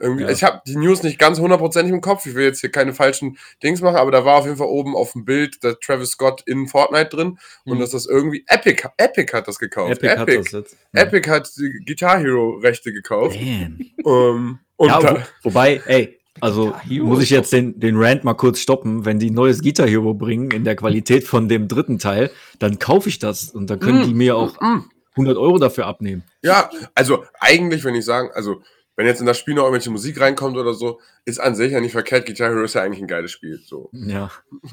Irgendwie 0.00 0.24
Ja. 0.24 0.30
Ich 0.30 0.42
habe 0.42 0.62
die 0.66 0.76
News 0.76 1.02
nicht 1.02 1.18
ganz 1.18 1.38
hundertprozentig 1.38 1.92
im 1.92 2.00
Kopf. 2.00 2.26
Ich 2.26 2.34
will 2.34 2.44
jetzt 2.44 2.60
hier 2.60 2.70
keine 2.70 2.94
falschen 2.94 3.38
Dings 3.62 3.80
machen, 3.80 3.96
aber 3.96 4.10
da 4.10 4.24
war 4.24 4.36
auf 4.36 4.44
jeden 4.46 4.56
Fall 4.56 4.66
oben 4.68 4.96
auf 4.96 5.12
dem 5.12 5.24
Bild 5.24 5.62
der 5.62 5.78
Travis 5.78 6.10
Scott 6.12 6.42
in 6.46 6.66
Fortnite 6.66 7.10
drin 7.16 7.38
und 7.64 7.76
Mhm. 7.76 7.80
dass 7.80 7.90
das 7.90 8.06
irgendwie 8.06 8.44
Epic, 8.48 8.82
Epic 8.96 9.32
hat 9.36 9.46
das 9.48 9.58
gekauft. 9.58 9.92
Epic, 9.92 10.16
hat 10.18 10.28
das 10.28 10.52
jetzt. 10.52 10.76
Ja. 10.94 11.02
Epic 11.02 11.28
hat 11.30 11.50
die 11.56 11.82
Guitar 11.86 12.18
Hero 12.18 12.58
Rechte 12.62 12.92
gekauft. 12.92 13.36
Damn. 13.38 13.78
Ähm, 14.04 14.58
und 14.76 14.88
ja, 14.88 15.00
da, 15.00 15.14
wo, 15.42 15.50
wobei, 15.50 15.80
ey, 15.86 16.18
also 16.40 16.74
muss 16.88 17.22
ich 17.22 17.28
jetzt 17.30 17.52
den, 17.52 17.78
den 17.78 17.96
Rant 17.96 18.24
mal 18.24 18.32
kurz 18.34 18.60
stoppen. 18.60 19.04
Wenn 19.04 19.18
die 19.18 19.30
ein 19.30 19.34
neues 19.34 19.60
Guitar 19.62 19.86
Hero 19.86 20.14
bringen 20.14 20.50
in 20.52 20.64
der 20.64 20.74
Qualität 20.76 21.24
von 21.24 21.48
dem 21.48 21.68
dritten 21.68 21.98
Teil, 21.98 22.30
dann 22.58 22.78
kaufe 22.78 23.08
ich 23.10 23.18
das 23.18 23.50
und 23.50 23.68
dann 23.68 23.78
können 23.80 24.02
Mm, 24.02 24.06
die 24.06 24.14
mir 24.14 24.36
auch 24.36 24.58
mm. 24.60 24.84
100 25.16 25.36
Euro 25.36 25.58
dafür 25.58 25.86
abnehmen. 25.86 26.22
Ja, 26.42 26.70
also 26.94 27.24
eigentlich, 27.40 27.84
wenn 27.84 27.94
ich 27.94 28.04
sagen, 28.06 28.30
also 28.32 28.62
wenn 28.96 29.06
jetzt 29.06 29.20
in 29.20 29.26
das 29.26 29.38
Spiel 29.38 29.54
noch 29.54 29.62
irgendwelche 29.62 29.90
Musik 29.90 30.20
reinkommt 30.20 30.56
oder 30.56 30.74
so, 30.74 31.00
ist 31.24 31.40
an 31.40 31.54
sich 31.54 31.72
ja 31.72 31.80
nicht 31.80 31.92
verkehrt. 31.92 32.26
Guitar 32.26 32.50
Hero 32.50 32.62
ist 32.62 32.74
ja 32.74 32.82
eigentlich 32.82 33.00
ein 33.00 33.06
geiles 33.06 33.30
Spiel. 33.30 33.60
So. 33.64 33.88
Ja. 33.92 34.30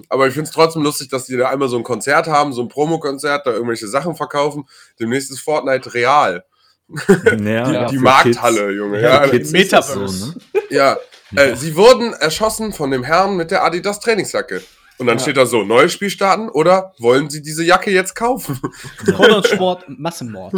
Aber 0.10 0.28
ich 0.28 0.34
finde 0.34 0.48
es 0.48 0.54
trotzdem 0.54 0.84
lustig, 0.84 1.10
dass 1.10 1.26
die 1.26 1.38
da 1.38 1.50
einmal 1.50 1.70
so 1.70 1.78
ein 1.78 1.84
Konzert 1.84 2.28
haben, 2.28 2.52
so 2.54 2.62
ein 2.62 2.68
Promokonzert, 2.68 3.46
da 3.46 3.52
irgendwelche 3.52 3.88
Sachen 3.88 4.16
verkaufen. 4.16 4.66
Demnächst 5.00 5.32
ist 5.32 5.40
Fortnite 5.40 5.94
real. 5.94 6.46
ja, 7.08 7.72
Ja, 7.72 7.86
die 7.86 7.98
für 7.98 8.04
Markthalle, 8.04 8.72
Junge. 8.72 9.00
Kids. 9.00 9.04
Ja, 9.04 9.26
Ja, 9.26 9.40
das 9.40 9.52
Metaverse. 9.52 10.08
So, 10.08 10.26
ne? 10.28 10.36
ja. 10.70 10.98
Ja. 11.32 11.44
Äh, 11.44 11.56
sie 11.56 11.76
wurden 11.76 12.14
erschossen 12.14 12.72
von 12.72 12.92
dem 12.92 13.04
Herrn 13.04 13.36
mit 13.36 13.52
der 13.52 13.64
Adidas 13.64 14.00
Trainingsjacke. 14.00 14.62
Und 15.00 15.08
dann 15.08 15.18
Ja. 15.18 15.22
steht 15.24 15.38
da 15.38 15.46
so, 15.46 15.64
neues 15.64 15.94
Spiel 15.94 16.10
starten 16.10 16.50
oder 16.50 16.94
wollen 17.00 17.30
Sie 17.30 17.42
diese 17.42 17.64
Jacke 17.64 17.92
jetzt 17.92 18.16
kaufen? 18.16 18.60
Sportsport, 19.08 19.86
Massenmord. 19.88 20.54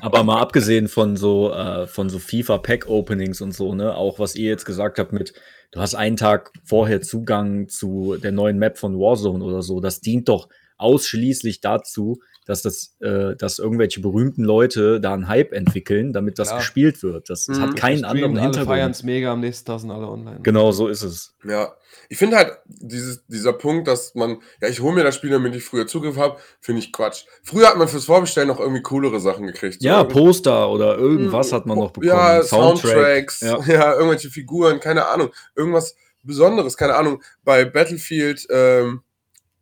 Aber 0.00 0.22
mal 0.24 0.40
abgesehen 0.40 0.88
von 0.88 1.16
so, 1.16 1.52
äh, 1.52 1.86
von 1.86 2.10
so 2.10 2.18
FIFA-Pack-Openings 2.18 3.40
und 3.40 3.52
so, 3.52 3.74
ne, 3.74 3.94
auch 3.94 4.18
was 4.18 4.34
ihr 4.34 4.48
jetzt 4.50 4.64
gesagt 4.66 4.98
habt 4.98 5.12
mit, 5.12 5.32
du 5.70 5.80
hast 5.80 5.94
einen 5.94 6.16
Tag 6.16 6.50
vorher 6.64 7.00
Zugang 7.00 7.68
zu 7.68 8.16
der 8.22 8.32
neuen 8.32 8.58
Map 8.58 8.78
von 8.78 8.98
Warzone 8.98 9.42
oder 9.42 9.62
so, 9.62 9.80
das 9.80 10.00
dient 10.00 10.28
doch 10.28 10.48
ausschließlich 10.76 11.60
dazu, 11.60 12.20
dass 12.48 12.62
das, 12.62 12.96
äh, 13.00 13.36
dass 13.36 13.58
irgendwelche 13.58 14.00
berühmten 14.00 14.42
Leute 14.42 15.00
da 15.00 15.12
einen 15.12 15.28
Hype 15.28 15.52
entwickeln, 15.52 16.12
damit 16.14 16.38
das 16.38 16.48
Klar. 16.48 16.58
gespielt 16.60 17.02
wird. 17.02 17.28
Das, 17.30 17.44
das 17.46 17.58
Mhm. 17.58 17.62
hat 17.62 17.76
keinen 17.76 18.04
anderen 18.04 18.38
alle 18.38 18.52
feiern 18.54 18.64
Hintergrund. 18.64 18.94
es 18.96 19.02
mega, 19.04 19.32
am 19.32 19.40
nächsten 19.40 19.66
Tag 19.66 19.80
sind 19.80 19.90
alle 19.90 20.08
online. 20.08 20.40
Genau, 20.42 20.72
so 20.72 20.88
ist 20.88 21.02
es. 21.02 21.34
Ja, 21.44 21.74
ich 22.08 22.16
finde 22.16 22.38
halt 22.38 22.52
dieses, 22.66 23.26
dieser 23.26 23.52
Punkt, 23.52 23.86
dass 23.86 24.14
man, 24.14 24.38
ja, 24.62 24.68
ich 24.68 24.80
hole 24.80 24.94
mir 24.94 25.04
das 25.04 25.14
Spiel, 25.14 25.28
damit 25.30 25.54
ich 25.54 25.62
früher 25.62 25.86
Zugriff 25.86 26.16
habe, 26.16 26.38
finde 26.60 26.80
ich 26.80 26.90
Quatsch. 26.92 27.24
Früher 27.42 27.68
hat 27.68 27.76
man 27.76 27.86
fürs 27.86 28.06
Vorbestellen 28.06 28.48
noch 28.48 28.60
irgendwie 28.60 28.82
coolere 28.82 29.20
Sachen 29.20 29.46
gekriegt. 29.46 29.82
Ja, 29.82 30.00
So, 30.00 30.08
Poster 30.08 30.70
oder 30.70 30.96
irgendwas 30.96 31.52
hat 31.52 31.66
man 31.66 31.76
noch 31.78 31.90
bekommen. 31.90 32.08
Ja, 32.10 32.42
Soundtrack. 32.42 33.30
Soundtracks, 33.30 33.40
Ja. 33.42 33.58
ja. 33.66 33.94
irgendwelche 33.94 34.30
Figuren, 34.30 34.80
keine 34.80 35.06
Ahnung. 35.06 35.28
Irgendwas 35.54 35.94
Besonderes, 36.22 36.76
keine 36.78 36.94
Ahnung. 36.96 37.22
Bei 37.44 37.64
Battlefield, 37.64 38.46
ähm, 38.50 39.02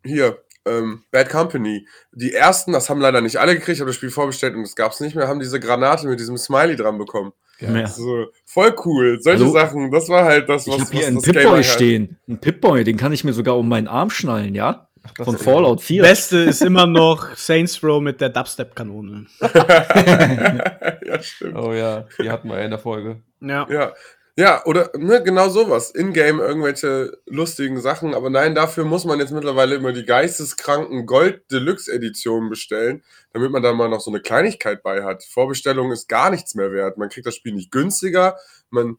hier, 0.03 0.37
ähm, 0.67 1.03
Bad 1.11 1.29
Company. 1.29 1.87
Die 2.11 2.33
ersten, 2.33 2.73
das 2.73 2.89
haben 2.89 3.01
leider 3.01 3.21
nicht 3.21 3.37
alle 3.37 3.53
gekriegt, 3.53 3.75
ich 3.75 3.79
habe 3.81 3.89
das 3.89 3.95
Spiel 3.95 4.11
vorbestellt 4.11 4.55
und 4.55 4.63
das 4.63 4.75
gab 4.75 4.91
es 4.91 4.99
nicht 4.99 5.15
mehr, 5.15 5.27
haben 5.27 5.39
diese 5.39 5.59
Granate 5.59 6.07
mit 6.07 6.19
diesem 6.19 6.37
Smiley 6.37 6.75
dran 6.75 6.97
bekommen. 6.97 7.33
Ja. 7.59 7.87
So, 7.87 8.27
voll 8.45 8.75
cool. 8.85 9.19
Solche 9.21 9.43
Hallo? 9.43 9.51
Sachen, 9.51 9.91
das 9.91 10.09
war 10.09 10.25
halt 10.25 10.47
das, 10.47 10.67
Ich 10.67 10.73
was, 10.73 10.81
habe 10.81 10.91
hier 10.91 11.07
einen 11.07 11.21
Pip-Boy 11.21 11.63
stehen. 11.63 12.17
Ein 12.27 12.39
Pip-Boy, 12.39 12.83
den 12.83 12.97
kann 12.97 13.13
ich 13.13 13.23
mir 13.23 13.33
sogar 13.33 13.57
um 13.57 13.67
meinen 13.67 13.87
Arm 13.87 14.09
schnallen, 14.09 14.53
ja? 14.53 14.87
Das 15.15 15.25
Von 15.25 15.37
Fallout 15.37 15.81
4. 15.81 16.01
Beste 16.01 16.37
ist 16.39 16.61
immer 16.61 16.85
noch 16.85 17.35
Saints 17.35 17.81
Row 17.83 18.01
mit 18.01 18.19
der 18.19 18.29
Dubstep-Kanone. 18.29 19.25
ja, 19.41 21.21
stimmt. 21.21 21.55
Oh 21.55 21.73
ja, 21.73 22.05
die 22.21 22.29
hatten 22.29 22.49
wir 22.49 22.57
ja 22.57 22.65
in 22.65 22.71
der 22.71 22.79
Folge. 22.79 23.21
Ja. 23.39 23.67
Ja. 23.69 23.93
Ja, 24.39 24.63
oder 24.65 24.91
ne, 24.95 25.23
genau 25.23 25.49
sowas. 25.49 25.89
In-game 25.89 26.39
irgendwelche 26.39 27.17
lustigen 27.25 27.81
Sachen. 27.81 28.13
Aber 28.13 28.29
nein, 28.29 28.53
dafür 28.53 28.85
muss 28.85 29.03
man 29.03 29.17
jetzt 29.19 29.31
mittlerweile 29.31 29.73
immer 29.73 29.93
die 29.93 30.05
geisteskranken 30.05 31.07
Gold-Deluxe-Editionen 31.07 32.47
bestellen, 32.47 33.03
damit 33.33 33.49
man 33.49 33.63
da 33.63 33.73
mal 33.73 33.89
noch 33.89 33.99
so 33.99 34.11
eine 34.11 34.21
Kleinigkeit 34.21 34.83
bei 34.83 35.03
hat. 35.03 35.23
Vorbestellung 35.23 35.91
ist 35.91 36.07
gar 36.07 36.29
nichts 36.29 36.53
mehr 36.53 36.71
wert. 36.71 36.99
Man 36.99 37.09
kriegt 37.09 37.25
das 37.25 37.33
Spiel 37.35 37.53
nicht 37.53 37.71
günstiger. 37.71 38.37
Man, 38.69 38.97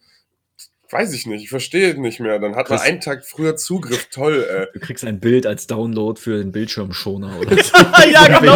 weiß 0.91 1.13
ich 1.15 1.27
nicht, 1.27 1.43
ich 1.45 1.49
verstehe 1.51 1.91
es 1.93 1.97
nicht 1.97 2.21
mehr. 2.21 2.39
Dann 2.39 2.57
hat 2.57 2.71
man 2.71 2.79
einen 2.79 3.01
Tag 3.01 3.25
früher 3.25 3.57
Zugriff. 3.57 4.07
Toll, 4.11 4.47
äh. 4.49 4.67
Du 4.73 4.81
kriegst 4.81 5.05
ein 5.05 5.21
Bild 5.21 5.47
als 5.47 5.67
Download 5.67 6.21
für 6.21 6.39
den 6.39 6.53
Bildschirmschoner 6.53 7.39
oder 7.41 7.57
so. 7.63 7.77
ja, 8.11 8.39
genau. 8.39 8.55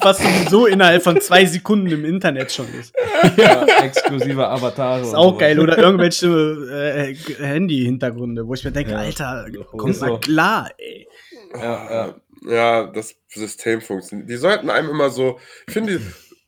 Was 0.00 0.18
sowieso 0.18 0.66
innerhalb 0.66 1.02
von 1.02 1.20
zwei 1.20 1.44
Sekunden 1.46 1.86
im 1.88 2.04
Internet 2.04 2.52
schon 2.52 2.66
ist. 2.78 2.94
Ja, 3.36 3.66
exklusive 3.82 4.46
Avatare. 4.48 5.02
Ist 5.02 5.14
auch 5.14 5.38
geil. 5.38 5.60
Oder 5.60 5.78
irgendwelche 5.78 6.26
äh, 6.28 7.14
Handy-Hintergründe, 7.44 8.46
wo 8.46 8.54
ich 8.54 8.64
mir 8.64 8.72
denke, 8.72 8.92
Ja. 8.92 8.98
Alter, 8.98 9.46
kommt 9.76 9.90
ist 9.90 10.00
mal 10.00 10.08
so. 10.08 10.18
klar, 10.18 10.70
ey. 10.78 11.06
Ja, 11.54 11.60
ja. 11.90 12.14
Ja, 12.42 12.86
das 12.86 13.16
System 13.28 13.82
funktioniert. 13.82 14.30
Die 14.30 14.36
sollten 14.36 14.70
einem 14.70 14.88
immer 14.88 15.10
so. 15.10 15.38
Ich 15.66 15.74
finde, 15.74 16.00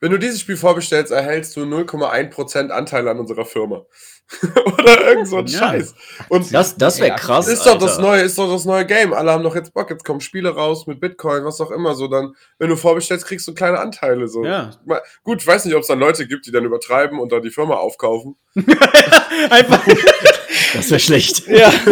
wenn 0.03 0.11
du 0.11 0.19
dieses 0.19 0.41
Spiel 0.41 0.57
vorbestellst, 0.59 1.11
erhältst 1.13 1.57
du 1.57 1.61
0,1% 1.63 2.69
Anteil 2.69 3.09
an 3.09 3.19
unserer 3.19 3.47
Firma. 3.47 3.83
Oder 4.79 5.09
irgend 5.09 5.29
so 5.29 5.37
ein 5.39 5.47
Ja. 5.47 5.59
Scheiß. 5.59 5.95
Und 6.29 6.53
Das, 6.53 6.77
das 6.77 7.01
wäre 7.01 7.17
krass. 7.17 7.49
ist 7.49 7.65
doch 7.67 7.79
das 7.79 7.99
neue, 7.99 8.23
ist 8.23 8.37
doch 8.39 8.51
das 8.53 8.65
neue 8.65 8.85
Game. 8.87 9.13
Alle 9.13 9.31
haben 9.33 9.43
doch 9.45 9.55
jetzt 9.55 9.73
Bock, 9.75 9.91
jetzt 9.91 10.05
kommen 10.05 10.21
Spiele 10.21 10.51
raus 10.51 10.87
mit 10.87 11.01
Bitcoin, 11.01 11.45
was 11.45 11.61
auch 11.61 11.71
immer. 11.71 11.95
So 11.95 12.09
dann, 12.09 12.35
wenn 12.59 12.69
du 12.69 12.77
vorbestellst, 12.77 13.27
kriegst 13.27 13.47
du 13.47 13.55
kleine 13.55 13.79
Anteile. 13.79 14.29
So. 14.29 14.45
Ja. 14.45 14.71
Mal- 14.85 15.03
Gut, 15.23 15.41
ich 15.43 15.47
weiß 15.47 15.65
nicht, 15.67 15.75
ob 15.75 15.83
es 15.83 15.87
dann 15.89 15.99
Leute 16.01 16.27
gibt, 16.27 16.47
die 16.47 16.51
dann 16.51 16.65
übertreiben 16.65 17.19
und 17.21 17.31
da 17.33 17.41
die 17.41 17.51
Firma 17.51 17.75
aufkaufen. 17.77 18.37
Einfach. 19.51 19.85
Das 20.75 20.91
wäre 20.91 21.01
schlecht. 21.01 21.47
ja. 21.49 21.73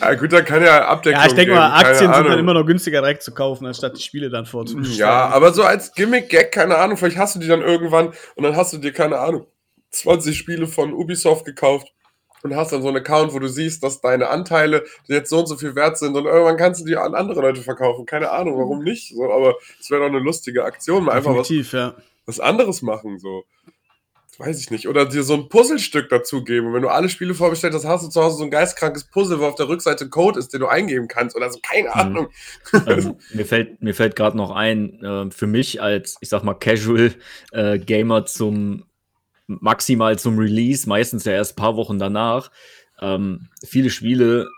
Ja, 0.00 0.14
gut, 0.14 0.32
dann 0.32 0.44
kann 0.44 0.62
ja 0.62 0.86
Abdeckung 0.86 1.20
ja, 1.20 1.26
ich 1.26 1.32
denke 1.32 1.52
geben, 1.52 1.56
mal, 1.56 1.70
keine 1.70 1.88
Aktien 1.90 2.12
sind 2.14 2.26
dann 2.26 2.38
immer 2.38 2.54
noch 2.54 2.64
günstiger 2.64 3.00
direkt 3.00 3.22
zu 3.22 3.32
kaufen, 3.32 3.66
anstatt 3.66 3.96
die 3.96 4.02
Spiele 4.02 4.30
dann 4.30 4.46
vorzubestellen. 4.46 5.00
Ja, 5.00 5.28
aber 5.28 5.52
so 5.52 5.64
als 5.64 5.92
Gimmick-Gag, 5.92 6.52
keine 6.52 6.76
Ahnung, 6.76 6.96
vielleicht 6.96 7.18
hast 7.18 7.34
du 7.34 7.40
die 7.40 7.48
dann 7.48 7.62
irgendwann 7.62 8.12
und 8.36 8.44
dann 8.44 8.54
hast 8.54 8.72
du 8.72 8.78
dir, 8.78 8.92
keine 8.92 9.18
Ahnung, 9.18 9.46
20 9.90 10.36
Spiele 10.36 10.66
von 10.66 10.92
Ubisoft 10.92 11.44
gekauft 11.44 11.88
und 12.42 12.54
hast 12.54 12.72
dann 12.72 12.82
so 12.82 12.88
einen 12.88 12.98
Account, 12.98 13.32
wo 13.32 13.38
du 13.38 13.48
siehst, 13.48 13.82
dass 13.82 14.00
deine 14.00 14.28
Anteile 14.28 14.84
jetzt 15.06 15.30
so 15.30 15.40
und 15.40 15.46
so 15.46 15.56
viel 15.56 15.74
wert 15.74 15.98
sind 15.98 16.16
und 16.16 16.26
irgendwann 16.26 16.56
kannst 16.56 16.80
du 16.80 16.84
die 16.84 16.96
an 16.96 17.14
andere 17.14 17.40
Leute 17.40 17.62
verkaufen. 17.62 18.06
Keine 18.06 18.30
Ahnung, 18.30 18.58
warum 18.58 18.84
nicht. 18.84 19.14
So, 19.14 19.24
aber 19.24 19.56
es 19.80 19.90
wäre 19.90 20.02
doch 20.02 20.08
eine 20.08 20.20
lustige 20.20 20.64
Aktion, 20.64 21.04
mal 21.04 21.12
einfach 21.12 21.34
was, 21.34 21.48
ja. 21.48 21.94
was 22.26 22.38
anderes 22.38 22.82
machen. 22.82 23.18
So. 23.18 23.44
Weiß 24.38 24.60
ich 24.60 24.70
nicht. 24.70 24.86
Oder 24.86 25.04
dir 25.04 25.24
so 25.24 25.34
ein 25.34 25.48
Puzzlestück 25.48 26.08
dazugeben. 26.08 26.68
Und 26.68 26.74
wenn 26.74 26.82
du 26.82 26.88
alle 26.88 27.08
Spiele 27.08 27.34
vorbestellt 27.34 27.74
hast, 27.74 27.84
hast 27.84 28.06
du 28.06 28.08
zu 28.08 28.22
Hause 28.22 28.38
so 28.38 28.44
ein 28.44 28.52
geistkrankes 28.52 29.04
Puzzle, 29.04 29.40
wo 29.40 29.46
auf 29.46 29.56
der 29.56 29.68
Rückseite 29.68 30.08
Code 30.08 30.38
ist, 30.38 30.52
den 30.52 30.60
du 30.60 30.68
eingeben 30.68 31.08
kannst. 31.08 31.34
Oder 31.34 31.50
so, 31.50 31.58
keine 31.60 31.92
Ahnung. 31.92 32.28
ähm, 32.86 33.16
mir 33.34 33.44
fällt, 33.44 33.82
mir 33.82 33.94
fällt 33.94 34.14
gerade 34.14 34.36
noch 34.36 34.52
ein, 34.52 35.02
äh, 35.02 35.30
für 35.32 35.48
mich 35.48 35.82
als, 35.82 36.16
ich 36.20 36.28
sag 36.28 36.44
mal, 36.44 36.54
Casual 36.54 37.14
äh, 37.50 37.80
Gamer 37.80 38.26
zum 38.26 38.84
maximal 39.48 40.18
zum 40.18 40.38
Release, 40.38 40.88
meistens 40.88 41.24
ja 41.24 41.32
erst 41.32 41.52
ein 41.52 41.62
paar 41.62 41.76
Wochen 41.76 41.98
danach, 41.98 42.50
ähm, 43.00 43.48
viele 43.66 43.90
Spiele, 43.90 44.48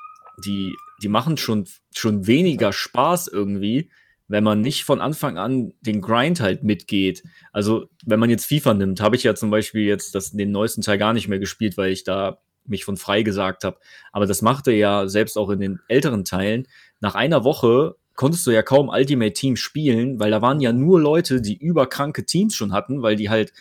die, 0.44 0.74
die 1.02 1.08
machen 1.08 1.36
schon, 1.36 1.66
schon 1.94 2.26
weniger 2.26 2.72
Spaß 2.72 3.28
irgendwie, 3.28 3.90
wenn 4.30 4.44
man 4.44 4.60
nicht 4.60 4.84
von 4.84 5.00
Anfang 5.00 5.38
an 5.38 5.72
den 5.80 6.00
Grind 6.00 6.40
halt 6.40 6.62
mitgeht. 6.62 7.24
Also, 7.52 7.86
wenn 8.06 8.20
man 8.20 8.30
jetzt 8.30 8.46
FIFA 8.46 8.74
nimmt, 8.74 9.00
habe 9.00 9.16
ich 9.16 9.24
ja 9.24 9.34
zum 9.34 9.50
Beispiel 9.50 9.82
jetzt 9.82 10.14
das, 10.14 10.30
den 10.30 10.52
neuesten 10.52 10.82
Teil 10.82 10.98
gar 10.98 11.12
nicht 11.12 11.26
mehr 11.26 11.40
gespielt, 11.40 11.76
weil 11.76 11.90
ich 11.90 12.04
da 12.04 12.38
mich 12.64 12.84
von 12.84 12.96
frei 12.96 13.22
gesagt 13.22 13.64
habe. 13.64 13.78
Aber 14.12 14.26
das 14.26 14.40
machte 14.40 14.70
ja 14.70 15.08
selbst 15.08 15.36
auch 15.36 15.50
in 15.50 15.58
den 15.58 15.80
älteren 15.88 16.24
Teilen. 16.24 16.68
Nach 17.00 17.16
einer 17.16 17.42
Woche 17.42 17.96
konntest 18.14 18.46
du 18.46 18.52
ja 18.52 18.62
kaum 18.62 18.88
Ultimate 18.88 19.32
Team 19.32 19.56
spielen, 19.56 20.20
weil 20.20 20.30
da 20.30 20.40
waren 20.40 20.60
ja 20.60 20.72
nur 20.72 21.00
Leute, 21.00 21.40
die 21.40 21.56
überkranke 21.56 22.24
Teams 22.24 22.54
schon 22.54 22.72
hatten, 22.72 23.02
weil 23.02 23.16
die 23.16 23.30
halt 23.30 23.52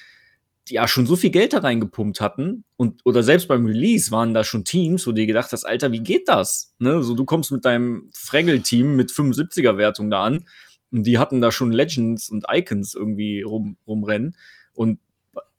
ja 0.69 0.87
schon 0.87 1.05
so 1.05 1.15
viel 1.15 1.29
Geld 1.29 1.53
da 1.53 1.59
reingepumpt 1.59 2.21
hatten 2.21 2.63
und 2.77 3.01
oder 3.05 3.23
selbst 3.23 3.47
beim 3.47 3.65
Release 3.65 4.11
waren 4.11 4.33
da 4.33 4.43
schon 4.43 4.65
Teams, 4.65 5.05
wo 5.05 5.11
du 5.11 5.15
dir 5.15 5.27
gedacht 5.27 5.51
hast, 5.51 5.65
Alter, 5.65 5.91
wie 5.91 6.01
geht 6.01 6.27
das? 6.27 6.75
Ne? 6.79 7.03
So 7.03 7.15
du 7.15 7.25
kommst 7.25 7.51
mit 7.51 7.65
deinem 7.65 8.09
Fraggle-Team 8.13 8.95
mit 8.95 9.11
75er 9.11 9.77
Wertung 9.77 10.09
da 10.09 10.23
an 10.23 10.45
und 10.91 11.03
die 11.03 11.17
hatten 11.17 11.41
da 11.41 11.51
schon 11.51 11.71
Legends 11.71 12.29
und 12.29 12.45
Icons 12.51 12.93
irgendwie 12.93 13.41
rum, 13.41 13.77
rumrennen 13.87 14.35
und 14.73 14.99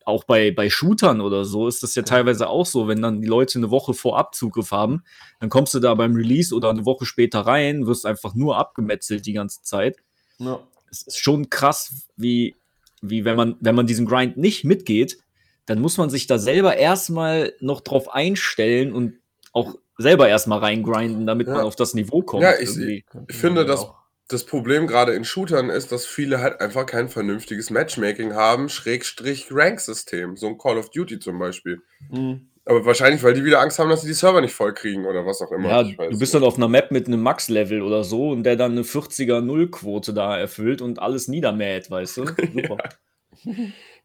auch 0.04 0.24
bei, 0.24 0.50
bei 0.50 0.70
Shootern 0.70 1.20
oder 1.20 1.44
so 1.44 1.68
ist 1.68 1.82
das 1.82 1.94
ja 1.94 2.02
teilweise 2.02 2.48
auch 2.48 2.66
so, 2.66 2.88
wenn 2.88 3.02
dann 3.02 3.20
die 3.20 3.28
Leute 3.28 3.58
eine 3.58 3.70
Woche 3.70 3.94
vorab 3.94 4.34
Zugriff 4.34 4.70
haben, 4.72 5.02
dann 5.40 5.50
kommst 5.50 5.74
du 5.74 5.78
da 5.78 5.94
beim 5.94 6.14
Release 6.14 6.54
oder 6.54 6.70
eine 6.70 6.84
Woche 6.84 7.06
später 7.06 7.40
rein, 7.40 7.86
wirst 7.86 8.06
einfach 8.06 8.34
nur 8.34 8.56
abgemetzelt 8.56 9.26
die 9.26 9.32
ganze 9.32 9.62
Zeit 9.62 9.96
Ja. 10.38 10.60
es 10.90 11.02
ist 11.02 11.18
schon 11.18 11.50
krass, 11.50 12.08
wie, 12.16 12.56
wie 13.00 13.24
wenn 13.24 13.36
man, 13.36 13.56
wenn 13.60 13.74
man 13.74 13.86
diesen 13.86 14.06
Grind 14.06 14.36
nicht 14.36 14.64
mitgeht, 14.64 15.18
dann 15.66 15.80
muss 15.80 15.98
man 15.98 16.10
sich 16.10 16.26
da 16.26 16.38
selber 16.38 16.76
erstmal 16.76 17.54
noch 17.60 17.80
drauf 17.80 18.12
einstellen 18.12 18.92
und 18.92 19.14
auch 19.52 19.76
selber 19.98 20.28
erstmal 20.28 20.58
reingrinden, 20.60 21.26
damit 21.26 21.46
Ja. 21.46 21.54
man 21.54 21.64
auf 21.64 21.76
das 21.76 21.94
Niveau 21.94 22.22
kommt. 22.22 22.42
Ja, 22.42 22.58
ich-. 22.58 22.76
Ich 22.78 23.36
finde, 23.36 23.64
das, 23.64 23.80
Auch. 23.80 23.94
das 24.28 24.44
Problem 24.44 24.86
gerade 24.86 25.12
in 25.14 25.24
Shootern 25.24 25.70
ist, 25.70 25.92
dass 25.92 26.06
viele 26.06 26.40
halt 26.40 26.60
einfach 26.60 26.86
kein 26.86 27.08
vernünftiges 27.08 27.70
Matchmaking 27.70 28.34
haben, 28.34 28.68
Schrägstrich 28.68 29.48
Rank-System. 29.50 30.36
So 30.36 30.48
ein 30.48 30.58
Call 30.58 30.78
of 30.78 30.90
Duty 30.90 31.18
zum 31.18 31.38
Beispiel. 31.38 31.82
Mhm. 32.10 32.48
Aber 32.70 32.84
wahrscheinlich, 32.86 33.20
weil 33.24 33.34
die 33.34 33.44
wieder 33.44 33.60
Angst 33.60 33.78
haben, 33.80 33.90
dass 33.90 34.02
sie 34.02 34.06
die 34.06 34.14
Server 34.14 34.40
nicht 34.40 34.54
voll 34.54 34.72
kriegen 34.72 35.04
oder 35.04 35.26
was 35.26 35.42
auch 35.42 35.50
immer. 35.50 35.68
ja, 35.68 35.82
du 35.82 36.18
bist 36.18 36.32
dann 36.34 36.44
auf 36.44 36.56
einer 36.56 36.68
Map 36.68 36.92
mit 36.92 37.08
einem 37.08 37.20
Max-Level 37.20 37.82
oder 37.82 38.04
so 38.04 38.30
und 38.30 38.44
der 38.44 38.54
dann 38.56 38.72
eine 38.72 38.82
40er 38.82 39.40
Nullquote 39.40 40.14
da 40.14 40.38
erfüllt 40.38 40.80
und 40.80 41.00
alles 41.00 41.26
niedermäht, 41.26 41.90
weißt 41.90 42.16
du? 42.18 42.26
Super. 42.52 42.76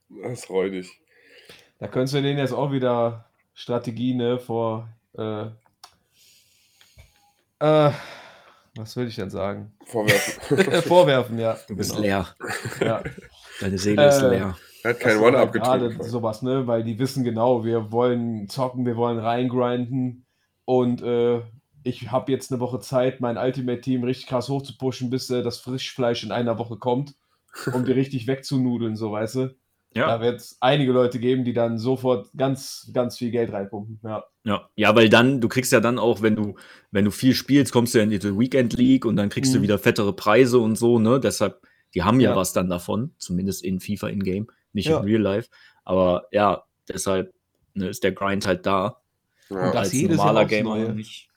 Das 0.10 0.32
ist 0.40 0.50
räudig. 0.50 0.90
Da 1.80 1.88
könntest 1.88 2.16
du 2.16 2.22
denen 2.22 2.40
jetzt 2.40 2.54
auch 2.54 2.72
wieder 2.72 3.26
Strategie, 3.54 4.14
ne, 4.16 4.40
vor. 4.40 4.90
Äh, 5.18 5.46
äh, 7.60 7.92
was 8.78 8.96
will 8.98 9.08
ich 9.08 9.16
denn 9.16 9.30
sagen? 9.30 9.72
Vorwerfen. 9.86 10.82
Vorwerfen, 10.84 11.40
ja. 11.40 11.58
Du 11.68 11.76
bist 11.76 11.92
Genau. 11.92 12.02
leer. 12.02 12.36
Ja. 12.82 13.04
Deine 13.62 13.78
Seele 13.78 14.08
ist 14.08 14.22
Äh, 14.22 14.30
leer. 14.30 14.58
Er 14.86 14.90
hat 14.92 15.00
kein 15.00 15.18
One-Up 15.18 15.52
Gerade 15.52 15.90
getrunken. 15.90 16.10
sowas, 16.10 16.42
ne? 16.42 16.68
Weil 16.68 16.84
die 16.84 17.00
wissen 17.00 17.24
genau, 17.24 17.66
wir 17.66 17.92
wollen 17.92 18.48
zocken, 18.48 18.86
wir 18.86 18.96
wollen 18.96 19.20
reingrinden 19.20 20.26
und 20.66 21.02
äh, 21.02 21.42
ich 21.84 22.12
habe 22.12 22.32
jetzt 22.32 22.52
eine 22.52 22.60
Woche 22.60 22.80
Zeit, 22.80 23.22
mein 23.22 23.38
Ultimate-Team 23.38 24.04
richtig 24.04 24.28
krass 24.28 24.50
hochzupushen, 24.50 25.10
bis 25.10 25.30
äh, 25.30 25.44
das 25.44 25.60
Frischfleisch 25.60 26.24
in 26.24 26.32
einer 26.32 26.58
Woche 26.58 26.78
kommt, 26.78 27.14
um 27.74 27.86
die 27.86 27.92
richtig 28.02 28.28
wegzunudeln, 28.28 28.96
so 28.96 29.12
weißt 29.12 29.36
du. 29.36 29.56
Da 29.94 30.20
wird 30.20 30.42
es 30.42 30.58
einige 30.60 30.92
Leute 30.92 31.20
geben, 31.20 31.46
die 31.46 31.54
dann 31.54 31.78
sofort 31.78 32.28
ganz, 32.36 32.92
ganz 32.94 33.18
viel 33.18 33.32
Geld 33.32 33.54
reinpumpen. 33.54 34.02
Ja. 34.04 34.26
Ja, 34.44 34.70
ja, 34.76 34.94
weil 34.94 35.08
dann, 35.08 35.40
du 35.40 35.48
kriegst 35.48 35.72
ja 35.72 35.80
dann 35.80 36.00
auch, 36.00 36.22
wenn 36.22 36.36
du, 36.36 36.56
wenn 36.92 37.06
du 37.06 37.12
viel 37.12 37.34
spielst, 37.34 37.72
kommst 37.72 37.94
du 37.94 38.00
ja 38.00 38.04
in 38.04 38.10
die 38.10 38.22
Weekend 38.22 38.74
League 38.74 39.06
und 39.06 39.16
dann 39.16 39.30
kriegst 39.30 39.54
du 39.54 39.60
Mhm. 39.60 39.64
wieder 39.64 39.80
fettere 39.80 40.12
Preise 40.14 40.60
und 40.60 40.76
so, 40.78 41.00
ne? 41.00 41.22
Deshalb, 41.22 41.62
die 41.94 42.04
haben 42.04 42.20
ja, 42.20 42.32
Ja. 42.32 42.36
was 42.36 42.52
dann 42.52 42.68
davon, 42.70 43.14
zumindest 43.20 43.64
in 43.64 43.80
FIFA 43.80 44.10
in-game, 44.10 44.48
nicht 44.76 44.88
Ja. 44.90 45.00
in 45.00 45.06
Real 45.06 45.22
Life. 45.22 45.50
Aber 45.84 46.28
ja, 46.32 46.64
deshalb 46.88 47.34
ne, 47.74 47.88
ist 47.90 48.04
der 48.04 48.12
Grind 48.12 48.46
halt 48.46 48.66
da. 48.66 48.98
Ja. 49.50 49.72
das 49.72 49.92
Als 49.92 50.02
normaler 50.02 50.46
Gamer 50.46 50.78
Neue. 50.78 50.94
nicht. 50.94 51.30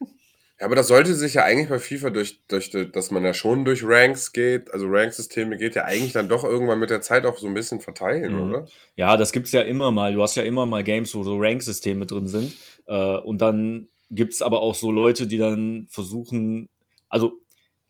Ja, 0.61 0.67
aber 0.67 0.75
das 0.75 0.89
sollte 0.89 1.15
sich 1.15 1.35
ja 1.35 1.45
eigentlich 1.45 1.69
bei 1.69 1.79
FIFA 1.79 2.11
durch, 2.11 2.41
durch, 2.49 2.71
dass 2.93 3.11
man 3.13 3.23
ja 3.25 3.33
schon 3.33 3.65
durch 3.65 3.83
Ranks 3.85 4.33
geht, 4.33 4.73
also 4.73 4.87
Ranksysteme 4.89 5.57
geht 5.57 5.77
ja 5.77 5.85
eigentlich 5.85 6.13
dann 6.15 6.29
doch 6.29 6.43
irgendwann 6.43 6.81
mit 6.81 6.91
der 6.91 7.01
Zeit 7.01 7.27
auch 7.27 7.39
so 7.39 7.47
ein 7.47 7.55
bisschen 7.55 7.81
verteilen, 7.81 8.35
Mhm. 8.35 8.43
oder? 8.51 8.67
Ja, 8.97 9.17
das 9.17 9.31
gibt's 9.31 9.53
ja 9.53 9.61
immer 9.61 9.93
mal. 9.93 10.15
Du 10.15 10.23
hast 10.23 10.35
ja 10.35 10.43
immer 10.43 10.67
mal 10.67 10.83
Games, 10.83 11.15
wo 11.15 11.23
so 11.23 11.37
Rank-Systeme 11.39 12.07
drin 12.07 12.27
sind. 12.27 12.55
Äh, 12.87 13.19
und 13.19 13.41
dann 13.41 13.87
gibt's 14.11 14.43
aber 14.43 14.61
auch 14.63 14.75
so 14.75 14.91
Leute, 14.91 15.27
die 15.29 15.39
dann 15.39 15.87
versuchen, 15.91 16.69
also 17.09 17.35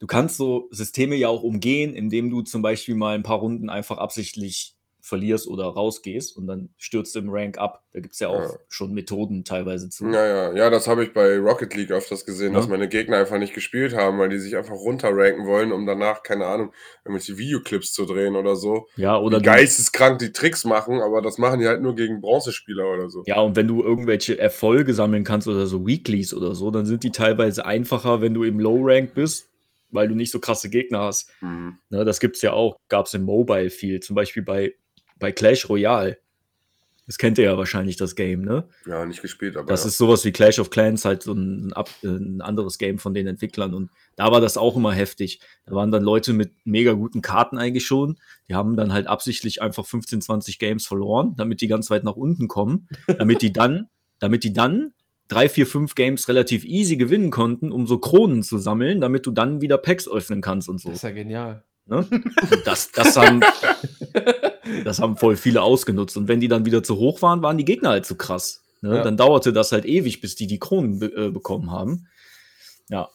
du 0.01 0.07
kannst 0.07 0.37
so 0.37 0.69
Systeme 0.71 1.15
ja 1.15 1.29
auch 1.29 1.43
umgehen, 1.45 1.95
indem 1.95 2.29
du 2.29 2.43
zum 2.43 2.61
Beispiel 2.61 2.97
mal 2.97 3.15
ein 3.15 3.23
paar 3.23 3.39
Runden 3.39 3.71
einfach 3.71 3.97
absichtlich 3.99 4.75
verlierst 5.09 5.49
oder 5.49 5.65
rausgehst 5.65 6.37
und 6.37 6.47
dann 6.47 6.69
stürzt 6.77 7.15
du 7.15 7.21
im 7.21 7.31
Rank 7.31 7.59
ab. 7.59 7.83
Da 7.93 8.01
gibt's 8.01 8.21
ja 8.21 8.29
auch 8.29 8.41
Ja. 8.43 8.59
schon 8.69 8.93
Methoden 8.93 9.45
teilweise 9.45 9.89
zu. 9.91 10.07
Ja, 10.11 10.27
ja, 10.27 10.55
ja, 10.55 10.71
das 10.71 10.87
habe 10.87 11.03
ich 11.03 11.13
bei 11.13 11.39
Rocket 11.39 11.75
League 11.75 11.91
öfters 11.91 12.27
gesehen, 12.27 12.53
Ja. 12.53 12.59
dass 12.59 12.69
meine 12.69 12.89
Gegner 12.89 13.17
einfach 13.17 13.39
nicht 13.39 13.55
gespielt 13.55 13.95
haben, 13.97 14.19
weil 14.19 14.29
die 14.29 14.39
sich 14.39 14.57
einfach 14.57 14.75
runterranken 14.75 15.47
wollen, 15.47 15.73
um 15.73 15.87
danach, 15.87 16.23
keine 16.23 16.47
Ahnung, 16.47 16.73
irgendwelche 17.05 17.39
Videoclips 17.39 17.93
zu 17.93 18.05
drehen 18.05 18.37
oder 18.37 18.55
so. 18.55 18.87
Ja, 18.97 19.19
oder 19.19 19.39
du, 19.39 19.45
geisteskrank 19.45 20.19
die 20.19 20.33
Tricks 20.33 20.65
machen, 20.65 21.01
aber 21.01 21.23
das 21.23 21.39
machen 21.39 21.61
die 21.61 21.67
halt 21.67 21.81
nur 21.83 21.95
gegen 21.97 22.21
Bronzespieler 22.21 22.87
oder 22.93 23.09
so. 23.09 23.23
ja, 23.27 23.41
und 23.41 23.57
wenn 23.57 23.67
du 23.67 23.83
irgendwelche 23.83 24.39
Erfolge 24.39 24.93
sammeln 24.95 25.25
kannst 25.25 25.49
oder 25.49 25.67
so 25.67 25.87
Weeklies 25.87 26.35
oder 26.35 26.55
so, 26.55 26.71
dann 26.71 26.85
sind 26.87 27.03
die 27.03 27.11
teilweise 27.13 27.65
einfacher, 27.65 28.21
wenn 28.21 28.35
du 28.35 28.45
im 28.45 28.61
Low 28.61 28.79
Rank 28.83 29.15
bist, 29.15 29.49
weil 29.91 30.07
du 30.07 30.15
nicht 30.15 30.31
so 30.31 30.39
krasse 30.39 30.69
Gegner 30.69 31.01
hast. 31.01 31.31
Mhm. 31.41 31.79
Ne, 31.89 32.05
das 32.05 32.21
gibt's 32.21 32.43
ja 32.43 32.53
auch, 32.53 32.77
gab's 32.91 33.15
im 33.15 33.23
Mobile 33.23 33.71
viel, 33.71 34.01
zum 34.01 34.15
Beispiel 34.17 34.43
bei, 34.43 34.75
bei 35.19 35.33
Clash 35.33 35.69
Royale. 35.69 36.19
Das 37.09 37.17
kennt 37.17 37.39
ihr 37.39 37.45
ja 37.45 37.57
wahrscheinlich, 37.57 37.97
das 37.97 38.17
Game, 38.17 38.43
ne? 38.43 38.69
Ja, 38.87 39.07
nicht 39.07 39.23
gespielt, 39.23 39.57
aber 39.57 39.67
Das 39.67 39.85
ja. 39.85 39.89
ist 39.89 39.97
sowas 39.97 40.27
wie 40.27 40.31
Clash 40.31 40.59
of 40.59 40.69
Clans, 40.69 41.07
halt 41.07 41.23
so 41.23 41.33
ein, 41.33 41.73
äh, 41.75 42.07
ein 42.07 42.43
anderes 42.43 42.77
Game 42.77 42.99
von 42.99 43.15
den 43.15 43.27
Entwicklern. 43.27 43.73
Und 43.73 43.91
da 44.17 44.31
war 44.31 44.43
das 44.43 44.59
auch 44.59 44.77
immer 44.77 44.93
heftig. 44.93 45.41
Da 45.65 45.75
waren 45.75 45.91
dann 45.91 46.03
Leute 46.03 46.35
mit 46.35 46.53
mega 46.65 46.93
guten 46.93 47.23
Karten 47.23 47.57
eigentlich 47.57 47.87
schon. 47.87 48.19
Die 48.51 48.55
haben 48.55 48.77
dann 48.77 48.93
halt 48.93 49.07
absichtlich 49.07 49.63
einfach 49.63 49.87
15, 49.87 50.21
20 50.21 50.59
Games 50.59 50.87
verloren, 50.87 51.33
damit 51.39 51.63
die 51.63 51.67
ganz 51.67 51.89
weit 51.89 52.05
nach 52.05 52.17
unten 52.17 52.47
kommen, 52.47 52.89
damit 53.07 53.41
die 53.41 53.55
dann, 53.55 53.89
damit 54.19 54.45
die 54.45 54.53
dann 54.53 54.93
drei, 55.29 55.49
vier, 55.49 55.67
fünf 55.67 55.95
Games 55.95 56.29
relativ 56.29 56.67
easy 56.67 56.99
gewinnen 56.99 57.31
konnten, 57.31 57.73
um 57.73 57.87
so 57.87 57.97
Kronen 57.99 58.43
zu 58.43 58.59
sammeln, 58.59 59.01
damit 59.01 59.25
du 59.25 59.31
dann 59.31 59.63
wieder 59.63 59.79
Packs 59.79 60.07
öffnen 60.09 60.43
kannst 60.43 60.69
und 60.69 60.79
so. 60.79 60.91
Das 60.91 60.99
ist 60.99 61.03
ja 61.05 61.11
genial. 61.13 61.65
Ne? 61.89 62.07
Das, 62.65 62.91
das, 62.93 63.17
haben, 63.17 63.41
das 64.85 64.99
haben 65.01 65.17
voll 65.17 65.37
viele 65.37 65.63
ausgenutzt. 65.63 66.17
Und 66.17 66.29
wenn 66.29 66.41
die 66.41 66.49
dann 66.49 66.65
wieder 66.67 66.83
zu 66.83 66.97
hoch 66.97 67.23
waren, 67.23 67.43
waren 67.43 67.59
die 67.59 67.65
Gegner 67.65 67.91
halt 67.91 68.07
zu 68.07 68.17
krass. 68.17 68.63
Ne? 68.81 68.97
Ja. 68.97 69.03
Dann 69.03 69.17
dauerte 69.17 69.53
das 69.53 69.73
halt 69.73 69.85
ewig, 69.85 70.21
bis 70.21 70.35
die 70.37 70.47
die 70.47 70.59
Kronen 70.59 71.01
äh, 71.03 71.31
bekommen 71.31 71.71
haben. 71.71 72.07
Ja. 72.89 73.09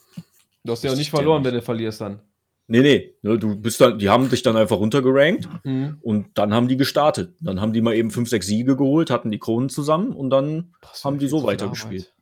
Du 0.64 0.72
hast 0.72 0.82
ja 0.84 0.92
auch 0.92 0.96
nicht 0.96 1.10
verloren, 1.10 1.44
wenn 1.44 1.54
du 1.54 1.62
verlierst 1.62 2.00
dann. 2.00 2.20
Nee, 2.66 2.80
nee. 2.80 3.14
Ne, 3.20 3.38
du 3.38 3.56
bist 3.56 3.78
dann, 3.82 3.98
die 3.98 4.08
haben 4.08 4.30
dich 4.30 4.42
dann 4.42 4.56
einfach 4.56 4.78
runtergerankt 4.78 5.48
Mhm. 5.64 5.98
und 6.00 6.38
dann 6.38 6.54
haben 6.54 6.66
die 6.68 6.78
gestartet. 6.78 7.34
Dann 7.40 7.60
haben 7.60 7.74
die 7.74 7.82
mal 7.82 7.94
eben 7.94 8.10
fünf, 8.10 8.30
sechs 8.30 8.46
Siege 8.46 8.74
geholt, 8.76 9.10
hatten 9.10 9.30
die 9.30 9.38
Kronen 9.38 9.68
zusammen 9.68 10.12
und 10.12 10.30
dann 10.30 10.72
Das 10.80 11.04
haben 11.04 11.18
die 11.18 11.28
so 11.28 11.44
weitergespielt. 11.44 12.14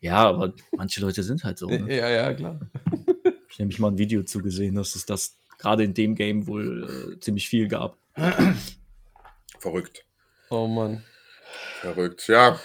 Ja, 0.00 0.24
aber 0.26 0.54
manche 0.76 1.00
Leute 1.02 1.22
sind 1.22 1.44
halt 1.44 1.58
so. 1.58 1.66
Ne? 1.68 1.86
Ja, 1.94 2.08
ja, 2.08 2.32
klar. 2.32 2.60
Ich 3.48 3.56
habe 3.56 3.64
nämlich 3.64 3.78
mal 3.78 3.88
ein 3.88 3.98
Video 3.98 4.22
zugesehen, 4.22 4.74
dass 4.74 4.94
es 4.96 5.04
das 5.06 5.36
gerade 5.64 5.82
in 5.82 5.94
dem 5.94 6.14
Game 6.14 6.46
wohl 6.46 7.14
äh, 7.14 7.20
ziemlich 7.20 7.48
viel 7.48 7.68
gab. 7.68 7.96
Verrückt. 9.58 10.04
Oh 10.50 10.66
Mann. 10.66 11.02
Verrückt. 11.80 12.28
Ja, 12.28 12.60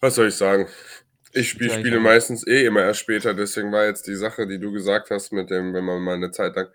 was 0.00 0.14
soll 0.14 0.28
ich 0.28 0.34
sagen? 0.34 0.68
Ich 1.32 1.58
ich 1.60 1.72
Spiele 1.72 2.00
meistens 2.00 2.46
eh 2.46 2.66
immer 2.66 2.82
erst 2.82 3.00
später, 3.00 3.32
deswegen 3.34 3.72
war 3.72 3.86
jetzt 3.86 4.06
die 4.06 4.14
Sache, 4.14 4.46
die 4.46 4.58
du 4.58 4.72
gesagt 4.72 5.10
hast, 5.10 5.32
mit 5.32 5.50
dem, 5.50 5.72
wenn 5.72 5.84
man 5.84 6.02
mal 6.02 6.16
eine 6.16 6.30
Zeit 6.30 6.54
lang. 6.54 6.68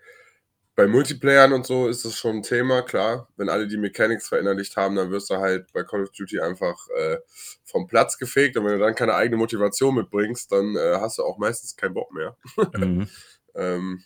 Bei 0.76 0.88
Multiplayern 0.88 1.52
und 1.52 1.64
so 1.64 1.86
ist 1.86 2.04
es 2.04 2.16
schon 2.16 2.38
ein 2.38 2.42
Thema, 2.42 2.82
klar. 2.82 3.28
Wenn 3.36 3.48
alle 3.48 3.68
die 3.68 3.76
Mechanics 3.76 4.26
verinnerlicht 4.26 4.76
haben, 4.76 4.96
dann 4.96 5.12
wirst 5.12 5.30
du 5.30 5.36
halt 5.36 5.72
bei 5.72 5.84
Call 5.84 6.02
of 6.02 6.10
Duty 6.10 6.40
einfach 6.40 6.76
äh, 6.96 7.18
vom 7.64 7.86
Platz 7.86 8.18
gefegt. 8.18 8.56
Und 8.56 8.64
wenn 8.64 8.72
du 8.72 8.84
dann 8.84 8.96
keine 8.96 9.14
eigene 9.14 9.36
Motivation 9.36 9.94
mitbringst, 9.94 10.50
dann 10.50 10.74
äh, 10.74 10.96
hast 11.00 11.18
du 11.18 11.22
auch 11.22 11.38
meistens 11.38 11.76
keinen 11.76 11.94
Bock 11.94 12.12
mehr. 12.12 12.36
Mhm. 12.76 13.08
Ähm, 13.56 14.02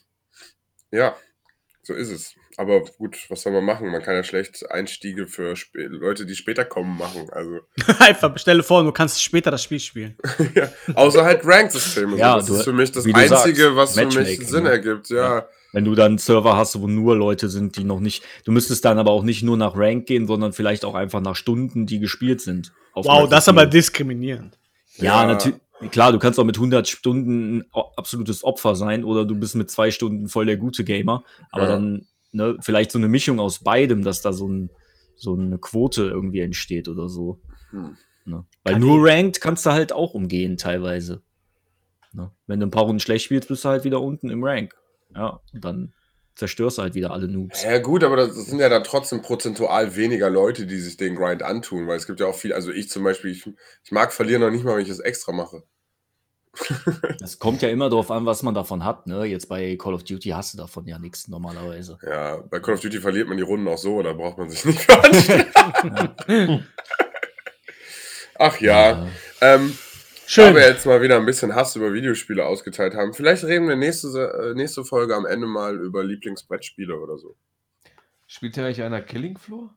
ja, 0.91 1.15
so 1.89 1.95
ist 1.95 2.11
es. 2.11 2.35
Aber 2.57 2.81
gut, 2.81 3.17
was 3.29 3.41
soll 3.41 3.51
man 3.53 3.65
machen? 3.65 3.89
Man 3.91 4.01
kann 4.03 4.13
ja 4.15 4.23
schlecht 4.23 4.69
Einstiege 4.69 5.27
für 5.27 5.51
Sp 5.57 5.73
Leute, 5.89 6.25
die 6.25 6.35
später 6.35 6.65
kommen, 6.65 6.97
machen. 6.97 7.27
Also, 7.31 7.59
Einfach 7.99 8.37
stelle 8.37 8.61
vor, 8.63 8.83
du 8.83 8.91
kannst 8.91 9.21
später 9.23 9.49
das 9.49 9.63
Spiel 9.63 9.79
spielen. 9.79 10.15
ja, 10.55 10.69
außer 10.93 11.23
halt 11.25 11.41
Rank-Systeme. 11.43 12.17
Ja. 12.17 12.35
Das 12.37 12.45
du- 12.45 12.55
ist 12.55 12.63
für 12.63 12.73
mich 12.73 12.91
das 12.91 13.05
Einzige, 13.05 13.73
sagst, 13.73 13.75
was 13.75 13.93
für 13.99 14.19
mich 14.21 14.47
Sinn 14.47 14.63
ne? 14.63 14.69
ergibt. 14.71 15.09
Ja, 15.09 15.47
Wenn 15.73 15.85
du 15.85 15.95
dann 15.95 16.07
einen 16.13 16.17
Server 16.19 16.55
hast, 16.57 16.79
wo 16.79 16.87
nur 16.87 17.15
Leute 17.15 17.49
sind, 17.49 17.75
die 17.77 17.83
noch 17.83 17.99
nicht. 17.99 18.23
Du 18.45 18.51
müsstest 18.51 18.85
dann 18.85 18.99
aber 18.99 19.11
auch 19.11 19.23
nicht 19.23 19.41
nur 19.41 19.57
nach 19.57 19.75
Rank 19.75 20.05
gehen, 20.05 20.27
sondern 20.27 20.53
vielleicht 20.53 20.85
auch 20.85 20.95
einfach 20.95 21.21
nach 21.21 21.35
Stunden, 21.35 21.85
die 21.85 21.99
gespielt 21.99 22.41
sind. 22.41 22.71
auf 22.93 23.05
Wow, 23.05 23.27
das 23.29 23.45
ist 23.45 23.49
aber 23.49 23.65
diskriminierend. 23.65 24.57
Ja, 24.97 25.21
Ja. 25.21 25.25
natürlich. 25.27 25.59
Klar, 25.91 26.11
du 26.11 26.19
kannst 26.19 26.39
auch 26.39 26.43
mit 26.43 26.57
100 26.57 26.87
Stunden 26.87 27.57
ein 27.59 27.65
absolutes 27.71 28.43
Opfer 28.43 28.75
sein 28.75 29.03
oder 29.03 29.25
du 29.25 29.35
bist 29.35 29.55
mit 29.55 29.71
zwei 29.71 29.91
Stunden 29.91 30.27
voll 30.27 30.45
der 30.45 30.57
gute 30.57 30.83
Gamer. 30.83 31.23
Aber 31.51 31.63
Ja. 31.63 31.69
dann 31.69 32.07
ne, 32.31 32.57
vielleicht 32.61 32.91
so 32.91 32.97
eine 32.97 33.07
Mischung 33.07 33.39
aus 33.39 33.59
beidem, 33.59 34.03
dass 34.03 34.21
da 34.21 34.33
so, 34.33 34.47
ein, 34.47 34.69
so 35.15 35.35
eine 35.35 35.57
Quote 35.57 36.03
irgendwie 36.03 36.41
entsteht 36.41 36.87
oder 36.89 37.07
so. 37.07 37.39
Hm. 37.71 37.95
Ne? 38.25 38.45
Weil 38.63 38.79
nur 38.79 39.07
Ranked 39.07 39.41
kannst 39.41 39.65
du 39.65 39.71
halt 39.71 39.93
auch 39.93 40.13
umgehen 40.13 40.57
teilweise. 40.57 41.21
Ne? 42.11 42.31
Wenn 42.45 42.59
du 42.59 42.67
ein 42.67 42.71
paar 42.71 42.83
Runden 42.83 42.99
schlecht 42.99 43.25
spielst, 43.25 43.47
bist 43.47 43.63
du 43.63 43.69
halt 43.69 43.83
wieder 43.85 44.01
unten 44.01 44.29
im 44.29 44.43
Rank. 44.43 44.75
Ja, 45.15 45.39
und 45.53 45.63
dann 45.63 45.93
zerstörst 46.39 46.77
du 46.77 46.81
halt 46.81 46.95
wieder 46.95 47.11
alle 47.11 47.27
Noobs. 47.27 47.63
Ja, 47.63 47.77
gut, 47.77 48.03
aber 48.03 48.15
das 48.15 48.33
sind 48.33 48.59
ja 48.59 48.69
dann 48.69 48.83
trotzdem 48.83 49.21
prozentual 49.21 49.95
weniger 49.95 50.29
Leute, 50.29 50.65
die 50.65 50.79
sich 50.79 50.97
den 50.97 51.15
Grind 51.15 51.43
antun, 51.43 51.87
weil 51.87 51.97
es 51.97 52.07
gibt 52.07 52.19
ja 52.19 52.27
auch 52.27 52.35
viel, 52.35 52.53
also 52.53 52.71
ich 52.71 52.89
zum 52.89 53.03
Beispiel, 53.03 53.31
ich, 53.31 53.45
ich 53.83 53.91
mag 53.91 54.11
verlieren 54.13 54.41
noch 54.41 54.49
nicht 54.49 54.63
mal, 54.63 54.77
wenn 54.77 54.83
ich 54.83 54.89
es 54.89 54.99
extra 54.99 55.31
mache. 55.31 55.63
Das 57.19 57.37
kommt 57.37 57.61
ja 57.61 57.69
immer 57.69 57.89
darauf 57.89 58.09
an, 58.11 58.25
was 58.25 58.43
man 58.43 58.53
davon 58.55 58.85
hat. 58.85 59.05
Ne? 59.05 59.25
Jetzt 59.25 59.49
bei 59.49 59.75
Call 59.75 59.93
of 59.93 60.03
Duty 60.03 60.29
hast 60.29 60.53
du 60.53 60.57
davon 60.57 60.87
ja 60.87 60.97
nichts 60.97 61.27
normalerweise. 61.27 61.99
Ja, 62.01 62.37
bei 62.37 62.59
Call 62.59 62.75
of 62.75 62.79
Duty 62.79 62.99
verliert 63.01 63.27
man 63.27 63.37
die 63.37 63.43
Runden 63.43 63.67
auch 63.67 63.77
so, 63.77 64.01
da 64.01 64.13
braucht 64.13 64.37
man 64.37 64.49
sich 64.49 64.65
nicht 64.65 64.79
für. 64.79 64.99
Ach 68.39 68.59
ja, 68.61 69.07
ähm, 69.41 69.77
Schön. 70.31 70.53
da 70.53 70.59
wir 70.59 70.67
jetzt 70.67 70.85
mal 70.85 71.01
wieder 71.01 71.15
ein 71.15 71.25
bisschen 71.25 71.55
Hass 71.55 71.75
über 71.75 71.91
Videospiele 71.91 72.45
ausgeteilt 72.45 72.93
haben, 72.93 73.15
vielleicht 73.15 73.45
reden 73.45 73.67
wir 73.67 73.75
nächste, 73.75 74.51
äh, 74.51 74.53
nächste 74.53 74.85
Folge 74.85 75.15
am 75.15 75.25
Ende 75.25 75.47
mal 75.47 75.75
über 75.75 76.03
Lieblingsbrettspiele 76.03 76.99
oder 76.99 77.17
so. 77.17 77.35
Spielt 78.27 78.53
hier 78.53 78.65
eigentlich 78.65 78.83
einer 78.83 79.01
Killing 79.01 79.39
Floor? 79.39 79.75